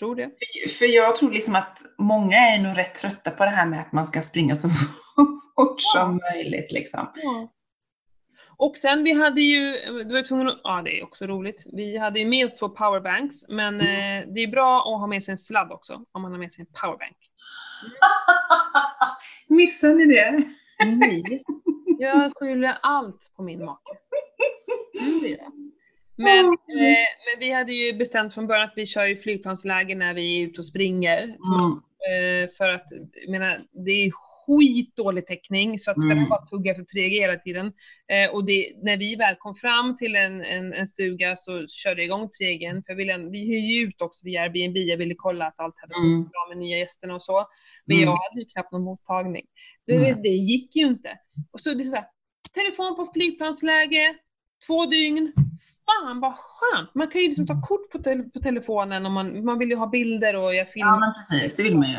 Tror 0.00 0.16
det. 0.16 0.30
För 0.78 0.86
jag 0.86 1.16
tror 1.16 1.30
liksom 1.32 1.54
att 1.56 1.78
många 1.98 2.36
är 2.36 2.58
nog 2.58 2.78
rätt 2.78 2.94
trötta 2.94 3.30
på 3.30 3.44
det 3.44 3.50
här 3.50 3.66
med 3.66 3.80
att 3.80 3.92
man 3.92 4.06
ska 4.06 4.20
springa 4.20 4.54
så 4.54 4.68
fort 5.56 5.76
som 5.78 6.20
möjligt. 6.32 6.72
Liksom. 6.72 7.12
Ja. 7.14 7.52
Och 8.56 8.76
sen 8.76 9.04
vi 9.04 9.12
hade 9.12 9.40
ju, 9.40 9.72
du 10.04 10.12
var 10.14 10.22
tvungen 10.22 10.48
att, 10.48 10.60
ja 10.64 10.82
det 10.84 10.98
är 11.00 11.04
också 11.04 11.26
roligt, 11.26 11.64
vi 11.72 11.98
hade 11.98 12.18
ju 12.20 12.26
med 12.26 12.46
oss 12.46 12.54
två 12.54 12.68
powerbanks, 12.68 13.48
men 13.48 13.80
Mm. 13.80 14.22
eh, 14.28 14.34
det 14.34 14.40
är 14.40 14.46
bra 14.50 14.78
att 14.80 15.00
ha 15.00 15.06
med 15.06 15.22
sig 15.22 15.32
en 15.32 15.38
sladd 15.38 15.72
också, 15.72 16.04
om 16.12 16.22
man 16.22 16.32
har 16.32 16.38
med 16.38 16.52
sig 16.52 16.62
en 16.62 16.72
powerbank. 16.82 17.16
Missar 19.48 19.94
ni 19.94 20.06
det? 20.14 20.44
Nej. 20.86 21.42
Jag 21.98 22.32
skyller 22.36 22.78
allt 22.82 23.32
på 23.36 23.42
min 23.42 23.64
make. 23.64 23.80
Mm, 25.00 25.20
det 25.22 25.40
Men, 26.24 26.46
eh, 26.46 27.06
men 27.26 27.38
vi 27.40 27.52
hade 27.52 27.72
ju 27.72 27.92
bestämt 27.92 28.34
från 28.34 28.46
början 28.46 28.64
att 28.64 28.72
vi 28.76 28.86
kör 28.86 29.06
ju 29.06 29.16
flygplansläge 29.16 29.94
när 29.94 30.14
vi 30.14 30.42
är 30.42 30.46
ute 30.46 30.60
och 30.60 30.66
springer. 30.66 31.22
Mm. 31.22 31.70
Eh, 32.10 32.50
för 32.58 32.68
att, 32.68 32.86
jag 33.24 33.30
menar, 33.30 33.60
det 33.86 33.90
är 33.90 34.10
skitdålig 34.46 35.26
täckning 35.26 35.78
så 35.78 35.90
att 35.90 35.96
ska 36.02 36.06
Mm. 36.12 36.18
den 36.18 36.28
bara 36.28 36.46
tugga 36.46 36.74
för 36.74 36.82
3G 36.82 37.20
hela 37.20 37.36
tiden. 37.36 37.66
Eh, 38.12 38.34
och 38.34 38.44
det, 38.44 38.72
när 38.82 38.96
vi 38.96 39.16
väl 39.16 39.34
kom 39.38 39.54
fram 39.54 39.96
till 39.96 40.16
en, 40.16 40.44
en, 40.44 40.72
en 40.72 40.86
stuga 40.86 41.36
så 41.36 41.66
körde 41.68 42.00
jag 42.00 42.06
igång 42.06 42.28
3G. 42.40 42.82
För 42.86 42.94
ville, 42.94 43.18
vi 43.18 43.38
hyr 43.38 43.58
ju 43.72 43.86
ut 43.88 44.02
också 44.02 44.24
via 44.26 44.42
Airbnb, 44.42 44.76
jag 44.76 44.96
ville 44.96 45.14
kolla 45.16 45.46
att 45.46 45.54
allt 45.60 45.74
hade 45.80 45.94
Mm. 45.94 46.22
gått 46.22 46.32
bra 46.32 46.46
med 46.48 46.58
nya 46.58 46.78
gästerna 46.78 47.14
och 47.14 47.22
så. 47.22 47.46
Men 47.86 47.96
Mm. 47.96 48.08
jag 48.08 48.16
hade 48.16 48.40
ju 48.40 48.46
knappt 48.46 48.72
någon 48.72 48.82
mottagning. 48.84 49.44
Så 49.84 49.92
det, 49.92 50.22
det 50.22 50.28
gick 50.28 50.76
ju 50.76 50.86
inte. 50.86 51.18
Och 51.52 51.60
så 51.60 51.74
det 51.74 51.82
är 51.82 51.84
så 51.84 51.96
här, 51.96 52.06
telefon 52.54 52.96
på 52.96 53.10
flygplansläge, 53.14 54.14
två 54.66 54.86
dygn. 54.86 55.32
Fan 55.90 56.20
vad 56.20 56.34
skönt! 56.38 56.94
Man 56.94 57.08
kan 57.08 57.20
ju 57.22 57.28
liksom 57.28 57.46
ta 57.46 57.62
kort 57.62 57.90
på, 57.90 57.98
tel- 57.98 58.30
på 58.30 58.40
telefonen 58.40 59.06
om 59.06 59.12
man, 59.12 59.44
man 59.44 59.58
vill 59.58 59.70
ju 59.70 59.76
ha 59.76 59.86
bilder 59.86 60.36
och 60.36 60.54
jag 60.54 60.70
filmar. 60.72 60.88
Ja, 60.92 60.98
men 61.00 61.12
precis. 61.12 61.56
Det 61.56 61.62
vill 61.62 61.76
man 61.78 61.88
ju. 61.90 61.96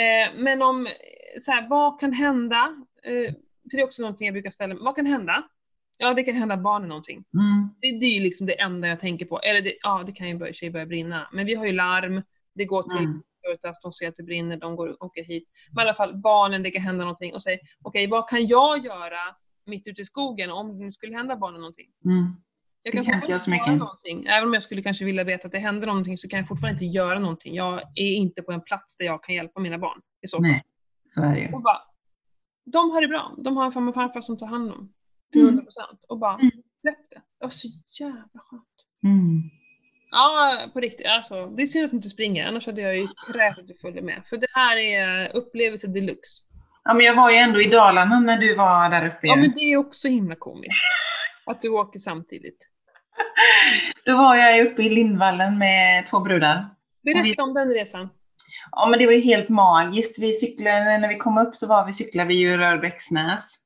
Eh, 0.00 0.28
men 0.36 0.62
om, 0.62 0.88
så 1.40 1.52
här, 1.52 1.68
vad 1.68 2.00
kan 2.00 2.12
hända? 2.12 2.76
Eh, 3.02 3.34
det 3.64 3.76
är 3.80 3.84
också 3.84 4.02
någonting 4.02 4.26
jag 4.26 4.34
brukar 4.34 4.50
ställa 4.50 4.74
Vad 4.74 4.96
kan 4.96 5.06
hända? 5.06 5.42
Ja, 5.98 6.14
det 6.14 6.22
kan 6.22 6.34
hända 6.34 6.56
barnen 6.56 6.88
någonting. 6.88 7.16
Mm. 7.34 7.68
Det, 7.80 7.98
det 8.00 8.06
är 8.06 8.14
ju 8.14 8.20
liksom 8.20 8.46
det 8.46 8.60
enda 8.60 8.88
jag 8.88 9.00
tänker 9.00 9.26
på. 9.26 9.40
Eller 9.40 9.62
det, 9.62 9.74
ja, 9.82 10.02
det 10.06 10.12
kan 10.12 10.28
ju 10.28 10.34
börja, 10.38 10.70
börja 10.72 10.86
brinna. 10.86 11.28
Men 11.32 11.46
vi 11.46 11.54
har 11.54 11.66
ju 11.66 11.72
larm, 11.72 12.22
det 12.54 12.64
går 12.64 12.82
till 12.82 12.98
Mm. 13.06 13.22
Securitas, 13.42 13.80
de 13.82 13.92
ser 13.92 14.08
att 14.08 14.16
det 14.16 14.22
brinner, 14.22 14.56
de 14.56 14.76
går, 14.76 15.04
åker 15.04 15.24
hit. 15.24 15.48
Men 15.74 15.82
i 15.82 15.88
alla 15.88 15.94
fall, 15.96 16.16
barnen, 16.16 16.62
det 16.62 16.70
kan 16.70 16.82
hända 16.82 17.04
någonting. 17.04 17.34
Och 17.34 17.42
säger, 17.42 17.60
okej, 17.82 18.06
vad 18.06 18.28
kan 18.28 18.46
jag 18.46 18.84
göra 18.84 19.18
mitt 19.66 19.88
ute 19.88 20.02
i 20.02 20.04
skogen 20.04 20.50
om 20.50 20.78
det 20.78 20.84
nu 20.84 20.92
skulle 20.92 21.16
hända 21.16 21.36
barnen 21.36 21.60
någonting? 21.60 21.86
Mm. 22.04 22.36
Jag 22.94 23.02
Det 23.02 23.06
kan 23.06 23.14
inte 23.14 23.30
jag 23.30 23.40
så 23.40 23.50
mycket. 23.50 23.66
göra 23.66 23.76
Någonting. 23.76 24.26
Även 24.26 24.44
om 24.48 24.54
jag 24.54 24.62
skulle 24.62 24.82
kanske 24.82 25.04
vilja 25.04 25.24
veta 25.24 25.46
att 25.46 25.52
det 25.52 25.58
händer 25.58 25.86
någonting 25.86 26.16
så 26.16 26.28
kan 26.28 26.38
jag 26.38 26.48
fortfarande 26.48 26.84
inte 26.84 26.96
göra 26.98 27.18
någonting. 27.18 27.54
Jag 27.54 27.80
är 27.94 28.14
inte 28.14 28.42
på 28.42 28.52
en 28.52 28.60
plats 28.60 28.96
där 28.96 29.04
jag 29.04 29.22
kan 29.22 29.34
hjälpa 29.34 29.60
mina 29.60 29.78
barn. 29.78 30.00
I 30.22 30.28
så. 30.28 30.38
Nej, 30.40 30.62
så 31.04 31.22
är 31.22 31.34
det 31.34 31.40
ju. 31.40 31.52
Och 31.52 31.62
bara, 31.62 31.78
de 32.64 32.90
har 32.90 33.00
det 33.00 33.08
bra. 33.08 33.34
De 33.44 33.56
har 33.56 33.66
en 33.66 33.72
farmor 33.72 33.88
och 33.88 33.94
farfar 33.94 34.20
som 34.20 34.38
tar 34.38 34.46
hand 34.46 34.72
om 34.72 34.92
till 35.32 35.40
Mm. 35.40 35.54
100%. 35.54 35.64
Och 36.08 36.18
bara, 36.18 36.34
Mm. 36.34 36.50
släpp 36.80 37.10
det. 37.10 37.16
Det 37.38 37.44
var 37.44 37.50
så 37.50 37.68
jävla 38.00 38.22
skönt. 38.34 38.64
Mm. 39.04 39.42
Ja, 40.10 40.70
på 40.72 40.80
riktigt. 40.80 41.06
Alltså, 41.06 41.46
det 41.46 41.62
är 41.62 41.66
synd 41.66 41.84
att 41.84 41.90
du 41.90 41.96
inte 41.96 42.10
springer, 42.10 42.46
annars 42.48 42.66
hade 42.66 42.80
jag 42.80 42.92
ju 42.96 43.06
krävt 43.32 43.58
att 43.58 43.68
du 43.68 43.74
följde 43.74 44.02
med. 44.02 44.22
För 44.28 44.36
det 44.36 44.46
här 44.52 44.76
är 44.76 45.36
upplevelse 45.36 45.86
deluxe. 45.86 46.44
Ja, 46.84 46.94
men 46.94 47.06
jag 47.06 47.14
var 47.14 47.30
ju 47.30 47.36
ändå 47.36 47.60
i 47.60 47.64
Dalarna 47.70 48.20
när 48.20 48.38
du 48.38 48.54
var 48.54 48.90
där 48.90 49.06
uppe. 49.06 49.18
Ja, 49.26 49.36
men 49.36 49.52
det 49.54 49.60
är 49.60 49.76
också 49.76 50.08
himla 50.08 50.34
komiskt. 50.34 50.76
Att 51.46 51.62
du 51.62 51.68
åker 51.68 51.98
samtidigt. 51.98 52.58
Då 54.04 54.16
var 54.16 54.36
jag 54.36 54.66
uppe 54.66 54.82
i 54.82 54.88
Lindvallen 54.88 55.58
med 55.58 56.06
två 56.06 56.20
brudar. 56.20 56.68
Berätta 57.04 57.22
vi- 57.22 57.34
om 57.42 57.54
den 57.54 57.68
resan. 57.68 58.08
Ja, 58.70 58.86
men 58.90 58.98
det 58.98 59.06
var 59.06 59.12
ju 59.12 59.20
helt 59.20 59.48
magiskt. 59.48 60.18
Vi 60.22 60.32
cyklade, 60.32 60.98
när 60.98 61.08
vi 61.08 61.16
kom 61.16 61.38
upp 61.38 61.54
så 61.56 61.66
var 61.66 61.86
vi 61.86 61.92
cyklade 61.92 62.28
vi 62.28 62.34
ju 62.34 62.56
Rörbäcksnäs. 62.56 63.56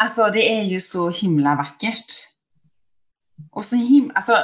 Alltså 0.00 0.30
det 0.30 0.58
är 0.58 0.62
ju 0.64 0.80
så 0.80 1.10
himla 1.10 1.54
vackert. 1.54 2.04
Och 3.52 3.64
så 3.64 3.76
himla, 3.76 4.14
alltså 4.14 4.36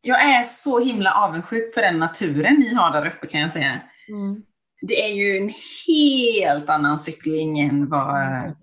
jag 0.00 0.22
är 0.24 0.42
så 0.42 0.80
himla 0.80 1.12
avundsjuk 1.14 1.74
på 1.74 1.80
den 1.80 1.98
naturen 1.98 2.54
ni 2.54 2.74
har 2.74 2.90
där 2.92 3.06
uppe 3.06 3.26
kan 3.26 3.40
jag 3.40 3.52
säga. 3.52 3.80
Mm. 4.08 4.42
Det 4.80 5.04
är 5.04 5.14
ju 5.14 5.36
en 5.36 5.50
helt 5.86 6.70
annan 6.70 6.98
cykling 6.98 7.58
än 7.58 7.88
vad... 7.88 8.54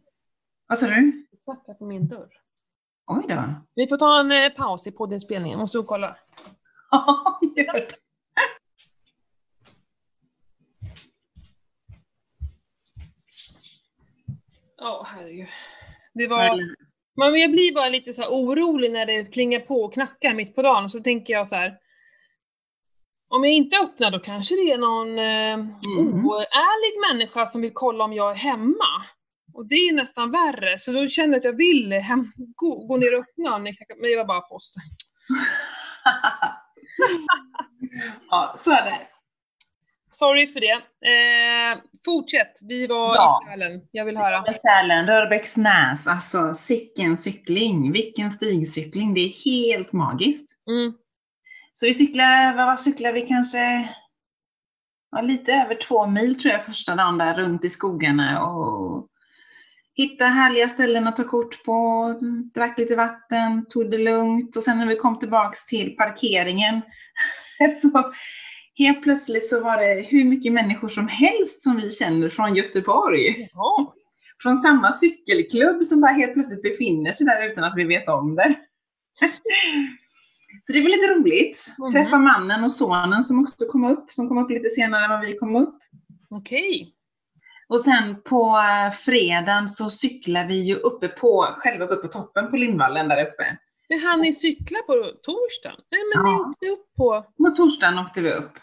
Vad 0.68 0.78
sa 0.78 0.88
du? 0.88 1.02
Du 1.32 1.38
knackar 1.44 1.74
på 1.74 1.86
min 1.86 2.08
dörr. 2.08 2.30
Oj 3.08 3.26
då. 3.28 3.44
Vi 3.76 3.88
får 3.88 3.98
ta 3.98 4.20
en 4.20 4.32
eh, 4.32 4.50
paus 4.50 4.88
i 4.88 4.92
poddinspelningen. 4.92 5.60
Och 5.60 5.88
kolla. 5.88 6.18
Ja, 6.92 7.40
gör 7.56 7.74
det. 7.74 7.96
Ja, 14.78 15.06
herregud. 15.08 15.48
Det 16.14 16.28
var... 16.28 16.60
Men 17.18 17.40
jag 17.42 17.52
blir 17.52 17.74
bara 17.74 17.90
lite 17.90 18.14
så 18.14 18.28
orolig 18.28 18.92
när 18.92 19.06
det 19.06 19.26
plingar 19.26 19.60
på 19.60 19.84
och 19.84 19.94
knackar 19.94 20.34
mitt 20.34 20.56
på 20.56 20.62
dagen. 20.62 20.90
Så 20.90 21.00
tänker 21.00 21.34
jag 21.34 21.48
så 21.48 21.56
här. 21.56 21.78
Om 23.30 23.44
jag 23.44 23.54
inte 23.54 23.78
öppnar 23.80 24.12
då 24.12 24.20
kanske 24.20 24.56
det 24.56 24.72
är 24.72 24.78
någon 24.78 25.20
eh, 25.20 25.54
Mm. 26.00 26.26
oärlig 26.26 27.00
människa 27.12 27.46
som 27.46 27.62
vill 27.62 27.74
kolla 27.74 28.04
om 28.04 28.14
jag 28.14 28.32
är 28.32 28.36
hemma. 28.36 29.06
Och 29.56 29.66
det 29.66 29.76
är 29.76 29.94
nästan 29.94 30.32
värre. 30.32 30.78
Så 30.78 30.92
då 30.92 31.08
kände 31.08 31.36
jag 31.36 31.40
att 31.40 31.44
jag 31.44 31.58
vill 31.58 31.94
hem, 31.94 32.32
gå, 32.56 32.86
gå 32.86 32.98
ner 32.98 33.18
och 33.18 33.24
öppna. 33.24 33.60
Men 33.60 33.74
det 34.02 34.18
var 34.18 34.26
bara 34.26 34.42
posten. 34.42 34.84
ja, 38.30 38.54
så 38.58 38.72
är 38.72 38.86
det. 38.86 38.98
Sorry 40.12 40.54
för 40.54 40.60
det. 40.60 40.72
Eh, 41.12 41.78
fortsätt. 42.06 42.60
Vi 42.62 42.88
var 42.88 43.16
Ja. 43.16 43.42
i 43.44 43.50
Sälen. 43.50 43.82
Jag 43.92 44.06
vill 44.06 44.18
höra. 44.18 44.42
Med 44.42 44.56
Sälen, 44.56 45.08
Rörbäcksnäs, 45.08 46.08
alltså 46.08 46.54
sicken 46.54 47.18
cykling, 47.18 47.92
vilken 47.92 48.32
stigcykling, 48.32 49.14
det 49.14 49.22
är 49.22 49.46
helt 49.46 49.92
magiskt. 49.94 50.50
Mm. 50.70 50.94
Så 51.72 51.86
vi 51.86 51.94
cyklar, 51.94 52.56
vad 52.56 52.66
var 52.66 52.76
cyklar 52.76 53.12
vi 53.14 53.22
kanske, 53.22 53.90
ja, 55.12 55.22
lite 55.22 55.54
över 55.54 55.76
två 55.76 56.08
mil 56.08 56.40
tror 56.40 56.54
jag 56.54 56.66
första 56.66 56.96
dagen 56.96 57.18
där 57.18 57.34
runt 57.34 57.66
i 57.66 57.70
skogarna 57.70 58.46
och 58.46 59.08
hitta 59.96 60.26
härliga 60.26 60.70
ställen 60.70 61.08
att 61.08 61.16
ta 61.16 61.24
kort 61.24 61.64
på, 61.64 62.16
drack 62.54 62.78
lite 62.78 62.96
vatten, 62.96 63.66
tog 63.70 63.92
det 63.92 63.98
lugnt 63.98 64.56
och 64.56 64.64
sen 64.64 64.78
när 64.78 64.88
vi 64.88 64.96
kom 64.96 65.20
tillbaks 65.20 65.66
till 65.66 65.96
parkeringen 65.96 66.82
så 67.82 68.12
helt 68.78 69.04
plötsligt 69.04 69.50
så 69.50 69.64
var 69.64 69.78
det 69.78 70.02
hur 70.02 70.24
mycket 70.24 70.54
människor 70.54 70.90
som 70.90 71.08
helst 71.08 71.62
som 71.62 71.76
vi 71.78 71.92
känner 71.92 72.30
från 72.30 72.56
Göteborg. 72.56 73.50
Jaha. 73.54 73.88
Från 74.42 74.58
samma 74.58 74.92
cykelklubb 74.94 75.84
som 75.84 76.02
bara 76.02 76.12
helt 76.12 76.34
plötsligt 76.34 76.62
befinner 76.64 77.12
sig 77.12 77.28
där 77.28 77.52
utan 77.52 77.64
att 77.64 77.74
vi 77.76 77.84
vet 77.84 78.08
om 78.08 78.36
det. 78.36 78.56
Så 80.64 80.74
det 80.74 80.82
var 80.82 80.90
lite 80.90 81.08
roligt. 81.08 81.74
Mhm. 81.78 81.90
Träffa 81.90 82.18
mannen 82.18 82.64
och 82.64 82.72
sonen 82.72 83.24
som 83.24 83.42
också 83.42 83.66
kom 83.66 83.86
upp, 83.86 84.12
som 84.12 84.28
kom 84.28 84.38
upp 84.38 84.50
lite 84.50 84.70
senare 84.70 85.04
än 85.04 85.10
vad 85.10 85.26
vi 85.26 85.38
kom 85.38 85.56
upp. 85.56 85.80
Okej. 86.30 86.95
Och 87.68 87.82
sen 87.82 88.22
på 88.22 88.58
eh, 88.58 88.92
fredagen 88.92 89.70
så 89.70 89.90
cyklar 89.90 90.48
vi 90.48 90.56
ju 90.62 90.76
uppe 90.76 91.08
på, 91.08 91.48
själva 91.56 91.86
uppe 91.86 91.96
på 91.96 92.08
toppen 92.08 92.50
på 92.52 92.58
Lindvallen 92.58 93.08
där 93.08 93.26
uppe. 93.26 93.58
Men 93.90 94.00
hann 94.00 94.22
ni 94.22 94.34
cykla 94.34 94.80
på 94.88 94.94
torsdagen? 95.24 95.80
Nej 95.92 96.02
men 96.16 96.26
Ja. 96.26 96.32
ni 96.32 96.52
åkte 96.52 96.66
upp 96.66 96.96
på... 96.98 97.26
På 97.46 97.50
torsdagen 97.56 98.00
åkte 98.00 98.22
vi 98.22 98.32
upp. 98.32 98.54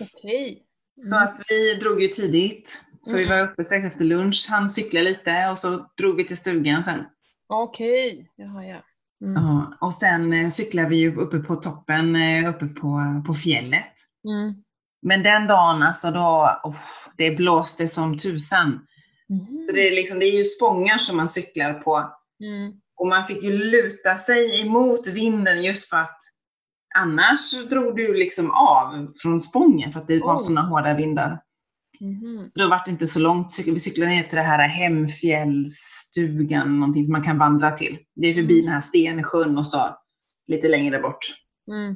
Okej. 0.00 0.62
Så 1.00 1.16
att 1.16 1.42
vi 1.48 1.74
drog 1.74 2.02
ju 2.02 2.08
tidigt. 2.08 2.84
Så 3.02 3.16
vi 3.16 3.24
Mm. 3.24 3.38
var 3.38 3.44
uppe 3.52 3.64
strax 3.64 3.84
efter 3.86 4.04
lunch. 4.04 4.46
Han 4.50 4.68
cyklade 4.68 5.04
lite 5.04 5.46
och 5.50 5.58
så 5.58 5.86
drog 5.98 6.16
vi 6.16 6.24
till 6.24 6.36
stugan 6.36 6.84
sen. 6.84 7.04
Okej. 7.48 8.30
Jaha, 8.36 8.64
ja. 8.64 8.82
Mm. 9.26 9.42
Ja, 9.44 9.76
och 9.80 9.92
sen 9.94 10.32
eh, 10.32 10.48
cyklade 10.48 10.88
vi 10.88 10.96
ju 10.96 11.16
uppe 11.16 11.38
på 11.38 11.56
toppen, 11.56 12.16
eh, 12.16 12.50
uppe 12.50 12.66
på, 12.66 13.22
på 13.26 13.34
fjället. 13.34 13.94
Mm. 14.28 14.54
Men 15.02 15.22
den 15.22 15.46
dagen 15.46 15.82
alltså 15.82 16.10
då, 16.10 16.60
oh, 16.64 16.76
det 17.16 17.30
blåste 17.30 17.88
som 17.88 18.16
tusan. 18.16 18.68
Mhm. 19.28 19.64
Så 19.66 19.72
det 19.72 19.88
är, 19.88 19.94
liksom, 19.94 20.18
det 20.18 20.26
är 20.26 20.36
ju 20.36 20.44
spångar 20.44 20.98
som 20.98 21.16
man 21.16 21.28
cyklar 21.28 21.72
på. 21.74 21.96
Mm. 22.44 22.72
Och 22.96 23.06
man 23.06 23.26
fick 23.26 23.42
ju 23.42 23.52
luta 23.52 24.16
sig 24.16 24.60
emot 24.60 25.08
vinden 25.08 25.62
just 25.62 25.90
för 25.90 25.96
att 25.96 26.18
annars 26.98 27.52
drog 27.70 27.96
du 27.96 28.14
liksom 28.14 28.50
av 28.50 29.12
från 29.22 29.40
spången 29.40 29.92
för 29.92 30.00
att 30.00 30.08
det 30.08 30.18
var 30.20 30.34
Oj. 30.34 30.40
sådana 30.40 30.68
hårda 30.68 30.94
vindar. 30.94 31.40
Mhm. 32.00 32.50
Då 32.54 32.68
var 32.68 32.82
det 32.84 32.90
inte 32.90 33.06
så 33.06 33.18
långt. 33.20 33.58
Vi 33.66 33.80
cyklade 33.80 34.10
ner 34.10 34.22
till 34.22 34.36
det 34.36 34.42
här 34.42 34.68
Hemfjällsstugan, 34.68 36.80
någonting 36.80 37.04
som 37.04 37.12
man 37.12 37.22
kan 37.22 37.38
vandra 37.38 37.70
till. 37.70 37.98
Det 38.14 38.26
är 38.26 38.34
förbi 38.34 38.54
Mm. 38.54 38.64
den 38.64 38.74
här 38.74 38.80
Stensjön 38.80 39.58
och 39.58 39.66
så 39.66 39.96
lite 40.46 40.68
längre 40.68 40.98
bort. 40.98 41.18
Mm. 41.70 41.94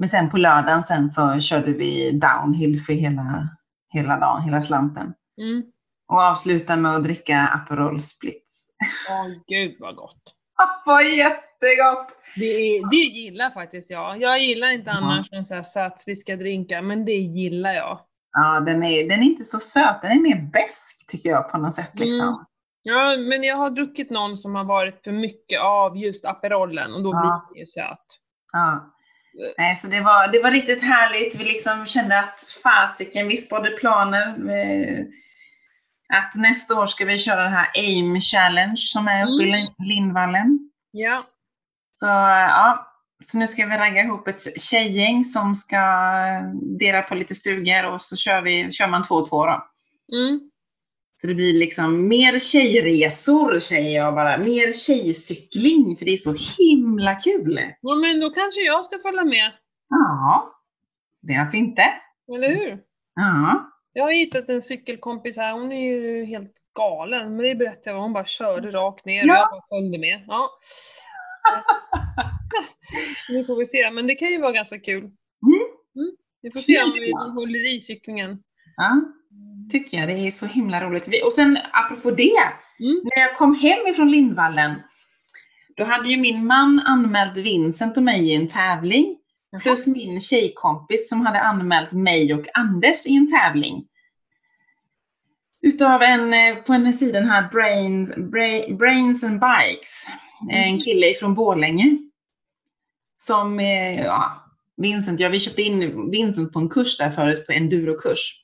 Men 0.00 0.08
sen 0.08 0.30
på 0.30 0.36
lördagen 0.36 0.84
sen 0.84 1.08
så 1.10 1.40
körde 1.40 1.72
vi 1.72 2.10
downhill 2.10 2.80
för 2.80 2.92
hela, 2.92 3.48
hela 3.92 4.18
dagen, 4.18 4.42
hela 4.42 4.62
slanten. 4.62 5.14
Mm. 5.40 5.62
Och 6.08 6.18
avslutade 6.22 6.82
med 6.82 6.96
att 6.96 7.04
dricka 7.04 7.46
Aperol 7.54 8.00
Spritz. 8.00 8.66
Åh 9.10 9.26
gud 9.46 9.76
vad 9.80 9.96
gott. 9.96 10.22
Var 10.86 11.00
jättegott! 11.00 12.08
Det, 12.36 12.82
det 12.90 12.96
gillar 12.96 13.50
faktiskt 13.50 13.90
jag. 13.90 14.20
Jag 14.22 14.38
gillar 14.44 14.70
inte 14.70 14.90
Ja. 14.90 14.96
annars 14.96 15.26
en 15.32 15.44
så 15.44 15.54
här 15.54 15.62
sötfriska 15.62 16.36
drinkar, 16.36 16.82
men 16.82 17.04
det 17.04 17.12
gillar 17.12 17.72
jag. 17.72 18.00
Ja, 18.32 18.60
den 18.60 18.82
är, 18.84 19.08
den 19.08 19.20
är 19.20 19.24
inte 19.26 19.44
så 19.44 19.58
söt, 19.58 20.02
den 20.02 20.10
är 20.10 20.20
mer 20.20 20.50
besk 20.52 21.06
tycker 21.10 21.30
jag 21.30 21.48
på 21.52 21.58
något 21.58 21.72
sätt. 21.72 21.98
Liksom. 21.98 22.28
Mm. 22.28 22.38
Ja, 22.82 23.16
men 23.16 23.42
jag 23.42 23.56
har 23.56 23.70
druckit 23.70 24.10
någon 24.10 24.38
som 24.38 24.54
har 24.54 24.64
varit 24.64 25.00
för 25.04 25.12
mycket 25.12 25.60
av 25.60 25.96
just 25.98 26.24
Aperolen 26.24 26.94
och 26.94 27.02
då 27.02 27.10
Ja. 27.10 27.46
blir 27.50 27.54
det 27.54 27.60
ju 27.60 27.66
söt. 27.66 28.06
Ja. 28.52 28.94
Nej, 29.58 29.76
så 29.76 29.88
det 29.88 30.00
var, 30.00 30.28
det 30.32 30.42
var 30.42 30.50
riktigt 30.50 30.82
härligt. 30.82 31.34
Vi 31.34 31.44
liksom 31.44 31.86
kände 31.86 32.18
att 32.18 32.40
fasiken, 32.62 33.28
vi 33.28 33.36
spådde 33.36 33.70
planer. 33.70 34.36
Att 36.12 36.34
nästa 36.34 36.74
år 36.80 36.86
ska 36.86 37.04
vi 37.04 37.18
köra 37.18 37.42
den 37.42 37.52
här 37.52 37.68
AIM 37.74 38.20
Challenge 38.20 38.76
som 38.76 39.08
är 39.08 39.22
uppe 39.22 39.44
i 39.44 39.48
Mm. 39.48 39.60
Lin- 39.60 39.74
Lindvallen. 39.88 40.70
Ja. 40.90 41.16
Så 41.94 42.06
ja, 42.06 42.86
så 43.22 43.38
nu 43.38 43.46
ska 43.46 43.66
vi 43.66 43.76
ragga 43.76 44.02
ihop 44.02 44.28
ett 44.28 44.60
tjejgäng 44.60 45.24
som 45.24 45.54
ska 45.54 45.80
dela 46.78 47.02
på 47.02 47.14
lite 47.14 47.34
stugor 47.34 47.84
och 47.84 48.02
så 48.02 48.16
kör, 48.16 48.42
vi, 48.42 48.72
kör 48.72 48.86
man 48.86 49.02
två 49.02 49.14
och 49.14 49.28
två 49.28 49.46
då. 49.46 49.66
Mm. 50.12 50.49
Så 51.20 51.26
det 51.26 51.34
blir 51.34 51.52
liksom 51.52 52.08
mer 52.08 52.38
tjejresor 52.38 53.58
säger 53.58 53.96
jag 54.02 54.14
bara. 54.14 54.38
Mer 54.38 54.72
tjejcykling 54.72 55.96
för 55.96 56.04
det 56.04 56.12
är 56.12 56.16
så 56.16 56.34
himla 56.62 57.14
kul. 57.14 57.60
ja, 57.80 57.94
men 57.94 58.20
då 58.20 58.30
kanske 58.30 58.60
jag 58.60 58.84
ska 58.84 58.98
följa 58.98 59.24
med. 59.24 59.52
Ja, 59.88 60.48
varför 61.38 61.56
inte? 61.58 61.82
Eller 62.34 62.48
hur? 62.48 62.78
Ja. 63.14 63.66
Jag 63.92 64.04
har 64.04 64.12
hittat 64.12 64.48
en 64.48 64.62
cykelkompis 64.62 65.36
här, 65.36 65.52
hon 65.52 65.72
är 65.72 65.82
ju 65.92 66.24
helt 66.24 66.52
galen. 66.76 67.36
Men 67.36 67.44
det 67.46 67.54
berättade 67.54 67.90
jag, 67.96 68.02
hon 68.02 68.12
bara 68.12 68.26
körde 68.26 68.70
rakt 68.70 69.04
ner 69.04 69.22
och 69.22 69.28
Ja. 69.28 69.34
jag 69.34 69.50
bara 69.50 69.78
följde 69.80 69.98
med. 69.98 70.24
Ja. 70.26 70.50
Nu 73.28 73.44
får 73.44 73.58
vi 73.58 73.66
se, 73.66 73.90
men 73.90 74.06
det 74.06 74.14
kan 74.14 74.28
ju 74.28 74.40
vara 74.40 74.52
ganska 74.52 74.78
kul. 74.78 75.02
Mm. 75.02 76.16
Vi 76.42 76.50
får 76.50 76.60
se 76.60 76.82
om 76.82 76.90
vi 76.94 77.12
håller 77.12 77.76
i 77.76 77.80
cyklingen. 77.80 78.38
Ja, 78.76 79.00
tycker 79.70 79.98
jag. 79.98 80.08
Det 80.08 80.26
är 80.26 80.30
så 80.30 80.46
himla 80.46 80.80
roligt. 80.84 81.24
Och 81.24 81.32
sen 81.32 81.58
apropå 81.72 82.10
det, 82.10 82.32
Mm. 82.80 83.00
när 83.04 83.22
jag 83.22 83.36
kom 83.36 83.54
hem 83.54 83.86
ifrån 83.86 84.10
Lindvallen, 84.10 84.74
då 85.76 85.84
hade 85.84 86.08
ju 86.08 86.16
min 86.16 86.46
man 86.46 86.80
anmält 86.80 87.36
Vincent 87.36 87.96
och 87.96 88.02
mig 88.02 88.30
i 88.30 88.34
en 88.34 88.48
tävling. 88.48 89.16
Jaha. 89.50 89.60
Plus 89.60 89.88
min 89.88 90.20
tjejkompis 90.20 91.08
som 91.08 91.26
hade 91.26 91.40
anmält 91.40 91.92
mig 91.92 92.34
och 92.34 92.46
Anders 92.54 93.06
i 93.06 93.16
en 93.16 93.28
tävling. 93.28 93.86
Utav 95.62 96.02
en, 96.02 96.34
eh, 96.34 96.56
på 96.56 96.72
en 96.72 96.94
sida, 96.94 97.20
här 97.20 97.48
Brains, 97.48 98.16
Bra, 98.16 98.76
Brains 98.76 99.24
and 99.24 99.40
Bikes. 99.40 100.06
En 100.50 100.80
kille 100.80 101.14
från 101.14 101.34
Borlänge. 101.34 101.98
Som, 103.16 103.60
eh, 103.60 104.00
ja, 104.04 104.44
Vincent, 104.76 105.20
ja 105.20 105.28
vi 105.28 105.40
köpte 105.40 105.62
in 105.62 106.10
Vincent 106.10 106.52
på 106.52 106.58
en 106.58 106.68
kurs 106.68 106.98
där 106.98 107.10
förut, 107.10 107.46
på 107.46 107.52
endurokurs. 107.52 108.39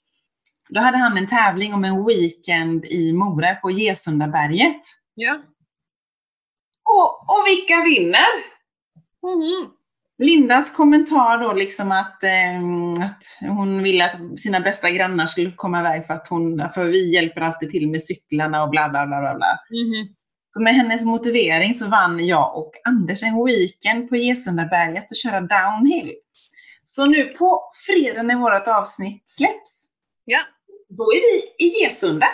Då 0.69 0.81
hade 0.81 0.99
han 0.99 1.17
en 1.17 1.27
tävling 1.27 1.75
om 1.75 1.85
en 1.85 2.07
weekend 2.07 2.85
i 2.85 3.13
Mora 3.13 3.55
på 3.55 3.71
Gesundaberget. 3.71 4.81
Ja. 5.15 5.43
Och, 6.85 7.11
och 7.11 7.47
vilka 7.47 7.85
vinner? 7.85 8.57
Mhm. 9.23 9.71
Lindas 10.19 10.77
kommentar 10.77 11.39
då 11.39 11.53
liksom 11.53 11.93
att, 11.93 12.23
eh, 12.23 13.07
att 13.07 13.51
hon 13.57 13.83
ville 13.83 14.05
att 14.05 14.41
sina 14.41 14.61
bästa 14.61 14.91
grannar 14.91 15.27
skulle 15.27 15.53
komma 15.53 15.81
iväg 15.81 16.07
för 16.07 16.15
att 16.15 16.29
hon, 16.29 16.71
för 16.75 16.85
vi 16.85 17.15
hjälper 17.15 17.41
alltid 17.41 17.71
till 17.71 17.91
med 17.91 18.03
cyklarna 18.03 18.63
och 18.63 18.71
bla 18.71 18.89
bla 18.89 19.07
bla 19.07 19.21
bla 19.21 19.35
bla. 19.35 19.59
Mhm. 19.71 20.15
Så 20.51 20.63
med 20.63 20.75
hennes 20.75 21.05
motivering 21.05 21.75
så 21.75 21.89
vann 21.89 22.27
jag 22.27 22.59
och 22.59 22.71
Anders 22.85 23.23
en 23.23 23.45
weekend 23.45 24.09
på 24.09 24.17
Gesundaberget 24.17 25.11
och 25.11 25.17
köra 25.17 25.41
downhill. 25.41 26.13
Så 26.85 27.07
nu 27.07 27.25
på 27.25 27.63
fredag 27.87 28.23
när 28.23 28.37
vårt 28.37 28.69
avsnitt 28.69 29.23
släpps, 29.27 29.87
Ja. 30.25 30.39
Då 30.97 31.03
är 31.03 31.21
vi 31.21 31.67
i 31.67 31.83
Gesunda. 31.83 32.27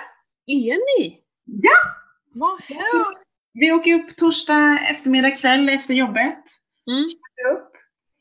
Är 0.46 1.00
ni? 1.00 1.18
Ja! 1.44 1.76
Vad 2.34 2.60
härligt! 2.60 3.18
Vi 3.54 3.72
åker 3.72 3.94
upp 3.94 4.16
torsdag 4.16 4.78
eftermiddag 4.90 5.30
kväll 5.30 5.68
efter 5.68 5.94
jobbet. 5.94 6.44
Mm. 6.90 7.04
Upp. 7.54 7.70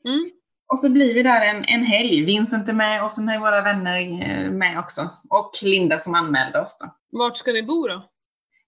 Mm. 0.04 0.30
Och 0.72 0.78
så 0.78 0.90
blir 0.90 1.14
vi 1.14 1.22
där 1.22 1.46
en, 1.46 1.64
en 1.64 1.84
helg. 1.84 2.24
Vincent 2.24 2.68
är 2.68 2.72
med 2.72 3.04
och 3.04 3.12
sen 3.12 3.28
är 3.28 3.38
våra 3.38 3.62
vänner 3.62 4.00
eh, 4.00 4.50
med 4.50 4.78
också. 4.78 5.02
Och 5.30 5.50
Linda 5.62 5.98
som 5.98 6.14
anmälde 6.14 6.60
oss 6.60 6.78
då. 6.80 7.18
Vart 7.18 7.38
ska 7.38 7.52
ni 7.52 7.62
bo 7.62 7.88
då? 7.88 8.08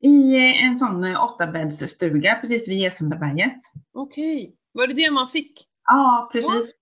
I 0.01 0.37
eh, 0.37 0.65
en 0.65 0.79
sån 0.79 1.05
eh, 1.05 1.25
åttabäddsstuga 1.25 2.35
precis 2.35 2.69
vid 2.69 2.79
Gesundaberget. 2.79 3.59
Okej. 3.95 4.57
Var 4.73 4.87
det 4.87 4.95
det 4.95 5.11
man 5.11 5.29
fick? 5.29 5.67
Ja, 5.85 6.29
precis. 6.33 6.79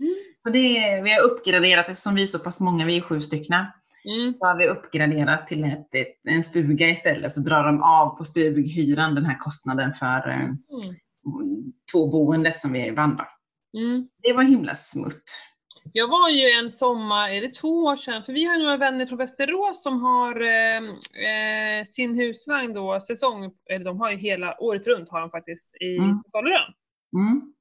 Mm. 0.00 0.14
Så 0.38 0.50
det 0.50 1.00
vi 1.04 1.10
har 1.10 1.22
uppgraderat, 1.30 1.88
eftersom 1.88 2.14
vi 2.14 2.22
är 2.22 2.26
så 2.26 2.38
pass 2.38 2.60
många, 2.60 2.84
vi 2.84 2.96
är 2.96 3.00
sju 3.00 3.20
stycken, 3.20 3.66
Mm. 4.04 4.34
så 4.34 4.46
har 4.46 4.58
vi 4.58 4.66
uppgraderat 4.68 5.46
till 5.46 5.64
ett, 5.64 5.94
ett, 5.94 6.16
en 6.28 6.42
stuga 6.42 6.88
istället. 6.88 7.32
Så 7.32 7.40
drar 7.40 7.64
de 7.64 7.82
av 7.82 8.16
på 8.16 8.24
stughyran 8.24 9.14
den 9.14 9.24
här 9.26 9.38
kostnaden 9.38 9.92
för 9.92 10.28
eh, 10.28 10.48
Mm. 11.26 11.72
tvåboendet 11.92 12.58
som 12.58 12.72
vi 12.72 12.90
vandrar. 12.90 13.28
Mm. 13.78 14.08
Det 14.22 14.32
var 14.32 14.42
himla 14.42 14.74
smutt. 14.74 15.42
Jag 15.92 16.08
var 16.08 16.28
ju 16.28 16.50
en 16.50 16.70
sommar, 16.70 17.28
är 17.30 17.40
det 17.40 17.54
två 17.54 17.68
år 17.84 17.96
sedan? 17.96 18.22
För 18.24 18.32
vi 18.32 18.44
har 18.44 18.58
några 18.58 18.76
vänner 18.76 19.06
från 19.06 19.18
Västerås 19.18 19.82
som 19.82 20.00
har 20.02 20.40
eh, 20.40 20.76
eh, 21.26 21.84
sin 21.86 22.14
husvagn 22.14 22.72
då, 22.74 23.00
säsong, 23.00 23.50
eller 23.70 23.84
de 23.84 24.00
har 24.00 24.10
ju 24.10 24.16
hela 24.16 24.60
året 24.60 24.86
runt 24.86 25.08
har 25.08 25.20
de 25.20 25.30
faktiskt 25.30 25.76
i 25.82 25.96
Mm. 25.96 26.22
Falun. 26.32 26.72
Mm. 27.16 27.52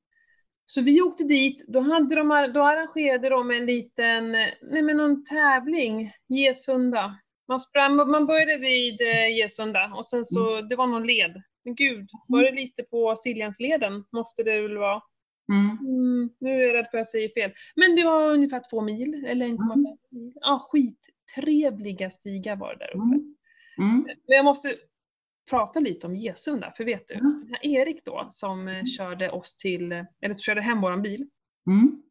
Så 0.71 0.81
vi 0.81 1.01
åkte 1.01 1.23
dit, 1.23 1.63
då, 1.67 1.79
hade 1.79 2.15
de, 2.15 2.51
då 2.53 2.63
arrangerade 2.63 3.29
de 3.29 3.51
en 3.51 3.65
liten, 3.65 4.31
nej 4.61 4.81
men 4.81 4.97
någon 4.97 5.23
tävling, 5.23 6.11
Gesunda. 6.27 7.19
Man, 7.47 7.59
sprang, 7.59 7.95
man 7.95 8.25
började 8.25 8.57
vid 8.57 9.01
eh, 9.01 9.35
Gesunda 9.37 9.93
och 9.95 10.05
sen 10.05 10.25
så, 10.25 10.61
det 10.61 10.75
var 10.75 10.87
någon 10.87 11.07
led. 11.07 11.41
Men 11.65 11.75
gud, 11.75 12.09
var 12.27 12.43
det 12.43 12.51
lite 12.51 12.83
på 12.83 13.15
Siljansleden? 13.15 14.03
Måste 14.11 14.43
det 14.43 14.61
väl 14.61 14.77
vara? 14.77 15.01
Mm. 15.51 15.77
Mm, 15.87 16.29
nu 16.39 16.49
är 16.49 16.67
jag 16.67 16.73
rädd 16.73 16.87
för 16.91 16.97
att 16.97 16.99
jag 16.99 17.07
säger 17.07 17.29
fel. 17.29 17.51
Men 17.75 17.95
det 17.95 18.03
var 18.03 18.33
ungefär 18.33 18.63
två 18.69 18.81
mil, 18.81 19.25
eller 19.25 19.45
1,5 19.45 19.97
mil. 20.09 20.33
Ja, 20.35 20.67
skittrevliga 20.71 22.09
stigar 22.09 22.55
var 22.55 22.75
det 22.75 22.79
där 22.79 22.89
uppe. 22.89 23.15
Mm. 23.15 23.35
Mm. 23.79 24.03
Men 24.03 24.35
jag 24.35 24.45
måste 24.45 24.75
prata 25.49 25.79
lite 25.79 26.07
om 26.07 26.15
Gesunda, 26.15 26.73
för 26.77 26.83
vet 26.85 27.07
du, 27.07 27.13
här 27.51 27.65
Erik 27.65 28.05
då, 28.05 28.27
som 28.29 28.67
eh, 28.67 28.85
körde 28.97 29.31
oss 29.31 29.55
till, 29.55 29.91
eller 29.91 30.33
som 30.33 30.41
körde 30.41 30.61
hem 30.61 30.81
våran 30.81 31.01
bil. 31.01 31.27
Mm. 31.67 32.03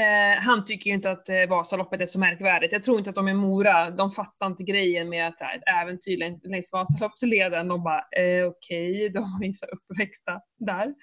Eh, 0.00 0.42
han 0.42 0.64
tycker 0.64 0.90
ju 0.90 0.94
inte 0.94 1.10
att 1.10 1.28
eh, 1.28 1.48
Vasaloppet 1.48 2.00
är 2.00 2.06
så 2.06 2.20
märkvärdigt. 2.20 2.72
Jag 2.72 2.82
tror 2.82 2.98
inte 2.98 3.10
att 3.10 3.16
de 3.16 3.28
i 3.28 3.34
Mora, 3.34 3.90
de 3.90 4.12
fattar 4.12 4.46
inte 4.46 4.62
grejen 4.62 5.08
med 5.08 5.28
att 5.28 5.40
här, 5.40 5.56
ett 5.56 5.62
äventyr 5.66 6.16
längs, 6.48 6.72
Vasaloppsleden. 6.72 7.68
De 7.68 7.84
bara, 7.84 7.98
eh, 7.98 8.46
okej, 8.46 8.96
okay, 8.96 9.08
de 9.08 9.48
är 9.48 9.52
så 9.52 9.66
uppväxta 9.66 10.40
där. 10.58 10.94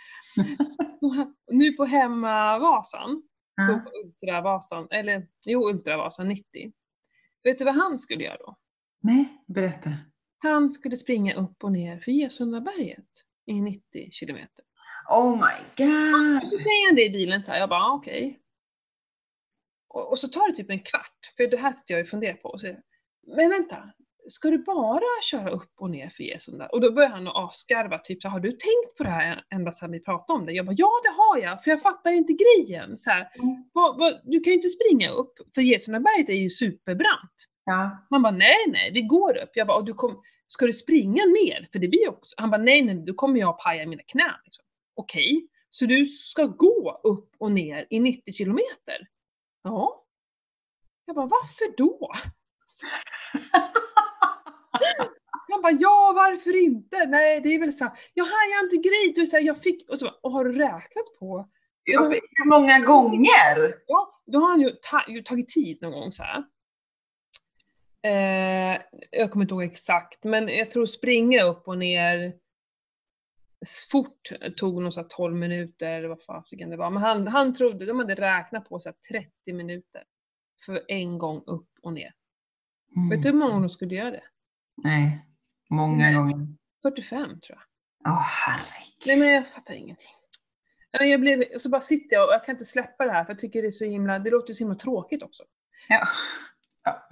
nu 1.51 1.71
på 1.71 1.85
hemmavasan, 1.85 3.23
Ja. 3.57 3.81
på 3.83 3.91
Ultravasan, 3.99 4.87
eller 4.91 5.27
jo, 5.45 5.69
Ultravasan 5.69 6.27
90. 6.27 6.43
Vet 7.43 7.57
du 7.57 7.65
vad 7.65 7.75
han 7.75 7.97
skulle 7.97 8.23
göra 8.23 8.37
då? 8.37 8.55
Nej, 9.01 9.43
berätta. 9.47 9.89
Han 10.37 10.69
skulle 10.69 10.97
springa 10.97 11.35
upp 11.35 11.63
och 11.63 11.71
ner 11.71 11.99
för 11.99 12.11
Gesundaberget 12.11 13.05
i 13.45 13.61
90 13.61 14.11
kilometer. 14.11 14.65
Oh 15.09 15.31
my 15.31 15.85
god! 15.85 16.43
Och 16.43 16.49
så 16.49 16.57
säger 16.57 16.89
han 16.89 16.95
det 16.95 17.05
i 17.05 17.09
bilen 17.09 17.43
så 17.43 17.51
här, 17.51 17.59
jag 17.59 17.69
bara 17.69 17.83
ah, 17.83 17.93
okej. 17.93 18.39
Och, 19.87 20.11
och 20.11 20.19
så 20.19 20.27
tar 20.27 20.49
det 20.51 20.55
typ 20.57 20.69
en 20.69 20.79
kvart, 20.79 21.33
för 21.37 21.47
det 21.47 21.57
här 21.57 21.71
sitter 21.71 21.93
jag 21.93 22.01
och 22.01 22.07
funderar 22.07 22.33
på. 22.33 22.49
Och 22.49 22.61
så, 22.61 22.75
men 23.35 23.49
vänta, 23.49 23.89
ska 24.27 24.49
du 24.49 24.57
bara 24.57 25.21
köra 25.31 25.49
upp 25.49 25.71
och 25.77 25.89
ner 25.89 26.09
för 26.09 26.23
Gesunda? 26.23 26.67
Och 26.67 26.81
då 26.81 26.91
börjar 26.91 27.09
han 27.09 27.27
att 27.27 27.35
asgarva, 27.35 27.99
typ 27.99 28.21
så, 28.21 28.29
har 28.29 28.39
du 28.39 28.49
tänkt 28.51 28.97
på 28.97 29.03
det 29.03 29.09
här 29.09 29.43
ända 29.49 29.71
sedan 29.71 29.91
vi 29.91 29.99
pratade 29.99 30.39
om 30.39 30.45
det? 30.45 30.51
Jag 30.53 30.65
bara, 30.65 30.75
ja 30.77 30.91
det 31.03 31.09
har 31.09 31.37
jag, 31.37 31.63
för 31.63 31.71
jag 31.71 31.81
fattar 31.81 32.11
inte 32.11 32.33
grejen. 32.33 32.97
Så 32.97 33.09
här, 33.09 33.31
Mm. 33.35 33.63
vad, 33.73 33.97
vad, 33.97 34.21
du 34.23 34.39
kan 34.39 34.51
ju 34.51 34.55
inte 34.55 34.69
springa 34.69 35.09
upp, 35.09 35.33
för 35.55 35.61
Gesundaberget 35.61 36.29
är 36.29 36.33
ju 36.33 36.49
superbrant. 36.49 37.47
Ja. 37.65 38.05
Han 38.09 38.21
bara, 38.21 38.33
nej 38.33 38.65
nej, 38.67 38.91
vi 38.93 39.01
går 39.01 39.37
upp. 39.37 39.49
Jag 39.53 39.67
bara, 39.67 39.77
och 39.77 39.85
du 39.85 39.93
kom, 39.93 40.21
ska 40.47 40.65
du 40.65 40.73
springa 40.73 41.25
ner? 41.25 41.69
För 41.71 41.79
det 41.79 41.87
blir 41.87 42.09
också, 42.09 42.35
han 42.37 42.51
bara, 42.51 42.61
nej 42.61 42.81
nej, 42.81 42.95
då 42.95 43.13
kommer 43.13 43.39
jag 43.39 43.59
paja 43.59 43.87
mina 43.87 44.03
knän. 44.03 44.33
Liksom. 44.43 44.65
Okej, 44.95 45.47
så 45.69 45.85
du 45.85 46.05
ska 46.05 46.45
gå 46.45 47.01
upp 47.03 47.35
och 47.37 47.51
ner 47.51 47.87
i 47.89 47.99
90 47.99 48.33
kilometer? 48.33 49.07
Ja. 49.63 50.05
Jag 51.05 51.15
bara, 51.15 51.25
varför 51.25 51.77
då? 51.77 52.11
Han 55.51 55.61
bara, 55.61 55.73
ja 55.79 56.13
varför 56.15 56.55
inte? 56.55 57.05
Nej 57.05 57.41
det 57.41 57.49
är 57.49 57.59
väl 57.59 57.73
så 57.73 57.83
här, 57.83 57.93
jag 58.13 58.25
hajar 58.25 58.63
inte 58.63 58.89
grej. 58.89 59.13
Du, 59.15 59.27
så 59.27 59.37
här, 59.37 59.43
jag 59.43 59.61
fick, 59.61 59.89
och 59.89 59.99
så 59.99 60.05
bara, 60.05 60.15
och 60.23 60.31
har 60.31 60.45
du 60.45 60.51
räknat 60.51 61.19
på? 61.19 61.49
Ja, 61.83 62.01
Hur 62.01 62.49
många 62.49 62.79
gånger? 62.79 63.75
Ja, 63.87 64.21
då 64.25 64.39
har 64.39 64.49
han 64.49 64.61
ju, 64.61 64.69
ta, 64.69 65.03
ju 65.07 65.21
tagit 65.21 65.49
tid 65.49 65.81
någon 65.81 65.91
gång 65.91 66.11
så 66.11 66.23
här. 66.23 66.43
Eh, 68.05 68.81
jag 69.11 69.31
kommer 69.31 69.45
inte 69.45 69.53
ihåg 69.53 69.63
exakt, 69.63 70.23
men 70.23 70.47
jag 70.47 70.71
tror 70.71 70.85
springa 70.85 71.43
upp 71.43 71.67
och 71.67 71.77
ner 71.77 72.33
fort 73.91 74.29
tog 74.57 74.81
nog 74.81 74.93
så 74.93 75.01
här 75.01 75.07
12 75.07 75.35
minuter, 75.35 75.91
eller 75.91 76.07
vad 76.07 76.23
fasiken 76.23 76.69
det 76.69 76.77
var. 76.77 76.89
Men 76.89 77.03
han, 77.03 77.27
han 77.27 77.53
trodde, 77.53 77.85
de 77.85 77.99
hade 77.99 78.15
räknat 78.15 78.69
på 78.69 78.79
så 78.79 78.89
här 78.89 79.19
30 79.19 79.53
minuter 79.53 80.03
för 80.65 80.83
en 80.87 81.17
gång 81.17 81.43
upp 81.45 81.69
och 81.81 81.93
ner. 81.93 82.13
Vet 83.09 83.23
du 83.23 83.29
hur 83.29 83.37
många 83.37 83.59
de 83.59 83.69
skulle 83.69 83.95
göra 83.95 84.11
det? 84.11 84.23
Nej, 84.83 85.25
många 85.69 86.11
gånger. 86.13 86.47
45 86.81 87.39
tror 87.39 87.41
jag. 87.49 87.61
Åh 88.13 88.21
herregud. 88.21 89.03
Nej 89.07 89.17
men 89.17 89.29
jag 89.29 89.51
fattar 89.51 89.73
ingenting. 89.73 90.11
Jag 90.91 91.21
blev, 91.21 91.43
så 91.57 91.69
bara 91.69 91.81
sitter 91.81 92.15
jag 92.15 92.27
och 92.27 92.33
jag 92.33 92.45
kan 92.45 92.55
inte 92.55 92.65
släppa 92.65 93.05
det 93.05 93.11
här 93.11 93.25
för 93.25 93.33
jag 93.33 93.39
tycker 93.39 93.61
det 93.61 93.67
är 93.67 93.71
så 93.71 93.85
himla, 93.85 94.19
det 94.19 94.29
låter 94.29 94.53
så 94.53 94.59
himla 94.59 94.75
tråkigt 94.75 95.23
också. 95.23 95.43
Ja. 95.89 96.03
Ja. 96.83 97.09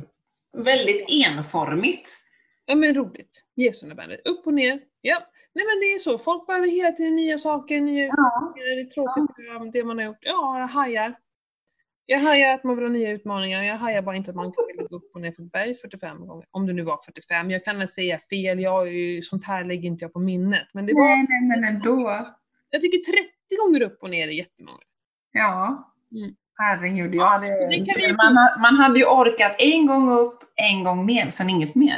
Väldigt 0.54 1.06
enformigt. 1.28 2.10
Ja 2.66 2.76
men 2.76 2.96
roligt. 2.96 3.44
Gesundabandet. 3.56 4.28
Upp 4.28 4.48
och 4.48 4.54
ner. 4.54 4.82
Ja. 5.02 5.28
Nej 5.56 5.66
men 5.66 5.80
det 5.80 5.86
är 5.94 6.00
så. 6.00 6.18
Folk 6.18 6.48
behöver 6.48 6.68
hela 6.68 6.92
tiden 6.92 7.16
nya 7.16 7.38
saker, 7.38 7.82
nya 7.82 8.06
Ja. 8.06 8.54
Det 8.56 8.62
är 8.62 8.86
tråkigt 8.86 9.38
med 9.38 9.72
det 9.72 9.84
man 9.84 9.98
har 9.98 10.06
gjort. 10.06 10.18
Ja, 10.22 10.60
jag 10.60 10.68
hajar. 10.68 11.16
Jag 12.06 12.20
hajar 12.20 12.54
att 12.54 12.64
man 12.64 12.76
vill 12.76 12.86
ha 12.86 12.90
nya 12.90 13.12
utmaningar. 13.12 13.64
Jag 13.64 13.78
hajar 13.78 14.02
bara 14.02 14.16
inte 14.16 14.30
att 14.30 14.36
man 14.36 14.52
kan 14.52 14.86
gå 14.88 14.96
upp 14.96 15.16
och 15.16 15.22
ner 15.22 15.32
för 15.32 15.44
ett 15.44 15.52
berg 15.52 15.76
45 15.76 16.28
gånger. 16.28 16.48
Om 16.52 16.68
det 16.68 16.74
nu 16.74 16.82
var 16.82 16.98
45. 16.98 17.52
Jag 17.52 17.64
kan 17.64 17.88
säga 17.88 18.20
fel. 18.30 18.60
Jag 18.60 18.88
är 18.88 18.92
ju, 18.92 19.22
sånt 19.22 19.46
här 19.46 19.64
lägger 19.64 19.88
inte 19.90 20.06
jag 20.06 20.14
på 20.14 20.20
minnet. 20.20 20.68
Men 20.74 20.86
det 20.86 20.94
var, 20.94 21.02
Nej, 21.02 21.26
nej, 21.30 21.60
men 21.60 21.76
ändå. 21.76 22.26
jag 22.70 22.82
tycker 22.82 22.98
30 22.98 23.30
gånger 23.60 23.82
upp 23.82 24.04
och 24.04 24.10
ner 24.10 24.28
är 24.28 24.32
jättemånga. 24.32 24.80
Ja. 25.32 25.94
Mm. 26.12 26.36
Herregud, 26.64 27.20
hade, 27.22 27.48
det 27.48 27.86
kan 27.86 27.96
vi- 27.98 28.14
man, 28.14 28.34
man 28.62 28.76
hade 28.76 29.00
ju 29.00 29.06
orkat 29.06 29.56
en 29.60 29.86
gång 29.88 30.10
upp, 30.12 30.44
en 30.56 30.84
gång 30.84 31.06
ner, 31.06 31.30
sen 31.30 31.50
inget 31.50 31.76
mer. 31.76 31.98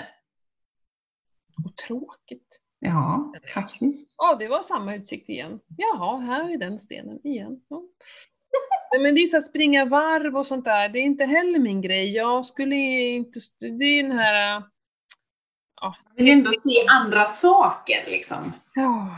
Och 1.65 1.75
tråkigt. 1.77 2.59
Ja, 2.79 3.33
faktiskt. 3.53 4.15
Ja, 4.17 4.35
det 4.39 4.47
var 4.47 4.63
samma 4.63 4.95
utsikt 4.95 5.29
igen. 5.29 5.59
Jaha, 5.77 6.17
här 6.17 6.53
är 6.53 6.57
den 6.57 6.79
stenen 6.79 7.19
igen. 7.27 7.59
Ja. 7.69 7.81
Men 9.01 9.15
det 9.15 9.21
är 9.21 9.27
så 9.27 9.37
att 9.37 9.45
springa 9.45 9.85
varv 9.85 10.37
och 10.37 10.47
sånt 10.47 10.65
där, 10.65 10.89
det 10.89 10.99
är 10.99 11.03
inte 11.03 11.25
heller 11.25 11.59
min 11.59 11.81
grej. 11.81 12.11
Jag 12.15 12.45
skulle 12.45 12.75
inte... 12.75 13.39
Det 13.59 13.85
är 13.85 14.03
den 14.03 14.11
här... 14.19 14.57
äh, 14.57 14.63
Ja. 15.81 15.95
Jag 16.15 16.23
vill 16.23 16.33
ändå 16.33 16.51
se 16.51 16.87
andra 16.91 17.25
saker, 17.25 18.11
liksom. 18.11 18.53
ja. 18.75 19.09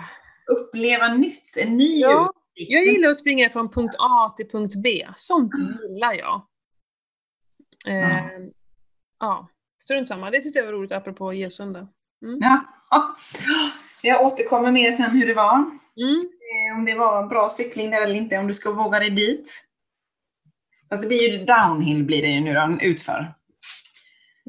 Uppleva 0.60 1.08
nytt, 1.14 1.58
en 1.58 1.78
ny 1.78 2.00
Ja. 2.00 2.32
Jag 2.58 2.86
gillar 2.86 3.10
att 3.10 3.20
springa 3.20 3.50
från 3.50 3.70
punkt 3.70 3.96
A 4.00 4.34
till 4.38 4.50
punkt 4.50 4.76
B. 4.76 5.08
Sånt 5.16 5.52
gillar 5.58 6.14
jag. 6.14 6.42
Eh, 7.88 8.26
ja. 9.20 9.48
Strunt 9.82 10.08
samma, 10.08 10.32
det 10.32 10.42
tyckte 10.42 10.60
jag 10.60 10.66
var 10.66 10.74
roligt 10.74 10.92
apropå 10.92 11.34
Gesunda. 11.34 11.88
Ja. 12.40 12.64
Jag 14.04 14.26
återkommer 14.26 14.72
mer 14.72 14.92
sen 14.92 15.12
hur 15.12 15.28
det 15.28 15.34
var. 15.34 15.56
Mm. 15.56 16.30
Eh, 16.72 16.78
Om 16.78 16.86
det 16.86 16.96
var 16.96 17.24
en 17.24 17.30
bra 17.30 17.50
cykling 17.50 17.92
där 17.92 18.02
eller 18.04 18.16
inte, 18.16 18.38
om 18.38 18.48
du 18.48 18.54
ska 18.54 18.72
våga 18.72 19.00
dig 19.00 19.10
dit. 19.10 19.64
Fast 20.90 21.02
det 21.04 21.08
blir 21.08 21.32
ju 21.40 21.46
downhill 21.46 22.04
blir 22.04 22.22
det 22.22 22.28
ju 22.28 22.40
nu 22.42 22.54
då, 22.54 22.78
utför. 22.82 23.34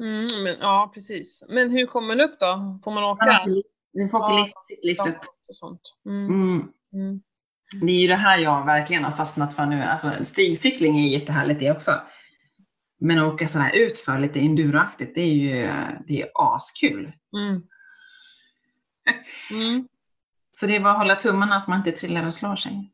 Mm, 0.01 0.43
men, 0.43 0.55
ja, 0.59 0.91
precis. 0.93 1.43
Men 1.49 1.69
hur 1.71 1.85
kommer 1.85 2.07
man 2.07 2.21
upp 2.21 2.39
då? 2.39 2.79
Får 2.83 2.91
man 2.91 3.03
åka? 3.03 3.41
Du 3.93 4.07
får 4.07 4.17
åka 4.17 4.33
Ja. 4.33 4.47
lift, 4.83 5.07
upp. 5.07 5.25
Och 5.49 5.55
sånt. 5.55 5.81
Mm. 6.05 6.27
Mm. 6.93 7.21
Det 7.81 7.91
är 7.91 8.01
ju 8.01 8.07
det 8.07 8.15
här 8.15 8.37
jag 8.37 8.65
verkligen 8.65 9.03
har 9.03 9.11
fastnat 9.11 9.53
för 9.53 9.65
nu. 9.65 9.81
Alltså, 9.81 10.23
stigcykling 10.23 10.99
är 10.99 11.07
jättehärligt 11.07 11.59
det 11.59 11.71
också. 11.71 12.01
Men 12.99 13.19
att 13.19 13.33
åka 13.33 13.47
sådär 13.47 13.71
utför 13.73 14.19
lite 14.19 14.39
enduroaktigt, 14.39 15.15
det 15.15 15.21
är 15.21 15.33
ju 15.33 15.71
det 16.07 16.21
är 16.21 16.29
askul. 16.35 17.13
Mm. 17.33 17.61
Mm. 19.51 19.87
Så 20.53 20.67
det 20.67 20.75
är 20.75 20.79
bara 20.79 20.91
att 20.91 20.99
hålla 20.99 21.15
tummarna 21.15 21.55
att 21.55 21.67
man 21.67 21.77
inte 21.77 21.91
trillar 21.91 22.25
och 22.25 22.33
slår 22.33 22.55
sig. 22.55 22.89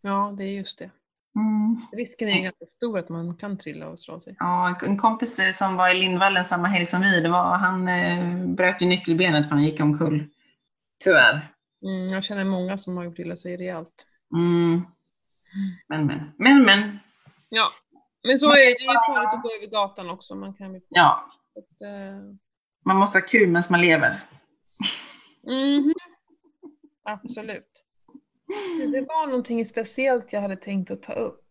Ja, 0.00 0.34
det 0.38 0.44
är 0.44 0.48
just 0.48 0.78
det. 0.78 0.90
Mm. 1.36 1.76
Risken 1.92 2.28
är 2.28 2.42
ganska 2.42 2.64
stor 2.64 2.98
att 2.98 3.08
man 3.08 3.36
kan 3.36 3.58
trilla 3.58 3.88
och 3.88 4.00
slå 4.00 4.20
sig. 4.20 4.36
Ja, 4.38 4.78
en 4.82 4.98
kompis 4.98 5.38
eh, 5.38 5.52
som 5.52 5.76
var 5.76 5.88
i 5.88 6.00
Lindvallen 6.00 6.44
samma 6.44 6.68
helg 6.68 6.86
som 6.86 7.00
vi, 7.00 7.20
det 7.20 7.28
var, 7.28 7.56
han 7.56 7.88
eh, 7.88 8.46
bröt 8.46 8.82
ju 8.82 8.86
nyckelbenet 8.86 9.48
för 9.48 9.54
han 9.54 9.64
gick 9.64 9.80
omkull. 9.80 10.26
Tyvärr. 11.04 11.53
Mm, 11.84 12.08
jag 12.08 12.24
känner 12.24 12.44
många 12.44 12.78
som 12.78 12.96
har 12.96 13.04
gjort 13.04 13.18
illa 13.18 13.36
sig 13.36 13.56
rejält. 13.56 14.06
Mm. 14.34 14.82
Men, 15.88 16.06
men. 16.06 16.32
Men, 16.38 16.62
men. 16.64 16.98
Ja, 17.48 17.70
men 18.26 18.38
så 18.38 18.50
är 18.52 18.56
det. 18.56 18.70
Ju 18.82 18.86
farligt 18.86 19.34
att 19.34 19.42
gå 19.42 19.50
över 19.54 19.66
gatan 19.66 20.10
också. 20.10 20.34
Man 20.34 20.54
kan. 20.54 20.80
Ja, 20.88 21.26
Att, 21.56 21.82
eh, 21.82 22.36
man 22.84 22.96
måste 22.96 23.18
ha 23.18 23.26
kul 23.26 23.46
medan 23.48 23.62
man 23.70 23.80
lever. 23.80 24.20
mhm. 25.42 25.94
Absolut. 27.02 27.84
Det 28.92 29.00
var 29.00 29.26
någonting 29.26 29.66
speciellt 29.66 30.32
jag 30.32 30.40
hade 30.40 30.56
tänkt 30.56 30.90
att 30.90 31.02
ta 31.02 31.12
upp. 31.12 31.44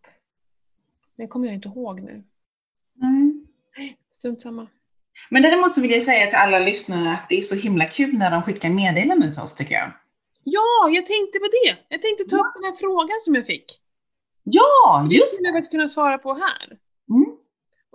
Men 1.16 1.26
det 1.26 1.32
kommer 1.32 1.46
jag 1.48 1.56
inte 1.56 1.68
ihåg 1.68 2.02
nu. 2.02 2.24
Mm. 3.02 3.48
Strunt 4.18 4.42
samma. 4.42 4.68
Men 5.30 5.44
däremot 5.44 5.72
så 5.72 5.82
vill 5.82 5.92
jag 5.92 6.04
säga 6.04 6.26
till 6.28 6.36
alla 6.36 6.60
lyssnare 6.60 7.12
att 7.12 7.30
det 7.30 7.36
är 7.38 7.42
så 7.42 7.56
himla 7.56 7.86
kul 7.86 8.18
när 8.18 8.32
de 8.32 8.42
skickar 8.42 8.70
meddelanden 8.70 9.34
till 9.34 9.42
oss 9.42 9.56
tycker 9.56 9.76
jag. 9.76 9.92
Ja, 10.44 10.90
jag 10.90 11.06
tänkte 11.08 11.40
på 11.40 11.48
det. 11.48 11.78
Jag 11.90 12.02
tänkte 12.02 12.24
ta 12.24 12.36
upp 12.38 12.54
den 12.56 12.64
här 12.64 12.76
frågan 12.80 13.20
som 13.20 13.36
jag 13.36 13.46
fick. 13.46 13.66
Ja, 14.44 15.08
Det 15.10 15.16
just 15.16 15.36
skulle 15.36 15.50
jag 15.50 15.72
kunna 15.72 15.90
svara 15.90 16.18
på 16.18 16.34
här. 16.34 16.78
Mm. 17.10 17.38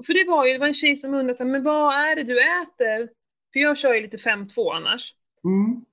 För 0.07 0.15
det 0.15 0.31
var 0.31 0.47
ju, 0.47 0.53
det 0.53 0.59
var 0.59 0.67
en 0.67 0.75
tjej 0.75 0.97
som 0.97 1.15
undrade 1.15 1.35
så 1.35 1.45
här, 1.45 1.51
men 1.51 1.63
vad 1.65 1.95
är 1.95 2.17
det 2.17 2.23
du 2.23 2.41
äter? 2.41 3.09
För 3.53 3.61
jag 3.61 3.79
kör 3.79 3.95
ju 3.95 4.01
lite 4.01 4.17
5-2 4.17 4.75
annars. 4.75 5.15
Mm. 5.45 5.85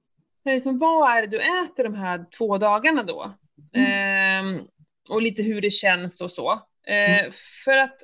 Liksom, 0.46 0.80
vad 0.80 1.18
är 1.18 1.22
det 1.22 1.28
du 1.28 1.38
äter 1.38 1.84
de 1.84 1.94
här 1.94 2.26
två 2.38 2.58
dagarna 2.58 3.04
då? 3.04 3.34
Ehm, 3.74 4.60
och 5.10 5.22
lite 5.22 5.44
hur 5.44 5.62
det 5.62 5.72
känns 5.72 6.22
och 6.22 6.32
så. 6.32 6.52
Eh, 6.88 7.32
För 7.66 7.78
att, 7.78 8.04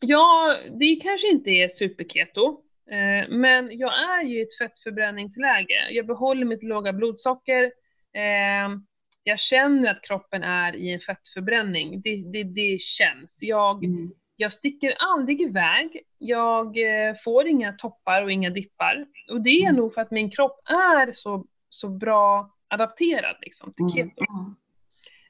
ja, 0.00 0.56
det 0.80 1.00
kanske 1.02 1.28
inte 1.28 1.50
är 1.50 1.68
superketo. 1.68 2.60
Eh, 2.90 3.28
men 3.30 3.78
jag 3.78 3.92
är 4.02 4.22
ju 4.22 4.38
i 4.38 4.42
ett 4.42 4.58
fettförbränningsläge. 4.58 5.88
Jag 5.90 6.06
behåller 6.06 6.44
mitt 6.44 6.62
låga 6.62 6.92
blodsocker. 6.92 7.72
Eh, 8.14 8.78
jag 9.24 9.38
känner 9.38 9.90
att 9.90 10.02
kroppen 10.02 10.42
är 10.42 10.76
i 10.76 10.92
en 10.92 11.00
fettförbränning. 11.00 12.00
Det, 12.00 12.16
det, 12.32 12.42
det 12.44 12.80
känns. 12.80 13.38
Jag, 13.42 13.84
Mm. 13.84 14.12
jag 14.36 14.52
sticker 14.52 14.94
aldrig 14.98 15.40
iväg. 15.40 16.00
Jag 16.18 16.66
eh, 17.08 17.14
får 17.24 17.46
inga 17.46 17.72
toppar 17.72 18.22
och 18.22 18.32
inga 18.32 18.50
dippar. 18.50 19.06
Och 19.30 19.40
det 19.40 19.50
är 19.50 19.62
Mm. 19.68 19.76
nog 19.76 19.94
för 19.94 20.00
att 20.00 20.10
min 20.10 20.30
kropp 20.30 20.60
är 20.64 21.12
så, 21.12 21.46
så 21.68 21.88
bra 21.88 22.50
adapterad 22.68 23.36
liksom, 23.40 23.72
till 23.72 23.90
keto. 23.90 24.24
Mm. 24.32 24.54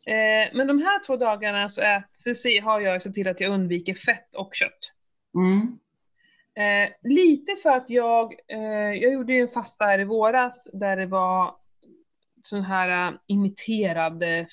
Eh, 0.06 0.50
men 0.54 0.66
de 0.66 0.78
här 0.82 1.06
två 1.06 1.16
dagarna 1.16 1.68
så, 1.68 1.82
ät, 1.82 2.04
så 2.12 2.32
har 2.62 2.80
jag 2.80 3.02
sett 3.02 3.14
till 3.14 3.28
att 3.28 3.40
jag 3.40 3.52
undviker 3.52 3.94
fett 3.94 4.34
och 4.34 4.50
kött. 4.54 4.92
Mm. 5.34 5.78
Eh, 6.54 6.90
lite 7.02 7.56
för 7.62 7.70
att 7.70 7.90
jag, 7.90 8.34
eh, 8.48 8.92
jag 9.02 9.12
gjorde 9.12 9.32
ju 9.32 9.40
en 9.40 9.48
fasta 9.48 9.84
här 9.84 9.98
i 9.98 10.04
våras 10.04 10.70
där 10.72 10.96
det 10.96 11.06
var 11.06 11.54
sån 12.42 12.62
här 12.62 13.12
uh, 13.12 13.18
imiterad 13.26 14.22
eh, 14.22 14.46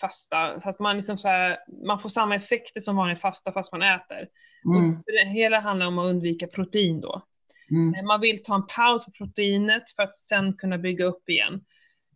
fasta, 0.00 0.60
så 0.60 0.70
att 0.70 0.78
man 0.78 0.96
liksom 0.96 1.18
så 1.18 1.28
här, 1.28 1.58
man 1.86 2.00
får 2.00 2.08
samma 2.08 2.34
effekter 2.34 2.80
som 2.80 2.96
vanlig 2.96 3.18
fasta 3.18 3.52
fast 3.52 3.72
man 3.72 3.82
äter. 3.82 4.28
Mm. 4.64 4.96
Och 4.96 5.04
det 5.06 5.28
hela 5.28 5.60
handlar 5.60 5.86
om 5.86 5.98
att 5.98 6.10
undvika 6.10 6.46
protein 6.46 7.00
då. 7.00 7.22
Mm. 7.70 7.94
Eh, 7.94 8.04
Man 8.04 8.20
vill 8.20 8.42
ta 8.42 8.54
en 8.54 8.66
paus 8.66 9.04
på 9.04 9.10
proteinet 9.10 9.90
för 9.96 10.02
att 10.02 10.14
sen 10.14 10.52
kunna 10.52 10.78
bygga 10.78 11.04
upp 11.04 11.28
igen. 11.28 11.64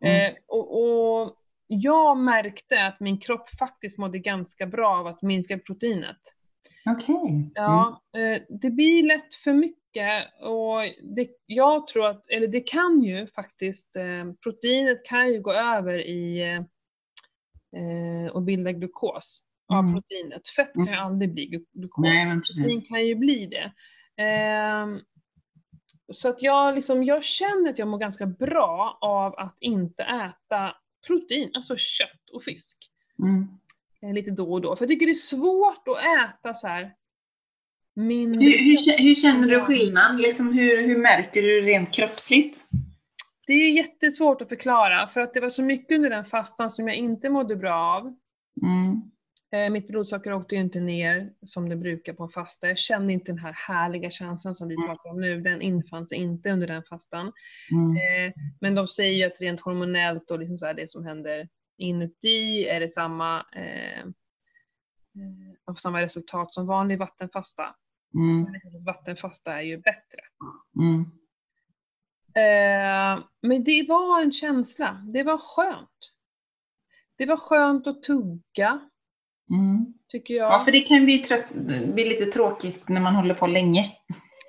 Mm. 0.01 0.27
Eh, 0.27 0.37
och, 0.49 0.83
och 0.83 1.37
jag 1.67 2.19
märkte 2.19 2.87
att 2.87 3.01
min 3.01 3.21
kropp 3.21 3.49
faktiskt 3.59 3.99
mådde 3.99 4.19
ganska 4.19 4.67
bra 4.67 4.99
av 4.99 5.07
att 5.07 5.23
minska 5.23 5.59
proteinet. 5.59 6.21
Okej. 6.87 7.53
Ja, 7.55 8.03
eh, 8.17 8.43
det 8.49 8.71
blir 8.71 9.03
lätt 9.03 9.35
för 9.35 9.53
mycket 9.53 9.84
och 10.41 10.81
det, 11.17 11.29
jag 11.47 11.87
tror 11.87 12.07
att, 12.07 12.25
eller 12.31 12.47
det 12.49 12.61
kan 12.61 13.03
ju 13.03 13.27
faktiskt, 13.27 13.97
eh, 13.97 14.33
proteinet 14.43 15.05
kan 15.07 15.33
ju 15.33 15.41
gå 15.41 15.53
över 15.53 15.99
i 16.07 16.41
eh, 16.43 16.57
eh, 17.81 18.31
och 18.33 18.43
bilda 18.43 18.73
glukos 18.73 19.45
av 19.69 19.79
Mm. 19.79 19.95
proteinet. 19.95 20.49
Fett 20.49 20.73
kan 20.75 20.85
ju 20.87 20.93
Mm. 20.93 21.05
aldrig 21.07 21.33
bli 21.35 21.47
glu- 21.47 21.67
glukos. 21.73 22.03
Nej, 22.05 22.27
men 22.27 22.43
Protein 22.43 22.81
kan 22.89 23.07
ju 23.07 23.15
bli 23.15 23.47
det. 23.47 23.73
Ehm, 24.23 25.01
så 26.13 26.29
att 26.29 26.43
jag, 26.43 26.75
liksom, 26.75 27.05
jag 27.05 27.25
känner 27.25 27.71
att 27.71 27.79
jag 27.79 27.89
mår 27.89 27.99
ganska 27.99 28.27
bra 28.27 28.99
av 29.01 29.35
att 29.39 29.57
inte 29.61 30.03
äta 30.03 30.77
protein, 31.07 31.51
alltså 31.55 31.77
kött 31.77 32.31
och 32.33 32.43
fisk, 32.43 32.91
Mm. 33.19 33.47
eh, 34.03 34.13
lite 34.15 34.31
då 34.31 34.53
och 34.53 34.61
då. 34.61 34.77
För 34.77 34.85
jag 34.85 34.89
tycker 34.89 35.07
det 35.07 35.13
är 35.13 35.15
svårt 35.15 35.89
att 35.89 35.99
äta 36.31 36.55
så 36.55 36.67
här 36.69 36.95
mindre 37.97 38.41
Hur, 38.45 38.59
hur, 38.59 39.03
hur 39.03 39.15
känner 39.15 39.49
du 39.49 39.61
skillnad? 39.61 40.21
Liksom 40.21 40.53
hur, 40.53 40.83
hur 40.83 40.99
märker 40.99 41.43
du 41.43 41.61
rent 41.61 41.95
kroppsligt? 41.95 42.65
Det 43.47 43.53
är 43.53 43.71
jättesvårt 43.71 44.43
att 44.43 44.49
förklara, 44.49 45.09
för 45.09 45.21
att 45.21 45.35
det 45.35 45.41
var 45.41 45.49
så 45.49 45.63
mycket 45.63 45.97
under 45.97 46.11
den 46.11 46.25
fastan 46.25 46.71
som 46.71 46.89
jag 46.89 46.97
inte 46.97 47.31
mådde 47.31 47.57
bra 47.57 47.75
av. 47.75 48.15
Mm. 48.63 49.03
Eh, 49.55 49.71
mitt 49.71 49.89
blodsocker 49.89 50.33
åkte 50.33 50.55
ju 50.55 50.61
inte 50.61 50.81
ner 50.81 51.31
som 51.47 51.69
det 51.69 51.77
brukar 51.77 52.13
på 52.13 52.23
en 52.23 52.29
fasta. 52.29 52.69
Jag 52.69 52.79
kände 52.79 53.13
inte 53.13 53.33
den 53.33 53.39
här 53.39 53.53
härliga 53.53 54.11
känslan 54.11 54.55
som 54.55 54.69
vi 54.69 54.75
Mm. 54.75 54.89
pratar 54.89 55.11
om 55.11 55.21
nu. 55.21 55.41
Den 55.41 55.63
infann 55.63 56.07
sig 56.07 56.19
inte 56.19 56.51
under 56.51 56.67
den 56.67 56.83
fastan. 56.83 57.33
Mm. 57.73 57.97
Eh, 57.97 58.33
men 58.61 58.75
de 58.75 58.89
säger 58.89 59.13
ju 59.13 59.25
att 59.25 59.41
rent 59.41 59.61
hormonellt 59.61 60.31
och 60.31 60.39
liksom 60.39 60.59
så 60.59 60.73
det 60.73 60.91
som 60.91 61.05
händer 61.05 61.49
inuti 61.79 62.69
är 62.69 62.81
det 62.81 62.89
samma, 62.89 63.47
eh, 63.57 64.01
eh, 64.01 65.55
av 65.65 65.75
samma 65.75 66.01
resultat 66.01 66.55
som 66.55 66.67
vanlig 66.67 66.99
vattenfasta. 66.99 67.75
Mm. 68.15 68.47
Vattenfasta 68.85 69.55
är 69.55 69.63
ju 69.63 69.77
bättre. 69.77 70.21
Mm. 70.81 71.01
Eh, 72.37 73.25
men 73.43 73.65
det 73.65 73.87
var 73.89 74.23
en 74.23 74.33
känsla. 74.33 75.05
Det 75.13 75.23
var 75.23 75.39
skönt. 75.39 75.91
Det 77.17 77.27
var 77.27 77.37
skönt 77.37 77.87
att 77.87 78.03
tugga, 78.03 78.81
Mm. 79.51 79.95
tycker 80.09 80.35
jag. 80.35 80.47
Ja, 80.47 80.59
för 80.59 80.73
det 80.73 80.81
kan 80.81 81.05
bli, 81.05 81.19
trött, 81.19 81.53
bli 81.95 82.05
lite 82.05 82.25
tråkigt 82.25 82.89
när 82.89 83.01
man 83.01 83.15
håller 83.15 83.35
på 83.35 83.47
länge. 83.47 83.93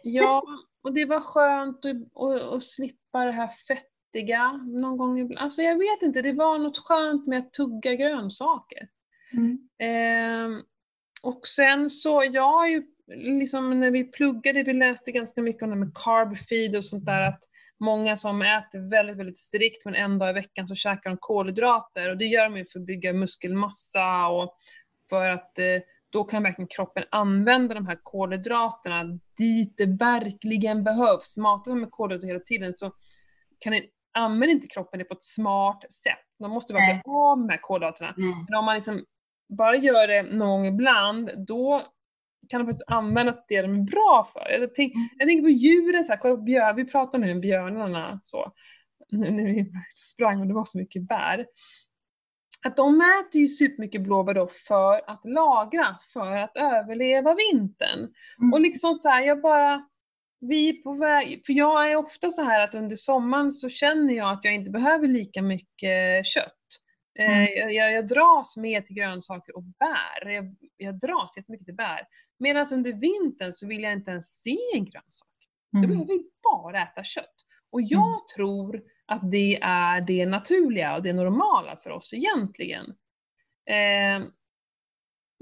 Ja, 0.04 0.44
och 0.84 0.94
det 0.94 1.06
var 1.06 1.22
skönt 1.22 1.86
att, 1.86 2.24
att, 2.24 2.42
att 2.42 2.64
slippa 2.64 3.26
det 3.26 3.32
här 3.32 3.48
fettiga 3.68 4.52
någon 4.52 4.98
gång 4.98 5.20
ibland. 5.20 5.44
Alltså 5.44 5.62
jag 5.62 5.78
vet 5.78 6.02
inte, 6.02 6.22
det 6.22 6.34
var 6.34 6.58
något 6.58 6.78
skönt 6.78 7.28
med 7.28 7.40
att 7.40 7.54
tugga 7.54 7.96
grönsaker. 7.96 8.88
Mm. 9.34 9.70
Ehm, 9.80 10.64
och 11.22 11.48
sen 11.48 11.90
så, 11.90 12.24
jag 12.32 12.52
har 12.52 12.68
ju 12.68 12.84
liksom 13.08 13.80
när 13.80 13.92
vi 13.92 14.04
pluggade, 14.04 14.64
vi 14.64 14.74
läste 14.74 15.12
ganska 15.12 15.42
mycket 15.42 15.64
om 15.64 15.70
det 15.70 15.76
med 15.76 15.94
carb 15.96 16.38
feed 16.38 16.76
och 16.76 16.86
sånt 16.86 17.06
där, 17.06 17.22
att 17.22 17.44
många 17.80 18.16
som 18.16 18.42
äter 18.42 18.90
väldigt, 18.90 19.18
väldigt 19.18 19.38
strikt 19.38 19.86
men 19.86 19.96
en 19.96 20.20
dag 20.20 20.30
i 20.30 20.34
veckan 20.34 20.68
så 20.68 20.76
käkar 20.76 21.10
de 21.10 21.18
kolhydrater 21.20 22.10
och 22.10 22.18
det 22.18 22.26
gör 22.26 22.44
de 22.44 22.58
ju 22.58 22.66
för 22.66 22.80
att 22.80 22.86
bygga 22.86 23.14
muskelmassa 23.14 24.28
och 24.28 24.58
för 25.10 25.26
att 25.26 25.60
eh, 25.60 25.82
då 26.10 26.24
kan 26.24 26.44
verkligen 26.44 26.68
kroppen 26.68 27.04
använda 27.12 27.74
de 27.74 27.88
här 27.88 28.00
kolhydraterna 28.04 29.20
dit 29.38 29.74
det 29.78 29.86
verkligen 29.86 30.84
behövs. 30.84 31.38
Matar 31.38 31.72
de 31.72 31.80
med 31.80 31.92
kolhydrater 31.92 32.28
hela 32.28 32.40
tiden 32.40 32.74
så 32.74 32.92
kan 33.60 33.74
den, 33.74 33.84
använder 34.14 34.56
inte 34.56 34.68
kroppen 34.68 35.00
det 35.00 35.06
på 35.06 35.14
ett 35.14 35.26
smart 35.26 35.94
sätt. 35.94 36.26
De 36.40 36.52
måste 36.52 36.74
bara 36.74 36.86
bli 36.86 37.02
av 37.06 37.40
med 37.40 37.62
kolhydraterna. 37.62 38.14
Mm. 38.18 38.46
Men 38.50 38.60
om 38.60 38.66
man 38.66 38.76
liksom 38.76 39.06
bara 39.58 39.76
gör 39.76 40.08
det 40.08 40.24
någon 40.24 40.50
gång 40.50 40.66
ibland, 40.66 41.32
då 41.48 41.95
kan 42.50 42.62
de 42.62 42.66
faktiskt 42.66 42.90
använda 42.90 43.32
till 43.34 43.56
det 43.56 43.62
de 43.62 43.76
är 43.80 43.84
bra 43.84 44.30
för. 44.34 44.50
Jag, 44.60 44.76
tänk, 44.76 44.94
Mm. 44.96 45.10
jag 45.18 45.28
tänker 45.28 45.44
på 45.44 45.50
djuren, 45.50 46.04
så 46.04 46.12
här, 46.12 46.20
kolla 46.20 46.36
på 46.36 46.42
björn, 46.42 46.76
vi 46.76 46.86
pratar 46.86 47.20
nu 47.20 47.32
om 47.32 47.42
björnarna 47.42 48.20
så, 48.24 48.52
nu 49.12 49.32
när 49.32 49.44
vi 49.44 49.72
sprang 49.94 50.42
och 50.42 50.48
det 50.48 50.54
var 50.54 50.66
så 50.66 50.78
mycket 50.78 51.02
bär. 51.02 51.46
Att 52.66 52.78
de 52.78 53.02
äter 53.02 53.42
ju 53.42 53.48
supermycket 53.48 54.02
blåbär 54.02 54.34
då 54.34 54.48
för 54.68 55.10
att 55.10 55.22
lagra, 55.26 55.98
för 56.14 56.36
att 56.38 56.58
överleva 56.58 57.36
vintern. 57.36 58.00
Mm. 58.40 58.54
Och 58.54 58.62
liksom 58.62 58.96
så 58.96 59.10
här, 59.10 59.22
jag 59.22 59.42
bara, 59.42 59.88
vi 60.40 60.70
är 60.70 60.74
på 60.84 60.94
väg, 60.94 61.44
för 61.46 61.54
jag 61.54 61.92
är 61.92 61.96
ofta 61.96 62.30
så 62.32 62.44
här 62.44 62.64
att 62.64 62.76
under 62.76 62.96
sommaren 62.96 63.52
så 63.52 63.70
känner 63.70 64.14
jag 64.14 64.32
att 64.32 64.44
jag 64.46 64.56
inte 64.56 64.72
behöver 64.72 65.08
lika 65.08 65.42
mycket 65.42 66.26
kött. 66.26 66.52
Eh, 67.20 67.26
Mm. 67.32 67.48
Jag, 67.56 67.74
jag, 67.74 67.92
jag 67.94 68.08
dras 68.08 68.58
mer 68.58 68.82
till 68.82 68.96
grönsaker 68.96 69.56
och 69.58 69.64
bär. 69.64 70.30
Jag, 70.30 70.56
jag 70.78 71.00
dras 71.00 71.38
jättemycket 71.38 71.66
till 71.66 71.76
bär. 71.76 72.00
Medan 72.40 72.66
under 72.74 72.94
vintern 72.94 73.54
så 73.54 73.68
vill 73.68 73.84
jag 73.84 73.94
inte 73.94 74.12
ens 74.12 74.26
se 74.42 74.58
en 74.74 74.86
grönsak. 74.86 75.28
Jag 75.72 75.84
Mm. 75.84 76.08
vill 76.08 76.24
bara 76.44 76.82
äta 76.84 77.04
kött. 77.04 77.36
Och 77.72 77.82
jag 77.82 78.08
Mm. 78.08 78.20
tror 78.36 78.82
att 79.06 79.32
det 79.32 79.60
är 79.62 80.02
det 80.02 80.26
naturliga 80.26 80.96
och 80.96 81.04
det 81.04 81.14
normala 81.14 81.76
för 81.84 81.90
oss 81.90 82.14
egentligen. 82.14 82.86
Eh, 83.70 84.28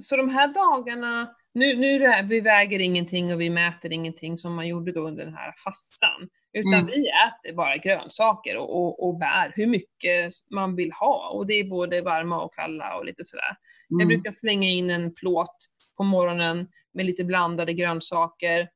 så 0.02 0.18
de 0.18 0.30
här 0.30 0.48
dagarna, 0.54 1.36
nu, 1.54 1.76
nu 1.76 2.24
vi 2.30 2.40
väger 2.40 2.80
ingenting 2.80 3.34
och 3.34 3.42
vi 3.42 3.50
mäter 3.50 3.92
ingenting 3.94 4.38
som 4.38 4.56
man 4.56 4.68
gjorde 4.68 4.92
då 4.92 5.08
under 5.08 5.26
den 5.26 5.34
här 5.34 5.54
fastan. 5.64 6.30
Utan 6.54 6.74
Mm. 6.74 6.86
vi 6.86 7.08
äter 7.10 7.56
bara 7.56 7.78
grönsaker 7.78 8.58
och, 8.58 8.78
och, 8.82 9.08
och 9.08 9.18
bär 9.18 9.52
hur 9.56 9.68
mycket 9.68 10.32
man 10.52 10.76
vill 10.76 10.92
ha. 10.92 11.30
Och 11.30 11.48
det 11.48 11.54
är 11.54 11.64
både 11.64 12.02
varma 12.02 12.42
och 12.44 12.54
kalla 12.54 12.98
och 12.98 13.06
lite 13.06 13.24
sådär. 13.26 13.56
Jag 13.88 14.02
Mm. 14.02 14.08
brukar 14.08 14.32
slänga 14.32 14.68
in 14.70 14.90
en 14.90 15.14
plåt 15.14 15.56
på 15.98 16.04
morgonen 16.04 16.68
med 16.94 17.06
lite 17.06 17.24
blandade 17.24 17.74
grönsaker. 17.74 18.70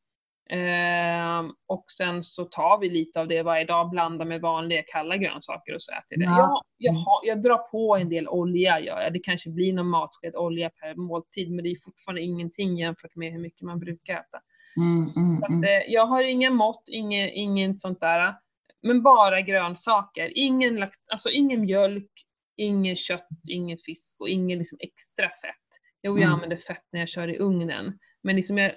Ehm, 0.49 1.51
och 1.67 1.85
sen 1.97 2.23
så 2.23 2.45
tar 2.45 2.79
vi 2.79 2.89
lite 2.89 3.19
av 3.19 3.27
det 3.27 3.43
varje 3.43 3.65
dag, 3.65 3.89
blandar 3.89 4.25
med 4.25 4.41
vanliga 4.41 4.83
kalla 4.87 5.17
grönsaker 5.17 5.75
och 5.75 5.81
så 5.81 5.91
äter 5.91 6.17
det. 6.17 6.23
Ja. 6.25 6.37
Jag, 6.37 6.51
jag, 6.77 6.93
har, 6.93 7.19
jag 7.23 7.41
drar 7.41 7.57
på 7.57 7.95
en 7.97 8.09
del 8.09 8.27
olja, 8.27 8.79
gör 8.79 9.01
jag. 9.01 9.13
Det 9.13 9.19
kanske 9.19 9.49
blir 9.49 9.73
någon 9.73 9.89
matsked 9.89 10.35
olja 10.35 10.69
per 10.69 10.95
måltid, 10.95 11.51
men 11.51 11.63
det 11.63 11.69
är 11.71 11.75
fortfarande 11.83 12.21
ingenting 12.21 12.77
jämfört 12.77 13.15
med 13.15 13.31
hur 13.31 13.39
mycket 13.39 13.61
man 13.61 13.79
brukar 13.79 14.13
äta. 14.13 14.39
Mm, 14.77 15.11
mm, 15.15 15.43
att, 15.43 15.49
mm. 15.49 15.63
eh, 15.63 15.93
jag 15.93 16.05
har 16.05 16.23
inga 16.23 16.49
mått, 16.49 16.83
inget, 16.87 17.33
inget 17.33 17.79
sånt 17.79 17.99
där. 17.99 18.35
Men 18.81 19.03
bara 19.03 19.41
grönsaker. 19.41 20.31
Ingen, 20.37 20.75
lakt, 20.75 20.99
alltså 21.11 21.29
ingen 21.29 21.61
mjölk, 21.61 22.11
ingen 22.57 22.95
kött, 22.95 23.27
ingen 23.49 23.77
fisk 23.77 24.21
och 24.21 24.29
ingen 24.29 24.59
liksom 24.59 24.77
extra 24.81 25.25
fett. 25.25 25.67
Jo, 26.03 26.13
jag 26.13 26.21
Mm. 26.21 26.33
använder 26.33 26.57
fett 26.57 26.83
när 26.91 26.99
jag 26.99 27.09
kör 27.09 27.27
i 27.27 27.37
ugnen. 27.37 27.99
Men 28.27 28.35
liksom 28.35 28.57
jag, 28.57 28.71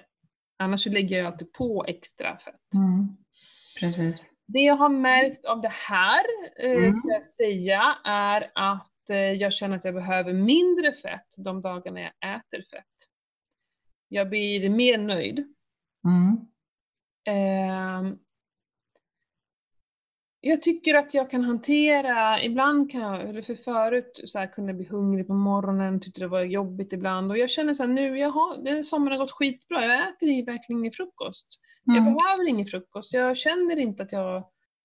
annars 0.59 0.83
så 0.83 0.89
lägger 0.89 1.17
jag 1.17 1.27
alltid 1.27 1.53
på 1.53 1.85
extra 1.87 2.37
fett. 2.37 2.73
Mm. 2.75 3.17
Precis. 3.79 4.29
Det 4.47 4.59
jag 4.59 4.75
har 4.75 4.89
märkt 4.89 5.45
av 5.45 5.61
det 5.61 5.71
här, 5.89 6.23
eh, 6.59 6.71
Mm. 6.71 6.91
ska 6.91 7.09
jag 7.09 7.25
säga, 7.25 7.97
är 8.05 8.51
att 8.55 9.09
eh, 9.09 9.17
jag 9.17 9.53
känner 9.53 9.75
att 9.77 9.85
jag 9.85 9.93
behöver 9.93 10.33
mindre 10.33 10.93
fett 10.93 11.27
de 11.37 11.61
dagarna 11.61 11.99
jag 11.99 12.35
äter 12.35 12.61
fett. 12.71 12.85
Jag 14.07 14.29
blir 14.29 14.69
mer 14.69 14.97
nöjd. 14.97 15.37
Mm. 16.07 16.37
Jag 20.43 20.61
tycker 20.61 20.95
att 20.95 21.13
jag 21.13 21.29
kan 21.31 21.43
hantera, 21.43 22.43
ibland 22.43 22.91
kan 22.91 23.01
jag, 23.01 23.29
eller 23.29 23.41
för 23.41 23.55
förut 23.55 24.21
så 24.25 24.39
här, 24.39 24.47
kunde 24.47 24.69
jag 24.69 24.77
bli 24.77 24.87
hungrig 24.87 25.27
på 25.27 25.33
morgonen, 25.33 25.99
tyckte 26.01 26.21
det 26.21 26.27
var 26.27 26.41
jobbigt 26.41 26.93
ibland 26.93 27.31
och 27.31 27.37
jag 27.37 27.49
känner 27.49 27.73
så 27.73 27.83
här, 27.83 27.89
nu, 27.93 28.17
jag 28.19 28.29
har, 28.31 28.57
den 28.63 28.83
sommaren 28.83 29.11
har 29.19 29.25
gått 29.25 29.31
skitbra, 29.35 29.85
jag 29.85 30.09
äter 30.09 30.45
verkligen 30.45 30.79
ingen 30.79 30.91
frukost. 30.91 31.47
Jag 31.83 31.97
Mm. 31.97 32.13
behöver 32.13 32.47
ingen 32.49 32.65
frukost, 32.67 33.13
jag 33.13 33.37
känner 33.37 33.79
inte 33.79 34.03
att 34.03 34.11
jag, 34.11 34.43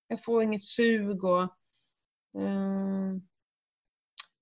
jag 0.09 0.24
får 0.24 0.42
inget 0.42 0.62
sug 0.62 1.24
och 1.24 1.42
ehm, 2.38 3.20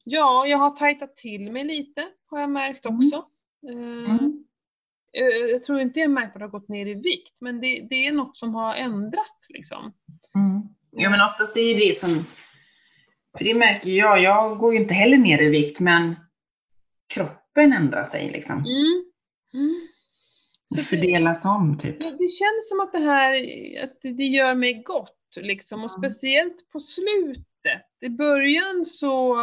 Ja, 0.05 0.47
jag 0.47 0.59
har 0.59 0.71
tajtat 0.71 1.17
till 1.17 1.53
mig 1.53 1.65
lite, 1.65 2.07
har 2.27 2.41
jag 2.41 2.51
märkt 2.51 2.87
Mm. 2.87 2.99
också. 2.99 3.27
Ehm, 3.73 4.05
Mm. 4.07 4.45
Eh, 5.13 5.51
jag 5.51 5.63
tror 5.63 5.81
inte 5.81 6.01
jag 6.01 6.11
märkt 6.11 6.37
att 6.37 6.41
jag 6.41 6.49
har 6.49 6.59
gått 6.59 6.69
ner 6.69 6.87
i 6.87 6.95
vikt, 6.95 7.41
men 7.41 7.61
det, 7.61 7.87
det 7.91 8.07
är 8.07 8.13
något 8.13 8.37
som 8.37 8.55
har 8.55 8.75
ändrats 8.75 9.47
liksom. 9.51 9.93
Jo, 10.97 11.11
men 11.11 11.21
oftast 11.21 11.57
är 11.57 11.75
det 11.89 11.97
som 11.97 12.27
För 13.39 13.45
det 13.45 13.55
märker 13.55 13.91
jag, 13.91 14.23
jag 14.23 14.59
går 14.59 14.75
ju 14.75 14.81
inte 14.81 14.95
heller 14.95 15.19
ner 15.19 15.43
i 15.43 15.49
vikt, 15.49 15.81
men 15.81 16.17
kroppen 17.15 17.73
ändrar 17.73 18.05
sig 18.05 18.29
liksom. 18.29 18.59
Mm. 18.59 19.05
Mm. 19.55 19.89
Så 20.67 20.81
Det 20.81 20.87
fördelas 20.87 21.45
om 21.45 21.79
typ. 21.79 22.01
det, 22.01 22.11
det 22.11 22.29
känns 22.29 22.69
som 22.71 22.81
att 22.81 22.93
det 22.93 22.99
här 22.99 23.35
att 23.85 24.17
det, 24.17 24.25
gör 24.25 24.55
mig 24.55 24.83
gott, 24.83 25.37
liksom. 25.37 25.85
Och 25.85 25.91
speciellt 25.91 26.71
på 26.73 26.81
slutet. 26.81 27.83
I 28.01 28.09
början 28.09 28.85
så 28.85 29.37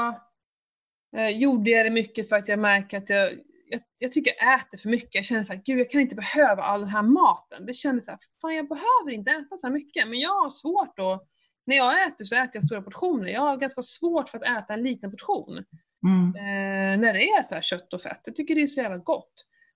eh, 1.17 1.29
gjorde 1.29 1.69
jag 1.69 1.85
det 1.85 1.89
mycket 1.89 2.29
för 2.29 2.35
att 2.35 2.47
jag 2.47 2.59
märker 2.59 2.97
att 2.97 3.09
jag, 3.09 3.31
jag, 3.69 3.81
jag 3.97 4.11
tycker 4.11 4.33
jag 4.37 4.55
äter 4.59 4.77
för 4.77 4.89
mycket. 4.89 5.15
Jag 5.15 5.25
känner 5.25 5.43
såhär, 5.43 5.61
gud 5.65 5.79
jag 5.79 5.89
kan 5.89 6.01
inte 6.01 6.15
behöva 6.15 6.63
all 6.63 6.79
den 6.79 6.89
här 6.89 7.01
maten. 7.01 7.65
Det 7.65 7.73
kändes 7.73 8.05
såhär, 8.05 8.19
fan 8.41 8.55
jag 8.55 8.67
behöver 8.67 9.11
inte 9.11 9.31
äta 9.31 9.57
så 9.57 9.69
mycket. 9.69 10.07
Men 10.07 10.19
jag 10.19 10.43
har 10.43 10.49
svårt 10.49 10.99
att, 10.99 11.27
när 11.65 11.75
jag 11.75 12.07
äter 12.07 12.25
så 12.25 12.35
äter 12.35 12.51
jag 12.53 12.63
stora 12.63 12.81
portioner. 12.81 13.27
Jag 13.27 13.41
har 13.41 13.57
ganska 13.57 13.81
svårt 13.81 14.29
för 14.29 14.37
att 14.37 14.63
äta 14.63 14.73
en 14.73 14.83
liten 14.83 15.11
portion. 15.11 15.63
Mm. 16.07 16.35
Eh, 16.35 16.99
när 17.01 17.13
det 17.13 17.23
är 17.29 17.41
så 17.43 17.55
här 17.55 17.61
kött 17.61 17.93
och 17.93 18.01
fett. 18.01 18.21
Jag 18.25 18.35
tycker 18.35 18.55
det 18.55 18.61
är 18.61 18.67
så 18.67 18.81
jävla 18.81 18.97
gott. 18.97 19.33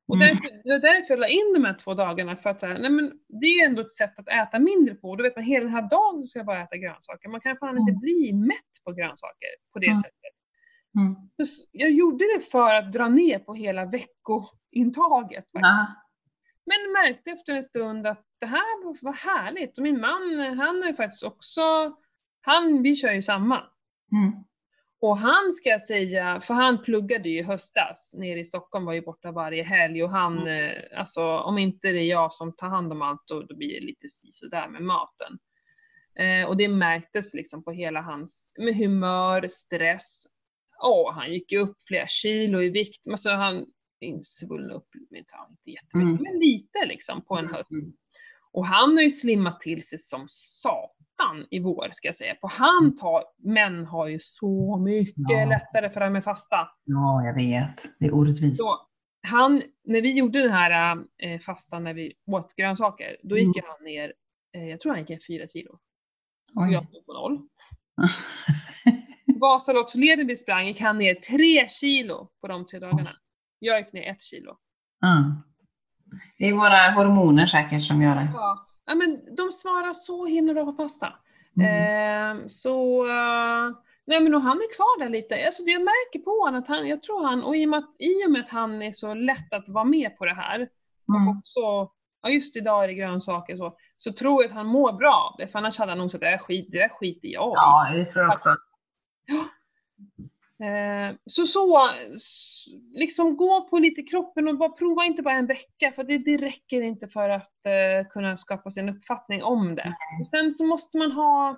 Och 0.08 0.16
Mm. 0.16 0.28
därför, 0.28 0.64
det 0.64 0.70
var 0.72 0.80
därför 0.80 1.14
jag 1.14 1.20
la 1.20 1.28
in 1.28 1.54
de 1.54 1.66
här 1.66 1.74
två 1.74 1.94
dagarna, 1.94 2.36
för 2.36 2.50
att 2.50 2.62
här, 2.62 2.78
nej 2.80 2.90
men, 2.92 3.12
det 3.42 3.46
är 3.46 3.66
ändå 3.66 3.82
ett 3.82 3.92
sätt 3.94 4.20
att 4.20 4.28
äta 4.28 4.60
mindre 4.60 4.96
på. 4.96 5.16
Då 5.16 5.24
vet 5.24 5.36
man 5.36 5.46
hela 5.46 5.64
den 5.66 5.74
här 5.74 5.90
dagen 5.90 6.24
ska 6.24 6.40
jag 6.40 6.46
bara 6.46 6.64
äta 6.64 6.78
grönsaker. 6.78 7.30
Man 7.30 7.42
kan 7.42 7.58
fan 7.58 7.78
inte 7.78 7.92
Mm. 7.92 8.00
bli 8.02 8.34
mätt 8.34 8.74
på 8.86 8.92
grönsaker 8.92 9.50
på 9.74 9.80
det 9.80 9.86
Mm. 9.88 9.98
sättet. 9.98 10.36
Mm. 10.98 11.16
Jag 11.72 11.92
gjorde 11.92 12.26
det 12.38 12.46
för 12.52 12.74
att 12.74 12.92
dra 12.94 13.08
ner 13.08 13.40
på 13.40 13.54
hela 13.54 13.86
veckointaget. 13.86 15.52
faktiskt. 15.52 15.62
Ja. 15.62 15.88
Men 16.66 16.92
märkte 16.92 17.32
efter 17.32 17.54
en 17.54 17.64
stund 17.64 18.08
att 18.08 18.26
det 18.40 18.46
här 18.46 19.04
var- 19.04 19.14
härligt. 19.14 19.78
Och 19.78 19.84
min 19.84 20.00
man, 20.00 20.58
han 20.58 20.84
är 20.84 20.94
faktiskt 20.94 21.24
också, 21.24 21.96
han, 22.42 22.84
vi 22.84 22.96
kör 22.96 23.12
ju 23.12 23.22
samma. 23.22 23.64
Mm. 24.12 24.44
Och 25.02 25.18
han 25.18 25.52
ska 25.52 25.70
jag 25.70 25.82
säga, 25.82 26.42
för 26.42 26.54
han 26.54 26.84
pluggade 26.84 27.30
ju 27.30 27.40
i 27.40 27.44
höstas 27.44 28.16
nere 28.18 28.40
i 28.40 28.46
Stockholm, 28.46 28.86
var 28.86 28.94
ju 28.94 29.02
borta 29.02 29.32
varje 29.32 29.64
helg 29.64 30.04
och 30.04 30.10
han, 30.10 30.48
eh, 30.48 30.72
alltså 30.98 31.24
om 31.24 31.58
inte 31.58 31.88
det 31.92 32.00
är 32.00 32.10
jag 32.10 32.34
som 32.34 32.56
tar 32.56 32.68
hand 32.68 32.92
om 32.92 33.02
allt 33.02 33.24
då, 33.28 33.42
då 33.42 33.56
blir 33.56 33.80
det 33.80 33.86
lite 33.86 34.08
si 34.08 34.48
där 34.52 34.68
med 34.68 34.82
maten. 34.82 35.38
Eh, 36.20 36.48
och 36.48 36.58
det 36.58 36.68
märktes 36.68 37.34
liksom 37.34 37.64
på 37.64 37.72
hela 37.72 38.02
hans, 38.02 38.56
med 38.58 38.76
humör, 38.76 39.48
stress. 39.52 40.26
Åh, 40.84 41.14
han 41.14 41.34
gick 41.34 41.52
ju 41.52 41.60
upp 41.60 41.76
flera 41.88 42.08
kilo 42.08 42.62
i 42.62 42.70
vikt, 42.70 43.06
men 43.06 43.18
så 43.18 43.32
han 43.32 43.66
svullnade 44.24 44.74
upp, 44.74 44.88
inte 44.96 45.34
jättemycket, 45.72 46.20
Mm. 46.22 46.24
men 46.24 46.40
lite 46.40 46.86
liksom 46.86 47.22
på 47.22 47.38
en 47.38 47.48
höst. 47.48 47.72
Mm. 47.72 47.94
Och 48.52 48.66
han 48.66 48.94
har 48.96 49.02
ju 49.04 49.12
slimmat 49.12 49.60
till 49.60 49.88
sig 49.88 49.98
som 49.98 50.26
satan 50.28 51.48
i 51.52 51.60
vår, 51.60 51.90
ska 51.92 52.08
jag 52.08 52.16
säga. 52.16 52.36
På 52.36 52.48
han 52.48 52.96
tar, 52.96 53.24
män 53.38 53.86
har 53.86 54.08
ju 54.08 54.20
så 54.22 54.78
mycket 54.78 55.14
Ja. 55.18 55.46
lättare 55.46 55.90
för 55.90 56.00
det 56.00 56.06
här 56.06 56.12
med 56.12 56.24
fasta. 56.24 56.68
Ja, 56.84 57.24
jag 57.26 57.34
vet. 57.36 57.86
Det 58.00 58.06
är 58.06 58.14
orättvist. 58.16 58.58
Så 58.58 58.70
han, 59.28 59.62
när 59.84 60.02
vi 60.02 60.12
gjorde 60.14 60.42
den 60.42 60.52
här 60.52 60.98
eh, 61.24 61.40
fastan 61.40 61.84
när 61.84 61.94
vi 61.94 62.14
åt 62.32 62.56
grönsaker, 62.56 63.18
då 63.24 63.38
gick 63.38 63.58
Mm. 63.58 63.70
han 63.78 63.84
ner, 63.86 64.14
eh, 64.56 64.66
jag 64.70 64.80
tror 64.80 64.92
han 64.92 65.00
gick 65.02 65.10
ner 65.10 65.20
fyra 65.28 65.48
kilo. 65.48 65.72
Och 66.56 66.62
Oj. 66.64 66.72
jag 66.74 66.88
stod 66.88 67.06
på 67.06 67.14
noll. 67.14 67.48
Vasaloppsleden 69.42 70.28
vi 70.28 70.36
sprang 70.36 70.68
gick 70.68 70.80
han 70.82 70.98
ner 70.98 71.16
tre 71.16 71.70
kilo 71.70 72.30
på 72.42 72.48
de 72.48 72.68
tre 72.68 72.80
dagarna. 72.80 73.10
Jag 73.66 73.80
gick 73.80 73.94
ner 73.94 74.12
ett 74.12 74.22
kilo. 74.22 74.58
Ja. 75.02 75.24
Det 76.40 76.46
är 76.46 76.54
våra 76.54 76.92
hormoner 76.92 77.46
säkert 77.46 77.84
som 77.84 78.02
gör 78.02 78.16
det. 78.16 78.30
Ja, 78.34 78.68
ja 78.86 78.96
men 78.96 79.36
de 79.36 79.52
svarar 79.52 79.94
så 79.94 80.26
himla 80.26 80.54
bra 80.54 80.66
på 80.66 80.74
pasta. 80.74 81.14
Mm. 81.58 82.38
Eh, 82.42 82.48
så, 82.48 83.04
nej 84.08 84.20
men 84.20 84.36
och 84.36 84.42
han 84.42 84.58
är 84.58 84.76
kvar 84.76 85.00
där 85.00 85.10
lite. 85.10 85.46
Alltså 85.46 85.64
jag 85.64 85.82
märker 85.82 86.20
på 86.20 86.32
honom 86.46 86.60
att 86.62 86.68
han, 86.68 86.88
jag 86.88 87.04
tror 87.04 87.28
han, 87.28 87.44
och 87.44 87.56
i 87.56 87.66
och, 87.66 87.70
med 87.70 87.80
att, 87.80 87.96
i 88.00 88.26
och 88.28 88.32
med 88.32 88.42
att 88.42 88.50
han 88.50 88.82
är 88.82 88.92
så 88.92 89.14
lätt 89.14 89.54
att 89.54 89.70
vara 89.70 89.84
med 89.86 90.18
på 90.18 90.26
det 90.26 90.34
här, 90.34 90.68
Mm. 91.10 91.28
och 91.28 91.36
också, 91.38 91.92
ja 92.22 92.30
just 92.30 92.56
idag 92.56 92.84
är 92.84 92.88
det 92.88 92.94
grönsaker 92.94 93.56
så, 93.58 93.78
så 93.98 94.14
tror 94.14 94.44
jag 94.44 94.50
att 94.50 94.56
han 94.56 94.66
mår 94.68 94.94
bra 94.94 95.32
av 95.32 95.36
det, 95.38 95.48
för 95.48 95.60
annars 95.60 95.80
hade 95.80 95.92
han 95.92 95.98
nog 95.98 96.12
sagt 96.12 96.22
det 96.22 96.30
där 96.30 96.38
skiter 96.38 96.78
jag 97.28 97.50
i. 97.50 97.54
Ja, 97.56 97.88
det 97.94 98.06
tror 98.06 98.24
jag 98.24 98.32
också. 98.32 98.50
Eh, 98.50 98.56
så 101.26 101.46
så, 101.46 101.90
s- 102.16 102.66
liksom 102.94 103.38
gå 103.38 103.68
på 103.70 103.80
lite 103.80 104.04
kroppen 104.04 104.48
och 104.48 104.58
bara 104.58 104.70
prova 104.70 105.06
inte 105.06 105.22
bara 105.22 105.34
en 105.36 105.46
vecka, 105.48 105.92
för 105.92 106.04
det, 106.04 106.18
det 106.18 106.38
räcker 106.38 106.82
inte 106.82 107.08
för 107.08 107.30
att 107.30 107.52
eh, 107.66 108.08
kunna 108.10 108.38
skapa 108.38 108.72
sig 108.72 108.84
en 108.84 108.90
uppfattning 108.98 109.44
om 109.44 109.76
det. 109.76 109.96
Och 110.22 110.28
sen 110.30 110.52
så 110.52 110.66
måste 110.66 110.98
man 110.98 111.12
ha 111.12 111.58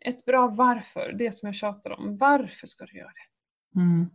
ett 0.00 0.24
bra 0.24 0.48
varför, 0.48 1.12
det 1.12 1.32
som 1.34 1.46
jag 1.46 1.56
tjatar 1.56 1.90
om. 1.90 2.16
Varför 2.16 2.66
ska 2.66 2.84
du 2.86 2.98
göra 2.98 3.12
det? 3.12 3.80
Mm. 3.80 4.10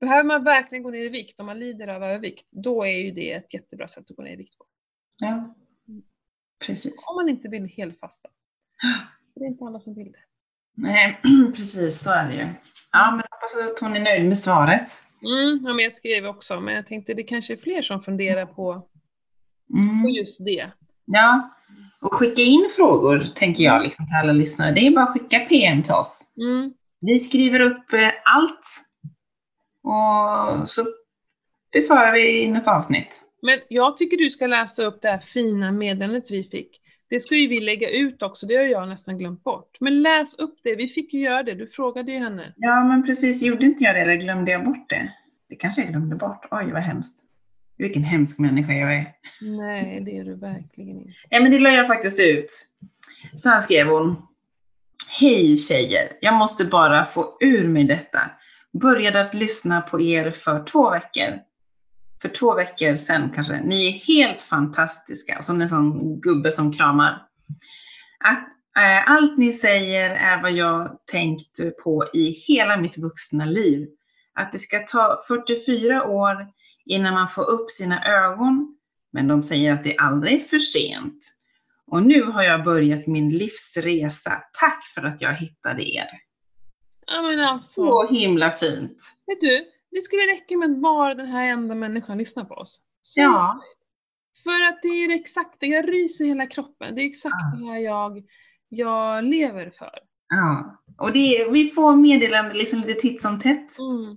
Behöver 0.00 0.24
man 0.24 0.44
verkligen 0.44 0.82
gå 0.82 0.90
ner 0.90 1.04
i 1.04 1.08
vikt, 1.08 1.40
om 1.40 1.46
man 1.46 1.58
lider 1.58 1.88
av 1.88 2.02
övervikt, 2.02 2.46
då 2.50 2.84
är 2.84 2.98
ju 2.98 3.10
det 3.10 3.32
ett 3.32 3.54
jättebra 3.54 3.88
sätt 3.88 4.10
att 4.10 4.16
gå 4.16 4.22
ner 4.22 4.32
i 4.32 4.36
vikt 4.36 4.58
på. 4.58 4.64
Ja, 5.20 5.54
precis. 6.66 6.94
Om 7.10 7.16
man 7.16 7.28
inte 7.28 7.48
vill 7.48 7.64
helfasta. 7.64 8.28
Det 9.34 9.44
är 9.44 9.48
inte 9.48 9.64
alla 9.64 9.80
som 9.80 9.94
vill 9.94 10.12
det. 10.12 10.18
Nej, 10.76 11.20
precis 11.56 12.02
så 12.02 12.10
är 12.10 12.26
det 12.28 12.34
ju. 12.34 12.48
Ja, 12.92 13.10
men 13.10 13.22
hoppas 13.30 13.72
att 13.72 13.78
hon 13.80 13.96
är 13.96 14.00
nöjd 14.00 14.28
med 14.28 14.38
svaret. 14.38 14.88
Mm, 15.22 15.64
ja, 15.64 15.72
men 15.74 15.82
jag 15.82 15.92
skrev 15.92 16.26
också, 16.26 16.60
men 16.60 16.74
jag 16.74 16.86
tänkte 16.86 17.14
det 17.14 17.22
kanske 17.22 17.52
är 17.52 17.56
fler 17.56 17.82
som 17.82 18.00
funderar 18.00 18.46
på, 18.46 18.54
på 18.54 18.88
Mm. 19.78 20.08
just 20.08 20.44
det. 20.44 20.70
Ja, 21.06 21.48
och 22.00 22.14
skicka 22.14 22.42
in 22.42 22.68
frågor 22.76 23.26
tänker 23.34 23.64
jag 23.64 23.82
liksom, 23.82 24.06
till 24.06 24.16
alla 24.22 24.32
lyssnare. 24.32 24.72
Det 24.74 24.86
är 24.86 24.90
bara 24.90 25.04
att 25.04 25.12
skicka 25.12 25.38
PM 25.40 25.82
till 25.82 25.92
oss. 25.92 26.34
Mm. 26.36 26.72
Vi 27.00 27.18
skriver 27.18 27.60
upp 27.60 27.92
eh, 27.92 28.10
allt 28.24 28.66
och 29.82 30.70
så 30.70 30.86
besvarar 31.72 32.12
vi 32.12 32.42
i 32.42 32.48
något 32.48 32.68
avsnitt. 32.68 33.22
Men 33.42 33.60
jag 33.68 33.96
tycker 33.96 34.16
du 34.16 34.30
ska 34.30 34.46
läsa 34.46 34.84
upp 34.84 35.02
det 35.02 35.08
här 35.08 35.18
fina 35.18 35.72
meddelandet 35.72 36.30
vi 36.30 36.44
fick. 36.44 36.80
Det 37.08 37.20
ska 37.20 37.36
ju 37.36 37.48
vi 37.48 37.60
lägga 37.60 37.90
ut 37.90 38.22
också, 38.22 38.46
det 38.46 38.56
har 38.56 38.64
jag 38.64 38.88
nästan 38.88 39.18
glömt 39.18 39.44
bort. 39.44 39.76
Men 39.80 40.02
läs 40.02 40.38
upp 40.38 40.58
det, 40.62 40.74
vi 40.74 40.88
fick 40.88 41.14
ju 41.14 41.20
göra 41.20 41.42
det, 41.42 41.54
du 41.54 41.66
frågade 41.66 42.12
ju 42.12 42.18
henne. 42.18 42.52
Ja, 42.56 42.84
men 42.84 43.06
precis. 43.06 43.42
Gjorde 43.42 43.66
inte 43.66 43.84
jag 43.84 43.94
det 43.94 44.00
eller 44.00 44.14
glömde 44.14 44.50
jag 44.52 44.64
bort 44.64 44.88
det? 44.88 45.12
Det 45.48 45.54
kanske 45.54 45.82
jag 45.82 45.90
glömde 45.90 46.16
bort. 46.16 46.46
Oj, 46.50 46.72
vad 46.72 46.82
hemskt. 46.82 47.22
Vilken 47.78 48.02
hemsk 48.02 48.38
människa 48.38 48.72
jag 48.72 48.94
är. 48.94 49.06
Nej, 49.40 50.00
det 50.00 50.18
är 50.18 50.24
du 50.24 50.34
verkligen 50.34 50.96
inte. 50.98 51.12
Ja, 51.30 51.40
men 51.40 51.50
det 51.50 51.58
la 51.58 51.70
jag 51.70 51.86
faktiskt 51.86 52.20
ut. 52.20 52.50
Så 53.34 53.48
här 53.48 53.58
skrev 53.58 53.86
hon. 53.86 54.16
Hej 55.20 55.56
tjejer, 55.56 56.12
jag 56.20 56.34
måste 56.34 56.64
bara 56.64 57.04
få 57.04 57.38
ur 57.40 57.68
mig 57.68 57.84
detta. 57.84 58.20
Började 58.72 59.20
att 59.20 59.34
lyssna 59.34 59.80
på 59.80 60.00
er 60.00 60.30
för 60.30 60.64
två 60.64 60.90
veckor. 60.90 61.38
För 62.22 62.28
två 62.28 62.54
veckor 62.54 62.96
sedan 62.96 63.30
kanske. 63.34 63.60
Ni 63.60 63.86
är 63.86 63.90
helt 63.90 64.42
fantastiska. 64.42 65.42
Som 65.42 65.60
en 65.60 65.68
sån 65.68 66.20
gubbe 66.20 66.52
som 66.52 66.72
kramar. 66.72 67.22
Att, 68.24 68.38
eh, 68.78 69.10
allt 69.10 69.38
ni 69.38 69.52
säger 69.52 70.10
är 70.10 70.42
vad 70.42 70.52
jag 70.52 70.98
tänkt 71.12 71.60
på 71.84 72.04
i 72.14 72.30
hela 72.30 72.76
mitt 72.76 72.98
vuxna 72.98 73.44
liv. 73.44 73.88
Att 74.34 74.52
det 74.52 74.58
ska 74.58 74.78
ta 74.78 75.16
44 75.28 76.04
år 76.04 76.36
innan 76.84 77.14
man 77.14 77.28
får 77.28 77.50
upp 77.50 77.70
sina 77.70 78.04
ögon. 78.04 78.76
Men 79.12 79.28
de 79.28 79.42
säger 79.42 79.72
att 79.72 79.84
det 79.84 79.96
aldrig 79.96 80.34
är 80.34 80.44
för 80.44 80.58
sent. 80.58 81.32
Och 81.90 82.02
nu 82.02 82.22
har 82.22 82.42
jag 82.42 82.64
börjat 82.64 83.06
min 83.06 83.28
livsresa. 83.28 84.42
Tack 84.60 84.84
för 84.94 85.02
att 85.02 85.20
jag 85.22 85.34
hittade 85.34 85.82
er. 85.96 86.06
Ja 87.06 87.22
men 87.22 87.40
alltså, 87.40 87.74
Så 87.74 88.08
himla 88.08 88.50
fint. 88.50 88.96
vet 89.26 89.40
du, 89.40 89.64
det 89.96 90.02
skulle 90.02 90.22
räcka 90.22 90.56
med 90.56 90.70
att 90.70 90.78
bara 90.82 91.14
den 91.14 91.26
här 91.26 91.48
enda 91.48 91.74
människan 91.74 92.18
lyssnar 92.18 92.44
på 92.44 92.54
oss. 92.54 92.80
Så, 93.02 93.20
Ja. 93.20 93.60
För 94.44 94.64
att 94.64 94.82
det 94.82 94.88
är 94.88 95.10
exakt 95.20 95.56
det, 95.60 95.66
jag 95.66 95.88
ryser 95.88 96.24
i 96.24 96.28
hela 96.28 96.46
kroppen. 96.46 96.94
Det 96.94 97.02
är 97.02 97.06
exakt 97.06 97.34
Ja. 97.52 97.58
det 97.58 97.66
här 97.72 97.78
jag, 97.78 98.24
jag 98.68 99.24
lever 99.24 99.70
för. 99.78 99.90
ja. 100.28 100.82
Och 100.98 101.12
det, 101.12 101.18
är- 101.36 101.50
vi 101.50 101.68
får 101.70 101.96
meddelanden 101.96 102.58
liksom 102.58 102.80
lite 102.80 102.94
titt 103.00 103.22
som 103.22 103.38
tätt. 103.38 103.78
Mm. 103.78 104.16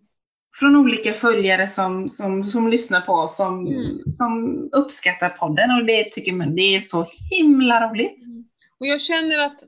Från 0.59 0.75
olika 0.75 1.13
följare 1.13 1.67
som, 1.67 2.09
som, 2.09 2.43
som 2.43 2.67
lyssnar 2.67 3.01
på 3.01 3.13
oss, 3.13 3.37
som, 3.37 3.67
Mm. 3.67 3.99
som 4.09 4.59
uppskattar 4.71 5.29
podden. 5.29 5.71
Och 5.71 5.85
det 5.85 6.11
tycker 6.11 6.33
man 6.33 6.55
det 6.55 6.75
är 6.75 6.79
så 6.79 7.07
himla 7.31 7.89
roligt. 7.89 8.23
Och 8.79 8.87
jag 8.87 9.01
känner 9.01 9.39
att 9.39 9.59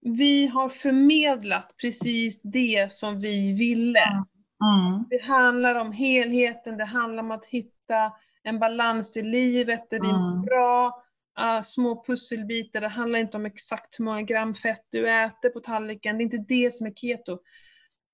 vi 0.00 0.46
har 0.46 0.68
förmedlat 0.68 1.74
precis 1.80 2.42
det 2.42 2.92
som 2.92 3.20
vi 3.20 3.52
ville. 3.52 4.24
Mm. 4.64 5.04
Det 5.10 5.22
handlar 5.22 5.74
om 5.74 5.92
helheten, 5.92 6.76
det 6.76 6.84
handlar 6.84 7.22
om 7.22 7.30
att 7.30 7.46
hitta 7.46 8.12
en 8.42 8.58
balans 8.58 9.16
i 9.16 9.22
livet 9.22 9.90
där 9.90 10.00
vi 10.00 10.08
Mm. 10.08 10.20
mår 10.20 10.46
bra, 10.46 11.02
uh, 11.40 11.62
små 11.62 12.04
pusselbitar. 12.04 12.80
Det 12.80 12.88
handlar 12.88 13.18
inte 13.18 13.36
om 13.36 13.46
exakt 13.46 14.00
hur 14.00 14.04
många 14.04 14.22
gram 14.22 14.54
fett 14.54 14.86
du 14.90 15.10
äter 15.10 15.48
på 15.48 15.60
tallriken, 15.60 16.18
det 16.18 16.22
är 16.22 16.24
inte 16.24 16.44
det 16.48 16.72
som 16.74 16.86
är 16.86 16.92
keto. 16.94 17.38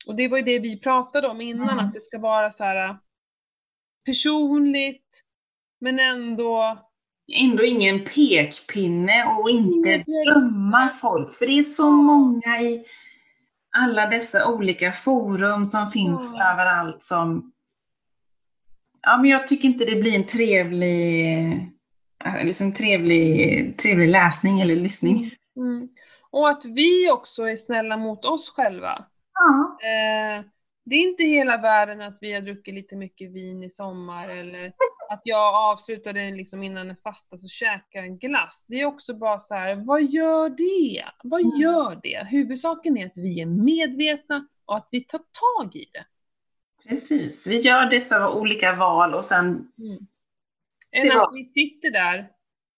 Och 0.07 0.15
det 0.17 0.29
var 0.29 0.39
ju 0.39 0.45
det 0.45 0.59
vi 0.59 0.81
pratade 0.81 1.29
om 1.29 1.41
innan, 1.41 1.69
Mm. 1.71 1.85
att 1.87 1.93
det 1.95 2.01
ska 2.03 2.19
vara 2.19 2.51
så 2.51 2.65
här 2.65 2.89
uh, 2.91 2.97
personligt, 4.07 5.23
men 5.81 5.99
ändå 5.99 6.79
Ändå 7.43 7.65
ingen 7.65 8.01
pekpinne 8.05 9.25
och 9.39 9.51
inte 9.51 10.05
döma 10.27 10.89
folk. 10.89 11.31
För 11.31 11.47
det 11.47 11.59
är 11.59 11.63
så 11.63 11.91
många 11.91 12.61
i 12.61 12.85
alla 13.75 14.07
dessa 14.07 14.49
olika 14.49 14.93
forum 14.93 15.67
som 15.67 15.91
finns 15.91 16.35
Ja. 16.37 16.53
överallt 16.53 17.03
som... 17.03 17.53
Ja, 19.03 19.17
men 19.17 19.31
jag 19.31 19.47
tycker 19.47 19.69
inte 19.69 19.85
det 19.85 19.97
blir 19.97 20.15
en 20.15 20.27
trevlig, 20.27 21.37
liksom 22.43 22.73
trevlig, 22.73 23.79
trevlig 23.79 24.09
läsning 24.09 24.61
eller 24.61 24.77
lyssning. 24.77 25.31
Mm. 25.57 25.89
Och 26.31 26.51
att 26.51 26.65
vi 26.65 27.11
också 27.11 27.43
är 27.49 27.57
snälla 27.57 27.97
mot 27.97 28.25
oss 28.25 28.55
själva. 28.57 29.05
Ja. 29.35 29.79
Eh, 29.89 30.45
det 30.85 30.95
är 30.95 31.01
inte 31.01 31.23
hela 31.25 31.57
världen 31.57 32.01
att 32.01 32.19
vi 32.21 32.33
har 32.33 32.41
druckit 32.41 32.75
lite 32.75 32.97
mycket 32.97 33.33
vin 33.33 33.63
i 33.63 33.71
sommar 33.71 34.29
eller 34.29 34.73
att 35.11 35.21
jag 35.25 35.55
avslutade 35.55 36.31
liksom 36.31 36.63
innan 36.63 36.91
en 36.91 36.97
fasta 36.97 37.37
så 37.37 37.49
käkade 37.49 38.07
en 38.07 38.19
glass. 38.19 38.67
Det 38.69 38.81
är 38.81 38.85
också 38.87 39.15
bara 39.15 39.39
så 39.39 39.55
här, 39.55 39.75
vad 39.75 40.03
gör 40.03 40.49
det? 40.49 41.05
Vad 41.23 41.41
Mm. 41.41 41.61
gör 41.61 42.01
det? 42.03 42.27
Huvudsaken 42.31 42.97
är 42.99 43.07
att 43.07 43.13
vi 43.17 43.41
är 43.41 43.47
medvetna 43.47 44.47
och 44.65 44.77
att 44.77 44.89
vi 44.91 45.05
tar 45.05 45.19
tag 45.19 45.77
i 45.77 45.91
det. 45.93 46.05
Precis, 46.89 47.47
vi 47.47 47.57
gör 47.59 47.87
dessa 47.91 48.31
olika 48.31 48.73
val 48.77 49.15
och 49.15 49.25
sen 49.25 49.69
Än 50.91 51.09
Det 51.09 51.15
var- 51.15 51.23
att 51.29 51.35
vi 51.35 51.45
sitter 51.45 51.91
där 51.91 52.29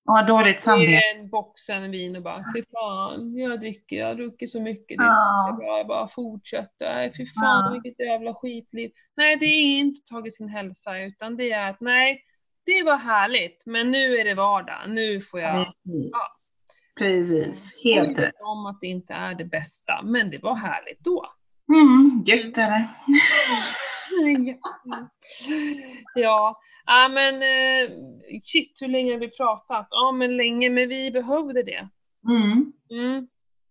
och 0.07 0.15
har 0.15 0.23
dåligt 0.27 0.61
samvete. 0.61 1.01
en 1.17 1.29
boxen 1.29 1.91
vin 1.91 2.17
och 2.17 2.23
bara, 2.23 2.45
fy 2.55 2.63
fan, 2.73 3.37
jag 3.37 3.61
dricker, 3.61 3.97
jag 3.97 4.17
druckit 4.17 4.51
så 4.51 4.61
mycket, 4.63 4.99
det 4.99 5.05
är 5.05 5.07
Ja. 5.07 5.57
bra, 5.59 5.79
jag 5.79 5.87
bara 5.87 6.09
fortsätter. 6.09 7.13
Fy 7.17 7.27
fan 7.27 7.73
vilket 7.73 8.07
jävla 8.07 8.35
skitliv. 8.35 8.91
Nej, 9.17 9.37
det 9.37 9.47
är 9.47 9.79
inte 9.79 10.01
tagit 10.07 10.37
sin 10.37 10.49
hälsa, 10.49 10.99
utan 10.99 11.37
det 11.37 11.51
är 11.53 11.71
att 11.71 11.81
nej, 11.81 12.23
det 12.67 12.83
var 12.83 12.97
härligt, 12.97 13.63
men 13.67 13.91
nu 13.91 14.17
är 14.19 14.25
det 14.25 14.35
vardag. 14.35 14.91
Nu 14.91 15.21
får 15.21 15.41
jag... 15.41 15.55
Precis. 15.55 16.11
Ja. 16.13 16.33
Precis, 16.99 17.75
helt 17.85 18.19
rätt. 18.19 18.35
om 18.41 18.67
att 18.67 18.79
det 18.81 18.87
inte 18.87 19.13
är 19.15 19.35
det 19.35 19.45
bästa, 19.45 20.03
men 20.03 20.31
det 20.31 20.39
var 20.39 20.55
härligt 20.55 21.01
då. 21.01 21.27
Mm, 21.69 22.23
gött 22.27 22.59
är 22.59 22.71
det. 22.71 22.89
ja, 26.15 26.61
ja 26.87 27.09
men 27.09 27.35
eh, 27.35 27.91
shit 28.43 28.79
hur 28.81 28.89
länge 28.89 29.13
har 29.13 29.19
vi 29.21 29.29
pratat? 29.31 29.87
Ja 29.91 30.13
men 30.13 30.37
länge, 30.37 30.71
men 30.71 30.89
vi 30.89 31.11
behövde 31.11 31.63
det. 31.63 31.89
Mm, 32.29 32.73
Mm. 32.91 33.27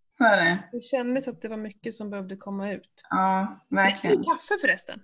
så 0.10 0.26
är 0.26 0.38
det. 0.46 0.60
Det 0.72 0.84
kändes 0.84 1.28
att 1.28 1.42
det 1.42 1.48
var 1.48 1.58
mycket 1.58 1.96
som 1.96 2.10
behövde 2.10 2.36
komma 2.36 2.72
ut. 2.72 3.06
Ja, 3.10 3.48
Dricker 3.70 3.76
verkligen. 3.84 4.18
du 4.18 4.24
kaffe 4.24 4.58
förresten? 4.62 5.00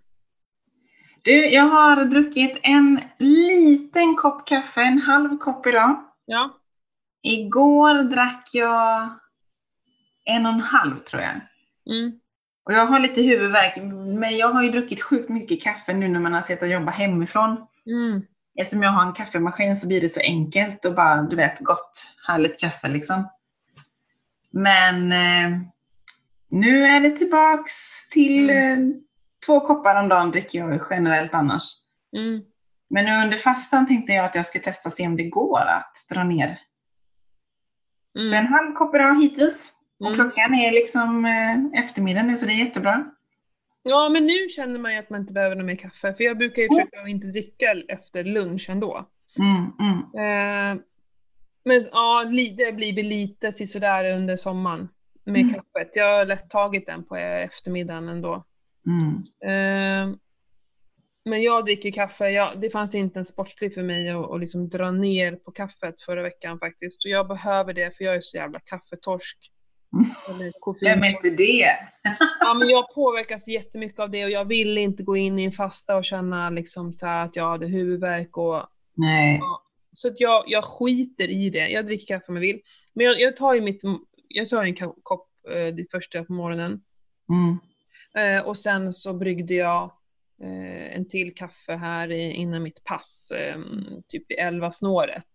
Du, 1.24 1.46
jag 1.50 1.64
har 1.64 2.06
druckit 2.06 2.60
en 2.64 3.00
liten 3.20 4.16
kopp 4.16 4.48
kaffe, 4.48 4.82
en 4.82 5.00
halv 5.02 5.38
kopp 5.38 5.68
idag. 5.68 6.04
Ja. 6.26 6.58
Igår 7.24 8.04
drack 8.04 8.44
jag 8.54 9.10
en 10.26 10.46
och 10.46 10.52
en 10.52 10.60
halv 10.60 10.98
tror 11.00 11.22
jag. 11.22 11.32
Mm. 11.96 12.20
Och 12.66 12.74
jag 12.74 12.86
har 12.86 13.00
lite 13.00 13.22
huvudvärk, 13.22 13.78
men 14.20 14.38
jag 14.38 14.48
har 14.48 14.64
ju 14.64 14.70
druckit 14.70 15.02
sjukt 15.04 15.30
mycket 15.30 15.64
kaffe 15.64 15.94
nu 15.94 16.08
när 16.08 16.20
man 16.20 16.34
har 16.34 16.42
sett 16.42 16.64
att 16.64 16.70
jobba 16.72 16.92
hemifrån. 16.92 17.68
Mm. 17.88 18.22
Eftersom 18.60 18.84
jag 18.84 18.90
har 18.92 19.06
en 19.08 19.14
kaffemaskin 19.14 19.76
så 19.76 19.88
blir 19.88 20.02
det 20.02 20.10
så 20.10 20.20
enkelt 20.20 20.86
och 20.86 20.96
bara, 20.96 21.22
du 21.22 21.36
vet, 21.36 21.60
gott, 21.60 22.14
härligt 22.28 22.60
kaffe 22.60 22.88
liksom. 22.88 23.30
Men 24.52 25.12
eh, 25.12 25.60
nu 26.50 26.86
är 26.86 27.00
det 27.00 27.10
tillbaks 27.18 28.10
till 28.10 28.50
eh, 28.50 28.78
två 29.46 29.60
koppar 29.60 29.96
om 29.96 30.10
dagen 30.10 30.32
dricker 30.32 30.60
jag 30.60 30.82
generellt 30.90 31.34
annars. 31.34 31.64
Mm. 32.18 32.42
Men 32.90 33.06
nu 33.06 33.12
under 33.24 33.38
fastan 33.38 33.88
tänkte 33.88 34.14
jag 34.14 34.26
att 34.26 34.36
jag 34.36 34.46
skulle 34.46 34.64
testa 34.64 34.90
se 34.90 35.08
om 35.08 35.18
det 35.18 35.30
går 35.30 35.60
att 35.66 35.96
dra 36.14 36.24
ner. 36.24 36.60
Så 38.26 38.36
en 38.36 38.40
Mm. 38.42 38.54
halv 38.54 38.74
kopp 38.74 38.96
idag 38.96 39.22
hittills. 39.22 39.72
Och 40.00 40.06
Mm. 40.08 40.16
klockan 40.16 40.54
är 40.56 40.72
liksom 40.72 41.26
eh, 41.26 41.80
eftermiddag 41.84 42.24
nu 42.24 42.38
så 42.38 42.46
det 42.46 42.52
är 42.52 42.66
jättebra. 42.66 43.06
Ja, 43.84 44.10
men 44.10 44.26
nu 44.26 44.50
känner 44.50 44.80
man 44.80 44.94
ju 44.94 45.00
att 45.00 45.10
man 45.10 45.22
inte 45.22 45.34
behöver 45.34 45.56
något 45.56 45.66
mer 45.66 45.76
kaffe, 45.76 46.14
för 46.14 46.24
jag 46.24 46.38
brukar 46.38 46.62
ju 46.62 46.68
försöka 46.68 47.02
att 47.02 47.08
inte 47.08 47.28
dricka 47.28 47.76
efter 47.88 48.24
lunch 48.24 48.70
ändå. 48.70 49.10
Mm, 49.38 49.72
mm. 49.80 49.98
Eh, 50.78 50.84
men 51.64 51.90
ja, 51.92 52.24
det 52.58 52.72
blir 52.76 53.04
lite 53.04 53.52
sådär 53.54 54.16
under 54.16 54.36
sommaren 54.36 54.90
med 55.24 55.42
Mm. 55.42 55.54
kaffet. 55.54 55.92
Jag 55.94 56.18
har 56.18 56.26
lätt 56.26 56.50
tagit 56.50 56.86
den 56.86 57.04
på 57.04 57.16
eftermiddagen 57.16 58.10
ändå. 58.10 58.46
Mm. 58.88 59.24
Eh, 59.44 60.16
men 61.26 61.44
jag 61.44 61.66
dricker 61.66 61.92
kaffe, 61.92 62.30
jag, 62.30 62.62
det 62.62 62.70
fanns 62.70 62.96
inte 62.96 63.20
en 63.20 63.26
sportlig 63.26 63.74
för 63.74 63.84
mig 63.84 64.10
att, 64.10 64.32
att 64.32 64.40
liksom 64.40 64.70
dra 64.70 64.92
ner 64.92 65.36
på 65.36 65.52
kaffet 65.52 66.02
förra 66.02 66.22
veckan 66.24 66.60
faktiskt. 66.60 67.06
Och 67.06 67.12
jag 67.12 67.28
behöver 67.28 67.74
det 67.74 67.98
för 67.98 68.04
jag 68.04 68.16
är 68.16 68.22
så 68.22 68.38
jävla 68.38 68.60
kaffetorsk. 68.60 69.52
Vem 70.82 71.04
är 71.04 71.10
inte 71.10 71.30
det? 71.30 71.66
Ja, 72.40 72.54
men 72.54 72.70
jag 72.70 72.94
påverkas 72.96 73.48
jättemycket 73.48 74.00
av 74.00 74.10
det 74.10 74.24
och 74.26 74.32
jag 74.32 74.46
vill 74.46 74.78
inte 74.78 75.04
gå 75.04 75.18
in 75.18 75.40
i 75.40 75.44
en 75.44 75.52
fasta 75.52 75.96
och 75.96 76.06
känna 76.06 76.50
liksom 76.50 76.94
så 76.94 77.06
här 77.06 77.26
att 77.26 77.36
jag 77.36 77.50
hade 77.50 77.68
huvudvärk 77.68 78.38
och 78.38 78.64
Nej. 78.94 79.42
så 79.94 80.08
att 80.08 80.20
jag, 80.20 80.44
jag 80.48 80.64
skiter 80.66 81.28
i 81.30 81.50
det. 81.50 81.70
Jag 81.70 81.86
dricker 81.86 82.08
kaffe 82.08 82.26
om 82.28 82.36
jag 82.36 82.42
vill. 82.42 82.60
Men 82.94 83.06
jag, 83.06 83.20
jag 83.20 83.38
tar 83.38 83.54
ju 83.54 83.62
mitt, 83.62 83.82
jag 84.28 84.50
tar 84.50 84.64
en 84.64 84.76
ko- 84.76 85.00
kopp 85.04 85.28
eh, 85.50 85.76
det 85.76 85.92
första 85.92 86.24
på 86.24 86.34
morgonen 86.34 86.82
Mm. 87.30 87.58
eh, 88.38 88.46
och 88.48 88.58
sen 88.58 88.94
så 88.94 89.14
bryggde 89.14 89.54
jag 89.54 89.84
eh, 90.44 90.96
en 90.96 91.10
till 91.10 91.36
kaffe 91.36 91.74
här 91.76 92.12
i, 92.12 92.32
innan 92.34 92.64
mitt 92.64 92.84
pass, 92.84 93.32
eh, 93.36 93.60
typ 94.08 94.24
vid 94.32 94.40
11 94.40 94.72
snåret. 94.72 95.26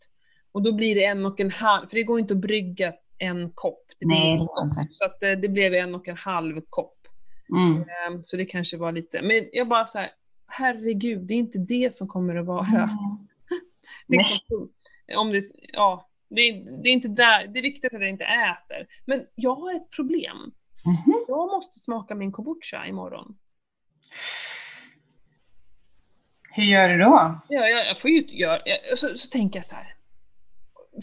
Och 0.53 0.63
då 0.63 0.73
blir 0.73 0.95
det 0.95 1.05
en 1.05 1.27
och 1.27 1.41
en 1.41 1.51
halv, 1.51 1.89
för 1.89 1.97
det 1.97 2.03
går 2.03 2.19
inte 2.21 2.35
att 2.35 2.41
brygga 2.41 2.93
en 3.19 3.51
kopp. 3.55 3.83
Det 4.01 4.07
blir 4.07 4.17
Nej, 4.19 4.33
det 4.39 4.45
går 4.45 4.65
inte. 4.65 4.87
Så 4.91 5.05
att 5.05 5.23
eh, 5.23 5.31
det 5.33 5.49
blev 5.49 5.75
en 5.75 5.95
och 5.95 6.09
en 6.09 6.17
halv 6.17 6.61
kopp. 6.69 6.93
Mm. 7.57 7.83
Ehm, 7.83 8.25
Så 8.25 8.37
det 8.37 8.45
kanske 8.45 8.77
var 8.77 8.93
lite, 8.93 9.23
men 9.23 9.49
jag 9.53 9.69
bara 9.69 9.87
så 9.87 9.99
här, 9.99 10.11
herregud, 10.47 11.27
det 11.27 11.35
är 11.35 11.39
inte 11.39 11.59
det 11.59 11.95
som 11.95 12.09
kommer 12.09 12.37
att 12.37 12.47
vara 12.47 12.91
liksom, 14.09 14.71
om 15.17 15.31
det, 15.33 15.41
ja, 15.73 16.09
det, 16.29 16.41
är- 16.41 16.83
det 16.83 16.89
är 16.89 16.93
inte 16.93 17.09
där, 17.09 17.47
det 17.47 17.59
är 17.61 17.63
viktigt 17.63 17.95
att 17.95 18.01
jag 18.01 18.11
inte 18.11 18.25
äter. 18.25 18.87
Men 19.05 19.27
jag 19.35 19.55
har 19.55 19.75
ett 19.77 19.91
problem. 19.91 20.37
Mhm. 20.87 21.25
Jag 21.29 21.47
måste 21.49 21.81
smaka 21.81 22.15
min 22.15 22.33
kombucha 22.33 22.87
imorgon. 22.87 23.37
Hur 26.53 26.65
gör 26.65 26.89
du 26.89 26.99
då? 26.99 27.41
Ja, 27.49 27.69
jag, 27.69 27.87
jag 27.87 28.01
får 28.01 28.11
ju 28.11 28.21
göra, 28.27 28.61
så, 28.97 29.09
så 29.19 29.31
tänker 29.31 29.59
jag 29.59 29.67
så 29.67 29.77
här. 29.77 29.95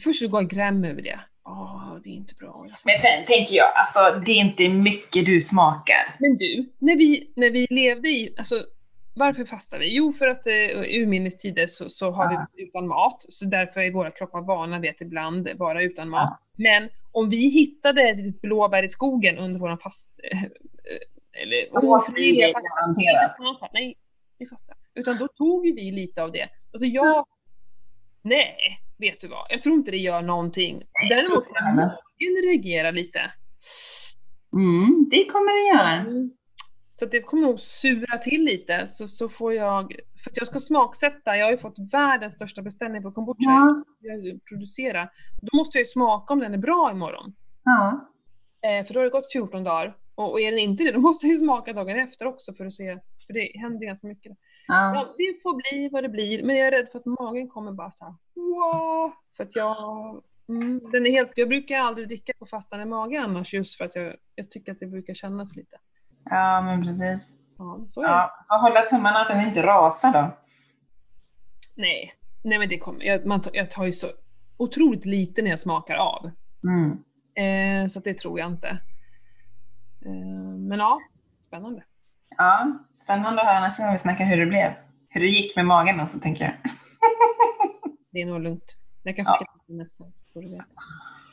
Först 0.04 0.20
så 0.20 0.28
går 0.28 0.42
jag 0.42 0.50
gräm 0.50 0.84
över 0.84 1.02
det. 1.02 1.20
Åh, 1.46 1.98
det 2.04 2.10
är 2.10 2.14
inte 2.14 2.36
bra. 2.36 2.66
Men 2.84 2.96
sen 2.98 3.26
tänker 3.26 3.56
jag, 3.56 3.72
alltså 3.76 4.20
det 4.26 4.32
är 4.32 4.40
inte 4.40 4.70
mycket 4.70 5.26
du 5.26 5.42
smakar. 5.42 6.16
Men 6.20 6.38
du, 6.38 6.70
när 6.80 6.96
vi, 6.98 7.32
när 7.36 7.50
vi 7.50 7.68
levde 7.70 8.10
i, 8.10 8.36
alltså 8.38 8.66
varför 9.16 9.46
fastar 9.46 9.80
vi? 9.80 9.96
Jo, 9.96 10.14
för 10.14 10.28
att 10.28 10.48
eh, 10.48 10.54
urminnes 11.02 11.38
tider 11.38 11.68
så, 11.68 11.90
så 11.90 12.12
har 12.12 12.34
Ja. 12.34 12.48
vi 12.54 12.64
utan 12.64 12.88
mat, 12.88 13.26
så 13.30 13.46
därför 13.46 13.82
är 13.82 13.92
våra 13.92 14.12
kroppar 14.12 14.42
vana 14.42 14.80
vid 14.80 14.90
att 14.92 15.02
ibland 15.02 15.50
vara 15.56 15.82
utan 15.82 16.10
mat. 16.10 16.40
Men 16.58 16.90
om 17.12 17.30
vi 17.30 17.50
hittade 17.50 18.02
ett 18.10 18.18
litet 18.18 18.42
blåbär 18.42 18.84
i 18.84 18.90
skogen 18.90 19.38
under 19.38 19.60
våran 19.60 19.78
fast... 19.78 20.12
eh, 20.32 20.44
eller 21.42 21.82
Då 21.82 21.96
ofrivilliga 21.98 22.48
det 22.48 22.54
garanterat. 22.54 23.72
nej, 23.74 23.96
vi 24.38 24.46
fastar. 24.48 24.76
Utan 24.96 25.18
då 25.18 25.28
tog 25.28 25.64
vi 25.64 25.92
lite 25.92 26.24
av 26.24 26.32
det. 26.32 26.50
Alltså 26.74 26.86
jag... 26.86 27.26
Nej, 28.22 28.80
vet 28.98 29.22
du 29.22 29.28
vad? 29.28 29.46
Jag 29.50 29.62
tror 29.62 29.76
inte 29.76 29.92
det 29.92 29.98
gör 29.98 30.22
någonting. 30.22 30.84
Däremot 31.10 31.46
kan 31.54 31.76
magen 31.76 32.44
reagera 32.44 32.92
lite. 32.92 33.20
Mm, 34.54 35.08
det 35.12 35.26
kommer 35.26 35.52
det 35.54 35.78
göra. 35.78 35.94
Mm. 35.94 36.32
Så 36.90 37.06
det 37.06 37.22
kommer 37.22 37.44
nog 37.44 37.60
sura 37.60 38.18
till 38.18 38.44
lite, 38.44 38.88
så, 38.88 39.08
så 39.08 39.30
får 39.30 39.54
jag... 39.54 39.96
För 40.24 40.32
att 40.32 40.38
jag 40.38 40.48
ska 40.48 40.60
smaksätta, 40.60 41.38
jag 41.38 41.46
har 41.46 41.52
ju 41.52 41.58
fått 41.58 41.94
världens 41.94 42.34
största 42.34 42.62
beställning 42.62 43.04
på 43.04 43.12
kombucha 43.12 43.38
Ja. 43.40 43.84
jag 44.00 44.46
producerar. 44.46 45.12
Då 45.42 45.58
måste 45.58 45.78
jag 45.78 45.82
ju 45.82 45.86
smaka 45.86 46.34
om 46.34 46.40
den 46.40 46.54
är 46.54 46.58
bra 46.58 46.92
imorgon. 46.92 47.34
Ja. 47.64 48.10
Eh, 48.62 48.86
för 48.86 48.94
då 48.94 49.00
har 49.00 49.04
det 49.06 49.10
gått 49.10 49.32
14 49.34 49.64
dagar. 49.64 49.98
Och, 50.16 50.32
och 50.32 50.42
är 50.42 50.52
den 50.52 50.60
inte 50.60 50.84
det, 50.84 50.92
då 50.92 51.00
måste 51.00 51.28
jag 51.28 51.34
ju 51.34 51.40
smaka 51.40 51.74
dagen 51.74 52.00
efter 52.00 52.26
också 52.26 52.54
för 52.54 52.66
att 52.66 52.74
se. 52.74 53.00
För 53.28 53.34
det 53.34 53.60
händer 53.60 53.86
ganska 53.86 54.08
mycket. 54.08 54.38
Ja. 54.68 54.96
Ja, 54.96 55.14
det 55.18 55.42
får 55.44 55.56
bli 55.56 55.90
vad 55.92 56.04
det 56.04 56.10
blir, 56.10 56.44
men 56.44 56.56
jag 56.56 56.68
är 56.68 56.72
rädd 56.72 56.90
för 56.92 57.00
att 57.00 57.06
magen 57.06 57.50
kommer 57.50 57.72
bara 57.72 57.92
såhär 57.92 58.14
wow, 58.36 59.12
För 59.38 59.44
att 59.44 59.56
jag... 59.56 59.76
Mm, 60.50 60.92
den 60.92 61.06
är 61.06 61.12
helt, 61.12 61.32
jag 61.36 61.48
brukar 61.48 61.80
aldrig 61.80 62.08
dricka 62.08 62.34
på 62.40 62.46
fastande 62.46 62.86
mage 62.86 63.22
annars 63.22 63.54
just 63.54 63.78
för 63.78 63.86
att 63.86 63.96
jag, 63.96 64.16
jag 64.36 64.52
tycker 64.52 64.72
att 64.72 64.80
det 64.80 64.86
brukar 64.86 65.14
kännas 65.14 65.56
lite. 65.56 65.78
ja, 66.26 66.62
men 66.62 66.82
precis. 66.82 67.34
Ja, 67.58 67.86
så 67.88 68.02
är. 68.04 68.08
Ja, 68.08 68.32
hålla 68.62 68.82
tummarna 68.82 69.20
att 69.20 69.28
den 69.28 69.48
inte 69.48 69.62
rasar 69.62 70.14
då. 70.14 70.38
Nej, 71.76 72.14
nej 72.44 72.60
men 72.60 72.70
det 72.70 72.78
kommer. 72.80 73.06
Jag, 73.06 73.26
man, 73.26 73.42
tar- 73.42 73.56
jag 73.56 73.72
tar 73.72 73.86
ju 73.86 73.94
så 73.94 74.08
otroligt 74.58 75.06
lite 75.06 75.42
när 75.42 75.50
jag 75.50 75.60
smakar 75.60 75.96
av. 75.96 76.32
Mm. 76.64 77.04
Eh, 77.36 77.88
så 77.88 78.00
det 78.00 78.14
tror 78.14 78.40
jag 78.40 78.52
inte. 78.52 78.68
Eh, 80.06 80.58
men 80.60 80.80
ja, 80.80 81.00
spännande. 81.48 81.84
Ja, 82.38 82.80
spännande 82.94 83.42
att 83.42 83.48
höra 83.48 83.60
nästa 83.60 83.84
gång 83.84 83.92
vi 83.94 84.00
snackar 84.00 84.26
hur 84.26 84.38
det 84.38 84.46
blev. 84.46 84.72
Hur 85.10 85.22
det 85.22 85.28
gick 85.28 85.56
med 85.56 85.66
magen 85.66 86.00
alltså, 86.00 86.20
tänker 86.20 86.44
jag. 86.46 86.54
Det 88.12 88.22
är 88.22 88.26
nog 88.26 88.42
lugnt. 88.42 88.78
Jag 89.04 89.16
kan 89.16 89.26
Ja. 89.26 89.38
skicka 89.40 89.66
till 89.66 89.76
nästa 89.76 90.04
så. 90.04 90.42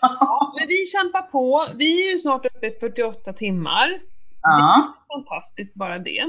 Ja, 0.00 0.52
men 0.58 0.68
vi 0.68 0.86
kämpar 0.86 1.22
på. 1.22 1.66
Vi 1.76 2.06
är 2.06 2.10
ju 2.12 2.18
snart 2.18 2.46
uppe 2.46 2.66
i 2.66 2.70
48 2.80 3.32
timmar. 3.32 4.00
Ja. 4.42 4.94
Fantastiskt 5.14 5.74
bara 5.74 5.98
det. 5.98 6.24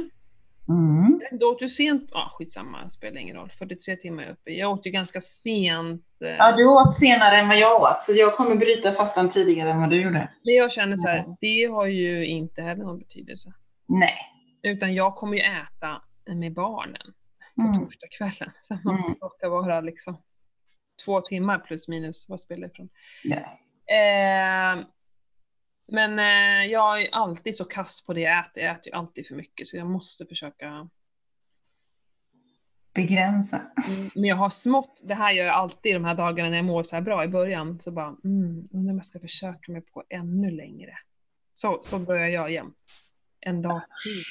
Mm. 0.69 1.19
Då 1.39 1.45
åt 1.45 1.59
du 1.59 1.69
sent, 1.69 2.09
ja 2.11 2.19
ah, 2.19 2.29
skitsamma, 2.37 2.89
spelar 2.89 3.21
ingen 3.21 3.35
roll. 3.35 3.51
43 3.59 3.95
timmar 3.95 4.29
uppe. 4.29 4.51
Jag 4.51 4.71
åt 4.71 4.85
ju 4.85 4.91
ganska 4.91 5.21
sent. 5.21 6.05
Eh, 6.23 6.29
Ja, 6.29 6.51
du 6.57 6.65
åt 6.67 6.95
senare 6.95 7.35
än 7.37 7.47
vad 7.47 7.57
jag 7.57 7.81
åt, 7.81 8.01
så 8.01 8.13
jag 8.15 8.35
kommer 8.35 8.55
bryta 8.55 8.91
fastan 8.91 9.29
tidigare 9.29 9.71
än 9.71 9.79
vad 9.79 9.89
du 9.89 10.01
gjorde. 10.01 10.29
Men 10.43 10.53
jag 10.53 10.71
känner 10.71 10.95
så 10.95 11.07
här, 11.07 11.25
det 11.41 11.71
har 11.73 11.85
ju 11.85 12.25
inte 12.25 12.61
heller 12.61 12.83
någon 12.83 12.99
betydelse. 12.99 13.53
Nej. 13.87 14.13
Utan 14.63 14.93
jag 14.95 15.15
kommer 15.15 15.37
ju 15.37 15.43
äta 15.43 16.01
med 16.25 16.53
barnen 16.53 17.13
på 17.55 17.61
Mm. 17.61 17.79
torsdagskvällen. 17.79 18.51
Så 18.61 18.77
man 18.83 18.95
Mm. 18.95 19.51
vara 19.51 19.81
liksom 19.81 20.21
två 21.05 21.21
timmar 21.21 21.59
plus 21.59 21.87
minus, 21.87 22.29
vad 22.29 22.39
spelar 22.39 22.67
det 22.67 22.73
ifrån? 22.73 22.89
Ja. 23.23 23.37
Eh, 23.95 24.85
men 25.87 26.19
eh, 26.19 26.71
jag 26.71 27.01
är 27.01 27.09
alltid 27.11 27.55
så 27.55 27.65
kass 27.65 28.05
på 28.05 28.13
det 28.13 28.21
jag 28.21 28.39
äter. 28.45 28.63
Jag 28.63 28.71
äter 28.75 28.87
ju 28.87 28.97
alltid 28.97 29.27
för 29.27 29.35
mycket 29.35 29.67
så 29.67 29.77
jag 29.77 29.87
måste 29.87 30.25
försöka. 30.25 30.89
Begränsa. 32.93 33.57
Mm, 33.87 34.09
Men 34.15 34.23
jag 34.23 34.35
har 34.35 34.49
smått, 34.49 35.01
det 35.07 35.15
här 35.15 35.31
gör 35.31 35.45
jag 35.45 35.55
alltid 35.55 35.95
de 35.95 36.05
här 36.05 36.15
dagarna 36.15 36.49
när 36.49 36.57
jag 36.57 36.65
mår 36.65 36.83
så 36.83 36.95
här 36.95 37.03
bra 37.03 37.23
i 37.23 37.27
början. 37.27 37.79
Så 37.81 37.91
bara, 37.91 38.07
mm, 38.23 38.67
undrar 38.73 38.91
om 38.91 38.97
jag 38.97 39.05
ska 39.05 39.19
försöka 39.19 39.71
mig 39.71 39.81
på 39.81 40.03
ännu 40.09 40.51
längre. 40.51 40.97
Så, 41.53 41.77
så 41.81 41.99
börjar 41.99 42.27
jag 42.27 42.51
jämt. 42.51 42.77
En 43.41 43.61
dag 43.61 43.81
till. 44.03 44.23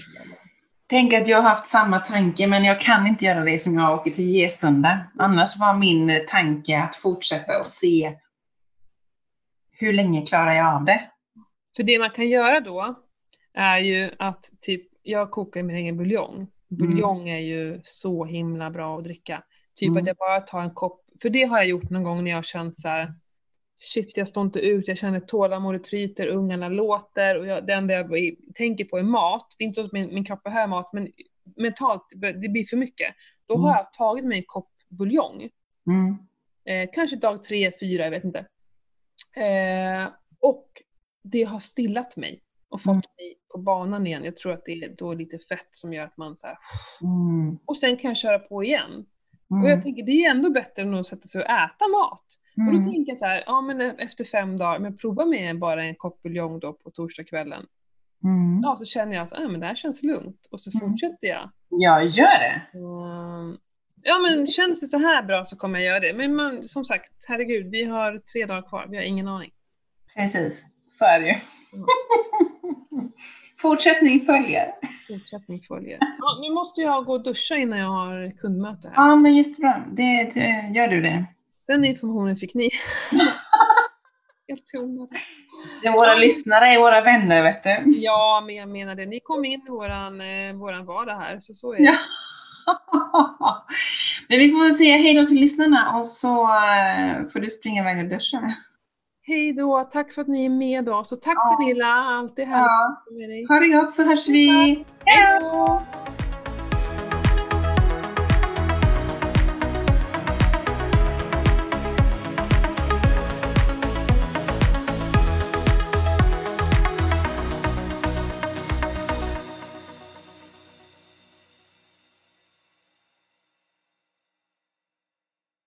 Tänk 0.86 1.12
att 1.12 1.28
jag 1.28 1.42
har 1.42 1.48
haft 1.50 1.66
samma 1.66 1.98
tanke, 1.98 2.46
men 2.46 2.64
jag 2.64 2.80
kan 2.80 3.06
inte 3.06 3.24
göra 3.24 3.44
det 3.44 3.58
som 3.58 3.74
jag 3.78 3.94
åker 3.98 4.10
till 4.10 4.24
Gesunda. 4.24 4.98
Annars 5.18 5.56
var 5.56 5.74
min 5.74 6.24
tanke 6.28 6.78
att 6.78 6.96
fortsätta 6.96 7.60
och 7.60 7.66
se 7.66 8.16
hur 9.70 9.92
länge 9.92 10.26
klarar 10.26 10.52
jag 10.52 10.74
av 10.74 10.84
det. 10.84 11.00
För 11.76 11.82
det 11.82 11.98
man 11.98 12.10
kan 12.10 12.28
göra 12.28 12.60
då 12.60 12.94
är 13.54 13.78
ju 13.78 14.10
att 14.18 14.50
typ, 14.60 14.82
jag 15.02 15.30
kokar 15.30 15.62
min 15.62 15.76
egen 15.76 15.96
buljong. 15.96 16.46
Buljong 16.68 17.28
är 17.28 17.38
ju 17.40 17.80
så 17.84 18.24
himla 18.24 18.70
bra 18.70 18.98
att 18.98 19.04
dricka. 19.04 19.42
Typ 19.76 19.88
Mm. 19.88 20.00
att 20.02 20.06
jag 20.06 20.16
bara 20.16 20.40
tar 20.40 20.60
en 20.60 20.74
kopp, 20.74 21.00
för 21.22 21.30
det 21.30 21.44
har 21.44 21.58
jag 21.58 21.66
gjort 21.66 21.90
någon 21.90 22.02
gång 22.02 22.24
när 22.24 22.30
jag 22.30 22.38
har 22.38 22.42
känt 22.42 22.78
så 22.78 22.88
här. 22.88 23.14
Shit, 23.82 24.16
jag 24.16 24.28
står 24.28 24.42
inte 24.44 24.58
ut, 24.58 24.88
jag 24.88 24.98
känner 24.98 25.20
tålamodet 25.20 25.84
tryter, 25.84 26.26
ungarna 26.26 26.68
låter 26.68 27.38
och 27.38 27.46
jag, 27.46 27.66
det 27.66 27.72
enda 27.72 27.94
jag 27.94 28.10
tänker 28.54 28.84
på 28.84 28.98
är 28.98 29.02
mat. 29.02 29.46
Det 29.58 29.64
är 29.64 29.66
inte 29.66 29.74
så 29.80 29.84
att 29.86 29.92
min, 29.92 30.14
min 30.14 30.24
kropp 30.24 30.42
behöver 30.42 30.66
mat, 30.66 30.92
men 30.92 31.12
mentalt, 31.56 32.02
det 32.14 32.48
blir 32.48 32.64
för 32.64 32.76
mycket. 32.76 33.14
Då 33.46 33.54
har 33.56 33.68
Mm. 33.70 33.76
jag 33.78 33.92
tagit 33.92 34.24
mig 34.24 34.38
en 34.38 34.44
kopp 34.46 34.70
buljong. 34.88 35.48
Mm. 35.86 36.16
Eh, 36.64 36.90
kanske 36.92 37.16
dag 37.16 37.42
tre, 37.44 37.72
fyra, 37.80 38.04
jag 38.04 38.10
vet 38.10 38.24
inte. 38.24 38.38
Eh, 39.36 40.08
och 40.40 40.68
det 41.22 41.42
har 41.44 41.58
stillat 41.58 42.16
mig 42.16 42.42
och 42.68 42.80
fått 42.82 42.90
Mm. 42.90 43.02
mig 43.18 43.36
på 43.48 43.58
banan 43.58 44.06
igen. 44.06 44.24
Jag 44.24 44.36
tror 44.36 44.52
att 44.52 44.64
det 44.64 44.72
är 44.72 44.94
då 44.98 45.14
lite 45.14 45.38
fett 45.38 45.68
som 45.70 45.92
gör 45.92 46.04
att 46.04 46.16
man 46.16 46.36
så 46.36 46.46
här, 46.46 46.58
Mm. 47.02 47.58
och 47.64 47.78
sen 47.78 47.96
kan 47.96 48.08
jag 48.10 48.16
köra 48.16 48.38
på 48.38 48.64
igen. 48.64 49.06
Och 49.50 49.56
jag 49.56 49.72
Mm. 49.72 49.82
tänker 49.82 50.02
det 50.02 50.12
är 50.24 50.30
ändå 50.30 50.50
bättre 50.50 50.82
än 50.82 50.94
att 50.94 51.06
sätta 51.06 51.28
sig 51.28 51.40
och 51.42 51.50
äta 51.50 51.88
mat. 51.88 52.24
Och 52.56 52.72
då 52.72 52.78
Mm. 52.78 52.90
tänker 52.92 53.12
jag 53.12 53.18
så 53.18 53.24
här, 53.24 53.42
ja 53.46 53.60
men 53.60 53.80
efter 53.80 54.24
fem 54.24 54.56
dagar, 54.58 54.78
men 54.78 54.96
prova 54.96 55.24
med 55.24 55.58
bara 55.58 55.84
en 55.84 55.94
kopp 55.94 56.22
buljong 56.22 56.60
då 56.60 56.72
på 56.72 56.90
torsdagskvällen. 56.90 57.66
Mm. 58.24 58.60
Ja, 58.62 58.76
så 58.76 58.84
känner 58.84 59.14
jag 59.16 59.26
att 59.26 59.32
ah, 59.32 59.48
men 59.48 59.60
det 59.60 59.66
här 59.66 59.74
känns 59.74 60.02
lugnt. 60.02 60.46
Och 60.50 60.60
så 60.60 60.70
Mm. 60.78 60.90
fortsätter 60.90 61.26
jag. 61.26 61.50
Jag 61.68 62.06
gör 62.06 62.38
det. 62.38 62.62
Mm. 62.78 63.58
Ja 64.02 64.18
men 64.18 64.46
känns 64.46 64.80
det 64.80 64.86
så 64.86 64.98
här 64.98 65.22
bra 65.22 65.44
så 65.44 65.56
kommer 65.56 65.78
jag 65.78 65.86
göra 65.88 66.00
det. 66.00 66.12
Men 66.12 66.34
man, 66.34 66.68
som 66.68 66.84
sagt, 66.84 67.12
herregud, 67.28 67.70
vi 67.70 67.84
har 67.84 68.18
tre 68.18 68.46
dagar 68.46 68.68
kvar, 68.68 68.86
vi 68.90 68.96
har 68.96 69.04
ingen 69.04 69.28
aning. 69.28 69.50
Precis, 70.16 70.66
så 70.88 71.04
är 71.04 71.20
det 71.20 71.26
ju. 71.28 71.34
Fortsättning 73.62 74.20
följer. 74.20 74.72
Fortsättning 75.08 75.60
följer. 75.60 75.98
Ja, 76.00 76.38
nu 76.42 76.54
måste 76.54 76.80
jag 76.80 77.04
gå 77.04 77.12
och 77.12 77.22
duscha 77.22 77.56
innan 77.56 77.78
jag 77.78 77.88
har 77.88 78.38
kundmöte 78.38 78.88
här. 78.88 78.94
Ja, 78.96 79.16
men 79.16 79.36
jättebra. 79.36 79.84
Det, 79.92 80.30
det, 80.34 80.72
gör 80.74 80.88
du 80.88 81.00
det. 81.00 81.24
Den 81.66 81.84
informationen 81.84 82.36
fick 82.36 82.54
ni. 82.54 82.70
Helt 84.48 84.74
onödigt. 84.74 85.18
Det 85.82 85.88
är 85.88 85.92
våra 85.92 86.14
lyssnare 86.14 86.66
är 86.66 86.78
våra 86.78 87.00
vänner, 87.00 87.42
vet 87.42 87.62
du. 87.62 87.84
Ja, 87.86 88.42
men 88.46 88.54
jag 88.54 88.68
menar 88.68 88.94
det. 88.94 89.06
Ni 89.06 89.20
kom 89.20 89.44
in 89.44 89.60
i 89.66 89.70
våran, 89.70 90.20
eh, 90.20 90.54
våran 90.54 90.86
vardag 90.86 91.16
här, 91.16 91.40
så 91.40 91.54
så 91.54 91.72
är 91.72 91.78
det. 91.78 91.84
Ja. 91.84 91.96
Men 94.28 94.38
vi 94.38 94.48
får 94.48 94.64
väl 94.64 94.74
säga 94.74 94.96
hej 94.96 95.14
då 95.14 95.26
till 95.26 95.40
lyssnarna 95.40 95.96
och 95.96 96.04
så 96.04 96.42
eh, 96.42 97.26
får 97.32 97.40
du 97.40 97.46
springa 97.46 97.82
iväg 97.82 98.04
och 98.04 98.10
duscha. 98.10 98.42
Hej 99.30 99.52
då, 99.52 99.88
tack 99.92 100.12
för 100.12 100.22
att 100.22 100.28
ni 100.28 100.44
är 100.44 100.48
med 100.50 100.88
oss. 100.88 101.12
Och 101.12 101.20
tack 101.22 101.34
Ja. 101.36 101.56
Pernilla, 101.58 101.86
alltid 101.86 102.44
härligt 102.44 102.66
Ja. 102.66 103.02
med 103.18 103.28
dig. 103.30 103.46
Ha 103.48 103.60
det 103.60 103.68
gott 103.68 103.92
så 103.92 104.04
hörs 104.04 104.28
vi. 104.28 104.84
Hej 105.04 105.38
då! 105.40 105.82